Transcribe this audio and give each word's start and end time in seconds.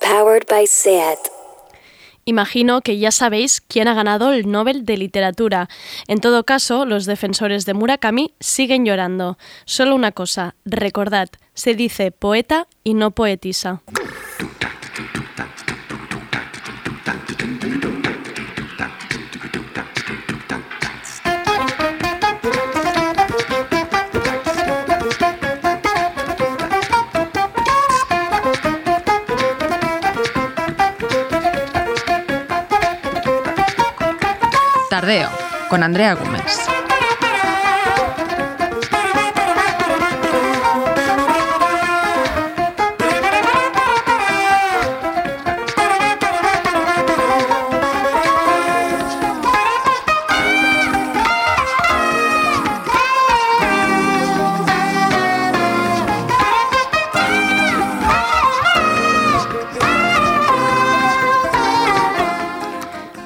Powered 0.00 0.46
by. 0.46 0.66
Imagino 2.26 2.82
que 2.82 2.98
ya 2.98 3.10
sabéis 3.10 3.62
quién 3.62 3.88
ha 3.88 3.94
ganado 3.94 4.30
el 4.30 4.50
Nobel 4.50 4.84
de 4.84 4.98
Literatura. 4.98 5.70
En 6.06 6.20
todo 6.20 6.44
caso, 6.44 6.84
los 6.84 7.06
defensores 7.06 7.64
de 7.64 7.72
Murakami 7.72 8.34
siguen 8.40 8.84
llorando. 8.84 9.38
Solo 9.64 9.94
una 9.94 10.12
cosa, 10.12 10.54
recordad, 10.66 11.30
se 11.54 11.74
dice 11.74 12.12
poeta 12.12 12.68
y 12.84 12.92
no 12.92 13.12
poetisa. 13.12 13.80
Con 35.70 35.82
Andrea 35.82 36.14
Gómez. 36.14 36.79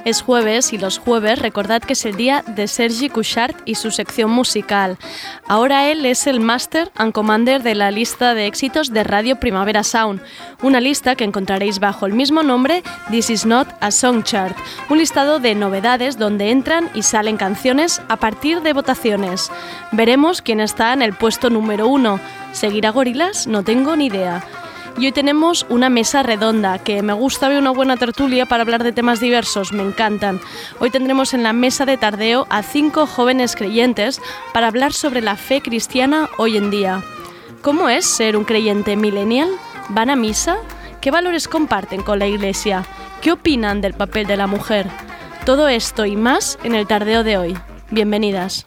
Es 0.05 0.20
jueves 0.20 0.74
y 0.74 0.78
los 0.78 0.98
jueves 0.98 1.38
recordad 1.38 1.80
que 1.80 1.94
es 1.94 2.05
el 2.05 2.16
día 2.16 2.44
de 2.47 2.69
Sergi 2.69 3.08
Couchard 3.08 3.55
y 3.64 3.77
su 3.77 3.91
sección 3.91 4.30
musical. 4.30 4.98
Ahora 5.48 5.91
él 5.91 6.05
es 6.05 6.27
el 6.27 6.41
Master 6.41 6.92
and 6.94 7.12
Commander 7.12 7.62
de 7.62 7.74
la 7.74 7.91
lista 7.91 8.34
de 8.34 8.46
éxitos 8.46 8.92
de 8.92 9.02
Radio 9.02 9.41
Primavera 9.41 9.83
Sound, 9.83 10.20
una 10.62 10.80
lista 10.80 11.16
que 11.16 11.24
encontraréis 11.24 11.78
bajo 11.78 12.05
el 12.05 12.12
mismo 12.12 12.42
nombre 12.42 12.83
This 13.11 13.30
Is 13.30 13.46
Not 13.46 13.69
a 13.80 13.91
Song 13.91 14.24
Chart, 14.24 14.55
un 14.91 14.98
listado 14.98 15.41
de 15.41 15.55
novedades 15.55 16.18
donde 16.18 16.50
entran 16.50 16.91
y 16.94 17.02
salen 17.02 17.39
canciones 17.39 18.02
a 18.08 18.16
partir 18.16 18.61
de 18.61 18.74
votaciones. 18.74 19.50
Veremos 19.91 20.42
quién 20.42 20.61
está 20.61 20.92
en 20.92 21.00
el 21.00 21.14
puesto 21.14 21.48
número 21.48 21.89
uno. 21.89 22.20
¿Seguirá 22.52 22.91
Gorilas? 22.91 23.46
No 23.46 23.62
tengo 23.62 23.96
ni 23.96 24.06
idea. 24.06 24.44
Y 24.97 25.06
hoy 25.06 25.12
tenemos 25.12 25.67
una 25.69 25.89
mesa 25.89 26.23
redonda, 26.23 26.78
que 26.78 27.03
me 27.03 27.12
gusta 27.12 27.48
ver 27.48 27.59
una 27.59 27.73
buena 27.73 27.97
tertulia 27.97 28.47
para 28.47 28.62
hablar 28.62 28.84
de 28.84 28.92
temas 28.92 29.19
diversos, 29.19 29.73
me 29.73 29.83
encantan. 29.83 30.41
Hoy 30.78 30.91
tendremos 30.91 31.34
en 31.34 31.42
la 31.42 31.53
mesa 31.53 31.84
de 31.84 31.97
tardeo 31.97 32.47
a 32.48 32.62
cinco 32.62 33.06
jóvenes 33.06 33.56
creyentes 33.56 34.20
para 34.53 34.69
hablar 34.69 34.92
sobre 34.92 35.20
la 35.20 35.34
fe 35.34 35.61
cristiana 35.61 36.31
hoy 36.39 36.56
en 36.56 36.70
día. 36.70 37.03
¿Cómo 37.61 37.89
es 37.89 38.06
ser 38.06 38.36
un 38.36 38.45
creyente 38.45 38.95
millennial? 38.95 39.48
¿Van 39.89 40.11
a 40.11 40.17
misa? 40.17 40.59
¿Qué 41.01 41.11
valores 41.11 41.48
comparten 41.48 42.03
con 42.03 42.20
la 42.20 42.27
iglesia? 42.27 42.84
¿Qué 43.20 43.33
opinan 43.33 43.81
del 43.81 43.95
papel 43.95 44.27
de 44.27 44.36
la 44.36 44.47
mujer? 44.47 44.86
Todo 45.45 45.69
esto 45.69 46.06
y 46.06 46.14
más 46.14 46.58
en 46.62 46.75
el 46.75 46.86
tardeo 46.86 47.25
de 47.25 47.36
hoy. 47.36 47.58
Bienvenidas. 47.91 48.67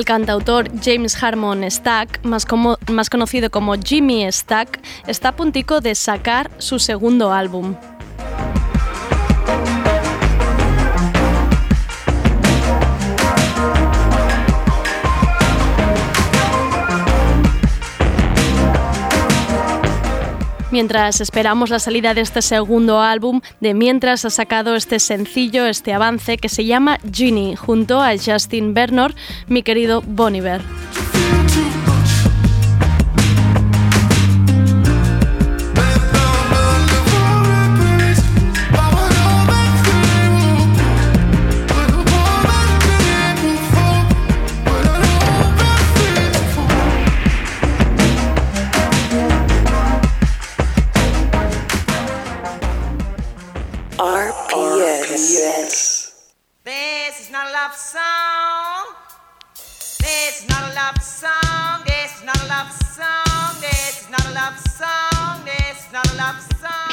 El 0.00 0.06
cantautor 0.06 0.70
James 0.82 1.22
Harmon 1.22 1.70
Stack, 1.70 2.24
más, 2.24 2.46
conocido 3.10 3.50
como 3.50 3.74
Jimmy 3.74 4.32
Stack, 4.32 4.80
está 5.06 5.28
a 5.28 5.36
puntico 5.36 5.82
de 5.82 5.94
sacar 5.94 6.50
su 6.56 6.78
segundo 6.78 7.34
álbum. 7.34 7.74
Mientras 20.70 21.20
esperamos 21.20 21.70
la 21.70 21.80
salida 21.80 22.14
de 22.14 22.20
este 22.20 22.42
segundo 22.42 23.00
álbum, 23.00 23.40
de 23.60 23.74
mientras 23.74 24.24
ha 24.24 24.30
sacado 24.30 24.76
este 24.76 25.00
sencillo, 25.00 25.66
este 25.66 25.92
avance 25.92 26.38
que 26.38 26.48
se 26.48 26.64
llama 26.64 26.98
Ginny, 27.12 27.56
junto 27.56 28.00
a 28.00 28.12
Justin 28.16 28.72
Bernard, 28.72 29.14
mi 29.48 29.62
querido 29.64 30.00
Boniver. 30.00 30.62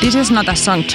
This 0.08 0.16
is 0.16 0.32
not 0.32 0.48
a 0.48 0.56
song. 0.56 0.86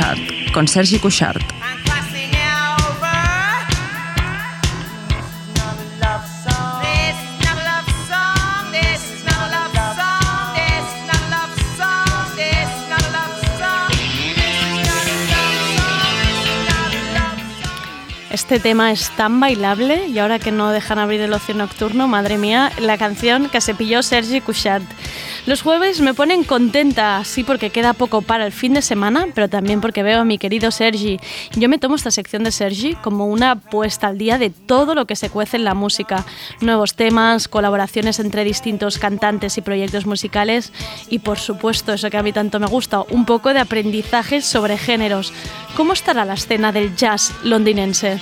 Este 18.30 18.60
tema 18.60 18.92
es 18.92 19.10
tan 19.10 19.40
bailable 19.40 20.06
y 20.08 20.18
ahora 20.18 20.38
que 20.38 20.52
no 20.52 20.70
dejan 20.72 20.98
abrir 20.98 21.20
el 21.20 21.34
ocio 21.34 21.54
nocturno, 21.54 22.08
madre 22.08 22.38
mía, 22.38 22.72
la 22.80 22.96
canción 22.96 23.50
que 23.50 23.60
se 23.60 23.74
pilló 23.74 24.02
Sergi 24.02 24.40
Couchard. 24.40 24.82
Los 25.44 25.62
jueves 25.62 26.00
me 26.00 26.14
ponen 26.14 26.44
contenta, 26.44 27.24
sí 27.24 27.42
porque 27.42 27.70
queda 27.70 27.94
poco 27.94 28.22
para 28.22 28.46
el 28.46 28.52
fin 28.52 28.74
de 28.74 28.82
semana, 28.82 29.26
pero 29.34 29.48
también 29.48 29.80
porque 29.80 30.04
veo 30.04 30.20
a 30.20 30.24
mi 30.24 30.38
querido 30.38 30.70
Sergi. 30.70 31.18
Yo 31.56 31.68
me 31.68 31.78
tomo 31.78 31.96
esta 31.96 32.12
sección 32.12 32.44
de 32.44 32.52
Sergi 32.52 32.94
como 32.94 33.26
una 33.26 33.56
puesta 33.56 34.06
al 34.06 34.18
día 34.18 34.38
de 34.38 34.50
todo 34.50 34.94
lo 34.94 35.04
que 35.04 35.16
se 35.16 35.30
cuece 35.30 35.56
en 35.56 35.64
la 35.64 35.74
música. 35.74 36.24
Nuevos 36.60 36.94
temas, 36.94 37.48
colaboraciones 37.48 38.20
entre 38.20 38.44
distintos 38.44 38.98
cantantes 38.98 39.58
y 39.58 39.62
proyectos 39.62 40.06
musicales 40.06 40.72
y 41.10 41.18
por 41.18 41.40
supuesto, 41.40 41.92
eso 41.92 42.08
que 42.08 42.18
a 42.18 42.22
mí 42.22 42.32
tanto 42.32 42.60
me 42.60 42.66
gusta, 42.66 43.02
un 43.10 43.26
poco 43.26 43.52
de 43.52 43.58
aprendizaje 43.58 44.42
sobre 44.42 44.78
géneros. 44.78 45.32
¿Cómo 45.76 45.92
estará 45.92 46.24
la 46.24 46.34
escena 46.34 46.70
del 46.70 46.94
jazz 46.94 47.32
londinense? 47.42 48.20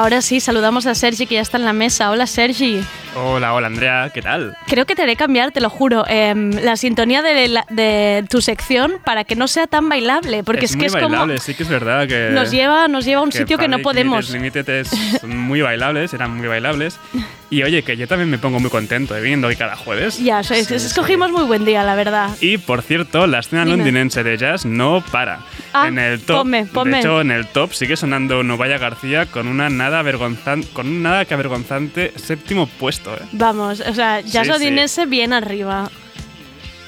Ahora 0.00 0.22
sí, 0.22 0.40
saludamos 0.40 0.86
a 0.86 0.94
Sergi 0.94 1.26
que 1.26 1.34
ya 1.34 1.42
está 1.42 1.58
en 1.58 1.66
la 1.66 1.74
mesa. 1.74 2.10
Hola 2.10 2.26
Sergi. 2.26 2.82
Hola, 3.14 3.52
hola 3.52 3.66
Andrea, 3.66 4.10
¿qué 4.14 4.22
tal? 4.22 4.56
Creo 4.66 4.86
que 4.86 4.94
te 4.94 5.02
haré 5.02 5.14
cambiar, 5.14 5.52
te 5.52 5.60
lo 5.60 5.68
juro, 5.68 6.06
em, 6.08 6.52
la 6.52 6.78
sintonía 6.78 7.20
de, 7.20 7.48
la- 7.48 7.66
de 7.68 8.24
tu 8.30 8.40
sección 8.40 8.94
para 9.04 9.24
que 9.24 9.36
no 9.36 9.46
sea 9.46 9.66
tan 9.66 9.90
bailable, 9.90 10.42
porque 10.42 10.64
es, 10.64 10.70
es 10.70 10.76
que 10.76 10.78
muy 10.78 10.86
es 10.86 10.92
bailable, 10.94 11.34
como 11.34 11.38
sí 11.44 11.52
que 11.52 11.64
es 11.64 11.68
verdad 11.68 12.08
que... 12.08 12.30
nos 12.32 12.50
lleva, 12.50 12.88
nos 12.88 13.04
lleva 13.04 13.20
a 13.20 13.24
un 13.24 13.32
sitio 13.32 13.58
que 13.58 13.68
no 13.68 13.80
podemos. 13.80 14.30
Limited 14.30 14.86
son 15.20 15.36
muy 15.36 15.60
bailables, 15.60 16.14
eran 16.14 16.34
muy 16.34 16.48
bailables. 16.48 16.98
Y 17.52 17.64
oye, 17.64 17.82
que 17.82 17.96
yo 17.96 18.06
también 18.06 18.30
me 18.30 18.38
pongo 18.38 18.60
muy 18.60 18.70
contento 18.70 19.12
de 19.12 19.20
viniendo 19.20 19.48
hoy 19.48 19.56
cada 19.56 19.74
jueves. 19.74 20.18
Ya, 20.22 20.40
Sí, 20.44 20.64
sí. 20.64 20.74
escogimos 20.74 21.32
muy 21.32 21.42
buen 21.44 21.64
día, 21.64 21.82
la 21.82 21.96
verdad. 21.96 22.30
Y 22.40 22.58
por 22.58 22.80
cierto, 22.82 23.26
la 23.26 23.40
escena 23.40 23.64
Dime. 23.64 23.78
londinense 23.78 24.22
de 24.22 24.36
jazz 24.38 24.64
no 24.64 25.02
para. 25.10 25.40
Ah, 25.72 25.88
en 25.88 25.98
el 25.98 26.20
top, 26.20 26.38
ponme, 26.38 26.66
ponme. 26.66 26.92
de 26.92 26.98
hecho, 27.00 27.20
en 27.20 27.32
el 27.32 27.48
top 27.48 27.72
sigue 27.74 27.96
sonando 27.96 28.44
Novaya 28.44 28.78
García 28.78 29.26
con 29.26 29.48
una 29.48 29.68
nada 29.68 30.00
vergonzante, 30.02 30.68
con 30.72 30.86
un 30.86 31.02
nada 31.02 31.24
que 31.24 31.34
avergonzante 31.34 32.12
séptimo 32.14 32.68
puesto. 32.68 33.12
¿eh? 33.16 33.22
Vamos, 33.32 33.80
o 33.80 33.94
sea, 33.94 34.20
ya 34.20 34.44
Sí, 34.44 34.50
Odinese 34.50 35.06
bien 35.06 35.32
arriba. 35.32 35.90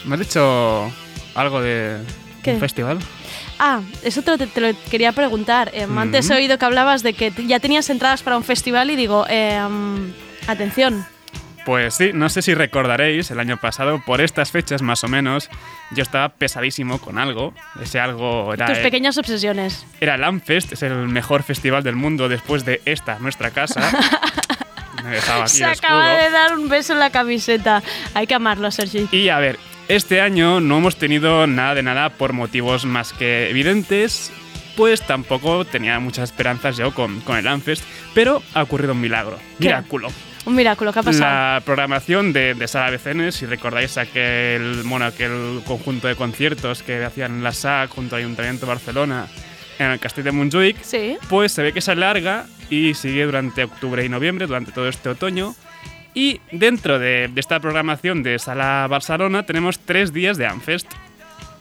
¿Me 0.04 0.14
has 0.14 0.20
dicho 0.20 0.92
algo 1.34 1.60
de 1.60 1.96
¿Qué? 2.44 2.52
un 2.54 2.60
festival? 2.60 2.98
Ah, 3.58 3.80
eso 4.04 4.22
te, 4.22 4.30
lo- 4.36 4.38
te 4.46 4.60
lo 4.60 4.68
quería 4.90 5.10
preguntar. 5.12 5.72
Em, 5.74 5.96
Antes 5.98 6.30
he 6.30 6.34
oído 6.34 6.56
que 6.56 6.64
hablabas 6.64 7.02
de 7.02 7.14
que 7.14 7.32
ya 7.48 7.58
tenías 7.58 7.90
entradas 7.90 8.22
para 8.22 8.36
un 8.36 8.44
festival 8.44 8.90
y 8.90 8.96
digo, 8.96 9.24
em, 9.28 10.12
atención, 10.46 11.04
Pues 11.64 11.94
sí, 11.94 12.10
no 12.12 12.28
sé 12.28 12.42
si 12.42 12.54
recordaréis, 12.54 13.30
el 13.30 13.38
año 13.38 13.56
pasado, 13.56 14.02
por 14.04 14.20
estas 14.20 14.50
fechas 14.50 14.82
más 14.82 15.04
o 15.04 15.08
menos, 15.08 15.48
yo 15.92 16.02
estaba 16.02 16.30
pesadísimo 16.30 16.98
con 16.98 17.18
algo. 17.18 17.54
Ese 17.80 18.00
algo 18.00 18.52
era, 18.52 18.66
tus 18.66 18.78
el- 18.78 18.82
pequeñas 18.82 19.16
obsesiones. 19.16 19.86
era 20.00 20.16
el 20.16 20.24
Amfest, 20.24 20.72
es 20.72 20.82
el 20.82 21.06
mejor 21.08 21.44
festival 21.44 21.84
del 21.84 21.94
mundo 21.94 22.28
después 22.28 22.64
de 22.64 22.82
esta, 22.84 23.18
nuestra 23.20 23.50
casa. 23.52 23.80
Me 25.04 25.10
dejaba 25.10 25.44
aquí 25.44 25.52
Se 25.58 25.64
acaba 25.64 26.10
de 26.16 26.30
dar 26.30 26.54
un 26.58 26.68
beso 26.68 26.92
en 26.92 26.98
la 27.00 27.10
camiseta. 27.10 27.82
Hay 28.14 28.26
que 28.26 28.34
amarlo, 28.34 28.70
Sergi. 28.70 29.08
Y 29.12 29.28
a 29.30 29.38
ver, 29.38 29.58
este 29.88 30.20
año 30.20 30.60
no 30.60 30.78
hemos 30.78 30.96
tenido 30.96 31.46
nada 31.46 31.74
de 31.74 31.82
nada 31.82 32.10
por 32.10 32.32
motivos 32.32 32.84
más 32.84 33.12
que 33.12 33.50
evidentes, 33.50 34.32
pues 34.76 35.02
tampoco 35.02 35.64
tenía 35.64 35.98
muchas 36.00 36.30
esperanzas 36.30 36.76
yo 36.76 36.94
con, 36.94 37.20
con 37.20 37.36
el 37.36 37.46
Amfest, 37.48 37.84
pero 38.14 38.42
ha 38.54 38.62
ocurrido 38.62 38.92
un 38.94 39.00
milagro. 39.00 39.38
¿Qué? 39.60 39.66
Milagro. 39.66 40.08
Un 40.44 40.56
milagro, 40.56 40.92
¿qué 40.92 40.98
ha 40.98 41.02
pasado? 41.02 41.24
La 41.24 41.62
programación 41.64 42.32
de, 42.32 42.54
de 42.54 42.66
Sala 42.66 42.90
BCN, 42.90 43.30
si 43.30 43.46
recordáis 43.46 43.96
aquel, 43.96 44.82
bueno, 44.84 45.04
aquel 45.04 45.60
conjunto 45.64 46.08
de 46.08 46.16
conciertos 46.16 46.82
que 46.82 47.04
hacían 47.04 47.32
en 47.36 47.44
la 47.44 47.52
SAC 47.52 47.90
junto 47.90 48.16
al 48.16 48.22
Ayuntamiento 48.22 48.66
de 48.66 48.72
Barcelona 48.72 49.28
en 49.78 49.86
el 49.92 50.00
Castell 50.00 50.24
de 50.24 50.32
Montjuic, 50.32 50.82
Sí. 50.82 51.16
pues 51.28 51.52
se 51.52 51.62
ve 51.62 51.72
que 51.72 51.80
se 51.80 51.92
alarga 51.92 52.46
y 52.70 52.94
sigue 52.94 53.24
durante 53.24 53.62
octubre 53.64 54.04
y 54.04 54.08
noviembre, 54.08 54.46
durante 54.48 54.72
todo 54.72 54.88
este 54.88 55.08
otoño. 55.10 55.54
Y 56.14 56.40
dentro 56.50 56.98
de, 56.98 57.28
de 57.32 57.40
esta 57.40 57.58
programación 57.60 58.22
de 58.22 58.38
Sala 58.38 58.86
Barcelona 58.90 59.44
tenemos 59.46 59.78
tres 59.78 60.12
días 60.12 60.36
de 60.38 60.46
Amfest. 60.46 60.88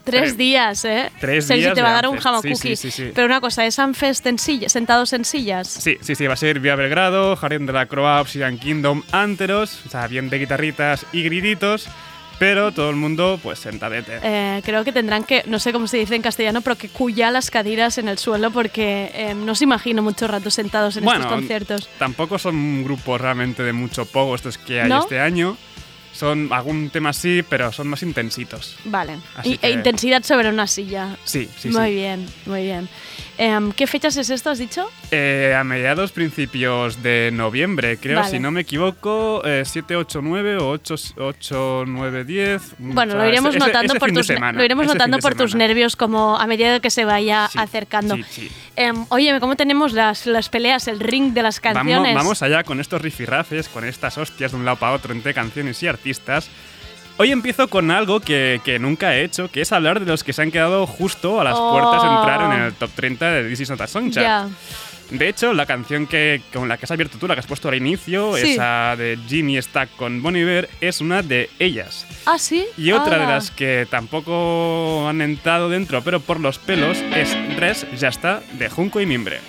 Tres 0.04 0.36
días, 0.36 0.84
¿eh? 0.84 1.10
tres 1.20 1.46
Sergi 1.46 1.62
días 1.62 1.74
te 1.74 1.82
va 1.82 1.90
a 1.90 1.92
dar 1.92 2.08
un 2.08 2.16
jamón 2.18 2.42
Sí, 2.42 2.54
sí, 2.56 2.76
sí, 2.76 2.90
sí. 2.90 3.10
Pero 3.14 3.26
una 3.26 3.40
cosa, 3.40 3.64
¿es 3.66 3.78
Amfest 3.78 4.26
en 4.26 4.38
silla, 4.38 4.68
sentados 4.68 5.12
en 5.12 5.24
sillas? 5.24 5.68
Sí, 5.68 5.96
sí, 6.00 6.14
sí, 6.14 6.26
va 6.26 6.34
a 6.34 6.36
ser 6.36 6.60
Vía 6.60 6.74
Belgrado, 6.76 7.36
Jardín 7.36 7.66
de 7.66 7.72
la 7.72 7.86
Croa, 7.86 8.20
Obsidian 8.20 8.58
Kingdom, 8.58 9.02
Anteros, 9.12 9.80
o 9.86 9.90
sea, 9.90 10.06
bien 10.08 10.28
de 10.30 10.38
guitarritas 10.38 11.06
y 11.12 11.22
grititos, 11.22 11.88
pero 12.38 12.72
todo 12.72 12.90
el 12.90 12.96
mundo 12.96 13.38
pues 13.42 13.60
sentadete. 13.60 14.18
Eh, 14.22 14.62
creo 14.64 14.82
que 14.82 14.90
tendrán 14.90 15.22
que, 15.22 15.44
no 15.46 15.60
sé 15.60 15.72
cómo 15.72 15.86
se 15.86 15.98
dice 15.98 16.16
en 16.16 16.22
castellano, 16.22 16.60
pero 16.60 16.76
que 16.76 16.88
cuya 16.88 17.30
las 17.30 17.50
cadeiras 17.50 17.98
en 17.98 18.08
el 18.08 18.18
suelo 18.18 18.50
porque 18.50 19.10
eh, 19.14 19.34
no 19.34 19.54
se 19.54 19.64
imagino 19.64 20.02
mucho 20.02 20.26
rato 20.26 20.50
sentados 20.50 20.96
en 20.96 21.04
bueno, 21.04 21.20
estos 21.20 21.32
conciertos. 21.32 21.88
tampoco 21.98 22.38
son 22.38 22.82
grupos 22.82 23.20
realmente 23.20 23.62
de 23.62 23.72
mucho 23.72 24.04
pogo 24.06 24.34
estos 24.34 24.58
que 24.58 24.80
hay 24.80 24.88
¿No? 24.88 25.00
este 25.00 25.20
año. 25.20 25.56
Son 26.12 26.48
algún 26.52 26.90
tema 26.90 27.12
sí, 27.12 27.42
pero 27.48 27.72
son 27.72 27.88
más 27.88 28.02
intensitos. 28.02 28.76
Vale. 28.84 29.16
Así 29.36 29.56
que- 29.58 29.66
E 29.66 29.70
intensidad 29.70 30.22
sobre 30.22 30.48
una 30.50 30.66
silla. 30.66 31.16
Sí, 31.24 31.48
sí, 31.58 31.68
muy 31.70 31.88
sí. 31.88 31.94
bien, 31.94 32.26
muy 32.46 32.62
bien. 32.64 32.88
Em, 33.38 33.72
¿Qué 33.72 33.86
fechas 33.86 34.16
es 34.18 34.28
esto, 34.28 34.50
has 34.50 34.58
dicho? 34.58 34.88
Eh, 35.10 35.56
a 35.58 35.64
mediados, 35.64 36.12
principios 36.12 37.02
de 37.02 37.30
noviembre, 37.32 37.96
creo, 37.96 38.20
Vale. 38.20 38.30
si 38.30 38.38
no 38.38 38.50
me 38.50 38.60
equivoco, 38.60 39.42
eh, 39.44 39.62
7, 39.64 39.96
8, 39.96 40.20
9 40.22 40.58
o 40.58 40.68
8, 40.68 40.94
8 41.16 41.84
9, 41.86 42.24
10. 42.24 42.62
Bueno, 42.78 43.14
lo 43.16 43.26
iremos 43.26 43.54
ese- 43.56 43.64
notando 43.66 43.94
ese 43.94 44.00
por 44.00 44.12
tus, 44.12 44.26
semana, 44.26 44.58
lo 44.58 44.64
iremos 44.64 44.86
notando 44.86 45.18
por 45.18 45.34
tus 45.34 45.54
nervios 45.54 45.96
como 45.96 46.36
a 46.38 46.46
medida 46.46 46.78
que 46.80 46.90
se 46.90 47.06
vaya 47.06 47.48
Sí, 47.50 47.58
acercando. 47.58 48.16
sí, 48.28 48.50
Em, 48.76 49.04
oye, 49.10 49.38
¿cómo 49.40 49.56
tenemos 49.56 49.92
las, 49.92 50.26
las 50.26 50.48
peleas, 50.48 50.88
el 50.88 51.00
ring 51.00 51.32
de 51.34 51.42
las 51.42 51.60
canciones? 51.60 52.14
Vamos, 52.14 52.14
vamos 52.14 52.42
allá 52.42 52.64
con 52.64 52.80
estos 52.80 53.02
rifirrafes, 53.02 53.68
con 53.68 53.84
estas 53.84 54.16
hostias 54.16 54.52
de 54.52 54.56
un 54.56 54.64
lado 54.64 54.78
para 54.78 54.92
otro 54.92 55.12
entre 55.12 55.34
canciones 55.34 55.82
y 55.82 55.88
artistas. 55.88 56.48
Hoy 57.18 57.30
empiezo 57.30 57.68
con 57.68 57.90
algo 57.90 58.20
que, 58.20 58.60
que 58.64 58.78
nunca 58.78 59.14
he 59.14 59.22
hecho, 59.24 59.50
que 59.50 59.60
es 59.60 59.72
hablar 59.72 60.00
de 60.00 60.06
los 60.06 60.24
que 60.24 60.32
se 60.32 60.40
han 60.40 60.50
quedado 60.50 60.86
justo 60.86 61.40
a 61.40 61.44
las 61.44 61.58
puertas 61.58 62.02
de 62.02 62.08
entrar 62.08 62.52
en 62.52 62.62
el 62.62 62.72
top 62.72 62.90
30 62.94 63.30
de 63.30 63.48
This 63.48 63.60
Is 63.60 63.70
Not 63.70 63.80
a 63.82 63.86
Song 63.86 64.10
Chart. 64.10 64.24
Ya. 64.24 64.48
De 65.12 65.28
hecho, 65.28 65.52
la 65.52 65.66
canción 65.66 66.06
que, 66.06 66.40
con 66.52 66.68
la 66.68 66.78
que 66.78 66.86
has 66.86 66.90
abierto 66.90 67.18
tú, 67.18 67.28
la 67.28 67.34
que 67.34 67.40
has 67.40 67.46
puesto 67.46 67.68
al 67.68 67.74
inicio, 67.74 68.36
Sí. 68.36 68.52
esa 68.52 68.96
de 68.96 69.18
Jimmy 69.28 69.60
Stack 69.60 69.94
con 69.96 70.22
Bon 70.22 70.34
Iver, 70.34 70.68
es 70.80 71.00
una 71.00 71.22
de 71.22 71.50
ellas. 71.58 72.06
Ah, 72.24 72.38
sí. 72.38 72.64
Y 72.78 72.92
otra 72.92 73.18
de 73.18 73.26
las 73.26 73.50
que 73.50 73.86
tampoco 73.90 75.06
han 75.08 75.20
entrado 75.20 75.68
dentro, 75.68 76.02
pero 76.02 76.20
por 76.20 76.40
los 76.40 76.58
pelos, 76.58 76.98
es 77.14 77.36
Res 77.56 77.86
Ya 77.98 78.08
está, 78.08 78.42
de 78.54 78.68
Junco 78.70 79.00
y 79.00 79.06
Mimbre. 79.06 79.40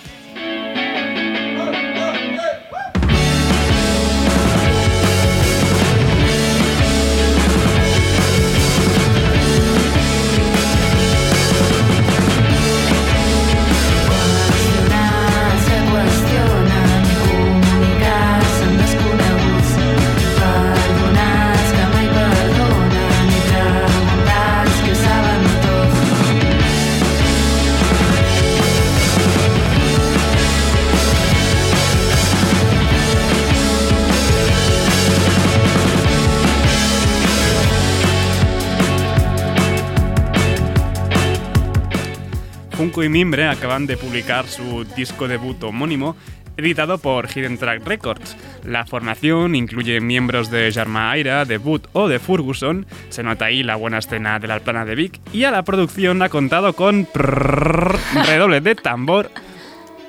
Junco 42.94 43.06
y 43.06 43.08
Mimbre 43.08 43.48
acaban 43.48 43.88
de 43.88 43.96
publicar 43.96 44.46
su 44.46 44.84
disco 44.94 45.26
debut 45.26 45.60
homónimo, 45.64 46.14
editado 46.56 46.98
por 46.98 47.26
Hidden 47.26 47.58
Track 47.58 47.84
Records. 47.84 48.36
La 48.64 48.86
formación 48.86 49.56
incluye 49.56 50.00
miembros 50.00 50.48
de 50.48 50.70
Jarma 50.72 51.10
Aira, 51.10 51.44
de 51.44 51.58
Boot 51.58 51.88
o 51.92 52.06
de 52.06 52.20
Ferguson, 52.20 52.86
se 53.08 53.24
nota 53.24 53.46
ahí 53.46 53.64
la 53.64 53.74
buena 53.74 53.98
escena 53.98 54.38
de 54.38 54.46
la 54.46 54.60
plana 54.60 54.84
de 54.84 54.94
Vic, 54.94 55.20
y 55.32 55.42
a 55.42 55.50
la 55.50 55.64
producción 55.64 56.22
ha 56.22 56.28
contado 56.28 56.72
con 56.74 57.08
redoble 57.12 58.60
de 58.60 58.76
tambor, 58.76 59.28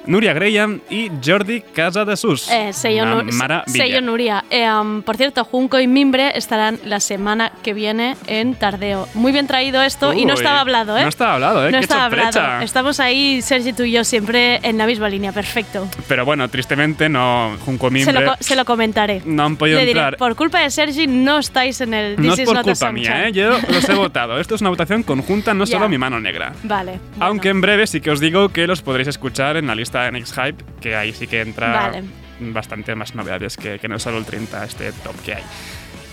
Nuria 0.08 0.34
Graham 0.34 0.82
y 0.90 1.10
Jordi 1.24 1.62
Casadesus. 1.62 2.50
Eh, 2.52 2.74
sello, 2.74 3.04
Una 3.04 3.24
Nu- 3.24 3.32
maravilla. 3.34 3.72
sello 3.86 4.02
Nuria. 4.02 4.44
Eh, 4.50 4.70
um, 4.72 5.02
por 5.02 5.18
cierto, 5.18 5.44
Junco 5.46 5.80
y 5.80 5.88
Mimbre 5.88 6.38
estarán 6.38 6.80
la 6.86 7.00
semana 7.00 7.52
que 7.64 7.74
viene 7.74 8.16
en 8.28 8.56
Tardeo. 8.56 9.08
Muy 9.14 9.32
bien 9.32 9.48
traído 9.48 9.82
esto 9.82 10.14
y 10.14 10.26
no 10.26 10.34
Uy, 10.34 10.40
estaba 10.40 10.60
hablado, 10.62 10.98
¿eh? 10.98 11.04
No 11.04 11.10
estaba 11.10 11.34
hablado, 11.36 11.68
¿eh? 11.68 11.72
No 11.72 11.78
Qué 11.80 11.84
estaba 11.84 12.10
sorpresa. 12.10 12.28
hablado. 12.46 12.62
Estamos 12.64 13.00
ahí, 13.00 13.42
Sergi, 13.42 13.74
tú 13.74 13.84
y 13.84 13.92
yo, 13.92 14.04
siempre 14.04 14.60
en 14.64 14.78
la 14.78 14.86
misma 14.88 15.10
línea. 15.10 15.32
Perfecto. 15.32 15.88
Pero 16.08 16.26
bueno, 16.26 16.48
tristemente 16.50 17.10
no, 17.10 17.56
Junco 17.66 17.88
y 17.88 17.90
Se 18.02 18.12
Mimbre 18.12 18.26
lo, 18.26 18.32
co- 18.32 18.38
se 18.40 18.56
lo 18.56 18.66
comentaré. 18.66 19.22
no 19.26 19.44
han 19.46 19.58
podido 19.58 19.80
Le 19.80 19.86
diré, 19.86 20.00
entrar. 20.00 20.18
por 20.18 20.36
culpa 20.36 20.60
de 20.60 20.70
Sergi 20.70 21.08
no 21.08 21.40
estáis 21.40 21.82
en 21.82 21.94
el 21.94 22.16
No 22.16 22.32
This 22.32 22.34
es 22.34 22.40
is 22.40 22.46
por 22.46 22.56
not 22.56 22.66
culpa 22.66 22.92
mía. 22.92 23.28
¿eh? 23.28 23.32
Yo 23.32 23.50
los 23.70 23.88
he 23.90 23.94
votado. 23.94 24.40
Esto 24.40 24.56
es 24.56 24.62
una 24.62 24.70
votación 24.70 25.04
conjunta, 25.04 25.54
no 25.54 25.66
Ya. 25.66 25.74
solo 25.78 25.90
mi 25.90 25.98
mano 25.98 26.20
negra. 26.20 26.54
Vale. 26.64 27.00
bueno. 27.12 27.26
Aunque 27.26 27.50
en 27.50 27.62
breve 27.62 27.88
sí 27.88 28.02
que 28.02 28.12
os 28.12 28.20
digo 28.20 28.50
que 28.50 28.68
los 28.68 28.82
podréis 28.82 29.08
escuchar 29.08 29.58
en 29.58 29.68
la 29.68 29.76
lista 29.76 29.95
de 30.04 30.12
Next 30.12 30.36
Hype, 30.36 30.64
que 30.82 30.96
ahí 30.96 31.14
sí 31.14 31.28
que 31.28 31.42
entra 31.42 31.90
Vale. 31.90 32.04
bastante 32.40 32.96
más 32.96 33.16
novedades 33.16 33.58
que, 33.58 33.80
que 33.80 33.88
no 33.88 34.00
solo 34.00 34.18
el 34.18 34.26
30, 34.26 34.64
este 34.66 34.92
top 34.92 35.16
que 35.24 35.36
hay. 35.36 35.44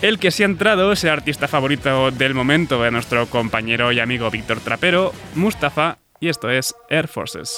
El 0.00 0.18
que 0.18 0.30
sí 0.30 0.42
ha 0.42 0.46
entrado 0.46 0.92
es 0.92 1.04
el 1.04 1.10
artista 1.10 1.46
favorito 1.46 2.10
del 2.10 2.34
momento 2.34 2.82
de 2.82 2.90
nuestro 2.90 3.26
compañero 3.26 3.92
y 3.92 4.00
amigo 4.00 4.30
Víctor 4.30 4.58
Trapero, 4.60 5.12
Mustafa, 5.36 5.98
y 6.18 6.28
esto 6.28 6.50
es 6.50 6.74
Air 6.90 7.06
Forces. 7.06 7.56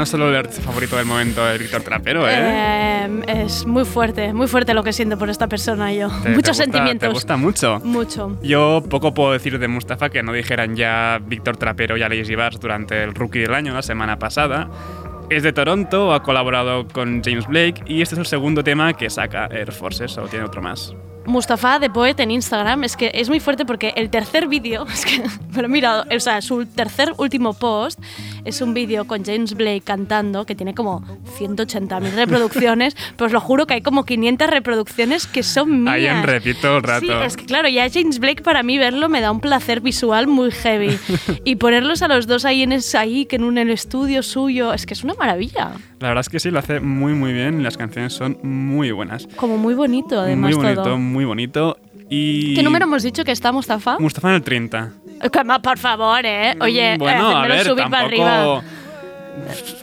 No 0.00 0.04
es 0.04 0.08
solo 0.08 0.30
el 0.30 0.36
artista 0.36 0.62
favorito 0.62 0.96
del 0.96 1.04
momento 1.04 1.44
de 1.44 1.58
Víctor 1.58 1.82
Trapero, 1.82 2.26
¿eh? 2.26 2.32
Eh, 2.34 3.22
es 3.44 3.66
muy 3.66 3.84
fuerte, 3.84 4.32
muy 4.32 4.46
fuerte 4.46 4.72
lo 4.72 4.82
que 4.82 4.94
siento 4.94 5.18
por 5.18 5.28
esta 5.28 5.46
persona 5.46 5.92
y 5.92 5.98
yo. 5.98 6.08
Te- 6.08 6.22
te 6.22 6.28
Muchos 6.30 6.56
gusta- 6.56 6.64
sentimientos. 6.64 7.06
Te 7.06 7.12
gusta 7.12 7.36
mucho. 7.36 7.80
Mucho. 7.84 8.38
Yo 8.42 8.82
poco 8.88 9.12
puedo 9.12 9.32
decir 9.32 9.58
de 9.58 9.68
Mustafa 9.68 10.08
que 10.08 10.22
no 10.22 10.32
dijeran 10.32 10.74
ya 10.74 11.20
Víctor 11.22 11.58
Trapero 11.58 11.98
y 11.98 12.02
Alex 12.02 12.26
Givars 12.28 12.58
durante 12.58 13.02
el 13.04 13.14
Rookie 13.14 13.40
del 13.40 13.52
Año 13.52 13.74
la 13.74 13.82
semana 13.82 14.18
pasada. 14.18 14.70
Es 15.28 15.42
de 15.42 15.52
Toronto, 15.52 16.14
ha 16.14 16.22
colaborado 16.22 16.88
con 16.88 17.22
James 17.22 17.46
Blake 17.46 17.82
y 17.86 18.00
este 18.00 18.14
es 18.14 18.18
el 18.20 18.26
segundo 18.26 18.64
tema 18.64 18.94
que 18.94 19.10
saca 19.10 19.48
Air 19.52 19.70
Forces, 19.70 20.16
o 20.16 20.22
tiene 20.22 20.46
otro 20.46 20.62
más. 20.62 20.94
Mustafa 21.26 21.78
de 21.78 21.90
Poet 21.90 22.18
en 22.18 22.30
Instagram 22.30 22.82
es 22.82 22.96
que 22.96 23.10
es 23.14 23.28
muy 23.28 23.38
fuerte 23.40 23.66
porque 23.66 23.92
el 23.94 24.08
tercer 24.08 24.48
vídeo, 24.48 24.86
es 24.92 25.04
que, 25.04 25.22
pero 25.54 25.68
mira, 25.68 26.06
o 26.10 26.18
sea, 26.18 26.40
su 26.40 26.64
tercer 26.64 27.12
último 27.18 27.52
post 27.52 28.00
es 28.44 28.60
un 28.60 28.74
vídeo 28.74 29.06
con 29.06 29.24
James 29.24 29.54
Blake 29.54 29.82
cantando 29.82 30.46
que 30.46 30.54
tiene 30.54 30.74
como 30.74 31.02
180.000 31.38 32.14
reproducciones, 32.14 32.96
os 33.18 33.32
lo 33.32 33.40
juro 33.40 33.66
que 33.66 33.74
hay 33.74 33.80
como 33.82 34.04
500 34.04 34.48
reproducciones 34.48 35.26
que 35.26 35.42
son 35.42 35.84
mías. 35.84 35.94
Ahí 35.94 36.06
en 36.06 36.22
repito 36.22 36.76
el 36.76 36.82
rato. 36.82 37.06
Sí, 37.06 37.12
es 37.24 37.36
que 37.36 37.44
claro, 37.46 37.68
ya 37.68 37.88
James 37.90 38.18
Blake 38.18 38.42
para 38.42 38.62
mí 38.62 38.78
verlo 38.78 39.08
me 39.08 39.20
da 39.20 39.30
un 39.30 39.40
placer 39.40 39.80
visual 39.80 40.26
muy 40.26 40.50
heavy. 40.50 40.98
y 41.44 41.56
ponerlos 41.56 42.02
a 42.02 42.08
los 42.08 42.26
dos 42.26 42.44
ahí 42.44 42.62
en, 42.62 42.72
es- 42.72 42.94
ahí, 42.94 43.26
que 43.26 43.36
en 43.36 43.44
un 43.44 43.58
el 43.58 43.70
estudio 43.70 44.22
suyo, 44.22 44.72
es 44.72 44.86
que 44.86 44.94
es 44.94 45.04
una 45.04 45.14
maravilla. 45.14 45.72
La 45.98 46.08
verdad 46.08 46.20
es 46.22 46.28
que 46.28 46.40
sí, 46.40 46.50
lo 46.50 46.58
hace 46.58 46.80
muy 46.80 47.12
muy 47.14 47.32
bien 47.32 47.60
y 47.60 47.62
las 47.62 47.76
canciones 47.76 48.12
son 48.12 48.38
muy 48.42 48.90
buenas. 48.90 49.26
Como 49.36 49.58
muy 49.58 49.74
bonito, 49.74 50.18
además 50.20 50.54
muy 50.54 50.64
bonito, 50.64 50.82
todo. 50.82 50.98
muy 50.98 51.24
bonito. 51.24 51.76
Y 52.12 52.54
¿Qué 52.56 52.62
número 52.64 52.86
hemos 52.86 53.04
dicho 53.04 53.22
que 53.22 53.30
está 53.30 53.52
Mustafa? 53.52 53.96
Mustafa 54.00 54.30
en 54.30 54.34
el 54.34 54.42
30. 54.42 54.92
Calma, 55.30 55.62
por 55.62 55.78
favor, 55.78 56.20
¿eh? 56.24 56.56
Oye, 56.60 56.96
bueno, 56.98 57.30
eh, 57.30 57.34
a 57.36 57.46
ver, 57.46 57.64
subir 57.64 57.84
para 57.88 58.04
arriba. 58.04 58.62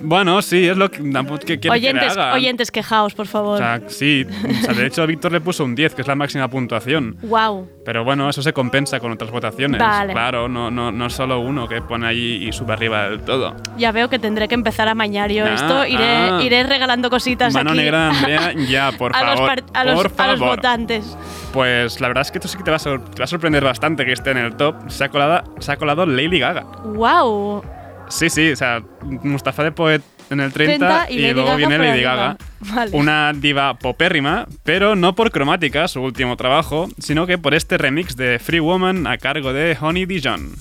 Bueno, 0.01 0.42
sí, 0.42 0.68
es 0.68 0.77
lo 0.77 0.89
que, 0.92 0.98
que 1.01 1.60
quiere 1.60 1.75
Oyentes, 1.75 2.10
que 2.13 2.16
le 2.16 2.22
haga. 2.22 2.34
oyentes, 2.34 2.72
quejaos, 2.72 3.13
por 3.16 3.25
O 3.25 3.30
favor. 3.30 3.58
sea, 3.58 3.82
sí, 3.88 4.25
o 4.25 4.63
sea, 4.63 4.74
de 4.74 4.86
hecho 4.86 5.06
Víctor 5.08 5.32
le 5.32 5.42
puso 5.42 5.63
un 5.63 5.74
10, 5.75 5.96
que 5.96 6.01
es 6.01 6.08
la 6.08 6.16
máxima 6.16 6.48
puntuación. 6.48 7.18
wow. 7.24 7.68
Pero 7.86 8.04
bueno, 8.04 8.30
eso 8.30 8.42
se 8.42 8.51
compensa 8.51 9.00
con 9.00 9.13
otras 9.13 9.32
votaciones. 9.32 9.80
Vale. 9.80 10.12
Claro, 10.12 10.50
no, 10.50 10.70
no, 10.70 10.92
no 10.92 11.10
solo 11.10 11.39
uno 11.39 11.68
que 11.70 11.82
pone 11.82 12.06
allí 12.06 12.46
y 12.48 12.51
sube 12.51 12.74
arriba 12.74 13.10
del 13.10 13.22
todo. 13.22 13.56
Ya 13.77 13.92
veo 13.94 14.10
que 14.10 14.20
tendré 14.20 14.48
que 14.50 14.56
empezar 14.56 14.89
a 14.89 14.94
mañar 14.96 15.32
yo 15.32 15.46
Ah, 15.46 15.54
esto. 15.54 15.86
Iré, 15.86 16.04
ah. 16.04 16.39
iré 16.44 16.63
regalando 16.63 17.10
cositas 17.10 17.54
Mano 17.54 17.70
aquí. 17.72 17.80
negra, 17.80 18.10
Andrea, 18.10 18.54
ya, 18.68 18.92
por 18.98 19.16
a 19.16 19.20
favor. 19.20 19.39
Los 19.39 19.63
a, 19.74 19.84
los, 19.86 19.96
por 19.96 20.22
a 20.22 20.27
los 20.32 20.39
favor. 20.39 20.56
votantes. 20.58 21.18
Pues 21.54 22.01
la 22.01 22.10
verdad 22.10 22.22
es 22.24 22.32
que 22.32 22.39
esto 22.39 22.50
sí 22.50 22.58
que 22.58 22.63
te 22.63 22.72
va, 22.72 22.77
a 22.77 22.80
te 22.82 22.89
va 23.20 23.24
a 23.24 23.27
sorprender 23.27 23.63
bastante 23.63 24.06
que 24.06 24.12
esté 24.12 24.32
en 24.32 24.38
el 24.38 24.56
top. 24.56 24.75
Se 24.89 25.06
ha 25.06 25.10
colado, 25.10 25.44
se 25.60 25.72
ha 25.72 25.77
colado 25.77 26.06
Lady 26.06 26.39
Gaga. 26.39 26.63
Wow. 26.84 27.63
Sí, 28.09 28.29
sí, 28.29 28.51
o 28.51 28.55
sea, 28.55 28.81
Mustafa 29.03 29.63
de 29.63 29.71
Poet 29.71 30.01
en 30.29 30.39
el 30.39 30.51
30, 30.51 31.05
30 31.05 31.11
y 31.11 31.19
luego 31.33 31.45
Gaga 31.45 31.57
viene 31.57 31.77
Lady. 31.77 32.01
Gaga. 32.01 32.37
Vale. 32.59 32.91
Una 32.93 33.33
diva 33.33 33.75
popérrima, 33.75 34.47
pero 34.63 34.95
no 34.95 35.15
por 35.15 35.31
Cromática, 35.31 35.87
su 35.87 36.01
último 36.01 36.35
trabajo, 36.35 36.89
sino 36.99 37.27
que 37.27 37.37
por 37.37 37.53
este 37.53 37.77
remix 37.77 38.15
de 38.15 38.39
Free 38.39 38.59
Woman 38.59 39.07
a 39.07 39.17
cargo 39.17 39.53
de 39.53 39.77
Honey 39.79 40.05
Dijon. 40.05 40.53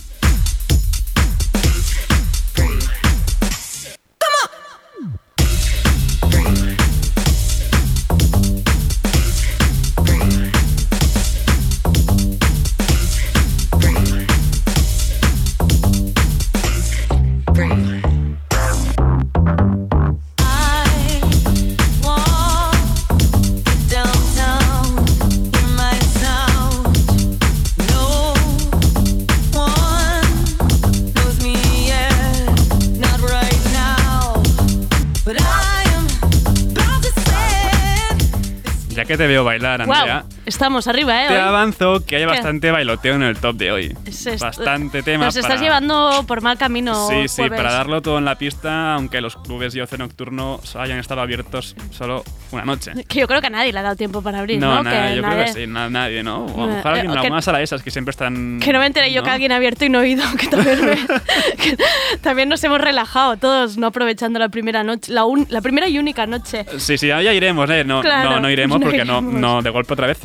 Te 39.16 39.26
veo 39.26 39.44
bailar, 39.44 39.82
Andrea. 39.82 40.24
Estamos 40.46 40.86
arriba, 40.86 41.24
¿eh? 41.24 41.28
te 41.28 41.34
hoy. 41.34 41.40
avanzo 41.40 42.04
que 42.06 42.16
hay 42.16 42.22
¿Qué? 42.22 42.26
bastante 42.26 42.70
bailoteo 42.70 43.16
en 43.16 43.22
el 43.24 43.36
top 43.38 43.56
de 43.56 43.72
hoy. 43.72 43.96
Es 44.06 44.26
esto- 44.26 44.44
Bastante 44.46 45.02
tema 45.02 45.24
Nos 45.24 45.34
estás 45.36 45.54
para- 45.54 45.60
llevando 45.62 46.24
por 46.26 46.40
mal 46.40 46.56
camino. 46.56 47.08
Sí, 47.08 47.26
sí, 47.28 47.42
jueves. 47.42 47.56
para 47.56 47.72
darlo 47.72 48.00
todo 48.00 48.18
en 48.18 48.24
la 48.24 48.38
pista, 48.38 48.94
aunque 48.94 49.20
los 49.20 49.36
clubes 49.36 49.74
y 49.74 49.80
ocio 49.80 49.98
nocturno 49.98 50.60
hayan 50.78 50.98
estado 51.00 51.20
abiertos 51.20 51.74
solo 51.90 52.22
una 52.52 52.64
noche. 52.64 52.92
Que 53.08 53.18
yo 53.20 53.26
creo 53.26 53.40
que 53.40 53.48
a 53.48 53.50
nadie 53.50 53.72
le 53.72 53.78
ha 53.80 53.82
dado 53.82 53.96
tiempo 53.96 54.22
para 54.22 54.38
abrir, 54.38 54.60
¿no? 54.60 54.72
No, 54.76 54.82
nada, 54.84 55.08
que 55.08 55.16
yo 55.16 55.22
creo 55.22 55.34
nadie- 55.34 55.44
que 55.46 55.52
sí, 55.52 55.66
na- 55.66 55.90
nadie, 55.90 56.22
¿no? 56.22 56.44
O 56.46 56.62
a 56.62 56.66
lo 56.66 56.72
Eh, 56.72 56.76
mejor 56.76 56.92
alguien, 56.92 57.12
que- 57.12 57.18
alguna 57.18 57.42
sala 57.42 57.58
de 57.58 57.64
esas 57.64 57.82
que 57.82 57.90
siempre 57.90 58.10
están. 58.10 58.60
Que 58.60 58.72
no 58.72 58.78
me 58.78 58.86
enteré 58.86 59.12
yo 59.12 59.22
¿no? 59.22 59.24
que 59.24 59.30
alguien 59.30 59.50
ha 59.50 59.56
abierto 59.56 59.84
y 59.84 59.88
no 59.88 59.98
he 59.98 60.02
oído, 60.02 60.22
que 60.38 60.46
también, 60.46 60.84
me- 60.86 60.96
que 61.56 61.76
también 62.22 62.48
nos 62.48 62.62
hemos 62.62 62.80
relajado 62.80 63.36
todos, 63.36 63.76
no 63.78 63.88
aprovechando 63.88 64.38
la 64.38 64.48
primera 64.48 64.84
noche, 64.84 65.12
la, 65.12 65.24
un- 65.24 65.46
la 65.50 65.60
primera 65.60 65.88
y 65.88 65.98
única 65.98 66.24
noche. 66.26 66.64
Sí, 66.78 66.96
sí, 66.98 67.08
ya 67.08 67.20
iremos, 67.32 67.68
¿eh? 67.70 67.82
No, 67.84 68.00
Claro, 68.00 68.30
no, 68.30 68.40
no 68.42 68.50
iremos 68.50 68.78
no 68.78 68.84
porque 68.86 69.04
no, 69.04 69.18
iremos. 69.18 69.34
no, 69.40 69.60
de 69.62 69.70
golpe 69.70 69.92
otra 69.94 70.06
vez 70.06 70.18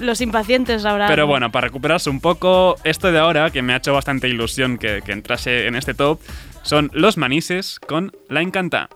Los 0.00 0.20
impacientes 0.20 0.84
habrá. 0.84 1.08
Pero 1.08 1.26
bueno, 1.26 1.50
para 1.50 1.68
recuperarse 1.68 2.10
un 2.10 2.20
poco, 2.20 2.76
esto 2.84 3.12
de 3.12 3.18
ahora, 3.18 3.50
que 3.50 3.62
me 3.62 3.72
ha 3.72 3.76
hecho 3.76 3.92
bastante 3.92 4.28
ilusión 4.28 4.78
que, 4.78 5.02
que 5.04 5.12
entrase 5.12 5.66
en 5.66 5.76
este 5.76 5.94
top, 5.94 6.20
son 6.62 6.90
Los 6.92 7.16
Manises 7.16 7.78
con 7.80 8.12
La 8.28 8.40
Encanta. 8.40 8.88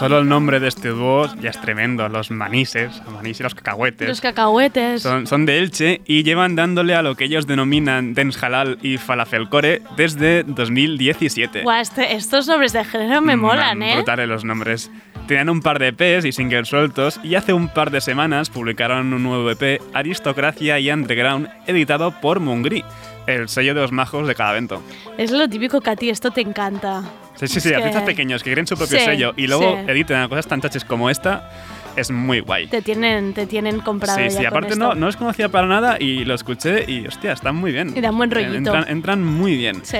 Solo 0.00 0.18
el 0.20 0.28
nombre 0.28 0.60
de 0.60 0.68
este 0.68 0.88
dúo 0.88 1.28
ya 1.42 1.50
es 1.50 1.60
tremendo, 1.60 2.08
Los 2.08 2.30
Manises, 2.30 3.02
los 3.04 3.12
Manises 3.12 3.40
y 3.40 3.42
los 3.42 3.54
Cacahuetes. 3.54 4.08
Los 4.08 4.20
cacahuetes. 4.22 5.02
Son, 5.02 5.26
son 5.26 5.44
de 5.44 5.58
Elche 5.58 6.00
y 6.06 6.22
llevan 6.22 6.56
dándole 6.56 6.94
a 6.94 7.02
lo 7.02 7.16
que 7.16 7.24
ellos 7.24 7.46
denominan 7.46 8.14
Dance 8.14 8.38
Halal 8.44 8.78
y 8.80 8.96
Falafelcore 8.96 9.82
desde 9.98 10.42
2017. 10.44 11.62
Guau, 11.64 11.80
este- 11.82 12.14
estos 12.14 12.46
nombres 12.48 12.72
de 12.72 12.82
género 12.82 13.20
me 13.20 13.36
Mm, 13.36 13.40
molan, 13.40 13.82
¿eh? 13.82 13.96
Brutales 13.96 14.26
los 14.26 14.42
nombres. 14.44 14.90
Tenían 15.28 15.50
un 15.50 15.60
par 15.60 15.78
de 15.78 15.88
EPs 15.88 16.24
y 16.24 16.32
singles 16.32 16.68
sueltos 16.68 17.20
y 17.22 17.34
hace 17.34 17.52
un 17.52 17.68
par 17.68 17.90
de 17.90 18.00
semanas 18.00 18.48
publicaron 18.48 19.12
un 19.12 19.22
nuevo 19.22 19.50
EP, 19.50 19.82
Aristocracia 19.92 20.78
y 20.80 20.90
Underground, 20.90 21.48
editado 21.66 22.10
por 22.22 22.40
Mungri, 22.40 22.82
el 23.26 23.50
sello 23.50 23.74
de 23.74 23.82
los 23.82 23.92
majos 23.92 24.26
de 24.26 24.34
cada 24.34 24.52
evento. 24.52 24.82
Es 25.18 25.30
lo 25.30 25.46
típico 25.46 25.82
que 25.82 25.90
a 25.90 25.96
ti 25.96 26.08
esto 26.08 26.30
te 26.30 26.40
encanta. 26.40 27.02
Sí, 27.40 27.48
sí, 27.48 27.60
sí, 27.60 27.74
artistas 27.74 28.02
que 28.02 28.06
pequeños 28.06 28.42
que 28.42 28.52
creen 28.52 28.66
su 28.66 28.76
propio 28.76 28.98
Sí, 28.98 29.04
sello 29.04 29.32
y 29.36 29.46
luego 29.46 29.76
sí. 29.84 29.90
editan 29.90 30.28
cosas 30.28 30.46
tan 30.46 30.60
chaches 30.60 30.84
como 30.84 31.08
esta, 31.10 31.50
es 31.96 32.10
muy 32.10 32.40
guay. 32.40 32.66
Te 32.68 32.82
tienen, 32.82 33.32
te 33.34 33.46
tienen 33.46 33.80
comprado 33.80 34.18
Sí, 34.18 34.24
ya 34.24 34.30
sí, 34.30 34.44
aparte 34.46 34.76
no, 34.76 34.94
no 34.94 35.06
los 35.06 35.16
conocía 35.16 35.48
para 35.48 35.66
nada 35.66 35.96
y 35.98 36.24
lo 36.24 36.34
escuché 36.34 36.84
y 36.86 37.06
hostia, 37.06 37.32
están 37.32 37.56
muy 37.56 37.72
bien. 37.72 37.92
Y 37.96 38.00
dan 38.00 38.16
buen 38.16 38.30
rollito. 38.30 38.54
Entran, 38.56 38.84
entran 38.88 39.24
muy 39.24 39.56
bien. 39.56 39.80
Sí. 39.84 39.98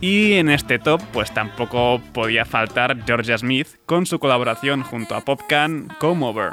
Y 0.00 0.32
en 0.34 0.48
este 0.48 0.78
top, 0.78 1.02
pues 1.12 1.30
tampoco 1.32 2.00
podía 2.14 2.46
faltar 2.46 3.04
Georgia 3.04 3.36
Smith 3.36 3.68
con 3.84 4.06
su 4.06 4.18
colaboración 4.18 4.82
junto 4.82 5.14
a 5.14 5.20
Popcan 5.20 5.88
Come 5.98 6.24
Over. 6.24 6.52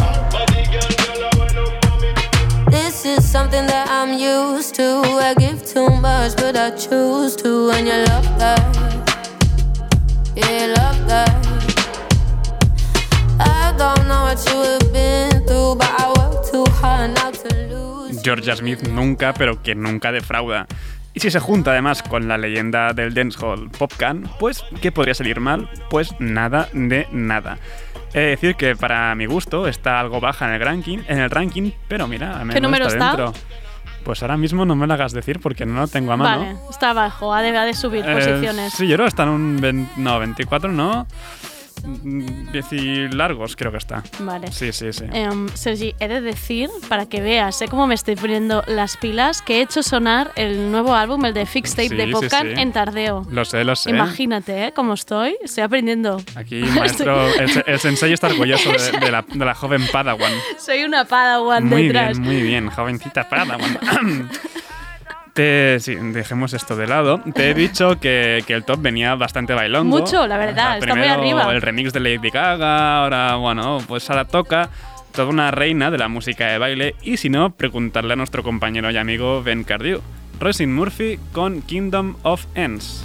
This 3.01 3.17
is 3.17 3.31
something 3.31 3.65
that 3.65 3.89
I'm 3.89 4.13
used 4.13 4.75
to. 4.75 5.01
I 5.01 5.33
give 5.33 5.65
too 5.65 5.89
much, 5.89 6.35
but 6.35 6.55
I 6.55 6.69
choose 6.69 7.35
to. 7.37 7.71
Georgia 18.21 18.55
Smith 18.55 18.87
nunca, 18.87 19.33
pero 19.33 19.63
que 19.63 19.73
nunca 19.73 20.11
defrauda. 20.11 20.67
Y 21.15 21.21
si 21.21 21.31
se 21.31 21.39
junta 21.39 21.71
además 21.71 22.03
con 22.03 22.27
la 22.27 22.37
leyenda 22.37 22.93
del 22.93 23.15
dancehall 23.15 23.71
Popcan, 23.71 24.29
pues 24.39 24.63
¿qué 24.79 24.91
podría 24.91 25.15
salir 25.15 25.39
mal? 25.39 25.67
Pues 25.89 26.13
nada 26.19 26.69
de 26.71 27.07
nada. 27.11 27.57
He 28.13 28.19
de 28.19 28.25
decir 28.27 28.55
que 28.55 28.75
para 28.75 29.13
mi 29.15 29.25
gusto 29.25 29.67
está 29.67 29.99
algo 29.99 30.19
baja 30.19 30.47
en 30.47 30.53
el 30.55 30.61
ranking, 30.61 30.99
en 31.07 31.19
el 31.19 31.29
ranking 31.29 31.71
pero 31.87 32.07
mira, 32.07 32.39
al 32.39 32.45
menos 32.45 32.61
número 32.61 32.87
está? 32.87 33.07
dentro. 33.15 33.33
Pues 34.03 34.21
ahora 34.23 34.35
mismo 34.35 34.65
no 34.65 34.75
me 34.75 34.87
lo 34.87 34.93
hagas 34.95 35.11
decir 35.13 35.39
porque 35.39 35.65
no 35.65 35.79
lo 35.79 35.87
tengo 35.87 36.11
a 36.11 36.17
mano. 36.17 36.39
Vale, 36.41 36.55
está 36.69 36.89
abajo, 36.89 37.33
ha 37.33 37.41
de, 37.43 37.55
ha 37.55 37.65
de 37.65 37.73
subir 37.75 38.03
Eh, 38.07 38.13
posiciones. 38.13 38.73
sí, 38.73 38.87
yo 38.87 38.95
creo 38.95 39.05
que 39.05 39.09
está 39.09 39.23
en 39.23 39.29
un... 39.29 39.89
no, 39.97 40.19
24 40.19 40.71
no. 40.71 41.05
Mm, 41.83 42.51
10 42.51 42.73
y 42.73 43.07
largos 43.09 43.55
creo 43.55 43.71
que 43.71 43.77
está. 43.77 44.03
Vale. 44.19 44.51
Sí, 44.51 44.71
sí, 44.71 44.91
sí. 44.93 45.05
Em, 45.11 45.47
Sergi, 45.53 45.95
he 45.99 46.07
de 46.07 46.21
decir, 46.21 46.69
para 46.89 47.05
que 47.07 47.21
veas 47.21 47.61
¿eh? 47.61 47.67
cómo 47.69 47.87
me 47.87 47.95
estoy 47.95 48.15
poniendo 48.15 48.63
las 48.67 48.97
pilas, 48.97 49.41
que 49.41 49.57
he 49.57 49.61
hecho 49.61 49.83
sonar 49.83 50.31
el 50.35 50.71
nuevo 50.71 50.93
álbum, 50.95 51.25
el 51.25 51.33
de 51.33 51.45
Fixtape 51.45 51.89
Sí, 51.89 51.95
de 51.95 52.05
sí, 52.07 52.11
Popcan, 52.11 52.47
sí. 52.55 52.61
en 52.61 52.71
tardeo. 52.71 53.25
Lo 53.29 53.45
sé, 53.45 53.63
lo 53.63 53.75
sé. 53.75 53.89
Imagínate, 53.89 54.65
¿eh? 54.67 54.73
Cómo 54.73 54.93
estoy. 54.93 55.37
Estoy 55.41 55.63
aprendiendo. 55.63 56.21
Aquí, 56.35 56.61
maestro, 56.77 57.27
el, 57.35 57.63
el 57.65 57.79
sensei 57.79 58.13
está 58.13 58.27
orgulloso 58.27 58.71
de, 58.71 58.99
de 58.99 59.11
la, 59.11 59.21
de 59.27 59.45
la 59.45 59.55
joven 59.55 59.85
Padawan. 59.91 60.31
Soy 60.59 60.83
una 60.83 61.05
padawan 61.05 61.65
Muy 61.65 61.83
detrás. 61.87 62.17
bien, 62.19 62.21
muy 62.21 62.41
bien, 62.41 62.69
jovencita 62.69 63.27
Padawan. 63.27 63.79
Te, 65.33 65.79
sí, 65.79 65.95
dejemos 65.95 66.53
esto 66.53 66.75
de 66.75 66.87
lado. 66.87 67.21
Te 67.33 67.49
he 67.49 67.53
dicho 67.53 67.99
que, 67.99 68.43
que 68.45 68.53
el 68.53 68.65
top 68.65 68.81
venía 68.81 69.15
bastante 69.15 69.53
bailando. 69.53 69.97
Mucho, 69.97 70.27
la 70.27 70.37
verdad, 70.37 70.77
está 70.77 70.95
muy 70.95 71.07
arriba. 71.07 71.51
el 71.53 71.61
remix 71.61 71.93
de 71.93 72.01
Lady 72.01 72.29
Gaga, 72.29 73.03
ahora, 73.03 73.35
bueno, 73.35 73.79
pues 73.87 74.09
ahora 74.09 74.25
toca 74.25 74.69
toda 75.13 75.29
una 75.29 75.51
reina 75.51 75.91
de 75.91 75.97
la 75.97 76.07
música 76.07 76.47
de 76.47 76.57
baile. 76.57 76.95
Y 77.01 77.17
si 77.17 77.29
no, 77.29 77.51
preguntarle 77.51 78.13
a 78.13 78.15
nuestro 78.15 78.43
compañero 78.43 78.91
y 78.91 78.97
amigo 78.97 79.41
Ben 79.43 79.63
Cardew. 79.63 80.01
Roisin 80.39 80.73
Murphy 80.73 81.19
con 81.31 81.61
Kingdom 81.61 82.15
of 82.23 82.45
Ends. 82.55 83.03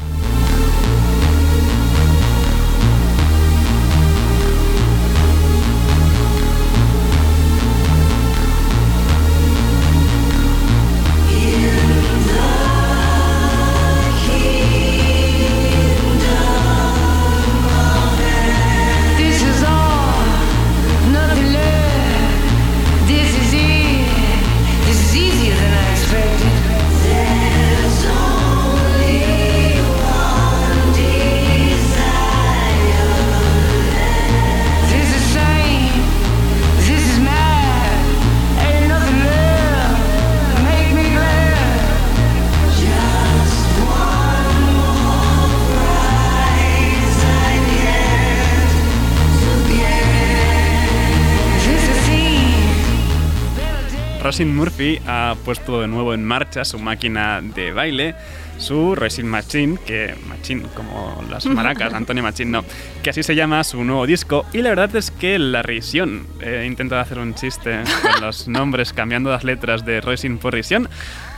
Roisin 54.36 54.54
Murphy 54.54 55.00
ha 55.06 55.34
puesto 55.46 55.80
de 55.80 55.88
nuevo 55.88 56.12
en 56.12 56.22
marcha 56.22 56.66
su 56.66 56.78
máquina 56.78 57.40
de 57.40 57.72
baile, 57.72 58.14
su 58.58 58.94
Roisin 58.94 59.26
Machine, 59.26 59.78
que 59.86 60.14
Machine, 60.28 60.64
como 60.74 61.24
las 61.30 61.46
maracas, 61.46 61.94
Antonio 61.94 62.22
Machine, 62.22 62.50
no, 62.50 62.62
que 63.02 63.08
así 63.08 63.22
se 63.22 63.34
llama 63.34 63.64
su 63.64 63.82
nuevo 63.82 64.06
disco. 64.06 64.44
Y 64.52 64.58
la 64.58 64.68
verdad 64.68 64.94
es 64.94 65.10
que 65.10 65.38
la 65.38 65.62
risión, 65.62 66.26
he 66.42 66.66
intentado 66.66 67.00
hacer 67.00 67.18
un 67.18 67.34
chiste 67.34 67.80
con 68.02 68.20
los 68.20 68.46
nombres 68.48 68.92
cambiando 68.92 69.30
las 69.30 69.42
letras 69.42 69.86
de 69.86 70.02
Roisin 70.02 70.36
por 70.36 70.52
risión, 70.52 70.90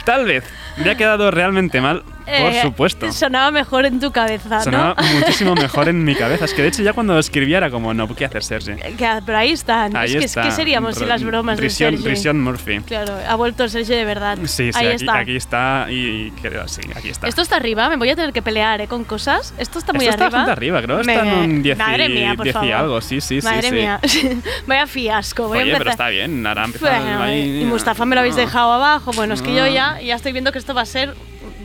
tal 0.05 0.25
vez 0.25 0.43
me 0.79 0.91
ha 0.91 0.97
quedado 0.97 1.31
realmente 1.31 1.81
mal, 1.81 2.03
por 2.29 2.53
Eh, 2.53 2.63
supuesto. 2.63 3.13
Sonaba 3.13 3.51
mejor 3.51 3.87
en 3.87 3.99
tu 4.01 4.13
cabeza, 4.13 4.61
Sonaba 4.63 4.95
¿no? 5.01 5.09
muchísimo 5.21 5.55
mejor 5.55 5.89
en 5.89 6.05
mi 6.05 6.15
cabeza. 6.15 6.45
Es 6.45 6.55
que 6.55 6.63
de 6.63 6.69
hecho 6.69 6.83
ya 6.83 6.93
cuando 6.93 7.15
lo 7.15 7.21
escribía 7.21 7.59
era 7.59 7.71
como, 7.71 7.95
no, 7.95 8.07
¿qué 8.15 8.25
hacer, 8.27 8.43
Sergi? 8.43 8.73
Que- 8.97 9.21
pero 9.25 9.39
ahí 9.39 9.53
están. 9.53 9.97
Ahí 9.97 10.11
es 10.13 10.17
que, 10.19 10.25
está. 10.27 10.43
¿Qué 10.43 10.51
seríamos 10.51 10.97
sin 10.97 11.09
las 11.09 11.23
bromas 11.25 11.59
Risión, 11.59 11.93
de 11.93 11.97
Sergi? 11.99 12.11
Risión 12.15 12.41
Murphy. 12.43 12.81
Claro, 12.81 13.15
ha 13.29 13.35
vuelto 13.35 13.65
el 13.65 13.71
Sergi 13.71 13.95
de 13.95 14.05
verdad. 14.05 14.39
Sí, 14.45 14.73
sí, 14.73 14.79
ahí 14.79 14.87
aquí 14.89 14.97
está. 14.97 15.19
aquí 15.19 15.37
está 15.37 15.87
y, 15.91 15.95
y 16.27 16.31
creo, 16.43 16.69
sí, 16.69 16.81
aquí 16.95 17.09
está. 17.11 17.27
Esto 17.29 17.43
está 17.43 17.57
arriba, 17.57 17.89
me 17.89 17.97
voy 17.97 18.11
a 18.11 18.17
tener 18.17 18.33
que 18.33 18.43
pelear 18.43 18.81
¿eh? 18.81 18.87
con 18.89 19.05
cosas. 19.05 19.55
Esto 19.59 19.79
está 19.79 19.93
muy 19.93 20.05
Esto 20.05 20.15
está 20.15 20.25
arriba. 20.27 20.39
bastante 20.39 20.53
arriba, 20.53 20.83
creo 20.83 20.97
Me- 21.05 21.15
está 21.15 21.27
en 21.27 21.39
un 21.51 21.63
10 21.63 21.77
y, 21.77 21.81
Madre 21.81 22.09
mía, 22.09 22.35
por 22.37 22.45
10 22.45 22.55
y 22.55 22.59
favor. 22.59 22.73
algo, 22.75 23.01
sí, 23.01 23.21
sí, 23.21 23.41
sí. 23.41 23.47
Madre 23.47 23.69
sí. 23.69 23.75
mía, 23.75 24.01
vaya 24.67 24.87
fiasco. 24.87 25.49
Voy 25.49 25.59
Oye, 25.61 25.75
a 25.75 25.79
pero 25.79 25.91
está 25.91 26.09
bien, 26.09 26.47
ahora 26.47 26.65
empezamos 26.65 27.03
Bueno, 27.05 27.23
ahí. 27.23 27.63
y 27.63 27.65
Mustafa 27.65 28.05
me 28.05 28.15
lo 28.15 28.21
habéis 28.21 28.37
dejado 28.37 28.73
abajo. 28.73 29.13
Bueno, 29.15 29.35
es 29.35 29.43
que 29.43 29.55
yo 29.55 29.67
ya, 29.67 30.01
ya 30.01 30.15
estoy 30.17 30.33
viendo 30.33 30.53
que 30.53 30.59
esto 30.59 30.75
va 30.75 30.83
a 30.83 30.87
ser, 30.87 31.15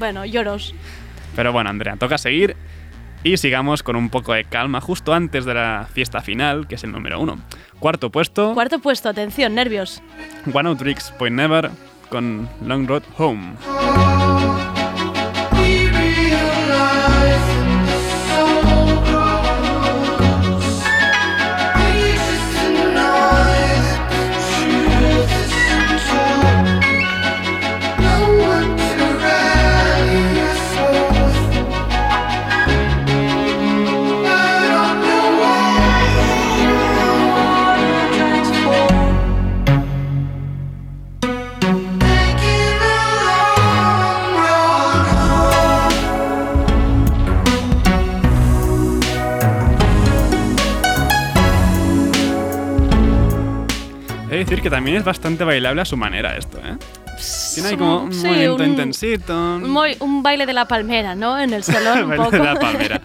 bueno, 0.04 0.26
lloros. 0.26 0.76
Pero 1.34 1.54
bueno, 1.54 1.70
Andrea, 1.70 1.96
toca 1.96 2.18
seguir 2.18 2.58
y 3.24 3.38
sigamos 3.38 3.84
con 3.84 3.96
un 3.96 4.10
poco 4.10 4.34
de 4.34 4.44
calma 4.44 4.82
justo 4.82 5.14
antes 5.14 5.46
de 5.46 5.54
la 5.54 5.88
fiesta 5.94 6.20
final, 6.20 6.68
que 6.68 6.76
es 6.76 6.84
el 6.84 6.92
número 6.92 7.22
uno. 7.22 7.40
Cuarto 7.80 8.10
puesto, 8.12 8.54
Cuarto 8.54 8.80
puesto, 8.80 9.08
atención, 9.08 9.56
nervios. 9.56 10.02
One 10.54 10.68
Out 10.68 10.80
Tricks 10.80 11.14
Point 11.18 11.38
Never 11.38 11.70
con 12.10 12.50
Long 12.66 12.86
Road 12.86 13.04
Home. 13.18 13.54
Decir 54.56 54.64
que 54.64 54.70
también 54.70 54.98
es 54.98 55.04
bastante 55.04 55.44
bailable 55.44 55.82
a 55.82 55.86
su 55.86 55.98
manera 55.98 56.36
esto, 56.38 56.58
¿eh? 56.60 56.76
Tiene 57.54 57.70
ahí 57.70 57.78
como 57.78 58.04
un 58.04 58.14
Sí, 58.14 58.26
movimiento 58.26 58.64
un- 58.64 58.70
intensito. 58.70 59.34
Un, 59.56 59.78
un 60.00 60.24
baile 60.24 60.46
de 60.46 60.54
la 60.54 60.66
palmera, 60.68 61.16
¿no? 61.16 61.40
En 61.40 61.54
el 61.54 61.64
salón 61.64 62.04
un 62.04 62.10
Baile 62.10 62.24
poco. 62.26 62.38
de 62.38 62.44
la 62.44 62.56
palmera. 62.56 63.02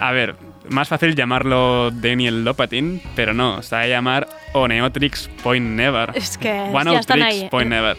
A 0.00 0.12
ver, 0.12 0.36
más 0.68 0.88
fácil 0.88 1.14
llamarlo 1.14 1.90
Daniel 1.90 2.44
Lopatin, 2.44 3.00
pero 3.16 3.34
no, 3.34 3.62
se 3.62 3.74
va 3.76 3.82
a 3.82 3.86
llamar 3.86 4.28
Oneotrix 4.52 5.28
Point 5.42 5.66
Never. 5.66 6.12
Es 6.14 6.38
que 6.38 6.50
One 6.52 6.92
ya 6.92 6.98
están 7.00 7.22
ahí. 7.22 7.48
Point 7.50 7.70
Never. 7.70 7.96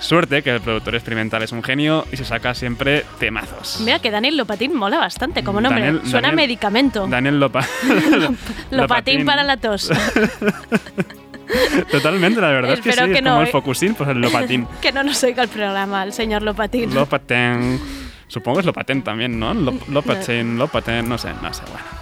Suerte 0.00 0.42
que 0.42 0.50
el 0.54 0.60
productor 0.60 0.94
experimental 0.94 1.42
es 1.42 1.50
un 1.50 1.60
genio 1.62 2.06
y 2.12 2.16
se 2.16 2.24
saca 2.24 2.54
siempre 2.54 3.04
temazos. 3.18 3.80
Mira 3.84 3.98
que 3.98 4.12
Daniel 4.12 4.36
Lopatín 4.36 4.76
mola 4.76 4.98
bastante 4.98 5.42
como 5.42 5.60
nombre. 5.60 5.84
Daniel- 5.86 6.02
Suena 6.04 6.28
a 6.28 6.30
Daniel- 6.30 6.36
medicamento. 6.36 7.06
Daniel 7.08 7.40
Lopa. 7.40 7.64
Lopatín 8.70 9.24
para 9.24 9.42
la 9.42 9.56
tos. 9.56 9.90
Totalmente, 11.90 12.40
la 12.40 12.48
verdad 12.48 12.72
es 12.74 12.80
que 12.80 12.92
sí, 12.92 12.98
es 12.98 13.22
como 13.22 13.40
el 13.42 13.48
¿eh? 13.48 13.50
Focusin, 13.50 13.94
pues 13.94 14.08
el 14.10 14.20
Lopatín. 14.20 14.66
que 14.82 14.92
no 14.92 15.02
nos 15.02 15.22
oiga 15.24 15.42
el 15.42 15.48
programa, 15.48 16.02
el 16.04 16.12
señor 16.12 16.42
Lopatín. 16.42 16.94
Lopaten. 16.94 17.80
Supongo 18.26 18.56
que 18.56 18.60
es 18.60 18.66
Lopaten 18.66 19.02
también, 19.02 19.38
¿no? 19.38 19.54
Lop- 19.54 19.86
Lopaten, 19.88 21.08
no 21.08 21.18
sé, 21.18 21.30
no 21.42 21.52
sé, 21.54 21.62
bueno. 21.70 21.97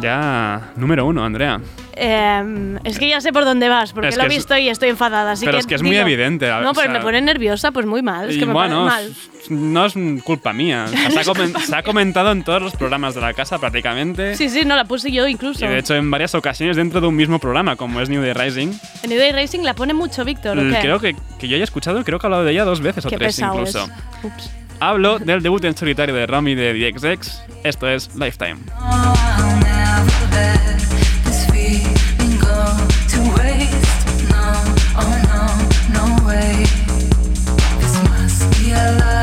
Ya, 0.00 0.70
número 0.76 1.06
uno, 1.06 1.24
Andrea. 1.24 1.60
Eh, 2.00 2.78
es 2.84 2.96
que 2.98 3.08
ya 3.08 3.20
sé 3.20 3.32
por 3.32 3.44
dónde 3.44 3.68
vas, 3.68 3.92
porque 3.92 4.08
Es 4.10 4.16
lo 4.16 4.22
he 4.22 4.26
es- 4.26 4.34
visto 4.36 4.56
y 4.56 4.68
estoy 4.68 4.90
enfadada. 4.90 5.32
Así 5.32 5.44
pero 5.44 5.56
que 5.58 5.60
es 5.62 5.66
que 5.66 5.74
es 5.74 5.82
muy 5.82 5.96
evidente, 5.96 6.48
No, 6.48 6.70
o 6.70 6.74
pero 6.74 6.84
sea- 6.86 6.92
me 6.92 7.00
pone 7.00 7.20
nerviosa, 7.20 7.72
pues 7.72 7.84
muy 7.86 8.02
mal. 8.02 8.30
Es 8.30 8.36
y 8.36 8.38
que 8.38 8.46
me 8.46 8.52
bueno, 8.52 8.86
parece 8.86 9.50
mal. 9.50 9.72
no 9.72 9.86
es 9.86 10.22
culpa 10.22 10.52
mía. 10.52 10.84
O 10.86 10.88
sea, 10.88 11.10
se, 11.10 11.18
ha 11.18 11.24
comen- 11.34 11.58
se 11.58 11.74
ha 11.74 11.82
comentado 11.82 12.30
en 12.30 12.44
todos 12.44 12.62
los 12.62 12.76
programas 12.76 13.16
de 13.16 13.20
la 13.22 13.34
casa 13.34 13.58
prácticamente. 13.58 14.36
Sí, 14.36 14.48
sí, 14.48 14.64
no 14.64 14.76
la 14.76 14.84
puse 14.84 15.10
yo 15.10 15.26
incluso. 15.26 15.64
Y 15.64 15.68
de 15.68 15.78
hecho 15.78 15.96
en 15.96 16.08
varias 16.08 16.36
ocasiones 16.36 16.76
dentro 16.76 17.00
de 17.00 17.08
un 17.08 17.16
mismo 17.16 17.40
programa, 17.40 17.74
como 17.74 18.00
es 18.00 18.08
New 18.08 18.22
Day 18.22 18.34
Rising. 18.34 18.68
En 19.02 19.10
New 19.10 19.18
Day 19.18 19.32
Racing 19.32 19.60
la 19.62 19.74
pone 19.74 19.94
mucho 19.94 20.24
Víctor, 20.24 20.56
¿o 20.56 20.62
qué? 20.62 20.78
Creo 20.80 21.00
que, 21.00 21.16
que 21.40 21.48
yo 21.48 21.56
haya 21.56 21.64
escuchado, 21.64 22.04
creo 22.04 22.20
que 22.20 22.26
he 22.26 22.28
hablado 22.28 22.44
de 22.44 22.52
ella 22.52 22.64
dos 22.64 22.80
veces 22.80 23.04
o 23.04 23.10
tres 23.10 23.36
incluso. 23.40 23.84
es. 23.84 24.24
Ups. 24.24 24.50
Hablo 24.80 25.18
del 25.18 25.42
debut 25.42 25.64
en 25.64 25.76
solitario 25.76 26.14
de 26.14 26.24
Romy 26.28 26.54
de 26.54 26.72
DXX. 26.72 27.42
Esto 27.64 27.88
es 27.88 28.14
Lifetime. 28.14 28.58
No, 34.30 34.52
oh 34.96 35.14
no, 35.30 35.44
no 35.92 36.04
way. 36.26 36.64
This 37.80 37.94
must 38.08 38.40
be 38.58 38.72
a 38.72 38.96
love 39.00 39.17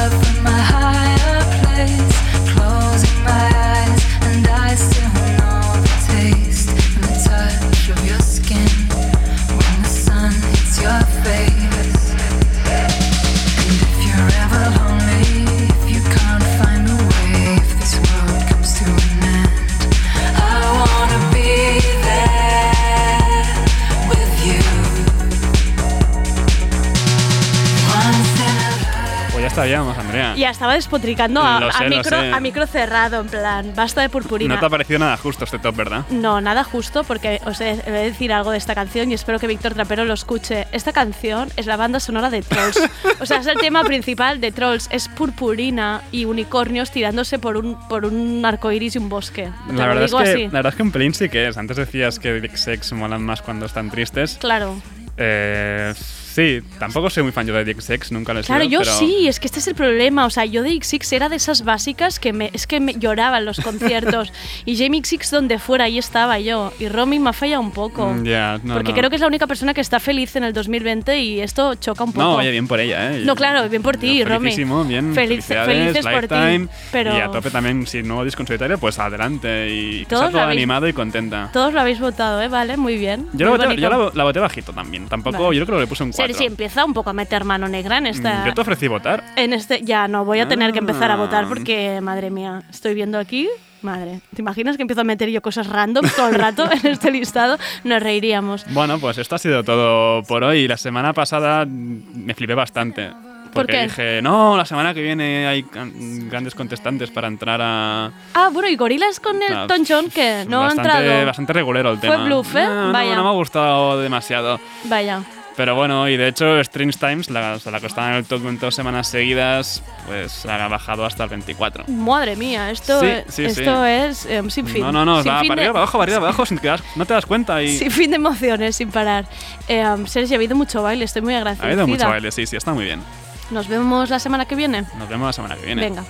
estaríamos, 29.56 29.98
Andrea. 29.98 30.36
Ya 30.36 30.50
estaba 30.50 30.74
despotricando 30.74 31.42
a, 31.42 31.58
a 31.58 31.72
sé, 31.72 31.90
micro, 31.90 32.18
a 32.18 32.40
micro 32.42 32.68
cerrado, 32.68 33.22
en 33.22 33.28
plan, 33.28 33.72
basta 33.74 34.02
de 34.02 34.10
purpurina. 34.10 34.54
No 34.54 34.60
te 34.60 34.66
ha 34.66 34.70
parecido 34.70 35.00
nada 35.00 35.16
justo 35.16 35.46
este 35.46 35.60
top, 35.60 35.76
¿verdad? 35.78 36.04
No, 36.10 36.42
nada 36.42 36.66
justo, 36.66 37.06
porque 37.06 37.40
os 37.46 37.62
he, 37.62 37.72
he 37.72 37.92
de 37.92 38.04
decir 38.04 38.34
algo 38.34 38.52
de 38.52 38.58
esta 38.58 38.76
canción 38.76 39.12
y 39.12 39.14
espero 39.14 39.40
que 39.40 39.48
Víctor 39.48 39.74
Trapero 39.74 40.04
lo 40.04 40.14
escuche. 40.14 40.68
Esta 40.74 40.92
canción 40.92 41.50
es 41.56 41.68
la 41.68 41.78
banda 41.78 42.02
sonora 42.02 42.30
de 42.30 42.42
Trolls. 42.42 42.78
o 43.22 43.26
sea, 43.26 43.38
es 43.38 43.48
el 43.48 43.58
tema 43.58 43.84
principal 43.86 44.42
de 44.42 44.52
Trolls. 44.52 44.90
Es 44.92 45.08
purpurina 45.08 46.02
y 46.12 46.26
unicornios 46.26 46.92
tirándose 46.92 47.40
por 47.40 47.56
un, 47.56 47.80
por 47.88 48.04
un 48.06 48.44
arco 48.46 48.74
iris 48.74 48.96
y 48.96 48.98
un 48.98 49.08
bosque. 49.08 49.50
La 49.72 49.88
verdad, 49.88 50.04
es 50.04 50.12
digo 50.12 50.22
que, 50.22 50.30
así. 50.32 50.44
la 50.44 50.50
verdad 50.50 50.74
es 50.74 50.76
que 50.76 50.84
un 50.84 50.92
pelín 50.92 51.14
sí 51.14 51.30
que 51.30 51.48
es. 51.48 51.58
Antes 51.58 51.78
decías 51.78 52.20
que 52.20 52.34
Big 52.34 52.58
Sex 52.58 52.92
molan 52.92 53.24
más 53.24 53.42
cuando 53.42 53.66
están 53.66 53.90
tristes. 53.90 54.38
Claro. 54.42 54.76
Eh, 55.18 55.94
Sí, 56.36 56.62
tampoco 56.80 57.10
soy 57.10 57.24
muy 57.24 57.32
fan 57.32 57.48
yo 57.48 57.54
de 57.54 57.64
DXX, 57.64 58.12
nunca 58.12 58.34
lo 58.34 58.42
he 58.42 58.44
Claro, 58.44 58.66
sido, 58.66 58.72
yo 58.74 58.80
pero... 58.80 58.98
sí, 58.98 59.26
es 59.30 59.40
que 59.40 59.48
este 59.48 59.60
es 59.60 59.68
el 59.70 59.76
problema. 59.76 60.26
O 60.26 60.30
sea, 60.30 60.44
yo 60.44 60.64
de 60.64 60.72
XX 60.84 61.14
era 61.14 61.30
de 61.30 61.38
esas 61.38 61.64
básicas 61.64 62.20
que 62.20 62.34
me, 62.34 62.50
es 62.52 62.68
que 62.68 62.82
me 62.82 62.94
lloraban 62.96 63.46
los 63.46 63.58
conciertos. 63.62 64.34
y 64.66 64.76
Jamie 64.76 65.02
XX 65.02 65.32
donde 65.32 65.60
fuera, 65.60 65.86
ahí 65.86 65.98
estaba 65.98 66.38
yo. 66.40 66.74
Y 66.78 66.90
Romy 66.90 67.20
me 67.20 67.30
ha 67.30 67.34
fallado 67.34 67.62
un 67.62 67.72
poco. 67.72 68.10
Mm, 68.10 68.26
ya, 68.26 68.32
yeah, 68.32 68.60
no, 68.62 68.74
Porque 68.74 68.92
no. 68.92 68.98
creo 68.98 69.10
que 69.10 69.16
es 69.16 69.22
la 69.22 69.28
única 69.28 69.48
persona 69.48 69.74
que 69.74 69.80
está 69.80 70.02
feliz 70.02 70.36
en 70.36 70.44
el 70.44 70.52
2020 70.52 71.18
y 71.20 71.40
esto 71.40 71.76
choca 71.76 72.04
un 72.04 72.12
poco. 72.12 72.26
No, 72.26 72.36
oye, 72.36 72.52
bien 72.52 72.68
por 72.68 72.82
ella, 72.82 73.14
¿eh? 73.14 73.24
No, 73.24 73.34
claro, 73.34 73.70
bien 73.70 73.82
por 73.82 73.96
ti, 73.96 74.22
Romy. 74.26 74.54
bien. 74.88 75.14
Feliz, 75.16 75.46
felices 75.46 76.06
por 76.06 76.28
ti. 76.28 76.68
Pero... 76.92 77.16
Y 77.16 77.22
a 77.22 77.32
tope 77.32 77.50
también, 77.50 77.88
si 77.88 78.04
nuevo 78.04 78.26
disco 78.26 78.42
en 78.42 78.48
solitario, 78.48 78.78
pues 78.78 79.00
adelante. 79.00 79.70
Y 79.74 80.06
todos 80.06 80.32
todo 80.32 80.42
habéis, 80.42 80.58
animado 80.58 80.86
y 80.90 80.92
contenta. 80.92 81.50
Todos 81.54 81.74
lo 81.74 81.80
habéis 81.80 82.02
votado, 82.02 82.42
¿eh? 82.42 82.50
Vale, 82.50 82.76
muy 82.76 82.98
bien. 82.98 83.28
Yo, 83.32 83.48
muy 83.52 83.58
la, 83.58 83.68
voté, 83.68 83.82
yo 83.82 83.90
la, 83.90 84.12
la, 84.14 84.24
voté, 84.26 84.40
bajito 84.42 84.74
también. 84.74 85.08
Tampoco, 85.08 85.46
vale. 85.46 85.58
yo 85.58 85.66
creo 85.66 85.78
que 85.78 85.84
le 85.84 85.88
puse 85.88 86.04
un 86.04 86.12
4. 86.12 86.25
Pero 86.28 86.38
si 86.38 86.46
empieza 86.46 86.86
un 86.86 86.94
poco 86.94 87.10
a 87.10 87.14
meter 87.14 87.44
mano 87.44 87.68
negra 87.68 87.98
en 87.98 88.08
esta. 88.08 88.44
Mm, 88.44 88.48
yo 88.48 88.54
te 88.54 88.62
ofrecí 88.62 88.88
votar. 88.88 89.24
En 89.36 89.54
este, 89.54 89.82
ya 89.84 90.08
no, 90.08 90.26
voy 90.26 90.40
a 90.40 90.48
tener 90.48 90.72
que 90.72 90.80
empezar 90.80 91.12
a 91.12 91.16
votar 91.16 91.46
mm. 91.46 91.50
porque, 91.50 92.02
madre 92.02 92.30
mía, 92.30 92.64
estoy 92.70 92.94
viendo 92.94 93.18
aquí. 93.18 93.50
Madre, 93.82 94.20
¿te 94.34 94.42
imaginas 94.42 94.78
que 94.78 94.82
empiezo 94.82 95.02
a 95.02 95.04
meter 95.04 95.30
yo 95.30 95.42
cosas 95.42 95.68
random 95.68 96.06
todo 96.16 96.30
el 96.30 96.36
rato 96.36 96.68
en 96.72 96.88
este 96.92 97.12
listado? 97.12 97.58
Nos 97.84 98.02
reiríamos. 98.02 98.66
Bueno, 98.72 99.00
pues 99.00 99.20
esto 99.20 99.36
ha 99.36 99.40
sido 99.40 99.64
todo 99.64 100.24
por 100.24 100.44
hoy. 100.44 100.68
La 100.68 100.78
semana 100.78 101.14
pasada 101.14 101.66
me 101.68 102.34
flipé 102.34 102.56
bastante. 102.56 103.12
Porque 103.54 103.54
¿Por 103.54 103.66
qué? 103.68 103.84
dije, 103.84 104.22
no, 104.22 104.58
la 104.58 104.66
semana 104.66 104.94
que 104.94 105.02
viene 105.02 105.48
hay 105.48 105.66
grandes 105.72 106.54
contestantes 106.56 107.10
para 107.10 107.28
entrar 107.28 107.62
a. 107.64 108.12
Ah, 108.34 108.50
bueno, 108.52 108.68
y 108.68 108.76
gorilas 108.76 109.22
con 109.22 109.42
el 109.42 109.54
no, 109.54 109.68
tonchón 109.68 110.10
que 110.10 110.46
no 110.50 110.60
bastante, 110.60 110.92
ha 110.92 111.00
entrado. 111.00 111.26
Bastante 111.26 111.54
regulero 111.54 111.92
el 111.92 112.00
tema. 112.00 112.16
Fue 112.16 112.26
bluff, 112.26 112.56
¿eh? 112.56 112.66
No, 112.68 112.92
Vaya. 112.92 113.12
No, 113.12 113.16
no 113.18 113.24
me 113.24 113.30
ha 113.30 113.34
gustado 113.34 114.02
demasiado. 114.02 114.60
Vaya. 114.86 115.22
Pero 115.58 115.74
bueno, 115.74 116.10
y 116.10 116.18
de 116.18 116.28
hecho, 116.28 116.60
Strange 116.60 116.98
Times, 117.00 117.30
la, 117.30 117.58
la 117.64 117.80
que 117.80 117.88
estaba 117.88 118.10
en 118.10 118.16
el 118.16 118.26
top 118.26 118.46
en 118.46 118.60
dos 118.60 118.76
semanas 118.76 119.08
seguidas, 119.08 119.82
pues 120.06 120.46
ha 120.46 120.68
bajado 120.68 121.06
hasta 121.06 121.24
el 121.24 121.30
24. 121.30 121.86
Madre 121.88 122.36
mía, 122.36 122.72
esto, 122.72 123.00
Sí, 123.00 123.06
es- 123.08 123.24
sí, 123.34 123.46
esto 123.46 123.62
sí. 123.86 123.90
es 123.90 124.26
eh, 124.26 124.44
sin 124.50 124.68
fin. 124.68 124.82
No, 124.82 124.92
no, 124.92 125.06
no, 125.06 125.24
Sin 125.24 125.32
va 125.32 125.40
fin 125.40 125.48
para 125.48 125.62
arriba, 125.62 125.74
para 125.74 125.84
abajo, 125.84 125.98
para 125.98 126.04
arriba, 126.04 126.20
para 126.20 126.30
abajo, 126.30 126.46
sin 126.48 126.58
que 126.58 126.76
no 126.98 127.06
te 127.06 127.14
das 127.14 127.26
cuenta. 127.26 127.64
Y 127.64 127.78
Sin 127.78 127.90
fin 127.90 128.10
de 128.10 128.18
emociones, 128.18 128.76
sin 128.76 128.92
parar. 128.92 129.26
Eh, 129.70 129.86
um, 129.88 130.06
Sergio, 130.08 130.36
ha 130.36 130.40
habido 130.40 130.58
mucho 130.58 130.84
baile, 130.84 131.06
estoy 131.06 131.22
muy 131.22 131.34
ha 131.34 131.38
agradecida. 131.38 131.68
habido 131.68 131.88
mucho 131.88 132.08
baile, 132.10 132.32
sí, 132.32 132.46
sí, 132.46 132.58
está 132.58 132.74
muy 132.74 132.84
bien. 132.84 133.02
Nos 133.50 133.68
vemos 133.70 134.10
la 134.10 134.20
semana 134.20 134.46
que 134.46 134.56
viene. 134.56 134.84
Nos 134.98 135.08
vemos 135.08 135.28
la 135.28 135.34
semana 135.34 135.56
que 135.56 135.66
viene. 135.68 135.82
Venga. 135.84 136.04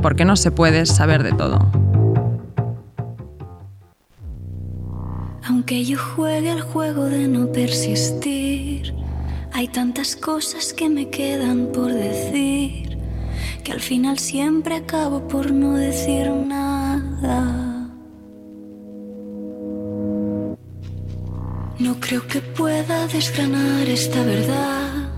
Porque 0.00 0.24
no 0.24 0.36
se 0.36 0.50
puede 0.50 0.86
saber 0.86 1.22
de 1.22 1.32
todo. 1.32 1.58
Aunque 5.44 5.84
yo 5.84 5.98
juegue 5.98 6.50
al 6.50 6.62
juego 6.62 7.04
de 7.04 7.28
no 7.28 7.52
persistir, 7.52 8.94
hay 9.52 9.68
tantas 9.68 10.16
cosas 10.16 10.72
que 10.72 10.88
me 10.88 11.08
quedan 11.08 11.68
por 11.72 11.92
decir, 11.92 12.98
que 13.62 13.72
al 13.72 13.80
final 13.80 14.18
siempre 14.18 14.76
acabo 14.76 15.28
por 15.28 15.52
no 15.52 15.74
decir 15.74 16.30
nada. 16.30 17.88
No 21.78 22.00
creo 22.00 22.26
que 22.26 22.40
pueda 22.40 23.06
desgranar 23.08 23.86
esta 23.88 24.22
verdad, 24.22 25.10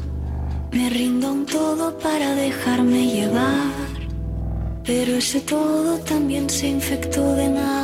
me 0.73 0.91
rindo 0.91 1.33
un 1.33 1.47
todo 1.47 1.97
para 1.99 2.35
dejarme 2.35 3.07
llevar, 3.07 3.94
pero 4.85 5.17
ese 5.17 5.41
todo 5.41 5.99
también 6.01 6.49
se 6.51 6.69
infectó 6.69 7.35
de 7.35 7.49
nada. 7.49 7.84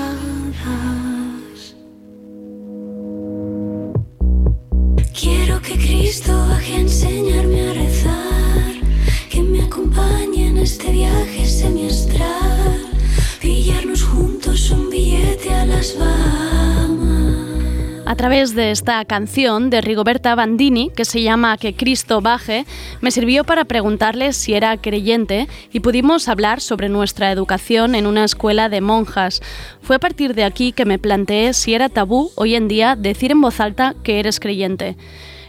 A 18.10 18.16
través 18.16 18.56
de 18.56 18.72
esta 18.72 19.04
canción 19.04 19.70
de 19.70 19.80
Rigoberta 19.80 20.34
Bandini, 20.34 20.90
que 20.90 21.04
se 21.04 21.22
llama 21.22 21.56
Que 21.56 21.74
Cristo 21.74 22.20
baje, 22.20 22.66
me 23.00 23.12
sirvió 23.12 23.44
para 23.44 23.66
preguntarle 23.66 24.32
si 24.32 24.52
era 24.52 24.76
creyente 24.78 25.46
y 25.72 25.78
pudimos 25.78 26.26
hablar 26.26 26.60
sobre 26.60 26.88
nuestra 26.88 27.30
educación 27.30 27.94
en 27.94 28.08
una 28.08 28.24
escuela 28.24 28.68
de 28.68 28.80
monjas. 28.80 29.40
Fue 29.80 29.94
a 29.94 30.00
partir 30.00 30.34
de 30.34 30.42
aquí 30.42 30.72
que 30.72 30.86
me 30.86 30.98
planteé 30.98 31.52
si 31.52 31.72
era 31.72 31.88
tabú 31.88 32.32
hoy 32.34 32.56
en 32.56 32.66
día 32.66 32.96
decir 32.96 33.30
en 33.30 33.42
voz 33.42 33.60
alta 33.60 33.94
que 34.02 34.18
eres 34.18 34.40
creyente. 34.40 34.96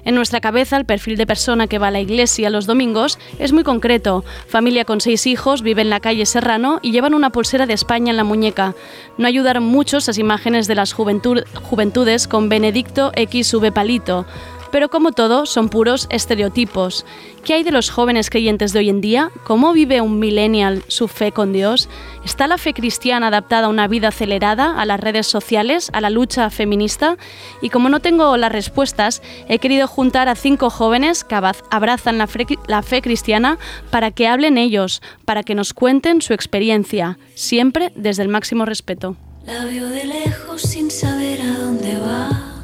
En 0.03 0.15
nuestra 0.15 0.41
cabeza, 0.41 0.77
el 0.77 0.85
perfil 0.85 1.15
de 1.17 1.27
persona 1.27 1.67
que 1.67 1.77
va 1.77 1.87
a 1.87 1.91
la 1.91 1.99
iglesia 1.99 2.49
los 2.49 2.65
domingos 2.65 3.19
es 3.39 3.53
muy 3.53 3.63
concreto. 3.63 4.23
Familia 4.47 4.85
con 4.85 4.99
seis 5.01 5.27
hijos, 5.27 5.61
vive 5.61 5.81
en 5.83 5.89
la 5.89 5.99
calle 5.99 6.25
Serrano 6.25 6.79
y 6.81 6.91
llevan 6.91 7.13
una 7.13 7.29
pulsera 7.29 7.65
de 7.67 7.73
España 7.73 8.09
en 8.11 8.17
la 8.17 8.23
muñeca. 8.23 8.73
No 9.17 9.27
ayudaron 9.27 9.63
mucho 9.63 9.97
esas 9.97 10.17
imágenes 10.17 10.67
de 10.67 10.75
las 10.75 10.93
juventud- 10.93 11.45
juventudes 11.63 12.27
con 12.27 12.49
Benedicto 12.49 13.11
XV 13.15 13.71
Palito. 13.71 14.25
Pero 14.71 14.89
como 14.89 15.11
todo, 15.11 15.45
son 15.45 15.69
puros 15.69 16.07
estereotipos. 16.09 17.05
¿Qué 17.43 17.55
hay 17.55 17.63
de 17.63 17.71
los 17.71 17.89
jóvenes 17.89 18.29
creyentes 18.29 18.71
de 18.71 18.79
hoy 18.79 18.89
en 18.89 19.01
día? 19.01 19.31
¿Cómo 19.43 19.73
vive 19.73 19.99
un 19.99 20.19
millennial 20.19 20.83
su 20.87 21.07
fe 21.07 21.31
con 21.31 21.53
Dios? 21.53 21.89
¿Está 22.23 22.47
la 22.47 22.57
fe 22.57 22.73
cristiana 22.73 23.27
adaptada 23.27 23.67
a 23.67 23.69
una 23.69 23.87
vida 23.87 24.09
acelerada, 24.09 24.79
a 24.79 24.85
las 24.85 24.99
redes 24.99 25.27
sociales, 25.27 25.89
a 25.93 26.01
la 26.01 26.09
lucha 26.09 26.49
feminista? 26.49 27.17
Y 27.61 27.69
como 27.69 27.89
no 27.89 27.99
tengo 27.99 28.37
las 28.37 28.51
respuestas, 28.51 29.21
he 29.49 29.59
querido 29.59 29.87
juntar 29.87 30.29
a 30.29 30.35
cinco 30.35 30.69
jóvenes 30.69 31.23
que 31.23 31.35
abrazan 31.35 32.17
la 32.17 32.27
fe, 32.27 33.01
cristiana 33.01 33.57
para 33.89 34.11
que 34.11 34.27
hablen 34.27 34.57
ellos, 34.57 35.01
para 35.25 35.43
que 35.43 35.55
nos 35.55 35.73
cuenten 35.73 36.21
su 36.21 36.33
experiencia, 36.33 37.17
siempre 37.35 37.91
desde 37.95 38.23
el 38.23 38.29
máximo 38.29 38.65
respeto. 38.65 39.17
De 39.45 40.05
lejos 40.05 40.61
sin 40.61 40.91
saber 40.91 41.41
a 41.41 41.57
dónde 41.57 41.97
va. 41.97 42.60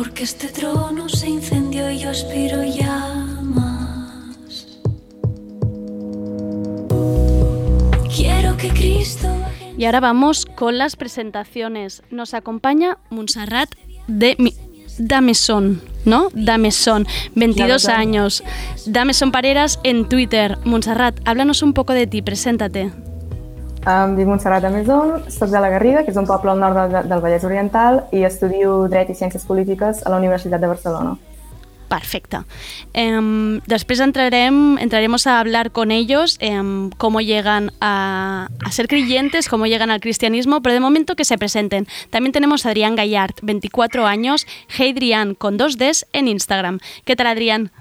Porque 0.00 0.22
este 0.24 0.48
trono 0.48 1.10
se 1.10 1.28
incendió 1.28 1.90
y 1.90 1.98
yo 1.98 2.08
aspiro 2.08 2.62
llamas. 2.64 3.98
Quiero 8.16 8.56
que 8.56 8.68
Cristo 8.70 9.28
Y 9.76 9.84
ahora 9.84 10.00
vamos 10.00 10.46
con 10.46 10.78
las 10.78 10.96
presentaciones. 10.96 12.02
Nos 12.10 12.32
acompaña 12.32 12.96
Montserrat 13.10 13.68
de 14.06 14.36
Mi- 14.38 14.54
Dameson, 14.98 15.82
¿no? 16.06 16.28
Dameson, 16.32 17.06
22 17.34 17.82
Dameson. 17.82 17.94
años. 17.94 18.42
Dameson 18.86 19.32
Pareras 19.32 19.80
en 19.84 20.08
Twitter. 20.08 20.56
Montserrat, 20.64 21.20
háblanos 21.26 21.60
un 21.62 21.74
poco 21.74 21.92
de 21.92 22.06
ti, 22.06 22.22
preséntate. 22.22 22.90
Em 23.88 24.12
dic 24.16 24.26
Montserrat 24.28 24.64
Amazon, 24.68 25.22
soc 25.32 25.48
de 25.48 25.60
la 25.60 25.70
Garriga, 25.72 26.02
que 26.04 26.12
és 26.12 26.18
un 26.20 26.26
poble 26.28 26.52
al 26.52 26.60
nord 26.60 26.76
del, 26.92 27.08
del 27.08 27.20
Vallès 27.24 27.44
Oriental, 27.48 28.02
i 28.12 28.24
estudio 28.28 28.82
Dret 28.92 29.08
i 29.08 29.16
Ciències 29.16 29.46
Polítiques 29.48 30.02
a 30.04 30.10
la 30.12 30.18
Universitat 30.20 30.60
de 30.60 30.68
Barcelona. 30.68 31.14
Perfecto. 31.90 32.44
Em, 32.92 33.58
después 33.66 33.98
entrarem, 33.98 34.76
entraremos 34.78 35.26
a 35.26 35.40
hablar 35.40 35.72
con 35.72 35.90
ellos, 35.90 36.36
em, 36.40 36.90
cómo 36.98 37.20
llegan 37.20 37.72
a, 37.80 38.46
a 38.64 38.70
ser 38.70 38.86
creyentes, 38.86 39.48
cómo 39.48 39.66
llegan 39.66 39.90
al 39.90 40.00
cristianismo, 40.00 40.60
pero 40.62 40.74
de 40.74 40.78
momento 40.80 41.16
que 41.16 41.24
se 41.24 41.36
presenten. 41.38 41.88
También 42.10 42.32
tenemos 42.32 42.64
a 42.66 42.68
Adrián 42.68 42.94
Gallard, 42.94 43.32
24 43.42 44.06
años, 44.06 44.46
Heydrian, 44.78 45.34
con 45.34 45.56
dos 45.56 45.78
Ds 45.78 46.06
en 46.12 46.28
Instagram. 46.28 46.78
¿Qué 47.04 47.16
tal, 47.16 47.26
Adrián? 47.26 47.72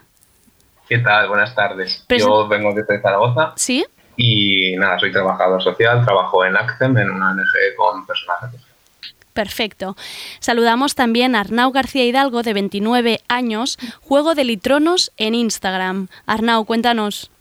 ¿Qué 0.88 0.98
tal? 1.00 1.28
Buenas 1.28 1.54
tardes. 1.54 2.04
Presen- 2.08 2.26
Yo 2.26 2.48
vengo 2.48 2.74
desde 2.74 3.00
Zaragoza 3.00 3.54
¿Sí? 3.58 3.86
Y 4.22 4.76
nada, 4.76 5.00
soy 5.00 5.14
trabajador 5.14 5.64
social, 5.64 6.04
trabajo 6.04 6.44
en 6.44 6.58
ACCEM, 6.58 6.98
en 6.98 7.10
una 7.10 7.32
ONG 7.32 7.76
con 7.78 8.06
personas 8.06 8.42
refugiadas. 8.42 8.70
Perfecto. 9.34 9.96
Saludamos 10.42 10.94
también 10.94 11.36
a 11.36 11.40
Arnau 11.40 11.72
García 11.72 12.04
Hidalgo, 12.04 12.44
de 12.44 12.54
29 12.54 13.22
años, 13.30 13.80
Juego 14.02 14.36
de 14.36 14.44
Litronos 14.44 15.14
en 15.16 15.36
Instagram. 15.36 16.10
Arnau, 16.26 16.66
cuéntanos. 16.66 17.32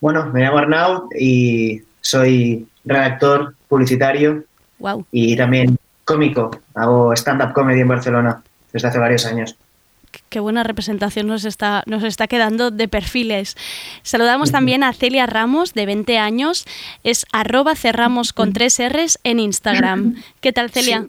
Bueno, 0.00 0.26
me 0.26 0.42
llamo 0.42 0.58
Arnau 0.58 1.08
y 1.18 1.82
soy 2.00 2.68
redactor 2.84 3.54
publicitario 3.68 4.44
Wow. 4.78 5.04
y 5.10 5.36
también 5.36 5.76
cómico. 6.04 6.52
Hago 6.74 7.12
stand-up 7.14 7.52
comedy 7.52 7.80
en 7.80 7.88
Barcelona 7.88 8.40
desde 8.72 8.86
hace 8.86 8.98
varios 9.00 9.26
años. 9.26 9.56
Qué 10.30 10.38
buena 10.38 10.62
representación 10.62 11.26
nos 11.26 11.44
está, 11.44 11.82
nos 11.86 12.04
está 12.04 12.28
quedando 12.28 12.70
de 12.70 12.86
perfiles. 12.86 13.56
Saludamos 14.04 14.52
también 14.52 14.84
a 14.84 14.92
Celia 14.92 15.26
Ramos, 15.26 15.74
de 15.74 15.86
20 15.86 16.18
años. 16.18 16.66
Es 17.02 17.26
arroba 17.32 17.74
cerramos 17.74 18.32
con 18.32 18.52
tres 18.52 18.78
R's 18.78 19.18
en 19.24 19.40
Instagram. 19.40 20.22
¿Qué 20.40 20.52
tal, 20.52 20.70
Celia? 20.70 21.08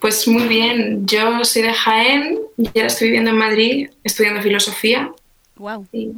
Pues 0.00 0.26
muy 0.26 0.48
bien, 0.48 1.06
yo 1.06 1.44
soy 1.44 1.62
de 1.62 1.72
Jaén 1.72 2.40
y 2.58 2.66
ahora 2.66 2.88
estoy 2.88 3.06
viviendo 3.06 3.30
en 3.30 3.38
Madrid 3.38 3.90
estudiando 4.02 4.42
filosofía. 4.42 5.12
Wow. 5.56 5.86
Y... 5.92 6.12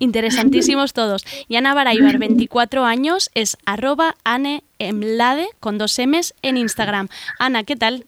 Interesantísimos 0.00 0.92
todos. 0.94 1.24
Y 1.46 1.54
Ana 1.54 1.72
Baraibar, 1.72 2.18
24 2.18 2.84
años, 2.84 3.30
es 3.34 3.56
arroba 3.64 4.16
aneemlade 4.24 5.46
con 5.60 5.78
dos 5.78 5.96
M's 5.98 6.34
en 6.42 6.56
Instagram. 6.56 7.08
Ana, 7.38 7.62
¿qué 7.62 7.76
tal? 7.76 8.06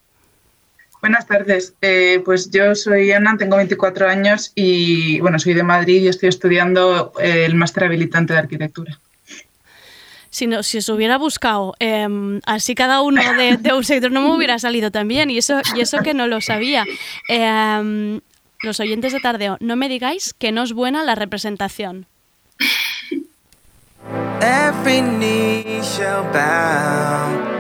Buenas 1.05 1.27
tardes. 1.27 1.75
Eh, 1.83 2.23
pues 2.25 2.51
yo 2.51 2.75
soy 2.75 3.12
Ana, 3.12 3.37
tengo 3.37 3.59
24 3.59 4.09
años 4.09 4.53
y 4.55 5.21
bueno, 5.21 5.38
soy 5.38 5.53
de 5.53 5.62
Madrid 5.62 6.01
y 6.01 6.09
estoy 6.09 6.31
estudiando 6.31 7.12
eh, 7.21 7.45
el 7.45 7.57
máster 7.57 7.85
habilitante 7.85 8.33
de 8.33 8.38
arquitectura. 8.38 8.99
Si, 10.31 10.47
no, 10.47 10.62
si 10.62 10.79
os 10.79 10.88
hubiera 10.88 11.19
buscado 11.19 11.75
em, 11.79 12.40
así 12.47 12.75
cada 12.75 13.03
uno 13.03 13.21
de, 13.35 13.59
de 13.59 13.75
un 13.75 13.85
sector, 13.85 14.12
no 14.12 14.23
me 14.23 14.35
hubiera 14.35 14.59
salido 14.59 14.90
tan 14.90 15.07
bien. 15.07 15.29
Y 15.29 15.37
eso, 15.37 15.61
y 15.77 15.83
eso 15.83 15.99
que 15.99 16.14
no 16.14 16.27
lo 16.27 16.40
sabía. 16.40 16.87
Em, 17.29 18.23
los 18.62 18.81
oyentes 18.81 19.12
de 19.12 19.21
Tardeo, 19.21 19.59
no 19.61 19.77
me 19.77 19.90
digáis 19.90 20.33
que 20.33 20.53
no 20.53 20.62
es 20.62 20.73
buena 20.73 21.05
la 21.05 21.14
representación. 21.14 22.07
Every 24.40 25.03
knee 25.03 25.83
shall 25.83 26.23
bow. 26.33 27.54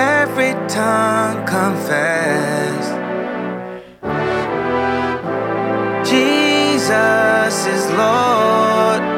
Every 0.00 0.52
tongue 0.68 1.44
confess. 1.44 2.84
Jesus 6.08 7.66
is 7.66 7.90
Lord. 7.98 9.17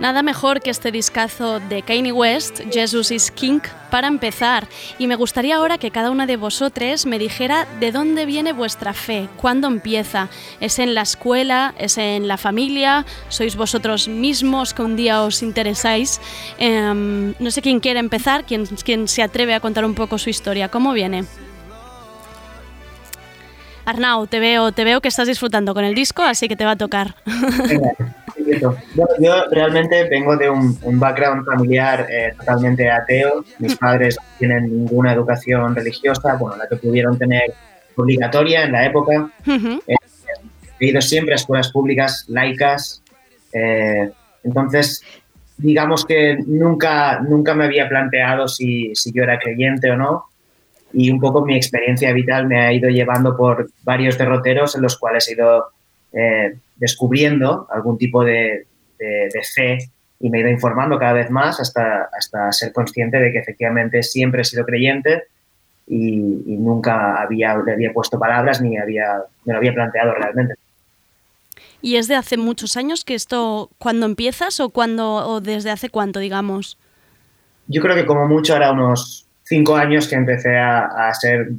Nada 0.00 0.22
mejor 0.22 0.62
que 0.62 0.70
este 0.70 0.90
discazo 0.90 1.60
de 1.60 1.82
Kanye 1.82 2.10
West, 2.10 2.62
Jesus 2.72 3.10
is 3.10 3.30
King, 3.30 3.60
para 3.90 4.08
empezar. 4.08 4.66
Y 4.98 5.06
me 5.06 5.14
gustaría 5.14 5.56
ahora 5.56 5.76
que 5.76 5.90
cada 5.90 6.10
una 6.10 6.24
de 6.24 6.38
vosotros 6.38 7.04
me 7.04 7.18
dijera 7.18 7.66
de 7.80 7.92
dónde 7.92 8.24
viene 8.24 8.54
vuestra 8.54 8.94
fe, 8.94 9.28
cuándo 9.36 9.66
empieza. 9.66 10.30
¿Es 10.58 10.78
en 10.78 10.94
la 10.94 11.02
escuela? 11.02 11.74
¿Es 11.76 11.98
en 11.98 12.28
la 12.28 12.38
familia? 12.38 13.04
¿Sois 13.28 13.56
vosotros 13.56 14.08
mismos 14.08 14.72
que 14.72 14.80
un 14.80 14.96
día 14.96 15.20
os 15.20 15.42
interesáis? 15.42 16.18
Em, 16.56 17.34
no 17.38 17.50
sé 17.50 17.60
quién 17.60 17.78
quiere 17.78 18.00
empezar, 18.00 18.46
quién, 18.46 18.64
quién 18.82 19.06
se 19.06 19.22
atreve 19.22 19.52
a 19.52 19.60
contar 19.60 19.84
un 19.84 19.94
poco 19.94 20.16
su 20.16 20.30
historia. 20.30 20.70
¿Cómo 20.70 20.94
viene? 20.94 21.26
Arnau, 23.84 24.26
te 24.26 24.40
veo, 24.40 24.72
te 24.72 24.84
veo 24.84 25.02
que 25.02 25.08
estás 25.08 25.28
disfrutando 25.28 25.74
con 25.74 25.84
el 25.84 25.94
disco, 25.94 26.22
así 26.22 26.48
que 26.48 26.56
te 26.56 26.64
va 26.64 26.70
a 26.70 26.76
tocar. 26.76 27.16
Bueno, 28.44 28.76
yo 29.20 29.44
realmente 29.50 30.08
vengo 30.08 30.36
de 30.36 30.50
un, 30.50 30.78
un 30.82 31.00
background 31.00 31.44
familiar 31.44 32.06
eh, 32.10 32.34
totalmente 32.36 32.90
ateo. 32.90 33.44
Mis 33.58 33.76
padres 33.76 34.16
no 34.18 34.38
tienen 34.38 34.64
ninguna 34.64 35.12
educación 35.12 35.74
religiosa, 35.74 36.36
bueno, 36.36 36.56
la 36.56 36.68
que 36.68 36.76
pudieron 36.76 37.18
tener 37.18 37.52
obligatoria 37.96 38.64
en 38.64 38.72
la 38.72 38.86
época. 38.86 39.30
Eh, 39.46 39.96
he 40.78 40.86
ido 40.86 41.00
siempre 41.00 41.34
a 41.34 41.36
escuelas 41.36 41.70
públicas 41.70 42.24
laicas. 42.28 43.02
eh, 43.52 44.10
entonces, 44.42 45.02
digamos 45.58 46.06
que 46.06 46.38
nunca, 46.46 47.20
nunca 47.20 47.54
me 47.54 47.64
había 47.64 47.88
planteado 47.88 48.48
si, 48.48 48.94
si 48.94 49.12
yo 49.12 49.22
era 49.22 49.38
creyente 49.38 49.90
o 49.90 49.96
no. 49.96 50.24
Y 50.92 51.10
un 51.10 51.20
poco 51.20 51.44
mi 51.44 51.56
experiencia 51.56 52.12
vital 52.12 52.46
me 52.46 52.60
ha 52.62 52.72
ido 52.72 52.88
llevando 52.88 53.36
por 53.36 53.70
varios 53.82 54.18
derroteros 54.18 54.74
en 54.74 54.82
los 54.82 54.98
cuales 54.98 55.28
he 55.28 55.34
ido 55.34 55.66
eh, 56.12 56.56
descubriendo 56.76 57.66
algún 57.70 57.98
tipo 57.98 58.24
de, 58.24 58.66
de- 58.98 59.28
de 59.32 59.42
fe 59.54 59.90
y 60.20 60.28
me 60.30 60.38
he 60.38 60.40
ido 60.42 60.50
informando 60.50 60.98
cada 60.98 61.14
vez 61.14 61.30
más 61.30 61.60
hasta, 61.60 62.10
hasta 62.16 62.52
ser 62.52 62.72
consciente 62.72 63.18
de 63.18 63.32
que 63.32 63.38
efectivamente 63.38 64.02
siempre 64.02 64.42
he 64.42 64.44
sido 64.44 64.64
creyente 64.64 65.24
y, 65.86 66.42
y 66.46 66.56
nunca 66.58 67.20
había, 67.20 67.56
le 67.56 67.72
había 67.72 67.92
puesto 67.92 68.18
palabras 68.18 68.60
ni 68.60 68.76
había, 68.76 69.22
me 69.44 69.52
lo 69.54 69.58
había 69.58 69.72
planteado 69.74 70.14
realmente. 70.14 70.54
¿Y 71.82 71.96
es 71.96 72.08
de 72.08 72.14
hace 72.16 72.36
muchos 72.36 72.76
años 72.76 73.04
que 73.04 73.14
esto, 73.14 73.70
cuando 73.78 74.04
empiezas 74.04 74.60
o, 74.60 74.68
cuando, 74.68 75.14
o 75.26 75.40
desde 75.40 75.70
hace 75.70 75.88
cuánto, 75.88 76.20
digamos? 76.20 76.76
Yo 77.66 77.80
creo 77.80 77.94
que 77.96 78.04
como 78.04 78.28
mucho 78.28 78.54
hará 78.54 78.72
unos 78.72 79.26
cinco 79.44 79.76
años 79.76 80.06
que 80.06 80.16
empecé 80.16 80.58
a, 80.58 80.84
a 81.08 81.14
ser 81.14 81.52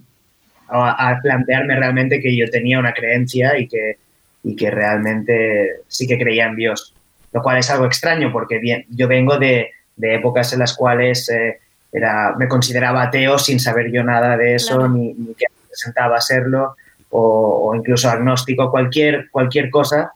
a, 0.68 1.10
a 1.10 1.20
plantearme 1.22 1.76
realmente 1.76 2.22
que 2.22 2.38
yo 2.38 2.50
tenía 2.52 2.78
una 2.78 2.94
creencia 2.94 3.58
y 3.58 3.68
que, 3.68 3.98
y 4.44 4.56
que 4.56 4.72
realmente 4.72 5.82
sí 5.88 6.08
que 6.08 6.18
creía 6.18 6.46
en 6.48 6.56
Dios. 6.56 6.94
Lo 7.34 7.42
cual 7.42 7.58
es 7.58 7.70
algo 7.70 7.86
extraño 7.86 8.32
porque 8.32 8.60
bien, 8.60 8.86
yo 8.90 9.08
vengo 9.08 9.38
de, 9.38 9.72
de 9.96 10.16
épocas 10.16 10.52
en 10.54 10.60
las 10.60 10.76
cuales 10.76 11.30
eh, 11.30 11.60
era, 11.92 12.36
me 12.38 12.48
consideraba 12.48 13.04
ateo 13.04 13.38
sin 13.38 13.60
saber 13.60 13.92
yo 13.92 14.04
nada 14.04 14.38
de 14.38 14.56
eso, 14.56 14.76
Claro. 14.78 14.90
ni, 14.90 15.14
ni 15.14 15.34
que 15.36 15.46
representaba 15.64 16.20
serlo, 16.22 16.76
o, 17.10 17.70
o 17.70 17.76
incluso 17.76 18.10
agnóstico, 18.10 18.72
cualquier, 18.72 19.30
cualquier 19.32 19.70
cosa. 19.70 20.12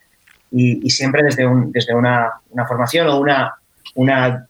y, 0.52 0.86
y 0.86 0.90
siempre 0.90 1.24
desde, 1.24 1.46
un, 1.46 1.72
desde 1.72 1.94
una, 1.94 2.32
una 2.52 2.66
formación 2.66 3.08
o 3.08 3.20
una, 3.20 3.54
una, 3.96 4.48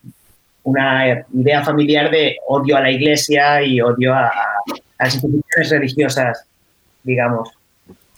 una 0.64 1.26
idea 1.34 1.64
familiar 1.64 2.10
de 2.12 2.38
odio 2.48 2.78
a 2.78 2.82
la 2.82 2.92
iglesia 2.92 3.62
y 3.64 3.82
odio 3.82 4.14
a, 4.14 4.28
a- 4.28 4.32
a 5.00 5.04
las 5.06 5.14
instituciones 5.16 5.70
religiosas, 5.72 6.46
digamos. 7.04 7.50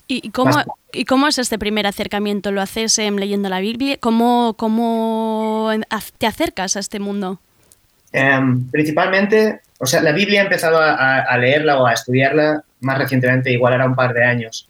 ¿Y 0.07 0.29
cómo, 0.31 0.51
¿Y 0.97 1.05
cómo 1.05 1.27
es 1.27 1.37
este 1.37 1.59
primer 1.59 1.85
acercamiento? 1.85 2.51
¿Lo 2.51 2.59
haces 2.61 2.97
em, 2.97 3.15
leyendo 3.17 3.49
la 3.49 3.59
Biblia? 3.59 3.97
¿Cómo, 3.99 4.55
cómo 4.57 5.69
te 6.17 6.25
acercas 6.25 6.75
a 6.75 6.79
este 6.79 6.99
mundo? 6.99 7.39
Em, 8.11 8.67
principalmente, 8.71 9.59
o 9.79 9.85
sea, 9.85 10.01
la 10.01 10.11
Biblia 10.11 10.41
he 10.41 10.43
empezado 10.43 10.77
a, 10.81 11.19
a- 11.19 11.37
leerla 11.37 11.77
o 11.79 11.85
a 11.85 11.93
estudiarla 11.93 12.63
más 12.81 12.97
recientemente, 12.97 13.51
igual 13.51 13.73
era 13.73 13.85
un 13.85 13.95
par 13.95 14.13
de 14.13 14.23
años, 14.25 14.67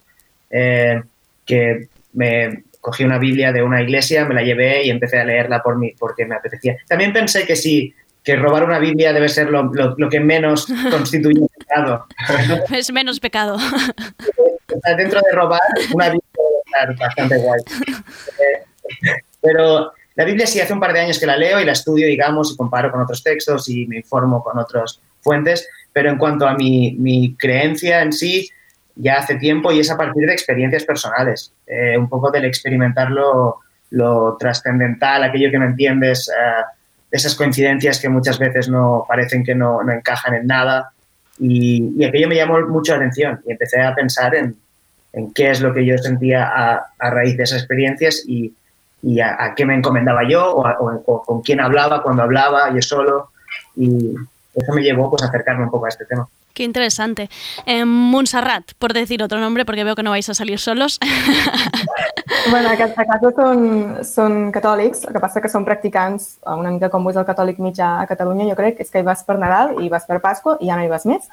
eh, 0.49 1.01
que 1.45 1.87
me 2.13 2.63
cogí 2.81 3.03
una 3.05 3.17
Biblia 3.19 3.53
de 3.53 3.63
una 3.63 3.81
iglesia, 3.81 4.25
me 4.25 4.33
la 4.35 4.43
llevé 4.43 4.83
y 4.85 4.89
empecé 4.89 5.19
a 5.19 5.23
leerla 5.25 5.61
por 5.63 5.77
mí, 5.77 5.93
porque 5.97 6.25
me 6.25 6.35
apetecía. 6.35 6.75
También 6.89 7.13
pensé 7.13 7.45
que 7.45 7.55
sí, 7.55 7.93
que 8.23 8.35
robar 8.35 8.65
una 8.65 8.79
Biblia 8.79 9.13
debe 9.13 9.29
ser 9.29 9.49
lo, 9.49 9.63
lo- 9.73 9.95
lo 9.97 10.09
que 10.09 10.19
menos 10.19 10.67
constituye 10.91 11.47
pecado. 11.57 12.05
Es 12.71 12.91
menos 12.91 13.19
pecado. 13.21 13.57
O 14.77 14.79
sea, 14.81 14.95
dentro 14.95 15.19
de 15.21 15.35
robar, 15.35 15.59
una 15.93 16.05
Biblia 16.05 16.21
debe 16.35 16.61
estar 16.65 16.97
bastante 16.97 17.37
guay. 17.37 17.59
Pero 19.41 19.91
la 20.15 20.25
Biblia 20.25 20.47
sí 20.47 20.59
hace 20.59 20.73
un 20.73 20.79
par 20.79 20.93
de 20.93 20.99
años 20.99 21.19
que 21.19 21.25
la 21.25 21.37
leo 21.37 21.59
y 21.59 21.65
la 21.65 21.71
estudio, 21.71 22.07
digamos, 22.07 22.51
y 22.51 22.57
comparo 22.57 22.91
con 22.91 23.01
otros 23.01 23.23
textos 23.23 23.69
y 23.69 23.85
me 23.87 23.97
informo 23.97 24.43
con 24.43 24.57
otras 24.57 24.99
fuentes, 25.21 25.67
pero 25.93 26.09
en 26.09 26.17
cuanto 26.17 26.47
a 26.47 26.53
mi, 26.53 26.95
mi 26.97 27.35
creencia 27.35 28.01
en 28.01 28.13
sí, 28.13 28.49
ya 28.95 29.17
hace 29.17 29.35
tiempo 29.35 29.71
y 29.71 29.79
es 29.79 29.91
a 29.91 29.97
partir 29.97 30.25
de 30.25 30.33
experiencias 30.33 30.85
personales, 30.85 31.53
eh, 31.67 31.97
un 31.97 32.09
poco 32.09 32.31
del 32.31 32.45
experimentar 32.45 33.11
lo, 33.11 33.59
lo 33.91 34.37
trascendental, 34.37 35.23
aquello 35.23 35.51
que 35.51 35.59
no 35.59 35.65
entiendes, 35.65 36.29
eh, 36.29 36.63
esas 37.11 37.35
coincidencias 37.35 37.99
que 37.99 38.09
muchas 38.09 38.39
veces 38.39 38.69
no 38.69 39.05
parecen 39.07 39.43
que 39.43 39.55
no, 39.55 39.83
no 39.83 39.93
encajan 39.93 40.33
en 40.33 40.47
nada. 40.47 40.91
Y, 41.39 41.93
y 41.95 42.03
aquello 42.03 42.27
me 42.27 42.35
llamó 42.35 42.59
mucho 42.67 42.93
la 42.93 42.97
atención 42.97 43.39
y 43.45 43.51
empecé 43.51 43.81
a 43.81 43.93
pensar 43.93 44.33
en, 44.33 44.57
en 45.17 45.33
qué 45.33 45.49
es 45.51 45.61
lo 45.61 45.73
que 45.73 45.83
yo 45.85 45.97
sentía 45.97 46.45
a, 46.99 47.09
raíz 47.09 47.35
de 47.37 47.43
esas 47.43 47.59
experiencias 47.59 48.23
y, 48.27 48.53
a, 49.21 49.53
qué 49.55 49.65
me 49.65 49.73
encomendaba 49.75 50.27
yo 50.27 50.55
o- 50.55 51.01
o 51.05 51.21
con 51.23 51.41
quién 51.41 51.59
hablaba, 51.59 52.03
cuando 52.03 52.23
hablaba, 52.23 52.71
yo 52.73 52.81
solo. 52.81 53.31
Y 53.75 54.13
eso 54.53 54.73
me 54.73 54.81
llevó 54.81 55.09
pues, 55.09 55.23
a 55.23 55.27
acercarme 55.27 55.63
un 55.63 55.71
poco 55.71 55.85
a 55.85 55.89
este 55.89 56.05
tema. 56.05 56.27
Qué 56.57 56.63
interesante. 56.63 57.29
Em, 57.67 57.87
Montserrat, 57.87 58.71
por 58.79 58.91
decir 58.91 59.21
otro 59.21 59.39
nombre, 59.39 59.63
porque 59.63 59.83
veo 59.83 59.93
que 59.93 60.01
no 60.01 60.09
vais 60.09 60.27
a 60.27 60.33
salir 60.33 60.57
solos. 60.57 60.99
Bueno, 62.49 62.69
a 62.69 62.77
casa, 62.77 63.01
a 63.01 63.05
casa 63.07 63.29
són, 63.35 63.61
són 64.07 64.33
catòlics, 64.55 65.01
el 65.07 65.15
que 65.15 65.19
passa 65.19 65.41
que 65.43 65.49
són 65.51 65.65
practicants, 65.67 66.37
eh, 66.45 66.53
una 66.55 66.71
mica 66.71 66.89
com 66.91 67.05
ho 67.05 67.11
és 67.11 67.17
el 67.19 67.25
catòlic 67.27 67.59
mitjà 67.59 67.87
a 68.01 68.07
Catalunya, 68.07 68.45
jo 68.49 68.55
crec, 68.55 68.81
és 68.83 68.91
que 68.91 69.01
hi 69.01 69.05
vas 69.07 69.23
per 69.27 69.37
Nadal 69.39 69.77
i 69.83 69.89
vas 69.91 70.05
per 70.07 70.19
Pasqua 70.23 70.57
i 70.61 70.69
ja 70.69 70.77
no 70.79 70.85
hi 70.85 70.91
vas 70.91 71.05
més. 71.07 71.27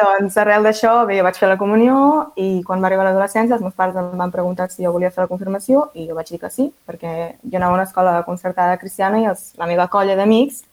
Doncs 0.00 0.36
arrel 0.40 0.64
d'això, 0.64 0.94
bé, 1.08 1.18
jo 1.18 1.24
vaig 1.26 1.40
fer 1.40 1.48
la 1.48 1.58
comunió 1.60 1.96
i 2.36 2.62
quan 2.66 2.80
va 2.80 2.88
arribar 2.88 3.06
l'adolescència 3.08 3.56
els 3.56 3.64
meus 3.64 3.76
pares 3.76 3.96
em 4.00 4.12
van 4.16 4.32
preguntar 4.32 4.70
si 4.70 4.84
jo 4.84 4.92
volia 4.92 5.12
fer 5.12 5.24
la 5.24 5.30
confirmació 5.32 5.88
i 5.94 6.06
jo 6.08 6.18
vaig 6.18 6.30
dir 6.32 6.40
que 6.40 6.52
sí, 6.52 6.70
perquè 6.88 7.16
jo 7.42 7.56
anava 7.56 7.72
a 7.74 7.80
una 7.80 7.88
escola 7.88 8.20
concertada 8.28 8.78
cristiana 8.80 9.20
i 9.20 9.28
els, 9.32 9.52
la 9.60 9.68
meva 9.68 9.88
colla 9.92 10.16
d'amics 10.16 10.64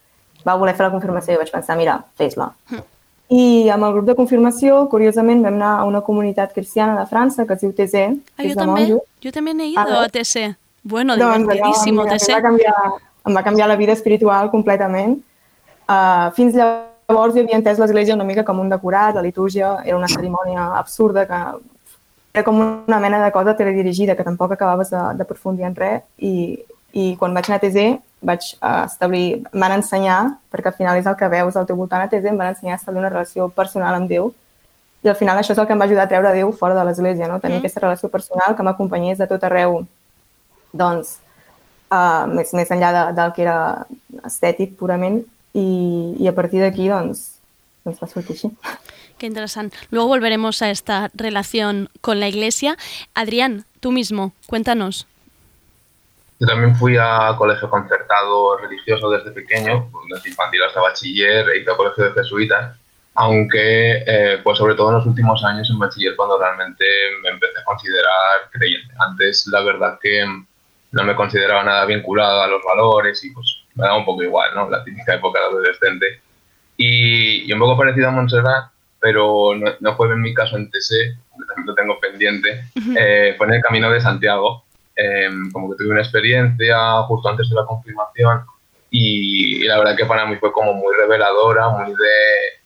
va 0.47 0.55
voler 0.55 0.75
fer 0.75 0.87
la 0.87 0.93
confirmació 0.95 1.35
i 1.35 1.41
vaig 1.43 1.51
pensar, 1.51 1.77
mira, 1.79 2.01
fes-la. 2.17 2.53
I 3.29 3.67
amb 3.69 3.83
el 3.83 3.91
grup 3.93 4.05
de 4.07 4.15
confirmació, 4.15 4.87
curiosament, 4.89 5.41
vam 5.43 5.55
anar 5.57 5.71
a 5.81 5.83
una 5.85 5.99
comunitat 6.01 6.53
cristiana 6.53 6.93
de 6.99 7.05
França 7.09 7.45
que 7.45 7.53
es 7.53 7.61
diu 7.61 7.73
TZ, 7.73 7.95
Ah, 8.37 8.43
que 8.43 8.43
yo 8.43 8.49
és 8.49 8.55
de 8.55 8.61
también, 8.61 8.89
monjos. 8.89 9.07
yo 9.21 9.31
también 9.31 9.59
he 9.61 9.65
ido 9.67 9.81
Ah, 9.81 10.03
a 10.05 10.09
TC. 10.09 10.55
Bueno, 10.83 11.17
Doncs 11.17 11.35
allò, 11.35 11.37
divertidísimo 11.39 12.03
mira, 12.03 12.15
TC. 12.17 12.31
Em 12.31 12.37
va, 12.37 12.41
canviar, 12.41 12.75
em 13.25 13.35
va 13.35 13.43
canviar 13.43 13.67
la 13.67 13.75
vida 13.75 13.91
espiritual 13.91 14.49
completament. 14.49 15.17
Uh, 15.89 16.31
fins 16.35 16.53
llavors 16.55 17.33
jo 17.35 17.41
havia 17.41 17.57
entès 17.57 17.79
l'Església 17.79 18.15
una 18.15 18.23
mica 18.23 18.43
com 18.45 18.59
un 18.59 18.69
decorat, 18.69 19.15
la 19.15 19.21
litúrgia 19.21 19.77
era 19.83 19.97
una 19.97 20.07
cerimònia 20.07 20.77
absurda 20.77 21.25
que 21.27 21.41
era 22.33 22.43
com 22.45 22.59
una 22.87 22.99
mena 22.99 23.23
de 23.25 23.31
cosa 23.31 23.55
teledirigida 23.55 24.15
que 24.15 24.23
tampoc 24.23 24.51
acabaves 24.53 24.89
de- 24.91 25.13
d'aprofundir 25.15 25.65
en 25.65 25.75
res 25.75 26.03
i, 26.19 26.59
i 26.93 27.15
quan 27.19 27.33
vaig 27.35 27.49
anar 27.49 27.59
a 27.59 27.65
TZ 27.65 27.97
vaig 28.27 28.41
uh, 28.57 28.85
establir, 28.87 29.43
em 29.53 29.61
van 29.61 29.75
ensenyar, 29.77 30.19
perquè 30.51 30.71
al 30.71 30.77
final 30.77 30.97
és 30.97 31.05
el 31.05 31.15
que 31.19 31.29
veus 31.29 31.55
al 31.55 31.67
teu 31.69 31.77
voltant 31.77 32.01
a 32.01 32.09
TZ, 32.09 32.31
em 32.31 32.39
van 32.39 32.53
ensenyar 32.53 32.77
a 32.77 32.81
establir 32.81 33.03
una 33.03 33.11
relació 33.13 33.49
personal 33.53 33.95
amb 33.95 34.09
Déu 34.09 34.31
i 35.03 35.09
al 35.11 35.15
final 35.15 35.37
això 35.37 35.53
és 35.53 35.61
el 35.61 35.67
que 35.69 35.75
em 35.75 35.79
va 35.79 35.85
ajudar 35.85 36.07
a 36.07 36.11
treure 36.11 36.33
Déu 36.33 36.51
fora 36.57 36.75
de 36.75 36.83
l'Església, 36.87 37.29
no? 37.29 37.39
tenir 37.39 37.57
Mm. 37.57 37.65
aquesta 37.65 37.83
relació 37.85 38.09
personal 38.09 38.55
que 38.55 38.65
m'acompanyés 38.65 39.17
de 39.21 39.27
tot 39.27 39.43
arreu 39.43 39.85
doncs, 40.73 41.19
uh, 41.91 42.25
més, 42.27 42.53
més 42.53 42.71
enllà 42.71 42.91
de, 42.95 43.03
del 43.15 43.33
que 43.33 43.45
era 43.45 43.85
estètic 44.25 44.75
purament 44.77 45.21
i, 45.53 45.67
i 46.19 46.27
a 46.27 46.33
partir 46.33 46.61
d'aquí 46.63 46.89
doncs, 46.89 47.37
doncs 47.85 48.01
va 48.01 48.09
sortir 48.09 48.35
així. 48.35 48.51
Qué 49.17 49.25
interesante. 49.25 49.77
Luego 49.89 50.07
volveremos 50.07 50.61
a 50.61 50.69
esta 50.69 51.09
relación 51.13 51.89
con 52.01 52.19
la 52.19 52.27
iglesia. 52.27 52.77
Adrián, 53.15 53.65
tú 53.79 53.91
mismo, 53.91 54.31
cuéntanos. 54.45 55.07
Yo 56.39 56.47
también 56.47 56.75
fui 56.75 56.97
a 56.97 57.33
colegio 57.37 57.69
concertado 57.69 58.57
religioso 58.57 59.09
desde 59.09 59.31
pequeño, 59.31 59.89
desde 60.13 60.29
infantil 60.29 60.63
hasta 60.63 60.81
bachiller, 60.81 61.49
e 61.49 61.59
hice 61.59 61.71
a 61.71 61.77
colegio 61.77 62.03
de 62.05 62.13
jesuitas, 62.13 62.77
aunque 63.15 64.03
eh, 64.05 64.39
pues 64.43 64.57
sobre 64.57 64.75
todo 64.75 64.89
en 64.89 64.95
los 64.95 65.05
últimos 65.07 65.43
años 65.43 65.69
en 65.69 65.79
bachiller 65.79 66.15
cuando 66.15 66.37
realmente 66.39 66.85
me 67.23 67.29
empecé 67.29 67.59
a 67.59 67.63
considerar 67.63 68.49
creyente. 68.51 68.93
Antes 68.99 69.47
la 69.47 69.61
verdad 69.61 69.97
que 70.01 70.23
no 70.91 71.03
me 71.03 71.15
consideraba 71.15 71.63
nada 71.63 71.85
vinculado 71.85 72.41
a 72.43 72.47
los 72.47 72.61
valores 72.63 73.23
y 73.23 73.31
pues 73.31 73.63
me 73.75 73.83
daba 73.83 73.97
un 73.97 74.05
poco 74.05 74.23
igual, 74.23 74.53
¿no? 74.53 74.69
La 74.69 74.83
típica 74.83 75.15
época 75.15 75.39
de 75.39 75.45
adolescente. 75.45 76.21
Y, 76.77 77.49
y 77.49 77.53
un 77.53 77.59
poco 77.59 77.77
parecido 77.77 78.09
a 78.09 78.11
Montserrat, 78.11 78.71
pero 78.99 79.55
no, 79.55 79.71
no 79.79 79.95
fue 79.95 80.07
en 80.09 80.21
mi 80.21 80.33
caso 80.33 80.57
en 80.57 80.69
TC, 80.69 80.89
que 81.37 81.45
también 81.47 81.67
lo 81.67 81.75
tengo 81.75 81.99
pendiente, 81.99 82.65
eh, 82.97 83.35
fue 83.37 83.47
en 83.47 83.53
el 83.53 83.61
Camino 83.61 83.91
de 83.91 84.01
Santiago. 84.01 84.65
Eh, 84.97 85.29
como 85.53 85.69
que 85.69 85.77
tuve 85.77 85.91
una 85.91 86.01
experiencia 86.01 87.03
justo 87.03 87.29
antes 87.29 87.47
de 87.49 87.55
la 87.55 87.65
confirmación 87.65 88.41
y, 88.89 89.63
y 89.63 89.67
la 89.67 89.77
verdad 89.77 89.95
que 89.95 90.05
para 90.07 90.25
mí 90.25 90.37
fue 90.37 90.51
como 90.51 90.73
muy 90.73 90.95
reveladora, 90.95 91.69
muy 91.69 91.91
de, 91.91 92.57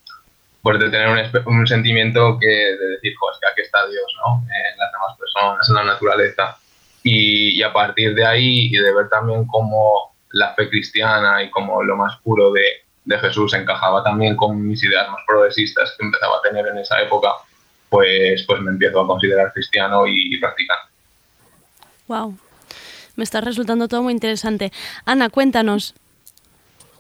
pues 0.62 0.80
de 0.80 0.90
tener 0.90 1.10
un, 1.10 1.54
un 1.58 1.68
sentimiento 1.68 2.38
que 2.40 2.48
de 2.48 2.88
decir, 2.88 3.14
jo, 3.20 3.32
es 3.32 3.38
que 3.40 3.48
aquí 3.48 3.62
está 3.62 3.86
Dios, 3.88 4.06
¿no? 4.26 4.44
En 4.44 4.78
las 4.78 4.92
demás 4.92 5.18
personas, 5.20 5.70
en 5.70 5.76
la 5.76 5.84
naturaleza. 5.84 6.58
Y, 7.04 7.60
y 7.60 7.64
a 7.64 7.74
partir 7.74 8.14
de 8.14 8.24
ahí 8.24 8.70
y 8.72 8.78
de 8.78 8.94
ver 8.94 9.10
también 9.10 9.46
cómo 9.48 10.16
la 10.32 10.54
fe 10.54 10.70
cristiana 10.70 11.44
y 11.44 11.50
como 11.50 11.84
lo 11.84 11.96
más 11.98 12.18
puro 12.24 12.52
de, 12.52 12.64
de 13.06 13.18
Jesús 13.20 13.54
encajaba 13.54 14.04
también 14.04 14.36
con 14.36 14.66
mis 14.68 14.84
ideas 14.84 15.10
más 15.10 15.22
progresistas 15.28 15.96
que 15.98 16.06
empezaba 16.06 16.38
a 16.38 16.42
tener 16.42 16.68
en 16.68 16.78
esa 16.78 17.02
época, 17.02 17.30
pues, 17.90 18.44
pues 18.48 18.62
me 18.62 18.72
empiezo 18.72 19.02
a 19.02 19.08
considerar 19.08 19.52
cristiano 19.52 20.06
y, 20.06 20.36
y 20.36 20.40
practicante. 20.40 20.91
Wow. 22.08 22.38
Me 23.16 23.24
está 23.24 23.42
resultando 23.42 23.88
todo 23.88 24.04
muy 24.04 24.14
interesante. 24.14 24.72
Ana, 25.06 25.30
cuéntanos. 25.30 25.94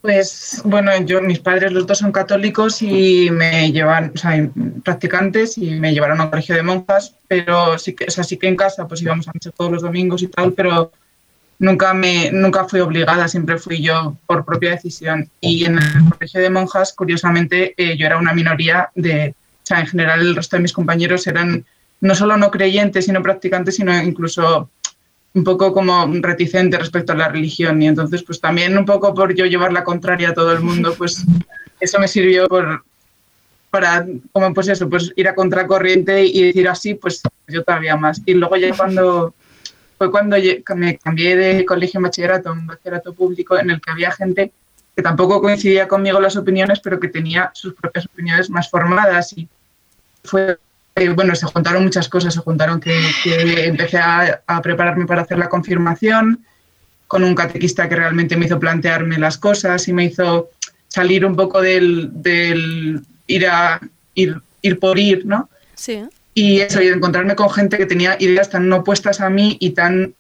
Pues 0.02 0.62
bueno, 0.66 0.92
yo, 1.06 1.22
mis 1.22 1.40
padres 1.40 1.72
los 1.72 1.86
dos 1.86 2.00
son 2.00 2.12
católicos 2.12 2.82
y 2.82 3.30
me 3.30 3.72
llevan, 3.72 4.12
o 4.16 4.18
sea, 4.18 4.50
practicantes 4.84 5.60
y 5.60 5.80
me 5.80 5.94
llevaron 5.94 6.20
a 6.20 6.24
un 6.24 6.30
colegio 6.32 6.56
de 6.56 6.64
monjas, 6.64 7.16
pero 7.28 7.78
sí 7.78 7.94
que, 7.94 8.06
o 8.06 8.10
sea, 8.12 8.24
sí 8.24 8.38
que 8.38 8.48
en 8.48 8.56
casa 8.56 8.88
pues 8.88 9.04
íbamos 9.04 9.28
a 9.28 9.32
misa 9.32 9.52
todos 9.52 9.72
los 9.72 9.84
domingos 9.84 10.24
y 10.24 10.28
tal, 10.28 10.54
pero 10.54 10.92
nunca 11.60 11.94
me, 11.94 12.32
nunca 12.32 12.68
fui 12.68 12.80
obligada, 12.80 13.28
siempre 13.28 13.60
fui 13.60 13.84
yo 13.84 14.18
por 14.26 14.44
propia 14.44 14.72
decisión. 14.72 15.30
Y 15.40 15.66
en 15.66 15.78
el 15.78 16.10
colegio 16.10 16.42
de 16.42 16.50
monjas, 16.50 16.94
curiosamente, 16.94 17.76
eh, 17.78 17.96
yo 17.96 18.08
era 18.08 18.18
una 18.18 18.34
minoría 18.34 18.90
de, 18.96 19.36
o 19.38 19.66
sea, 19.66 19.82
en 19.82 19.88
general 19.88 20.22
el 20.22 20.36
resto 20.36 20.56
de 20.56 20.64
mis 20.64 20.74
compañeros 20.74 21.28
eran 21.28 21.64
no 22.02 22.16
solo 22.16 22.36
no 22.38 22.50
creyentes 22.50 23.08
y 23.08 23.12
no 23.12 23.22
practicantes, 23.22 23.76
sino 23.76 23.96
incluso 24.02 24.72
un 25.34 25.44
poco 25.44 25.74
como 25.74 26.12
reticente 26.22 26.78
respecto 26.78 27.14
a 27.14 27.16
la 27.16 27.30
religión. 27.30 27.82
Y 27.82 27.88
entonces 27.88 28.24
pues 28.24 28.40
también 28.40 28.78
un 28.78 28.86
poco 28.86 29.14
por 29.14 29.34
yo 29.34 29.46
llevar 29.46 29.72
la 29.74 29.84
contraria 29.84 30.30
a 30.30 30.34
todo 30.34 30.52
el 30.52 30.62
mundo 30.62 30.94
pues 30.98 31.24
eso 31.80 32.00
me 32.00 32.08
sirvió 32.08 32.48
por 32.48 32.84
para 33.70 34.06
como 34.34 34.54
pues 34.54 34.68
eso 34.68 34.90
pues 34.90 35.14
ir 35.16 35.28
a 35.28 35.36
contracorriente 35.36 36.26
y 36.26 36.44
decir 36.44 36.68
así 36.68 36.94
pues 36.96 37.22
yo 37.48 37.64
todavía 37.64 37.96
más 37.96 38.22
y 38.26 38.34
luego 38.34 38.58
ya 38.58 38.76
cuando 38.76 39.34
fue 39.98 40.12
cuando 40.12 40.36
me 40.76 40.98
cambié 40.98 41.38
de 41.38 41.66
colegio 41.66 42.00
en 42.00 42.04
bachillerato 42.04 42.50
a 42.50 42.52
un 42.52 42.68
bachillerato 42.68 43.14
público 43.14 43.58
en 43.58 43.70
el 43.70 43.80
que 43.80 43.92
había 43.92 44.12
gente 44.12 44.52
que 44.96 45.02
tampoco 45.02 45.42
coincidía 45.42 45.88
conmigo 45.88 46.20
las 46.20 46.36
opiniones 46.36 46.80
pero 46.82 47.00
que 47.00 47.08
tenía 47.08 47.52
sus 47.54 47.74
propias 47.74 48.06
opiniones 48.06 48.50
más 48.50 48.70
formadas. 48.70 49.34
Y 49.38 49.48
fue 50.24 50.58
eh, 50.96 51.10
bueno, 51.10 51.36
se 51.36 51.46
juntaron 51.46 51.84
muchas 51.84 52.10
cosas, 52.10 52.34
se 52.34 52.42
juntaron 52.42 52.80
que, 52.80 53.00
que 53.24 53.66
empecé 53.66 53.98
a, 53.98 54.42
a 54.46 54.62
prepararme 54.62 55.06
para 55.06 55.22
hacer 55.22 55.38
la 55.38 55.50
confirmación 55.50 56.46
con 57.08 57.24
un 57.24 57.36
catequista 57.36 57.90
que 57.90 57.96
realmente 57.96 58.38
me 58.38 58.46
hizo 58.46 58.60
plantearme 58.60 59.18
las 59.18 59.38
cosas 59.38 59.88
y 59.88 59.94
me 59.94 60.06
hizo 60.06 60.50
salir 60.88 61.26
un 61.26 61.36
poco 61.36 61.62
del, 61.62 62.10
del 62.14 63.02
ir 63.28 63.48
a 63.48 63.80
ir, 64.16 64.42
ir 64.62 64.80
por 64.80 65.00
ir, 65.00 65.26
¿no? 65.26 65.50
Sí. 65.76 66.04
Y 66.34 66.60
eso, 66.60 66.82
y 66.82 66.88
encontrarme 66.88 67.36
con 67.36 67.50
gente 67.50 67.78
que 67.78 67.86
tenía 67.86 68.16
ideas 68.20 68.50
tan 68.50 68.72
opuestas 68.72 69.20
a 69.20 69.30
mí 69.30 69.58
y 69.60 69.72
tan 69.72 70.14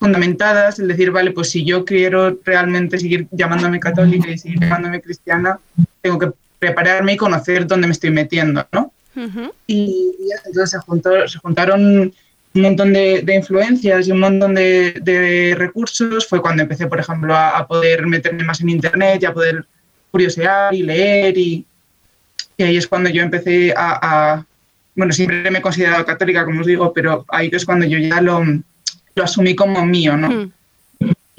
fundamentadas, 0.00 0.78
el 0.78 0.88
decir, 0.88 1.10
vale, 1.10 1.30
pues 1.30 1.50
si 1.50 1.64
yo 1.64 1.84
quiero 1.84 2.38
realmente 2.44 2.98
seguir 2.98 3.28
llamándome 3.30 3.78
católica 3.78 4.30
y 4.30 4.38
seguir 4.38 4.60
llamándome 4.60 5.00
cristiana, 5.00 5.60
tengo 6.00 6.18
que 6.18 6.30
prepararme 6.58 7.12
y 7.12 7.16
conocer 7.16 7.66
dónde 7.66 7.86
me 7.86 7.92
estoy 7.92 8.10
metiendo, 8.10 8.66
¿no? 8.72 8.92
Y 9.66 10.12
entonces 10.46 10.70
se, 10.70 10.78
juntó- 10.78 11.26
se 11.28 11.38
juntaron 11.38 12.12
un 12.54 12.62
montón 12.62 12.92
de, 12.92 13.22
de 13.22 13.34
influencias 13.36 14.08
y 14.08 14.12
un 14.12 14.20
montón 14.20 14.54
de, 14.54 14.94
de 15.02 15.54
recursos. 15.56 16.26
Fue 16.26 16.40
cuando 16.40 16.62
empecé, 16.62 16.86
por 16.86 16.98
ejemplo, 17.00 17.34
a, 17.34 17.58
a 17.58 17.66
poder 17.66 18.06
meterme 18.06 18.44
más 18.44 18.60
en 18.60 18.70
Internet 18.70 19.22
y 19.22 19.26
a 19.26 19.32
poder 19.34 19.64
curiosear 20.10 20.74
y 20.74 20.82
leer. 20.82 21.36
Y, 21.38 21.64
y 22.56 22.62
ahí 22.62 22.76
es 22.76 22.86
cuando 22.86 23.08
yo 23.10 23.22
empecé 23.22 23.72
a, 23.76 23.98
a- 24.34 24.44
Bueno, 24.96 25.12
siempre 25.12 25.50
me 25.50 25.58
he 25.60 25.62
considerado 25.62 26.04
católica, 26.04 26.44
como 26.44 26.60
os 26.60 26.66
digo, 26.66 26.92
pero 26.92 27.24
ahí 27.28 27.48
es 27.52 27.64
cuando 27.64 27.86
yo 27.86 27.98
ya 27.98 28.20
lo, 28.20 28.42
lo 29.14 29.22
asumí 29.24 29.54
como 29.54 29.84
mío, 29.86 30.16
¿no? 30.16 30.50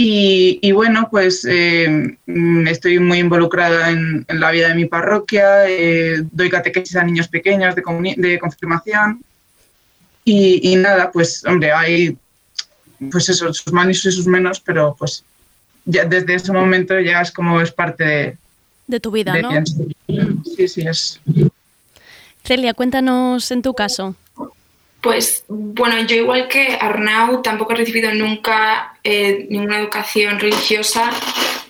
Y, 0.03 0.57
y 0.63 0.71
bueno, 0.71 1.09
pues 1.11 1.45
eh, 1.47 2.17
mm, 2.25 2.65
estoy 2.65 2.97
muy 2.97 3.19
involucrada 3.19 3.91
en, 3.91 4.25
en 4.27 4.39
la 4.39 4.49
vida 4.49 4.69
de 4.69 4.73
mi 4.73 4.85
parroquia, 4.85 5.69
eh, 5.69 6.23
doy 6.31 6.49
catequesis 6.49 6.95
a 6.95 7.03
niños 7.03 7.27
pequeños 7.27 7.75
de, 7.75 7.83
de 8.17 8.39
confirmación 8.39 9.23
y, 10.25 10.71
y 10.71 10.75
nada, 10.77 11.11
pues 11.11 11.45
hombre, 11.45 11.71
hay 11.71 12.17
pues 13.11 13.29
eso, 13.29 13.53
sus 13.53 13.71
más 13.71 13.89
y 13.89 13.93
sus 13.93 14.25
menos, 14.25 14.59
pero 14.59 14.95
pues 14.97 15.23
ya 15.85 16.03
desde 16.05 16.33
ese 16.33 16.51
momento 16.51 16.99
ya 16.99 17.21
es 17.21 17.31
como 17.31 17.61
es 17.61 17.71
parte 17.71 18.03
de, 18.03 18.37
De 18.87 18.99
tu 18.99 19.11
vida, 19.11 19.33
de 19.33 19.43
¿no? 19.43 19.51
Sí, 20.55 20.67
sí, 20.67 20.81
es. 20.81 21.21
Celia, 22.43 22.73
cuéntanos 22.73 23.51
en 23.51 23.61
tu 23.61 23.75
caso. 23.75 24.15
Pues 25.01 25.45
bueno, 25.47 25.99
yo 26.01 26.15
igual 26.15 26.47
que 26.47 26.77
Arnau 26.79 27.41
tampoco 27.41 27.73
he 27.73 27.77
recibido 27.77 28.13
nunca 28.13 28.97
eh, 29.03 29.47
ninguna 29.49 29.79
educación 29.79 30.39
religiosa, 30.39 31.09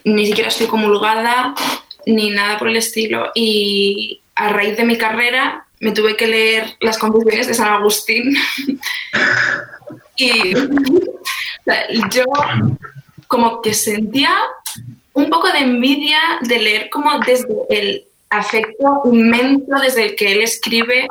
ni 0.03 0.25
siquiera 0.25 0.49
estoy 0.49 0.67
comulgada, 0.67 1.55
ni 2.05 2.29
nada 2.29 2.57
por 2.57 2.67
el 2.67 2.75
estilo. 2.75 3.31
Y 3.33 4.19
a 4.35 4.49
raíz 4.49 4.75
de 4.75 4.83
mi 4.83 4.97
carrera 4.97 5.65
me 5.79 5.91
tuve 5.91 6.17
que 6.17 6.27
leer 6.27 6.75
las 6.81 6.97
confesiones 6.97 7.47
de 7.47 7.53
San 7.53 7.69
Agustín. 7.69 8.35
y 10.17 10.53
yo 12.11 12.25
como 13.27 13.61
que 13.61 13.73
sentía 13.73 14.35
un 15.13 15.29
poco 15.29 15.49
de 15.51 15.59
envidia 15.59 16.19
de 16.41 16.59
leer 16.59 16.89
como 16.89 17.17
desde 17.19 17.47
el 17.69 18.05
afecto 18.29 19.03
inmenso 19.05 19.75
desde 19.81 20.05
el 20.05 20.15
que 20.15 20.31
él 20.33 20.41
escribe 20.41 21.07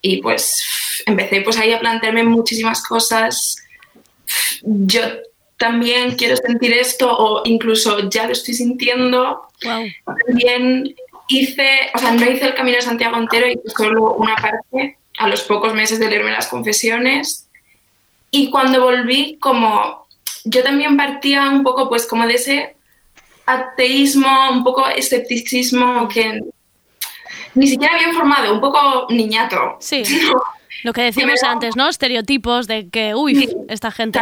y 0.00 0.20
pues 0.20 0.62
empecé 1.06 1.40
pues 1.40 1.56
ahí 1.58 1.72
a 1.72 1.80
plantearme 1.80 2.24
muchísimas 2.24 2.82
cosas. 2.82 3.56
Yo 4.62 5.00
también 5.56 6.16
quiero 6.16 6.36
sentir 6.36 6.72
esto 6.72 7.10
o 7.16 7.42
incluso 7.44 8.08
ya 8.10 8.26
lo 8.26 8.32
estoy 8.32 8.54
sintiendo. 8.54 9.48
También 10.26 10.94
hice, 11.28 11.90
o 11.94 11.98
sea, 11.98 12.12
no 12.12 12.30
hice 12.30 12.46
el 12.46 12.54
Camino 12.54 12.76
de 12.76 12.82
Santiago 12.82 13.16
entero, 13.16 13.46
hice 13.46 13.70
solo 13.76 14.14
una 14.14 14.36
parte 14.36 14.98
a 15.18 15.28
los 15.28 15.42
pocos 15.42 15.74
meses 15.74 15.98
de 15.98 16.08
leerme 16.08 16.32
las 16.32 16.48
confesiones. 16.48 17.48
Y 18.30 18.50
cuando 18.50 18.82
volví, 18.82 19.38
como 19.40 20.06
yo 20.44 20.62
también 20.62 20.96
partía 20.96 21.48
un 21.50 21.62
poco 21.62 21.88
pues 21.88 22.06
como 22.06 22.26
de 22.26 22.34
ese 22.34 22.76
ateísmo, 23.46 24.50
un 24.50 24.64
poco 24.64 24.88
escepticismo 24.88 26.08
que 26.08 26.40
ni 27.54 27.68
siquiera 27.68 27.94
había 27.94 28.12
formado, 28.12 28.52
un 28.54 28.60
poco 28.60 29.06
niñato. 29.10 29.76
Sí. 29.80 30.02
Lo 30.84 30.92
que 30.92 31.02
decíamos 31.02 31.42
antes, 31.42 31.74
¿no? 31.76 31.88
Estereotipos 31.88 32.68
de 32.68 32.88
que, 32.90 33.14
uy, 33.16 33.48
esta 33.68 33.90
gente 33.90 34.20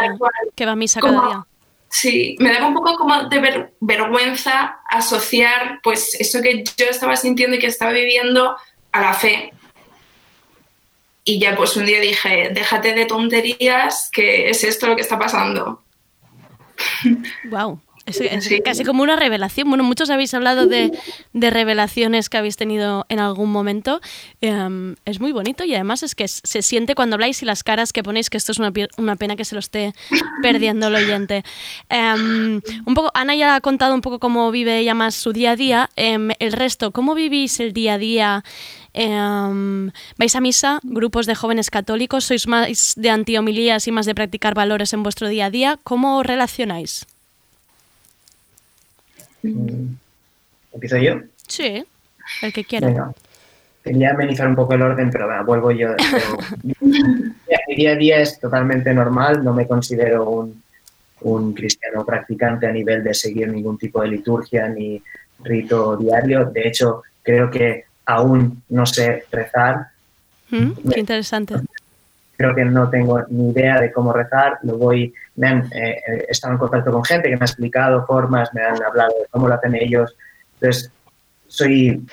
que 0.54 0.64
va 0.64 0.72
a 0.72 0.76
misa 0.76 1.00
cada 1.00 1.26
día. 1.26 1.46
Sí, 1.90 2.36
me 2.38 2.50
daba 2.50 2.68
un 2.68 2.74
poco 2.74 2.94
como 2.96 3.24
de 3.24 3.38
ver- 3.38 3.72
vergüenza 3.80 4.78
asociar 4.88 5.80
pues 5.82 6.14
eso 6.18 6.40
que 6.40 6.64
yo 6.78 6.86
estaba 6.86 7.16
sintiendo 7.16 7.56
y 7.56 7.58
que 7.58 7.66
estaba 7.66 7.92
viviendo 7.92 8.56
a 8.92 9.00
la 9.02 9.12
fe. 9.12 9.52
Y 11.24 11.38
ya 11.38 11.54
pues 11.54 11.76
un 11.76 11.84
día 11.84 12.00
dije, 12.00 12.48
déjate 12.54 12.94
de 12.94 13.04
tonterías, 13.04 14.08
que 14.10 14.48
es 14.48 14.64
esto 14.64 14.86
lo 14.86 14.96
que 14.96 15.02
está 15.02 15.18
pasando. 15.18 15.82
Wow. 17.50 17.80
Es, 18.06 18.20
es 18.20 18.50
casi 18.64 18.84
como 18.84 19.02
una 19.02 19.16
revelación. 19.16 19.68
Bueno, 19.68 19.84
muchos 19.84 20.10
habéis 20.10 20.34
hablado 20.34 20.66
de, 20.66 20.90
de 21.32 21.50
revelaciones 21.50 22.28
que 22.28 22.36
habéis 22.36 22.56
tenido 22.56 23.06
en 23.08 23.20
algún 23.20 23.50
momento. 23.50 24.00
Em, 24.40 24.96
es 25.04 25.20
muy 25.20 25.32
bonito 25.32 25.64
y 25.64 25.74
además 25.74 26.02
es 26.02 26.14
que 26.14 26.26
se 26.26 26.62
siente 26.62 26.94
cuando 26.94 27.14
habláis 27.14 27.42
y 27.42 27.44
las 27.44 27.62
caras 27.62 27.92
que 27.92 28.02
ponéis, 28.02 28.28
que 28.28 28.38
esto 28.38 28.52
es 28.52 28.58
una, 28.58 28.72
una 28.96 29.16
pena 29.16 29.36
que 29.36 29.44
se 29.44 29.54
lo 29.54 29.60
esté 29.60 29.92
perdiendo 30.42 30.88
el 30.88 30.96
oyente. 30.96 31.44
Em, 31.88 32.60
un 32.84 32.94
poco, 32.94 33.10
Ana 33.14 33.36
ya 33.36 33.54
ha 33.54 33.60
contado 33.60 33.94
un 33.94 34.00
poco 34.00 34.18
cómo 34.18 34.50
vive 34.50 34.78
ella 34.78 34.94
más 34.94 35.14
su 35.14 35.32
día 35.32 35.52
a 35.52 35.56
día. 35.56 35.90
Em, 35.94 36.30
el 36.40 36.52
resto, 36.52 36.90
¿cómo 36.90 37.14
vivís 37.14 37.60
el 37.60 37.72
día 37.72 37.94
a 37.94 37.98
día? 37.98 38.44
¿Vais 38.94 40.36
a 40.36 40.40
misa? 40.40 40.80
¿Grupos 40.82 41.26
de 41.26 41.34
jóvenes 41.34 41.70
católicos? 41.70 42.24
¿Sois 42.24 42.46
más 42.46 42.94
de 42.96 43.10
antihomilías 43.10 43.86
y 43.88 43.92
más 43.92 44.06
de 44.06 44.14
practicar 44.14 44.54
valores 44.54 44.92
en 44.92 45.02
vuestro 45.02 45.28
día 45.28 45.46
a 45.46 45.50
día? 45.50 45.78
¿Cómo 45.82 46.22
relacionáis? 46.22 47.06
Mm, 49.42 49.94
¿Empiezo 50.74 50.96
yo? 50.98 51.20
Sí, 51.46 51.84
el 52.42 52.52
que 52.52 52.64
quiera. 52.64 52.86
Venga. 52.88 53.12
Quería 53.82 54.10
amenizar 54.12 54.46
un 54.46 54.54
poco 54.54 54.74
el 54.74 54.82
orden, 54.82 55.10
pero 55.10 55.26
bueno, 55.26 55.44
vuelvo 55.44 55.70
yo. 55.72 55.88
Mi 56.80 57.74
día 57.76 57.92
a 57.92 57.96
día 57.96 58.20
es 58.20 58.38
totalmente 58.38 58.92
normal, 58.94 59.42
no 59.42 59.52
me 59.52 59.66
considero 59.66 60.28
un, 60.28 60.62
un 61.22 61.52
cristiano 61.52 62.04
practicante 62.04 62.66
a 62.66 62.72
nivel 62.72 63.02
de 63.02 63.14
seguir 63.14 63.48
ningún 63.48 63.78
tipo 63.78 64.00
de 64.02 64.08
liturgia 64.08 64.68
ni 64.68 65.02
rito 65.42 65.96
diario. 65.96 66.44
De 66.46 66.68
hecho, 66.68 67.02
creo 67.22 67.50
que 67.50 67.86
aún 68.06 68.62
no 68.68 68.86
sé 68.86 69.24
rezar, 69.30 69.88
Mm, 70.52 70.72
Qué 70.92 71.00
interesante. 71.00 71.54
Creo 72.36 72.54
que 72.54 72.64
no 72.64 72.90
tengo 72.90 73.24
ni 73.28 73.50
idea 73.50 73.80
de 73.80 73.92
cómo 73.92 74.12
rezar. 74.12 74.58
Lo 74.62 74.76
voy, 74.78 75.12
me 75.36 75.48
han 75.48 75.58
eh, 75.72 76.00
eh, 76.06 76.26
estado 76.28 76.54
en 76.54 76.58
contacto 76.58 76.92
con 76.92 77.04
gente 77.04 77.28
que 77.28 77.36
me 77.36 77.42
ha 77.42 77.46
explicado 77.46 78.06
formas, 78.06 78.52
me 78.54 78.62
han 78.62 78.82
hablado 78.82 79.12
de 79.20 79.26
cómo 79.30 79.48
lo 79.48 79.54
hacen 79.54 79.74
ellos. 79.74 80.16
Entonces, 80.54 80.90
soy 81.46 82.04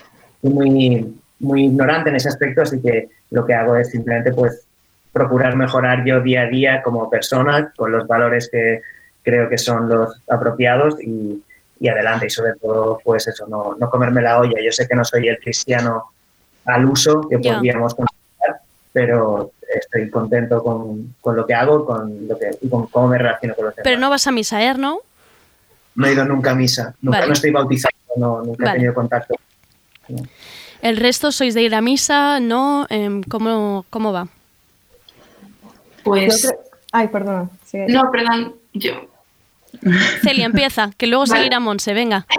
muy, 0.42 1.20
muy 1.40 1.66
ignorante 1.66 2.10
en 2.10 2.18
ese 2.18 2.30
aspecto, 2.30 2.62
así 2.62 2.82
que 2.82 3.10
lo 3.32 3.46
que 3.46 3.54
hago 3.54 3.76
es 3.76 3.90
simplemente 3.90 4.32
pues 4.34 4.66
procurar 5.12 5.56
mejorar 5.56 6.06
yo 6.06 6.22
día 6.22 6.44
a 6.44 6.48
día 6.48 6.82
como 6.84 7.10
persona 7.10 7.74
con 7.76 7.92
los 7.92 8.08
valores 8.08 8.50
que 8.52 8.82
creo 9.24 9.50
que 9.50 9.58
son 9.58 9.90
los 9.90 10.22
apropiados 10.30 11.02
y, 11.02 11.44
y 11.80 11.88
adelante. 11.88 12.28
Y 12.28 12.30
sobre 12.30 12.54
todo, 12.56 13.00
pues 13.04 13.28
eso, 13.28 13.48
no, 13.48 13.76
no 13.80 13.90
comerme 13.90 14.22
la 14.22 14.40
olla. 14.40 14.62
Yo 14.64 14.72
sé 14.72 14.88
que 14.88 14.96
no 14.96 15.04
soy 15.04 15.28
el 15.28 15.40
cristiano 15.40 16.12
al 16.66 16.86
uso 16.86 17.22
que 17.28 17.40
podríamos 17.40 17.96
considerar, 17.96 18.62
pero 18.94 19.52
estoy 19.92 20.10
contento 20.10 20.64
con, 20.64 21.16
con 21.20 21.36
lo 21.36 21.48
que 21.48 21.54
hago 21.56 21.86
con 21.86 22.28
lo 22.28 22.38
que, 22.38 22.52
y 22.62 22.70
con 22.70 22.88
cómo 22.88 23.08
me 23.08 23.18
relaciono 23.18 23.56
con 23.56 23.66
los 23.66 23.76
demás. 23.76 23.84
Pero 23.84 24.00
no 24.00 24.10
vas 24.10 24.28
a 24.28 24.32
misa, 24.32 24.64
¿eh, 24.64 24.74
no? 24.76 25.00
No 25.96 26.08
he 26.08 26.14
ido 26.14 26.26
nunca 26.26 26.52
a 26.52 26.56
misa, 26.56 26.96
nunca 27.02 27.18
Vale. 27.18 27.28
no 27.28 27.34
estoy 27.34 27.52
bautizado, 27.52 27.96
no, 28.16 28.44
nunca 28.44 28.66
Vale. 28.66 28.72
he 28.72 28.74
tenido 28.76 28.94
contacto. 28.94 29.36
¿El 30.82 30.98
resto 30.98 31.32
sois 31.32 31.54
de 31.56 31.64
ir 31.64 31.76
a 31.76 31.82
misa? 31.82 32.40
¿No? 32.40 32.86
Em, 32.90 33.24
¿cómo, 33.24 33.86
¿Cómo 33.90 34.14
va? 34.14 34.28
Pues... 36.04 36.48
Ay, 36.92 37.08
perdona. 37.10 37.50
sigue. 37.66 37.88
No, 37.90 38.10
perdón, 38.12 38.56
yo. 38.74 38.94
Celia, 40.22 40.46
empieza, 40.46 40.92
que 40.98 41.06
luego 41.08 41.26
Vale. 41.26 41.40
seguirá 41.42 41.60
Monse, 41.60 41.94
venga. 41.94 42.26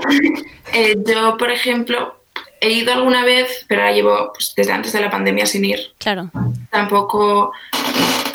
Eh, 0.72 0.96
yo, 1.05 1.36
por 1.36 1.51
ejemplo, 1.51 2.19
he 2.61 2.70
ido 2.70 2.92
alguna 2.92 3.24
vez, 3.24 3.64
pero 3.68 3.82
ahora 3.82 3.94
llevo 3.94 4.32
pues, 4.34 4.52
desde 4.54 4.72
antes 4.72 4.92
de 4.92 5.00
la 5.00 5.11
pandemia 5.11 5.46
sin 5.46 5.64
ir. 5.64 5.92
Claro. 5.98 6.30
Tampoco 6.70 7.52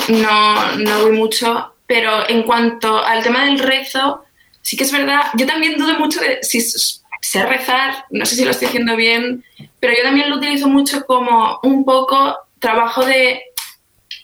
no, 0.10 0.76
no 0.78 1.02
voy 1.02 1.12
mucho, 1.12 1.74
pero 1.86 2.28
en 2.30 2.44
cuanto 2.44 3.04
al 3.04 3.24
tema 3.24 3.46
del 3.46 3.60
rezo, 3.60 4.24
sí 4.62 4.76
que 4.76 4.84
es 4.84 4.92
verdad, 4.92 5.22
yo 5.36 5.46
también 5.46 5.78
dudo 5.78 5.98
mucho 6.00 6.20
de 6.20 6.40
si 6.42 6.62
sé 6.62 7.46
rezar, 7.46 8.06
no 8.10 8.26
sé 8.26 8.36
si 8.36 8.46
lo 8.46 8.52
estoy 8.52 8.68
haciendo 8.68 8.96
bien, 8.96 9.44
pero 9.80 9.94
yo 9.96 10.04
también 10.04 10.30
lo 10.30 10.38
utilizo 10.38 10.68
mucho 10.68 11.06
como 11.06 11.60
un 11.64 11.86
poco 11.86 12.38
trabajo 12.60 13.06
de 13.06 13.42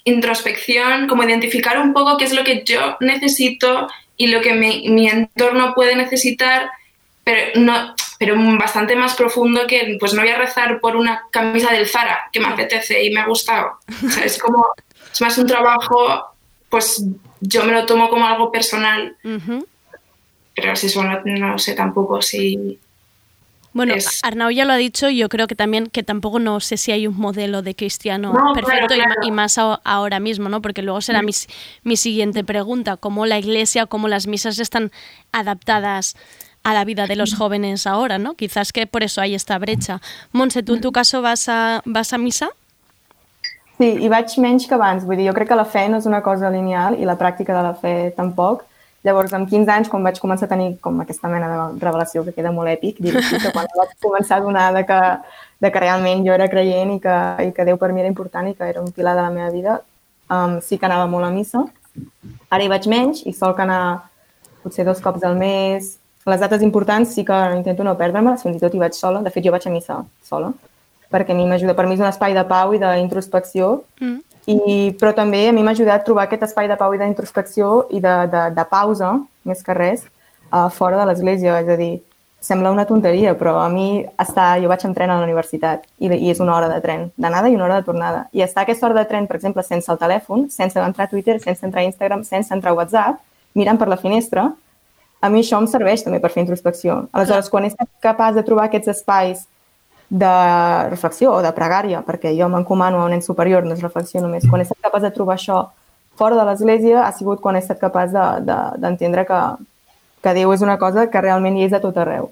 introspección, 0.04 1.08
como 1.08 1.24
identificar 1.24 1.80
un 1.80 1.93
poco 1.93 2.18
qué 2.18 2.26
es 2.26 2.34
lo 2.34 2.43
que 2.43 2.64
yo 2.64 2.97
necesito 2.99 3.88
y 4.18 4.28
lo 4.28 4.41
que 4.41 4.54
mi, 4.54 4.89
mi 4.89 5.08
entorno 5.08 5.74
puede 5.74 5.95
necesitar, 5.95 6.70
pero 7.24 7.60
no 7.60 7.93
pero 8.22 8.36
bastante 8.59 8.95
más 8.95 9.15
profundo 9.15 9.65
que 9.65 9.97
pues 9.99 10.13
no 10.13 10.22
voy 10.22 10.30
a 10.30 10.38
rezar 10.38 10.80
por 10.80 10.95
una 10.95 11.24
camisa 11.32 11.72
del 11.74 11.88
Zara 11.88 12.30
que 12.32 12.39
me 12.39 12.49
apetece 12.49 13.03
y 13.03 13.09
me 13.09 13.19
ha 13.19 13.26
gustado. 13.26 13.80
O 14.05 14.09
sea, 14.11 14.24
es 14.24 14.38
como 14.38 14.63
es 15.11 15.19
más 15.22 15.36
un 15.39 15.47
trabajo, 15.47 16.28
pues 16.69 17.03
yo 17.39 17.63
me 17.63 17.72
lo 17.72 17.88
tomo 17.88 18.09
como 18.11 18.28
algo 18.28 18.51
personal, 18.51 19.17
Ujú. 19.24 19.65
pero 20.55 20.76
si 20.76 20.86
eso 20.86 21.03
no, 21.03 21.19
no 21.26 21.57
sé 21.57 21.74
tampoco 21.74 22.22
si 22.22 22.78
Bueno, 23.74 23.95
Es- 23.95 24.19
Arnau 24.24 24.51
ya 24.51 24.65
lo 24.65 24.74
ha 24.74 24.78
dicho, 24.78 25.09
yo 25.09 25.28
creo 25.28 25.47
que 25.47 25.55
también, 25.55 25.88
que 25.88 26.03
tampoco 26.03 26.38
no 26.38 26.59
sé 26.59 26.78
si 26.78 26.91
hay 26.91 27.07
un 27.07 27.17
modelo 27.17 27.63
de 27.63 27.74
cristiano 27.74 28.34
No, 28.34 28.53
perfecto 28.53 28.86
claro, 28.86 29.05
claro. 29.05 29.22
Y, 29.24 29.32
más 29.32 29.57
ahora 29.57 30.19
mismo, 30.19 30.47
¿no? 30.47 30.61
Porque 30.61 30.84
luego 30.84 31.01
será 31.01 31.24
Mm. 31.24 31.26
mi, 31.26 31.32
mi 31.84 31.97
siguiente 31.97 32.43
pregunta, 32.43 32.97
cómo 32.97 33.26
la 33.26 33.39
iglesia, 33.39 33.88
cómo 33.88 34.07
las 34.07 34.28
misas 34.28 34.59
están 34.59 34.91
adaptadas 35.32 36.15
a 36.64 36.74
la 36.74 36.86
vida 36.86 37.07
de 37.07 37.16
los 37.16 37.36
jóvenes 37.36 37.88
ahora, 37.88 38.18
¿no? 38.18 38.36
Quizás 38.36 38.72
que 38.72 38.88
por 38.88 39.03
eso 39.03 39.22
hay 39.22 39.36
esta 39.36 39.57
brecha. 39.57 40.01
Montse, 40.32 40.64
¿tú 40.64 40.76
en 40.76 40.82
tu 40.82 40.91
caso 40.91 41.22
vas 41.22 41.49
a, 41.49 41.82
vas 41.86 42.14
a 42.14 42.18
misa? 42.18 42.49
Sí, 43.82 43.88
i 44.05 44.09
vaig 44.14 44.30
menys 44.38 44.68
que 44.70 44.76
abans. 44.78 45.05
Vull 45.07 45.18
dir, 45.18 45.26
jo 45.32 45.34
crec 45.34 45.49
que 45.49 45.57
la 45.57 45.66
fe 45.66 45.88
no 45.89 45.97
és 45.97 46.05
una 46.05 46.22
cosa 46.22 46.51
lineal 46.53 46.99
i 47.01 47.07
la 47.07 47.18
pràctica 47.18 47.55
de 47.55 47.64
la 47.66 47.74
fe 47.74 47.93
tampoc. 48.14 48.62
Llavors, 49.01 49.32
amb 49.34 49.49
15 49.49 49.72
anys, 49.74 49.89
quan 49.89 50.03
vaig 50.05 50.20
començar 50.22 50.45
a 50.45 50.51
tenir 50.51 50.76
com 50.86 50.99
aquesta 51.01 51.30
mena 51.32 51.47
de 51.49 51.62
revelació 51.82 52.22
que 52.22 52.36
queda 52.36 52.51
molt 52.53 52.70
èpic, 52.70 52.99
dir 53.01 53.16
que 53.18 53.49
quan 53.49 53.66
vaig 53.80 53.95
començar 54.03 54.38
a 54.38 54.43
donar 54.45 54.68
de 54.76 54.84
que, 54.86 54.99
de 55.66 55.72
que 55.74 55.82
realment 55.82 56.22
jo 56.28 56.36
era 56.36 56.45
creient 56.51 56.93
i 56.93 56.99
que, 57.01 57.16
i 57.47 57.55
que 57.57 57.66
Déu 57.66 57.82
per 57.82 57.89
mi 57.95 58.03
era 58.03 58.12
important 58.12 58.51
i 58.51 58.53
que 58.53 58.70
era 58.70 58.84
un 58.86 58.93
pilar 58.93 59.16
de 59.18 59.24
la 59.26 59.34
meva 59.34 59.49
vida, 59.49 59.80
um, 60.30 60.59
sí 60.62 60.78
que 60.78 60.86
anava 60.86 61.09
molt 61.09 61.26
a 61.26 61.34
missa. 61.34 61.66
Ara 62.53 62.62
hi 62.62 62.70
vaig 62.70 62.86
menys 62.86 63.26
i 63.26 63.34
sol 63.34 63.57
que 63.57 63.66
anar 63.66 63.82
potser 64.62 64.86
dos 64.86 65.01
cops 65.01 65.26
al 65.26 65.41
mes. 65.41 65.95
Les 66.30 66.39
dates 66.39 66.61
importants 66.61 67.15
sí 67.15 67.24
que 67.26 67.38
intento 67.55 67.84
no 67.84 67.95
perdre-me-les, 67.97 68.43
fins 68.43 68.57
i 68.57 68.59
tot 68.61 68.74
hi 68.76 68.82
vaig 68.82 68.93
sola. 68.93 69.22
De 69.26 69.32
fet, 69.34 69.43
jo 69.45 69.51
vaig 69.51 69.65
a 69.65 69.72
missa 69.74 70.03
sola, 70.24 70.51
perquè 71.11 71.34
a 71.34 71.36
mi 71.36 71.47
m'ajuda. 71.49 71.74
Per 71.74 71.88
mi 71.88 71.95
és 71.95 72.03
un 72.03 72.09
espai 72.09 72.36
de 72.38 72.43
pau 72.45 72.74
i 72.74 72.80
d'introspecció 72.80 73.82
Mm. 74.01 74.19
i, 74.45 74.95
però 74.99 75.13
també 75.13 75.47
a 75.49 75.51
mi 75.51 75.63
m'ha 75.63 75.72
ajudat 75.72 76.01
a 76.01 76.03
trobar 76.03 76.24
aquest 76.26 76.43
espai 76.43 76.67
de 76.67 76.78
pau 76.78 76.93
i 76.93 76.97
d'introspecció 76.97 77.88
i 77.91 77.99
de, 77.99 78.15
de, 78.32 78.49
de 78.55 78.65
pausa, 78.69 79.19
més 79.45 79.61
que 79.63 79.74
res, 79.74 80.05
uh, 80.51 80.69
fora 80.69 80.97
de 80.97 81.05
l'església. 81.05 81.59
És 81.61 81.69
a 81.69 81.76
dir, 81.78 82.01
sembla 82.41 82.72
una 82.72 82.86
tonteria, 82.86 83.36
però 83.38 83.59
a 83.61 83.69
mi 83.69 84.03
estar, 84.19 84.59
jo 84.61 84.67
vaig 84.69 84.86
amb 84.86 84.95
tren 84.97 85.09
a 85.09 85.19
la 85.19 85.28
universitat 85.28 85.86
i, 85.99 86.07
i 86.09 86.32
és 86.32 86.39
una 86.39 86.55
hora 86.55 86.69
de 86.69 86.80
tren 86.82 87.11
d'anada 87.17 87.49
i 87.49 87.55
una 87.55 87.65
hora 87.65 87.76
de 87.82 87.86
tornada. 87.86 88.28
I 88.34 88.41
estar 88.41 88.63
aquesta 88.63 88.88
hora 88.88 88.97
de 88.97 89.05
tren, 89.05 89.28
per 89.28 89.38
exemple, 89.38 89.61
sense 89.63 89.91
el 89.91 89.99
telèfon, 90.01 90.49
sense 90.49 90.80
entrar 90.80 91.05
a 91.05 91.09
Twitter, 91.09 91.39
sense 91.39 91.65
entrar 91.65 91.84
a 91.84 91.86
Instagram, 91.86 92.24
sense 92.24 92.53
entrar 92.53 92.74
a 92.74 92.80
WhatsApp, 92.80 93.22
mirant 93.53 93.78
per 93.78 93.88
la 93.88 93.97
finestra, 93.97 94.51
a 95.22 95.30
mi 95.30 95.43
això 95.43 95.59
em 95.61 95.67
serveix 95.69 96.03
també 96.03 96.19
per 96.19 96.32
fer 96.34 96.41
introspecció. 96.43 97.05
Aleshores, 97.13 97.49
quan 97.53 97.65
he 97.65 97.69
estat 97.69 97.89
capaç 98.01 98.36
de 98.36 98.43
trobar 98.47 98.65
aquests 98.67 98.89
espais 98.95 99.45
de 100.09 100.32
reflexió 100.89 101.36
o 101.38 101.43
de 101.45 101.51
pregària, 101.55 102.01
perquè 102.03 102.34
jo 102.36 102.49
m'encomano 102.51 102.99
a 102.99 103.05
un 103.05 103.13
nen 103.15 103.22
superior, 103.24 103.63
no 103.63 103.78
és 103.78 103.84
reflexió 103.86 104.19
només. 104.22 104.47
Quan 104.49 104.59
he 104.59 104.65
estat 104.67 104.82
capaç 104.89 105.05
de 105.05 105.13
trobar 105.15 105.38
això 105.38 105.61
fora 106.19 106.36
de 106.36 106.45
l'església 106.49 107.05
ha 107.05 107.11
sigut 107.15 107.39
quan 107.39 107.55
he 107.55 107.61
estat 107.63 107.80
capaç 107.80 108.11
d'entendre 108.11 109.24
de, 109.24 109.28
de, 109.28 109.30
que, 109.30 109.39
que 110.26 110.34
Déu 110.36 110.51
és 110.53 110.65
una 110.65 110.78
cosa 110.82 111.07
que 111.07 111.22
realment 111.22 111.57
hi 111.57 111.69
és 111.69 111.78
a 111.78 111.80
tot 111.86 112.01
arreu. 112.01 112.32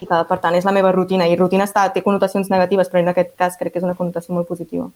I 0.00 0.06
que, 0.06 0.22
per 0.30 0.38
tant, 0.38 0.54
és 0.54 0.64
la 0.64 0.72
meva 0.72 0.94
rutina. 0.94 1.26
I 1.26 1.36
rutina 1.36 1.66
està, 1.66 1.88
té 1.92 2.00
connotacions 2.02 2.48
negatives, 2.50 2.88
però 2.88 3.02
en 3.02 3.10
aquest 3.12 3.34
cas 3.36 3.58
crec 3.58 3.74
que 3.74 3.82
és 3.82 3.86
una 3.86 3.98
connotació 3.98 4.34
molt 4.38 4.48
positiva. 4.48 4.88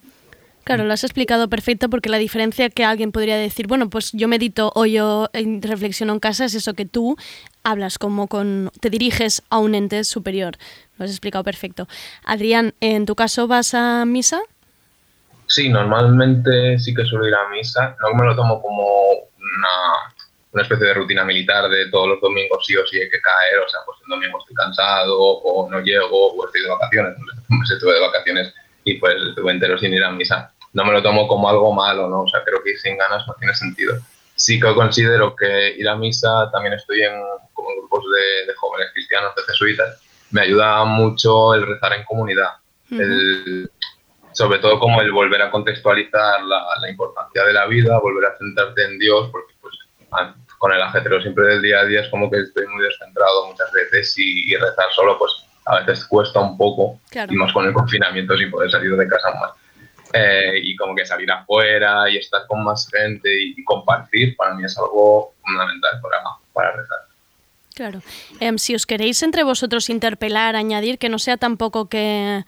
Claro, 0.68 0.84
lo 0.84 0.92
has 0.92 1.02
explicado 1.02 1.48
perfecto 1.48 1.88
porque 1.88 2.10
la 2.10 2.18
diferencia 2.18 2.68
que 2.68 2.84
alguien 2.84 3.10
podría 3.10 3.38
decir, 3.38 3.66
bueno, 3.66 3.88
pues 3.88 4.12
yo 4.12 4.28
medito 4.28 4.70
o 4.74 4.84
yo 4.84 5.30
eh, 5.32 5.60
reflexiono 5.62 6.12
en 6.12 6.20
casa 6.20 6.44
es 6.44 6.54
eso 6.54 6.74
que 6.74 6.84
tú 6.84 7.16
hablas 7.64 7.96
como 7.96 8.28
con, 8.28 8.70
te 8.78 8.90
diriges 8.90 9.42
a 9.48 9.60
un 9.60 9.74
ente 9.74 10.04
superior. 10.04 10.58
Lo 10.98 11.06
has 11.06 11.10
explicado 11.10 11.42
perfecto. 11.42 11.88
Adrián, 12.22 12.74
¿en 12.82 13.06
tu 13.06 13.14
caso 13.14 13.48
vas 13.48 13.72
a 13.72 14.04
misa? 14.04 14.42
Sí, 15.46 15.70
normalmente 15.70 16.78
sí 16.78 16.92
que 16.94 17.06
suelo 17.06 17.26
ir 17.26 17.34
a 17.34 17.48
misa. 17.48 17.96
No 18.02 18.12
me 18.14 18.26
lo 18.26 18.36
tomo 18.36 18.60
como 18.60 19.12
una, 19.14 20.12
una 20.52 20.62
especie 20.64 20.86
de 20.86 20.92
rutina 20.92 21.24
militar 21.24 21.70
de 21.70 21.90
todos 21.90 22.08
los 22.08 22.20
domingos 22.20 22.62
sí 22.66 22.76
o 22.76 22.86
sí 22.86 23.00
hay 23.00 23.08
que 23.08 23.22
caer. 23.22 23.60
O 23.64 23.68
sea, 23.70 23.80
pues 23.86 23.96
el 24.02 24.10
domingo 24.10 24.38
estoy 24.38 24.54
cansado 24.54 25.18
o 25.18 25.70
no 25.70 25.80
llego 25.80 26.34
o 26.34 26.44
estoy 26.44 26.60
de 26.60 26.68
vacaciones. 26.68 27.16
Sé, 27.66 27.72
estuve 27.72 27.94
de 27.94 28.00
vacaciones 28.00 28.52
y 28.84 28.96
pues 28.96 29.14
estuve 29.30 29.50
entero 29.50 29.78
sin 29.78 29.94
ir 29.94 30.04
a 30.04 30.10
misa. 30.10 30.52
No 30.72 30.84
me 30.84 30.92
lo 30.92 31.02
tomo 31.02 31.26
como 31.26 31.48
algo 31.48 31.72
malo, 31.72 32.08
¿no? 32.08 32.22
O 32.22 32.28
sea, 32.28 32.44
creo 32.44 32.62
que 32.62 32.70
ir 32.70 32.78
sin 32.78 32.96
ganas 32.96 33.26
no 33.26 33.34
tiene 33.34 33.54
sentido. 33.54 33.96
Sí 34.34 34.60
que 34.60 34.74
considero 34.74 35.34
que 35.34 35.74
ir 35.76 35.88
a 35.88 35.96
misa, 35.96 36.50
también 36.52 36.74
estoy 36.74 37.02
en 37.02 37.14
como 37.52 37.70
en 37.70 37.78
grupos 37.78 38.04
de, 38.04 38.46
de 38.46 38.54
jóvenes 38.54 38.90
cristianos, 38.92 39.34
de 39.34 39.42
jesuitas, 39.42 40.00
me 40.30 40.42
ayuda 40.42 40.84
mucho 40.84 41.54
el 41.54 41.66
rezar 41.66 41.94
en 41.94 42.04
comunidad. 42.04 42.52
el, 42.90 43.70
sobre 44.32 44.60
todo 44.60 44.78
como 44.78 45.00
el 45.00 45.10
volver 45.10 45.42
a 45.42 45.50
contextualizar 45.50 46.42
la, 46.44 46.64
la, 46.80 46.88
importancia 46.88 47.44
de 47.44 47.52
la 47.52 47.66
vida, 47.66 47.98
volver 47.98 48.26
a 48.26 48.38
centrarte 48.38 48.84
en 48.84 48.98
Dios, 48.98 49.28
porque 49.32 49.54
pues, 49.60 49.74
con 50.58 50.72
el 50.72 50.80
ajetreo 50.80 51.20
siempre 51.20 51.46
del 51.46 51.62
día 51.62 51.80
a 51.80 51.84
día 51.84 52.02
es 52.02 52.08
como 52.08 52.30
que 52.30 52.38
estoy 52.38 52.66
muy 52.68 52.84
descentrado 52.84 53.46
muchas 53.46 53.70
veces 53.72 54.16
y, 54.18 54.52
y 54.52 54.56
rezar 54.56 54.86
solo 54.94 55.18
pues 55.18 55.32
a 55.66 55.80
veces 55.80 56.04
cuesta 56.06 56.40
un 56.40 56.56
poco, 56.56 56.98
claro. 57.10 57.32
y 57.32 57.36
más 57.36 57.52
con 57.52 57.66
el 57.66 57.72
confinamiento 57.72 58.36
sin 58.36 58.50
poder 58.50 58.70
salir 58.70 58.96
de 58.96 59.08
casa 59.08 59.30
más. 59.32 59.52
Eh, 60.12 60.61
y 60.62 60.74
como 60.76 60.94
que 60.94 61.04
salir 61.04 61.30
afuera 61.30 62.09
y 62.09 62.16
estar 62.16 62.46
con 62.46 62.64
más 62.64 62.88
gente 62.90 63.28
y, 63.30 63.54
y 63.61 63.64
compartir 63.64 64.36
para 64.36 64.54
mí 64.54 64.64
es 64.64 64.76
algo 64.78 65.34
fundamental 65.44 66.00
para, 66.00 66.18
para 66.52 66.72
rezar. 66.72 66.98
Claro. 67.74 68.00
Eh, 68.40 68.52
si 68.59 68.74
os 68.74 68.86
queréis 68.86 69.22
entre 69.22 69.44
vosotros 69.44 69.88
interpelar, 69.90 70.56
añadir, 70.56 70.98
que 70.98 71.09
no 71.09 71.18
sea 71.18 71.36
tampoco 71.36 71.88
que, 71.88 72.44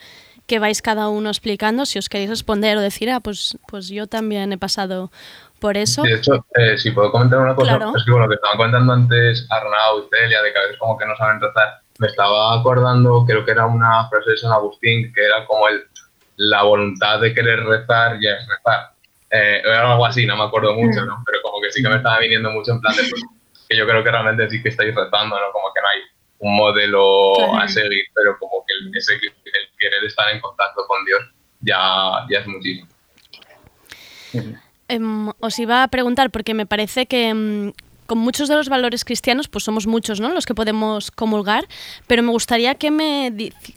que 0.46 0.58
vais 0.58 0.82
cada 0.82 1.08
uno 1.08 1.28
explicando, 1.30 1.86
si 1.86 1.98
os 1.98 2.08
queréis 2.08 2.30
responder 2.30 2.76
o 2.76 2.80
decir, 2.80 3.10
ah, 3.10 3.20
pues, 3.20 3.56
pues 3.68 3.88
yo 3.88 4.06
también 4.08 4.52
he 4.52 4.58
pasado 4.58 5.12
por 5.60 5.76
eso. 5.76 6.02
De 6.02 6.14
hecho, 6.14 6.46
eh, 6.56 6.78
si 6.78 6.90
puedo 6.90 7.12
comentar 7.12 7.38
una 7.38 7.54
cosa, 7.54 7.76
Claro. 7.76 7.92
es 7.96 8.04
que 8.04 8.10
bueno, 8.10 8.26
que 8.28 8.34
estaban 8.36 8.56
comentando 8.56 8.92
antes 8.92 9.46
Arnau 9.50 10.00
y 10.00 10.08
Celia, 10.10 10.42
de 10.42 10.52
que 10.52 10.58
a 10.58 10.62
veces 10.62 10.78
como 10.78 10.96
que 10.98 11.06
no 11.06 11.14
saben 11.16 11.40
rezar, 11.40 11.80
me 11.98 12.06
estaba 12.06 12.58
acordando, 12.58 13.24
creo 13.26 13.44
que 13.44 13.50
era 13.52 13.66
una 13.66 14.08
frase 14.08 14.30
de 14.30 14.36
San 14.38 14.50
Agustín, 14.52 15.12
que 15.12 15.22
era 15.22 15.44
como 15.46 15.68
el, 15.68 15.84
la 16.42 16.62
voluntad 16.62 17.20
de 17.20 17.34
querer 17.34 17.62
rezar 17.64 18.18
ya 18.18 18.30
es 18.30 18.48
rezar. 18.48 18.92
Eh, 19.30 19.60
era 19.62 19.92
algo 19.92 20.06
así, 20.06 20.24
no 20.24 20.36
me 20.38 20.44
acuerdo 20.44 20.74
mucho, 20.74 21.04
¿no? 21.04 21.22
Pero 21.26 21.42
como 21.42 21.60
que 21.60 21.70
sí 21.70 21.82
que 21.82 21.88
me 21.90 21.96
estaba 21.96 22.18
viniendo 22.18 22.50
mucho 22.50 22.72
en 22.72 22.80
plan 22.80 22.96
de 22.96 23.02
pues, 23.10 23.22
que 23.68 23.76
yo 23.76 23.86
creo 23.86 24.02
que 24.02 24.10
realmente 24.10 24.48
sí 24.48 24.62
que 24.62 24.70
estáis 24.70 24.94
rezando, 24.94 25.38
¿no? 25.38 25.52
Como 25.52 25.70
que 25.74 25.80
no 25.82 25.88
hay 25.88 26.00
un 26.38 26.56
modelo 26.56 27.34
Claro. 27.36 27.58
a 27.58 27.68
seguir, 27.68 28.04
pero 28.14 28.38
como 28.38 28.64
que 28.66 28.72
el, 28.72 28.96
ese, 28.96 29.14
el 29.14 29.68
querer 29.78 30.04
estar 30.04 30.30
en 30.30 30.40
contacto 30.40 30.86
con 30.86 31.04
Dios 31.04 31.20
ya, 31.60 32.24
ya 32.30 32.38
es 32.38 32.46
muchísimo. 32.46 32.88
Em, 34.88 35.28
os 35.40 35.58
iba 35.58 35.82
a 35.82 35.88
preguntar, 35.88 36.30
porque 36.30 36.54
me 36.54 36.64
parece 36.64 37.04
que 37.04 37.28
em, 37.28 37.72
con 38.10 38.18
muchos 38.18 38.48
de 38.48 38.56
los 38.56 38.68
valores 38.68 39.04
cristianos, 39.04 39.46
pues 39.46 39.62
somos 39.62 39.86
muchos, 39.86 40.18
¿no? 40.20 40.30
Los 40.34 40.44
que 40.44 40.52
podemos 40.52 41.12
comulgar, 41.12 41.68
pero 42.08 42.24
me 42.24 42.32
gustaría 42.32 42.74
que 42.74 42.90
me, 42.90 43.32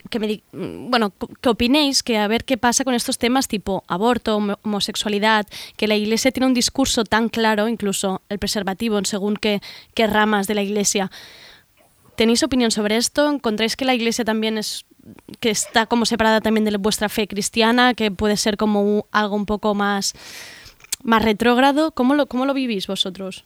que 0.10 0.18
me 0.20 0.42
mm, 0.54 0.90
bueno, 0.90 1.14
que 1.40 1.50
opinéis, 1.50 2.02
que 2.02 2.18
a 2.18 2.28
ver 2.28 2.44
qué 2.44 2.58
pasa 2.58 2.84
con 2.84 2.96
estos 2.96 3.20
temas 3.20 3.48
tipo 3.48 3.84
aborto, 3.88 4.38
homo- 4.38 4.58
homosexualidad, 4.64 5.46
que 5.78 5.86
la 5.88 5.96
Iglesia 5.96 6.32
tiene 6.32 6.48
un 6.48 6.56
discurso 6.56 7.04
tan 7.04 7.30
claro, 7.30 7.68
incluso 7.68 8.24
el 8.28 8.40
preservativo, 8.40 9.00
según 9.06 9.36
qué, 9.36 9.62
qué 9.94 10.08
ramas 10.08 10.48
de 10.48 10.56
la 10.56 10.64
Iglesia. 10.64 11.12
¿Tenéis 12.16 12.42
opinión 12.42 12.72
sobre 12.72 12.98
esto? 12.98 13.30
¿Encontráis 13.30 13.76
que 13.76 13.86
la 13.86 13.94
Iglesia 13.94 14.26
también 14.26 14.58
es 14.58 14.86
que 15.40 15.52
está 15.52 15.86
como 15.86 16.06
separada 16.08 16.42
también 16.42 16.66
de 16.66 16.76
vuestra 16.78 17.08
fe 17.08 17.28
cristiana, 17.28 17.94
que 17.94 18.10
puede 18.10 18.38
ser 18.38 18.58
como 18.58 19.06
algo 19.12 19.36
un 19.36 19.46
poco 19.46 19.76
más 19.76 20.14
más 21.04 21.22
retrógrado? 21.22 21.92
¿Cómo 21.92 22.16
lo, 22.16 22.26
cómo 22.26 22.46
lo 22.48 22.54
vivís 22.56 22.88
vosotros? 22.88 23.46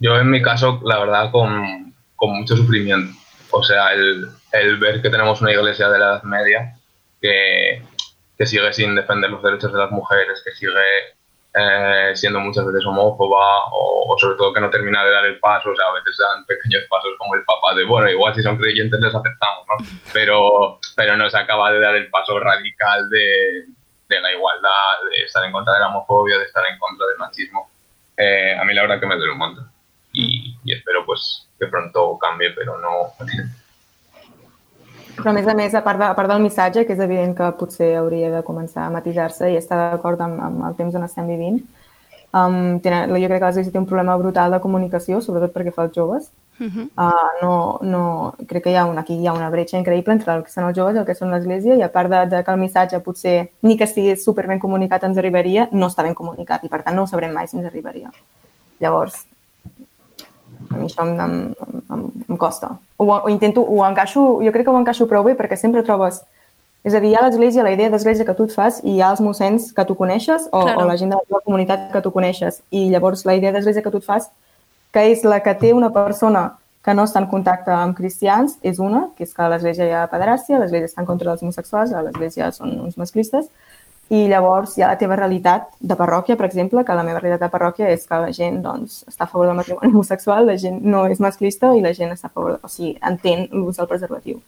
Yo 0.00 0.16
en 0.16 0.30
mi 0.30 0.42
caso, 0.42 0.80
la 0.84 0.98
verdad, 0.98 1.30
con, 1.30 1.94
con 2.16 2.30
mucho 2.36 2.56
sufrimiento. 2.56 3.16
O 3.50 3.62
sea, 3.62 3.92
el, 3.92 4.28
el 4.52 4.76
ver 4.78 5.02
que 5.02 5.10
tenemos 5.10 5.40
una 5.40 5.52
iglesia 5.52 5.88
de 5.88 5.98
la 5.98 6.06
Edad 6.06 6.22
Media 6.22 6.78
que, 7.20 7.82
que 8.36 8.46
sigue 8.46 8.72
sin 8.72 8.94
defender 8.94 9.30
los 9.30 9.42
derechos 9.42 9.72
de 9.72 9.78
las 9.78 9.90
mujeres, 9.90 10.42
que 10.44 10.52
sigue 10.52 10.72
eh, 11.54 12.12
siendo 12.14 12.40
muchas 12.40 12.64
veces 12.66 12.84
homófoba 12.86 13.64
o, 13.72 14.16
sobre 14.18 14.36
todo 14.36 14.52
que 14.52 14.60
no 14.60 14.70
termina 14.70 15.04
de 15.04 15.10
dar 15.10 15.24
el 15.24 15.38
paso, 15.38 15.70
o 15.70 15.76
sea, 15.76 15.86
a 15.86 15.94
veces 15.94 16.16
dan 16.18 16.44
pequeños 16.46 16.84
pasos 16.88 17.10
como 17.18 17.34
el 17.34 17.42
papá 17.44 17.74
de, 17.74 17.84
bueno, 17.84 18.10
igual 18.10 18.34
si 18.34 18.42
son 18.42 18.58
creyentes 18.58 19.00
les 19.00 19.14
aceptamos, 19.14 19.64
¿no? 19.66 19.86
Pero, 20.12 20.78
pero 20.94 21.16
no 21.16 21.28
se 21.30 21.38
acaba 21.38 21.72
de 21.72 21.80
dar 21.80 21.96
el 21.96 22.10
paso 22.10 22.38
radical 22.38 23.08
de, 23.10 23.64
de 24.08 24.20
la 24.20 24.32
igualdad, 24.32 25.02
de 25.10 25.24
estar 25.24 25.44
en 25.44 25.52
contra 25.52 25.74
de 25.74 25.80
la 25.80 25.88
homofobia, 25.88 26.38
de 26.38 26.44
estar 26.44 26.64
en 26.66 26.78
contra 26.78 27.06
del 27.06 27.18
machismo. 27.18 27.68
Eh, 28.16 28.56
a 28.58 28.64
mí 28.64 28.74
la 28.74 28.82
verdad 28.82 29.00
que 29.00 29.06
me 29.06 29.16
duele 29.16 29.32
un 29.32 29.38
montón 29.38 29.70
y, 30.12 30.56
y 30.64 30.72
espero 30.72 31.04
pues 31.06 31.48
que 31.58 31.66
pronto 31.66 32.18
cambie, 32.18 32.50
pero 32.50 32.78
no... 32.78 33.12
Però 35.18 35.32
a 35.32 35.34
més 35.34 35.48
a 35.50 35.54
més, 35.58 35.74
a 35.74 35.80
part, 35.82 35.98
de, 35.98 36.06
a 36.06 36.14
part 36.14 36.30
del 36.30 36.44
missatge, 36.44 36.84
que 36.86 36.94
és 36.94 37.00
evident 37.02 37.32
que 37.34 37.46
potser 37.58 37.88
hauria 37.98 38.28
de 38.30 38.44
començar 38.46 38.84
a 38.86 38.92
matisar-se 38.94 39.48
i 39.50 39.56
estar 39.58 39.74
d'acord 39.80 40.20
amb, 40.22 40.38
amb 40.46 40.60
el 40.68 40.76
temps 40.78 40.94
on 40.94 41.02
estem 41.02 41.26
vivint, 41.26 41.56
um, 42.30 42.76
tenen, 42.84 43.10
jo 43.10 43.26
crec 43.26 43.40
que 43.40 43.48
l'Església 43.48 43.74
té 43.74 43.80
un 43.82 43.88
problema 43.90 44.14
brutal 44.20 44.54
de 44.54 44.60
comunicació, 44.62 45.18
sobretot 45.18 45.50
perquè 45.56 45.72
fa 45.74 45.88
els 45.88 45.96
joves. 45.96 46.28
Uh, 46.58 47.30
no, 47.42 47.78
no, 47.82 48.02
crec 48.48 48.64
que 48.64 48.70
hi 48.72 48.76
ha 48.76 48.84
una, 48.86 49.02
aquí 49.06 49.14
hi 49.14 49.26
ha 49.26 49.32
una 49.32 49.50
bretxa 49.50 49.78
increïble 49.78 50.12
entre 50.12 50.34
el 50.34 50.42
que 50.44 50.50
són 50.50 50.64
els 50.68 50.76
joves 50.76 50.96
i 50.96 50.98
el 50.98 51.06
que 51.06 51.14
són 51.14 51.30
l'Església 51.30 51.76
i 51.78 51.82
a 51.82 51.88
part 51.92 52.10
de, 52.10 52.24
de 52.26 52.42
que 52.44 52.50
el 52.50 52.58
missatge 52.58 53.00
potser 53.00 53.36
ni 53.62 53.76
que 53.78 53.84
estigués 53.84 54.24
super 54.24 54.46
ben 54.48 54.58
comunicat 54.58 55.04
ens 55.04 55.18
arribaria, 55.18 55.68
no 55.72 55.86
està 55.86 56.02
ben 56.02 56.14
comunicat 56.18 56.64
i 56.64 56.68
per 56.68 56.82
tant 56.82 56.96
no 56.96 57.04
ho 57.04 57.10
sabrem 57.10 57.32
mai 57.32 57.46
si 57.46 57.56
ens 57.56 57.66
arribaria. 57.66 58.10
Llavors, 58.80 59.24
a 60.70 60.76
mi 60.76 60.86
això 60.86 61.06
em, 61.06 61.14
em 61.20 61.34
em, 61.90 62.02
em 62.28 62.36
costa. 62.36 62.78
Ho, 62.98 63.04
ho 63.04 63.28
intento, 63.30 63.62
ho 63.62 63.84
encaixo, 63.86 64.40
jo 64.44 64.52
crec 64.52 64.66
que 64.66 64.72
ho 64.74 64.80
encaixo 64.80 65.06
prou 65.08 65.24
bé 65.24 65.36
perquè 65.38 65.56
sempre 65.56 65.82
trobes... 65.86 66.22
És 66.86 66.94
a 66.94 67.00
dir, 67.02 67.10
hi 67.10 67.16
ha 67.18 67.24
l'església, 67.24 67.64
la 67.66 67.72
idea 67.74 67.90
d'església 67.90 68.24
que 68.24 68.32
tu 68.38 68.44
et 68.46 68.52
fas 68.54 68.78
i 68.84 68.92
hi 68.94 69.00
ha 69.02 69.08
els 69.10 69.20
mossens 69.20 69.72
que 69.74 69.84
tu 69.84 69.96
coneixes 69.98 70.46
o, 70.52 70.60
Claro. 70.62 70.84
o 70.84 70.86
la 70.86 70.94
gent 70.96 71.10
de 71.10 71.16
la 71.18 71.24
teva 71.26 71.40
comunitat 71.44 71.88
que 71.92 72.00
tu 72.04 72.12
coneixes. 72.14 72.60
I 72.70 72.84
llavors 72.92 73.24
la 73.26 73.34
idea 73.34 73.50
d'església 73.52 73.82
que 73.82 73.90
tu 73.90 73.98
et 73.98 74.06
fas, 74.06 74.28
que 74.92 75.04
és 75.12 75.24
la 75.24 75.40
que 75.44 75.54
té 75.54 75.72
una 75.76 75.92
persona 75.92 76.50
que 76.84 76.94
no 76.94 77.04
està 77.04 77.20
en 77.20 77.28
contacte 77.28 77.72
amb 77.74 77.96
cristians, 77.96 78.56
és 78.62 78.78
una, 78.80 79.08
que 79.16 79.26
és 79.26 79.34
que 79.34 79.42
a 79.44 79.48
l'església 79.52 79.88
hi 79.88 79.92
ha 79.92 80.06
pederàstia, 80.08 80.56
a 80.56 80.62
l'església 80.62 80.88
està 80.88 81.02
en 81.02 81.08
contra 81.10 81.28
dels 81.30 81.42
homosexuals, 81.44 81.92
a 81.92 82.04
l'església 82.06 82.52
són 82.54 82.78
uns 82.86 82.96
masclistes, 83.00 83.50
i 84.08 84.22
llavors 84.30 84.78
hi 84.78 84.82
ha 84.82 84.92
la 84.94 84.96
teva 85.00 85.18
realitat 85.20 85.66
de 85.80 85.96
parròquia, 85.98 86.38
per 86.40 86.46
exemple, 86.46 86.84
que 86.84 86.96
la 86.96 87.04
meva 87.04 87.20
realitat 87.20 87.44
de 87.44 87.52
parròquia 87.52 87.90
és 87.92 88.06
que 88.08 88.20
la 88.22 88.30
gent 88.32 88.62
doncs, 88.64 89.02
està 89.10 89.26
a 89.26 89.28
favor 89.28 89.50
del 89.50 89.58
matrimoni 89.58 89.92
homosexual, 89.94 90.48
la 90.48 90.56
gent 90.56 90.80
no 90.84 91.04
és 91.12 91.20
masclista 91.20 91.74
i 91.76 91.84
la 91.84 91.92
gent 91.92 92.14
està 92.14 92.30
a 92.30 92.32
favor, 92.32 92.56
o 92.62 92.70
sigui, 92.72 92.94
entén 93.04 93.48
l'ús 93.52 93.76
del 93.76 93.90
preservatiu. 93.90 94.40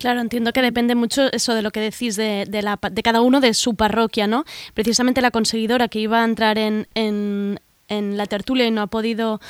Claro, 0.00 0.20
entiendo 0.20 0.52
que 0.52 0.62
depende 0.62 0.96
mucho 0.96 1.30
eso 1.32 1.54
de 1.54 1.62
lo 1.62 1.70
que 1.70 1.80
decís 1.80 2.16
de, 2.16 2.44
de 2.48 2.62
la, 2.62 2.78
de 2.90 3.02
cada 3.02 3.20
uno 3.20 3.40
de 3.40 3.54
su 3.54 3.76
parroquia, 3.76 4.26
¿no? 4.26 4.44
Precisamente 4.74 5.20
la 5.20 5.30
conseguidora 5.30 5.86
que 5.86 6.00
iba 6.00 6.22
a 6.22 6.24
entrar 6.24 6.58
en, 6.58 6.88
en, 6.94 7.60
en 7.98 8.16
la 8.16 8.26
tertulia 8.26 8.66
y 8.66 8.70
no 8.70 8.82
ha 8.82 8.86
podido, 8.88 9.40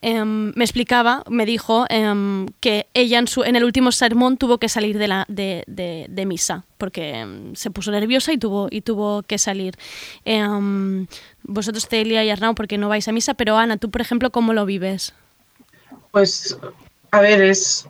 em, 0.00 0.52
me 0.56 0.64
explicaba, 0.64 1.22
me 1.30 1.46
dijo 1.46 1.86
em, 1.88 2.46
que 2.60 2.86
ella 2.94 3.18
en, 3.18 3.26
su, 3.28 3.44
en 3.44 3.56
el 3.56 3.64
último 3.64 3.92
sermón 3.92 4.36
tuvo 4.36 4.58
que 4.58 4.68
salir 4.68 4.98
de, 4.98 5.08
la, 5.08 5.24
de, 5.28 5.64
de- 5.66 6.06
de 6.08 6.26
misa 6.26 6.64
porque 6.78 7.20
em, 7.20 7.54
se 7.54 7.70
puso 7.70 7.90
nerviosa 7.92 8.32
y 8.32 8.38
tuvo, 8.38 8.66
y 8.70 8.80
tuvo 8.80 9.22
que 9.22 9.38
salir. 9.38 9.74
Em, 10.24 11.06
vosotros, 11.44 11.86
Celia 11.88 12.24
y 12.24 12.30
Arnau, 12.30 12.54
porque 12.54 12.76
no 12.78 12.88
vais 12.88 13.06
a 13.06 13.12
misa, 13.12 13.34
pero 13.34 13.56
Ana, 13.56 13.76
tú, 13.76 13.90
por 13.90 14.00
ejemplo, 14.00 14.30
¿cómo 14.30 14.52
lo 14.52 14.66
vives? 14.66 15.14
Pues, 16.10 16.58
a 17.10 17.20
ver, 17.20 17.40
es. 17.42 17.86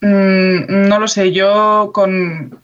mm, 0.00 0.88
no 0.88 0.98
lo 0.98 1.08
sé, 1.08 1.32
yo 1.32 1.90
con. 1.94 2.58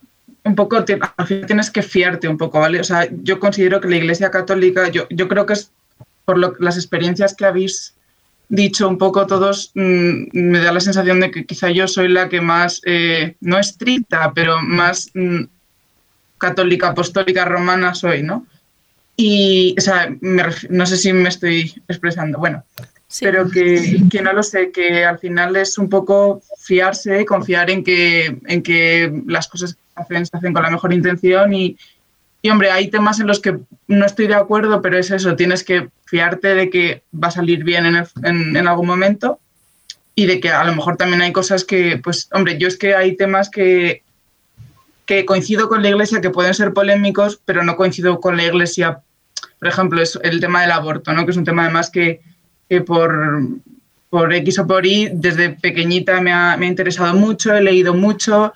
Un 0.44 0.54
poco, 0.54 0.76
al 0.76 1.26
final 1.26 1.46
tienes 1.46 1.70
que 1.72 1.82
fiarte 1.82 2.28
un 2.28 2.38
poco, 2.38 2.60
¿vale? 2.60 2.78
O 2.78 2.84
sea, 2.84 3.08
yo 3.24 3.40
considero 3.40 3.80
que 3.80 3.88
la 3.88 3.96
Iglesia 3.96 4.30
Católica, 4.30 4.88
yo, 4.90 5.06
yo 5.10 5.26
creo 5.26 5.44
que 5.44 5.54
es 5.54 5.72
por 6.26 6.36
lo, 6.36 6.54
las 6.58 6.76
experiencias 6.76 7.34
que 7.34 7.46
habéis 7.46 7.94
dicho 8.48 8.88
un 8.88 8.98
poco 8.98 9.26
todos, 9.26 9.70
mm, 9.74 10.28
me 10.32 10.58
da 10.58 10.72
la 10.72 10.80
sensación 10.80 11.20
de 11.20 11.30
que 11.30 11.46
quizá 11.46 11.70
yo 11.70 11.88
soy 11.88 12.08
la 12.08 12.28
que 12.28 12.40
más, 12.40 12.82
eh, 12.84 13.36
no 13.40 13.58
estricta, 13.58 14.32
pero 14.34 14.60
más 14.60 15.10
mm, 15.14 15.44
católica, 16.38 16.88
apostólica, 16.88 17.44
romana 17.44 17.94
soy, 17.94 18.22
¿no? 18.22 18.46
Y, 19.16 19.74
o 19.78 19.80
sea, 19.80 20.14
me 20.20 20.44
no 20.68 20.84
sé 20.84 20.96
si 20.98 21.12
me 21.12 21.30
estoy 21.30 21.72
expresando. 21.88 22.38
Bueno, 22.38 22.64
pero 23.20 23.48
que, 23.48 24.02
que 24.10 24.20
no 24.20 24.32
lo 24.32 24.42
sé, 24.42 24.70
que 24.70 25.04
al 25.04 25.18
final 25.18 25.56
es 25.56 25.78
un 25.78 25.88
poco 25.88 26.42
fiarse, 26.58 27.24
confiar 27.24 27.70
en 27.70 27.82
que, 27.82 28.38
en 28.46 28.62
que 28.62 29.22
las 29.26 29.48
cosas 29.48 29.74
que 29.74 29.80
hacen 29.94 30.26
se 30.26 30.36
hacen 30.36 30.52
con 30.52 30.62
la 30.62 30.70
mejor 30.70 30.92
intención 30.92 31.54
y, 31.54 31.78
hombre, 32.50 32.70
hay 32.70 32.88
temas 32.88 33.20
en 33.20 33.26
los 33.26 33.40
que 33.40 33.58
no 33.88 34.06
estoy 34.06 34.26
de 34.26 34.34
acuerdo, 34.34 34.82
pero 34.82 34.98
es 34.98 35.10
eso, 35.10 35.36
tienes 35.36 35.64
que 35.64 35.88
fiarte 36.04 36.54
de 36.54 36.70
que 36.70 37.02
va 37.12 37.28
a 37.28 37.32
salir 37.32 37.64
bien 37.64 37.86
en 37.86 38.66
algún 38.66 38.86
momento 38.86 39.40
y 40.18 40.26
de 40.26 40.40
que 40.40 40.50
a 40.50 40.64
lo 40.64 40.74
mejor 40.74 40.96
también 40.96 41.20
hay 41.20 41.30
cosas 41.30 41.64
que, 41.64 42.00
pues, 42.02 42.28
hombre, 42.32 42.56
yo 42.58 42.66
es 42.66 42.78
que 42.78 42.94
hay 42.94 43.16
temas 43.16 43.50
que, 43.50 44.02
que 45.04 45.26
coincido 45.26 45.68
con 45.68 45.82
la 45.82 45.90
iglesia 45.90 46.22
que 46.22 46.30
pueden 46.30 46.54
ser 46.54 46.72
polémicos, 46.72 47.38
pero 47.44 47.62
no 47.62 47.76
coincido 47.76 48.18
con 48.18 48.36
la 48.38 48.44
iglesia, 48.44 49.00
por 49.58 49.68
ejemplo, 49.68 50.00
es 50.00 50.18
el 50.22 50.40
tema 50.40 50.62
del 50.62 50.72
aborto, 50.72 51.12
¿no? 51.12 51.26
que 51.26 51.32
es 51.32 51.36
un 51.36 51.44
tema 51.44 51.64
además 51.64 51.90
que, 51.90 52.22
que 52.68 52.80
por, 52.80 53.40
por 54.08 54.32
X 54.32 54.58
o 54.58 54.66
por 54.66 54.86
Y, 54.86 55.10
desde 55.12 55.50
pequeñita 55.50 56.18
me 56.22 56.32
ha, 56.32 56.56
me 56.56 56.64
ha 56.64 56.70
interesado 56.70 57.14
mucho, 57.14 57.54
he 57.54 57.60
leído 57.60 57.92
mucho 57.92 58.54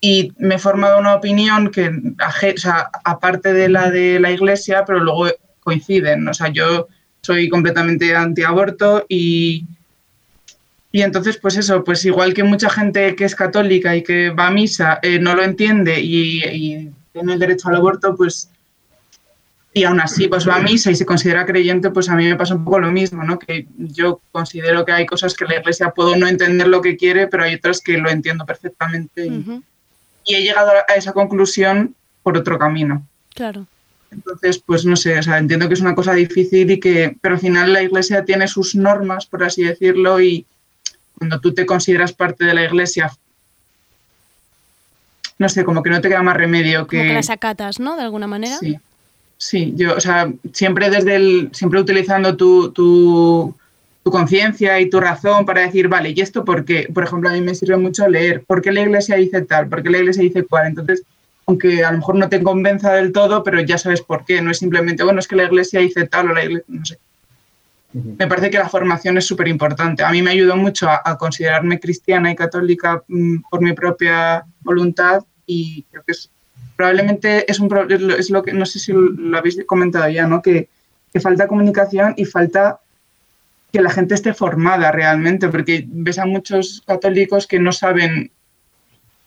y 0.00 0.32
me 0.38 0.54
he 0.54 0.58
formado 0.58 0.98
una 0.98 1.14
opinión 1.14 1.70
que, 1.70 1.88
o 1.88 2.56
sea, 2.58 2.90
aparte 3.04 3.52
de 3.52 3.68
la 3.68 3.90
de 3.90 4.18
la 4.18 4.30
iglesia, 4.30 4.84
pero 4.86 5.00
luego 5.00 5.26
coinciden. 5.60 6.26
O 6.26 6.34
sea, 6.34 6.48
yo 6.48 6.88
soy 7.20 7.48
completamente 7.48 8.16
antiaborto 8.16 9.04
y, 9.08 9.66
y 10.90 11.02
entonces, 11.02 11.36
pues 11.36 11.58
eso, 11.58 11.84
pues 11.84 12.04
igual 12.04 12.32
que 12.32 12.44
mucha 12.44 12.70
gente 12.70 13.14
que 13.14 13.24
es 13.24 13.34
católica 13.34 13.94
y 13.94 14.02
que 14.02 14.30
va 14.30 14.46
a 14.46 14.50
misa 14.50 14.98
eh, 15.02 15.18
no 15.18 15.34
lo 15.34 15.42
entiende 15.42 16.00
y, 16.00 16.44
y 16.44 16.90
tiene 17.12 17.34
el 17.34 17.38
derecho 17.38 17.68
al 17.68 17.76
aborto, 17.76 18.16
pues 18.16 18.48
y 19.72 19.84
aún 19.84 20.00
así 20.00 20.26
pues 20.26 20.48
va 20.48 20.56
a 20.56 20.62
misa 20.62 20.90
y 20.90 20.96
se 20.96 21.06
considera 21.06 21.46
creyente, 21.46 21.90
pues 21.90 22.08
a 22.08 22.16
mí 22.16 22.24
me 22.24 22.34
pasa 22.34 22.56
un 22.56 22.64
poco 22.64 22.80
lo 22.80 22.90
mismo, 22.90 23.22
¿no? 23.22 23.38
Que 23.38 23.68
yo 23.78 24.20
considero 24.32 24.84
que 24.84 24.92
hay 24.92 25.06
cosas 25.06 25.34
que 25.34 25.44
la 25.44 25.60
iglesia 25.60 25.90
puedo 25.90 26.16
no 26.16 26.26
entender 26.26 26.66
lo 26.66 26.80
que 26.80 26.96
quiere, 26.96 27.28
pero 27.28 27.44
hay 27.44 27.54
otras 27.54 27.80
que 27.80 27.96
lo 27.96 28.10
entiendo 28.10 28.44
perfectamente 28.44 29.26
y, 29.26 29.62
y 30.30 30.34
he 30.34 30.42
llegado 30.42 30.70
a 30.70 30.94
esa 30.94 31.12
conclusión 31.12 31.94
por 32.22 32.36
otro 32.36 32.58
camino. 32.58 33.06
Claro. 33.34 33.66
Entonces, 34.10 34.58
pues 34.58 34.84
no 34.84 34.96
sé, 34.96 35.18
o 35.18 35.22
sea, 35.22 35.38
entiendo 35.38 35.68
que 35.68 35.74
es 35.74 35.80
una 35.80 35.94
cosa 35.94 36.14
difícil 36.14 36.70
y 36.70 36.80
que, 36.80 37.16
pero 37.20 37.34
al 37.34 37.40
final 37.40 37.72
la 37.72 37.82
iglesia 37.82 38.24
tiene 38.24 38.48
sus 38.48 38.74
normas, 38.74 39.26
por 39.26 39.44
así 39.44 39.62
decirlo, 39.62 40.20
y 40.20 40.44
cuando 41.16 41.40
tú 41.40 41.54
te 41.54 41.66
consideras 41.66 42.12
parte 42.12 42.44
de 42.44 42.54
la 42.54 42.64
iglesia, 42.64 43.12
no 45.38 45.48
sé, 45.48 45.64
como 45.64 45.82
que 45.82 45.90
no 45.90 46.00
te 46.00 46.08
queda 46.08 46.22
más 46.22 46.36
remedio 46.36 46.80
Como 46.80 46.90
que 46.90 47.08
que... 47.08 47.14
las 47.14 47.30
acatas, 47.30 47.78
¿no? 47.78 47.96
De 47.96 48.02
alguna 48.02 48.26
manera. 48.26 48.58
Sí, 48.58 48.78
sí, 49.38 49.72
yo, 49.76 49.96
o 49.96 50.00
sea, 50.00 50.30
siempre 50.52 50.90
desde 50.90 51.14
el, 51.14 51.50
siempre 51.52 51.80
utilizando 51.80 52.36
tu, 52.36 52.72
tu, 52.72 53.54
tu 54.02 54.10
conciencia 54.10 54.80
y 54.80 54.88
tu 54.88 54.98
razón 55.00 55.44
para 55.44 55.60
decir, 55.62 55.88
vale, 55.88 56.12
¿y 56.16 56.20
esto 56.20 56.44
por 56.44 56.64
qué? 56.64 56.88
Por 56.92 57.04
ejemplo, 57.04 57.28
a 57.28 57.32
mí 57.32 57.40
me 57.40 57.54
sirve 57.54 57.76
mucho 57.76 58.08
leer, 58.08 58.42
¿por 58.44 58.62
qué 58.62 58.72
la 58.72 58.80
iglesia 58.80 59.16
dice 59.16 59.42
tal? 59.42 59.68
¿Por 59.68 59.82
qué 59.82 59.90
la 59.90 59.98
iglesia 59.98 60.22
dice 60.22 60.44
cual? 60.44 60.68
Entonces, 60.68 61.02
aunque 61.46 61.84
a 61.84 61.90
lo 61.90 61.98
mejor 61.98 62.14
no 62.14 62.28
te 62.28 62.42
convenza 62.42 62.92
del 62.94 63.12
todo, 63.12 63.42
pero 63.42 63.60
ya 63.60 63.76
sabes 63.76 64.00
por 64.00 64.24
qué, 64.24 64.40
no 64.40 64.50
es 64.50 64.58
simplemente, 64.58 65.02
bueno, 65.04 65.18
es 65.20 65.28
que 65.28 65.36
la 65.36 65.44
iglesia 65.44 65.80
dice 65.80 66.06
tal 66.06 66.30
o 66.30 66.34
la 66.34 66.44
iglesia, 66.44 66.64
no 66.68 66.84
sé. 66.84 66.98
Me 67.92 68.28
parece 68.28 68.50
que 68.50 68.58
la 68.58 68.68
formación 68.68 69.18
es 69.18 69.26
súper 69.26 69.48
importante. 69.48 70.04
A 70.04 70.12
mí 70.12 70.22
me 70.22 70.30
ayudó 70.30 70.56
mucho 70.56 70.88
a, 70.88 71.02
a 71.04 71.18
considerarme 71.18 71.80
cristiana 71.80 72.30
y 72.30 72.36
católica 72.36 73.02
mm, 73.08 73.38
por 73.50 73.60
mi 73.62 73.72
propia 73.72 74.44
voluntad 74.60 75.24
y 75.44 75.82
creo 75.90 76.04
que 76.04 76.12
es 76.12 76.30
probablemente 76.76 77.50
es 77.50 77.58
un 77.58 77.68
pro- 77.68 77.88
es 77.90 78.00
lo, 78.00 78.16
es 78.16 78.30
lo 78.30 78.42
que 78.44 78.52
no 78.52 78.64
sé 78.64 78.78
si 78.78 78.92
lo 78.92 79.36
habéis 79.36 79.58
comentado 79.66 80.08
ya, 80.08 80.26
¿no? 80.28 80.40
Que, 80.40 80.68
que 81.12 81.18
falta 81.18 81.48
comunicación 81.48 82.14
y 82.16 82.24
falta 82.26 82.78
que 83.72 83.80
la 83.80 83.90
gente 83.90 84.14
esté 84.14 84.34
formada 84.34 84.90
realmente, 84.92 85.48
porque 85.48 85.84
ves 85.86 86.18
a 86.18 86.26
muchos 86.26 86.82
católicos 86.86 87.46
que 87.46 87.58
no 87.58 87.72
saben 87.72 88.30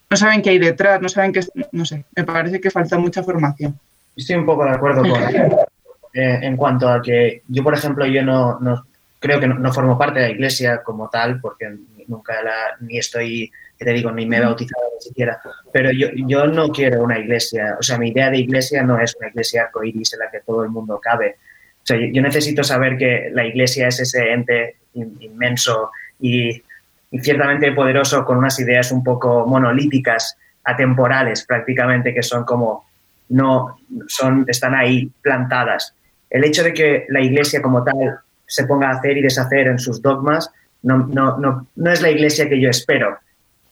no 0.10 0.18
saben 0.18 0.42
qué 0.44 0.52
hay 0.52 0.60
detrás, 0.60 1.02
no 1.02 1.10
saben 1.10 1.34
qué 1.34 1.42
no 1.72 1.86
sé, 1.86 2.06
me 2.16 2.24
parece 2.24 2.62
que 2.62 2.70
falta 2.70 2.98
mucha 3.00 3.24
formación. 3.24 3.80
Estoy 4.16 4.36
un 4.36 4.46
poco 4.46 4.64
de 4.64 4.70
acuerdo 4.72 5.02
con 5.02 5.20
eh, 6.14 6.40
en 6.44 6.56
cuanto 6.56 6.88
a 6.88 7.02
que 7.02 7.42
yo, 7.48 7.64
por 7.64 7.74
ejemplo, 7.74 8.06
yo 8.06 8.22
no, 8.24 8.60
no- 8.60 8.86
creo 9.20 9.40
que 9.40 9.48
no, 9.48 9.56
no 9.56 9.74
formo 9.74 9.98
parte 9.98 10.20
de 10.20 10.26
la 10.28 10.32
iglesia 10.34 10.84
como 10.84 11.10
tal, 11.10 11.40
porque 11.42 11.74
nunca 12.08 12.44
la, 12.44 12.76
ni 12.82 12.98
estoy, 13.00 13.50
que 13.80 13.86
te 13.86 13.94
digo, 13.94 14.12
ni 14.12 14.26
me 14.26 14.38
he 14.38 14.42
bautizado 14.42 14.84
ni 14.94 15.02
siquiera, 15.02 15.40
pero 15.72 15.92
yo, 15.92 16.10
yo 16.14 16.46
no 16.46 16.68
quiero 16.70 17.02
una 17.02 17.18
iglesia, 17.18 17.78
o 17.80 17.82
sea, 17.82 17.98
mi 17.98 18.10
idea 18.10 18.30
de 18.30 18.38
iglesia 18.40 18.84
no 18.84 19.00
es 19.00 19.16
una 19.16 19.30
iglesia 19.30 19.64
arcoíris 19.64 20.14
en 20.14 20.20
la 20.20 20.30
que 20.30 20.42
todo 20.42 20.64
el 20.64 20.70
mundo 20.70 21.00
cabe. 21.02 21.38
O 21.84 21.86
sea, 21.86 21.98
yo, 21.98 22.22
necesito 22.22 22.64
saber 22.64 22.98
que 22.98 23.30
la 23.34 23.46
iglesia 23.46 23.88
es 23.90 24.00
ese 24.00 24.32
ente 24.32 24.78
in- 24.94 25.18
inmenso 25.20 25.92
y, 26.20 26.50
y 27.12 27.20
ciertamente 27.20 27.72
poderoso 27.74 28.24
con 28.24 28.38
unas 28.38 28.58
ideas 28.60 28.92
un 28.92 29.04
poco 29.04 29.46
monolíticas, 29.46 30.38
atemporales 30.64 31.44
prácticamente, 31.46 32.14
que 32.14 32.24
son 32.24 32.46
como 32.46 32.86
no 33.30 33.78
son, 34.08 34.46
están 34.48 34.76
ahí 34.76 35.10
plantadas. 35.22 35.94
El 36.30 36.44
hecho 36.46 36.64
de 36.64 36.74
que 36.74 37.06
la 37.10 37.22
iglesia 37.22 37.62
como 37.62 37.84
tal 37.84 38.20
se 38.46 38.66
ponga 38.66 38.90
a 38.90 38.94
hacer 38.94 39.18
y 39.18 39.22
deshacer 39.22 39.68
en 39.68 39.80
sus 39.80 40.02
dogmas 40.02 40.52
no, 40.84 41.00
no, 41.08 41.38
no, 41.38 41.68
no 41.76 41.92
es 41.92 42.02
la 42.02 42.10
iglesia 42.10 42.48
que 42.48 42.60
yo 42.60 42.70
espero. 42.70 43.18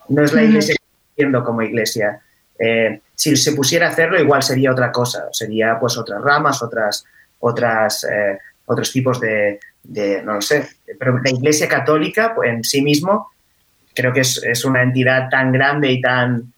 No 0.09 0.23
es 0.23 0.33
la 0.33 0.43
iglesia 0.43 0.75
que 0.75 0.83
estoy 0.83 1.13
viendo 1.17 1.43
como 1.43 1.61
iglesia. 1.61 2.19
Eh, 2.59 3.01
si 3.15 3.35
se 3.35 3.53
pusiera 3.53 3.87
a 3.87 3.89
hacerlo, 3.91 4.19
igual 4.19 4.43
sería 4.43 4.71
otra 4.71 4.91
cosa. 4.91 5.27
Sería 5.31 5.77
pues 5.79 5.97
otras 5.97 6.21
ramas, 6.21 6.61
otras, 6.63 7.05
otras, 7.41 8.03
eh, 8.05 8.37
otros 8.65 8.91
tipos 8.91 9.19
de, 9.19 9.59
de, 9.83 10.21
no 10.23 10.35
lo 10.35 10.41
sé. 10.41 10.67
Pero 10.97 11.19
la 11.19 11.29
iglesia 11.29 11.67
católica 11.67 12.33
en 12.43 12.63
sí 12.63 12.81
mismo 12.81 13.31
creo 13.93 14.13
que 14.13 14.21
es, 14.21 14.41
es 14.43 14.63
una 14.65 14.81
entidad 14.83 15.29
tan 15.29 15.51
grande 15.51 15.91
y 15.91 16.01
tan 16.01 16.53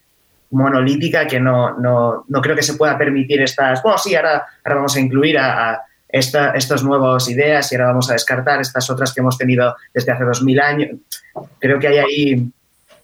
monolítica 0.52 1.26
que 1.26 1.40
no, 1.40 1.78
no, 1.80 2.26
no 2.28 2.42
creo 2.42 2.56
que 2.56 2.62
se 2.62 2.76
pueda 2.76 2.96
permitir 2.98 3.42
estas, 3.42 3.82
bueno, 3.82 3.98
sí, 3.98 4.14
ahora, 4.16 4.46
ahora 4.64 4.76
vamos 4.76 4.96
a 4.96 5.00
incluir 5.00 5.38
a, 5.40 5.72
a 5.72 5.82
esta, 6.10 6.52
estas 6.52 6.84
nuevas 6.84 7.28
ideas 7.28 7.72
y 7.72 7.76
ahora 7.76 7.88
vamos 7.88 8.08
a 8.12 8.14
descartar 8.14 8.62
estas 8.62 8.88
otras 8.92 9.12
que 9.12 9.22
hemos 9.22 9.36
tenido 9.36 9.76
desde 9.92 10.12
hace 10.12 10.24
dos 10.24 10.44
mil 10.44 10.60
años. 10.60 10.92
Creo 11.58 11.80
que 11.80 11.88
hay 11.88 11.98
ahí, 11.98 12.52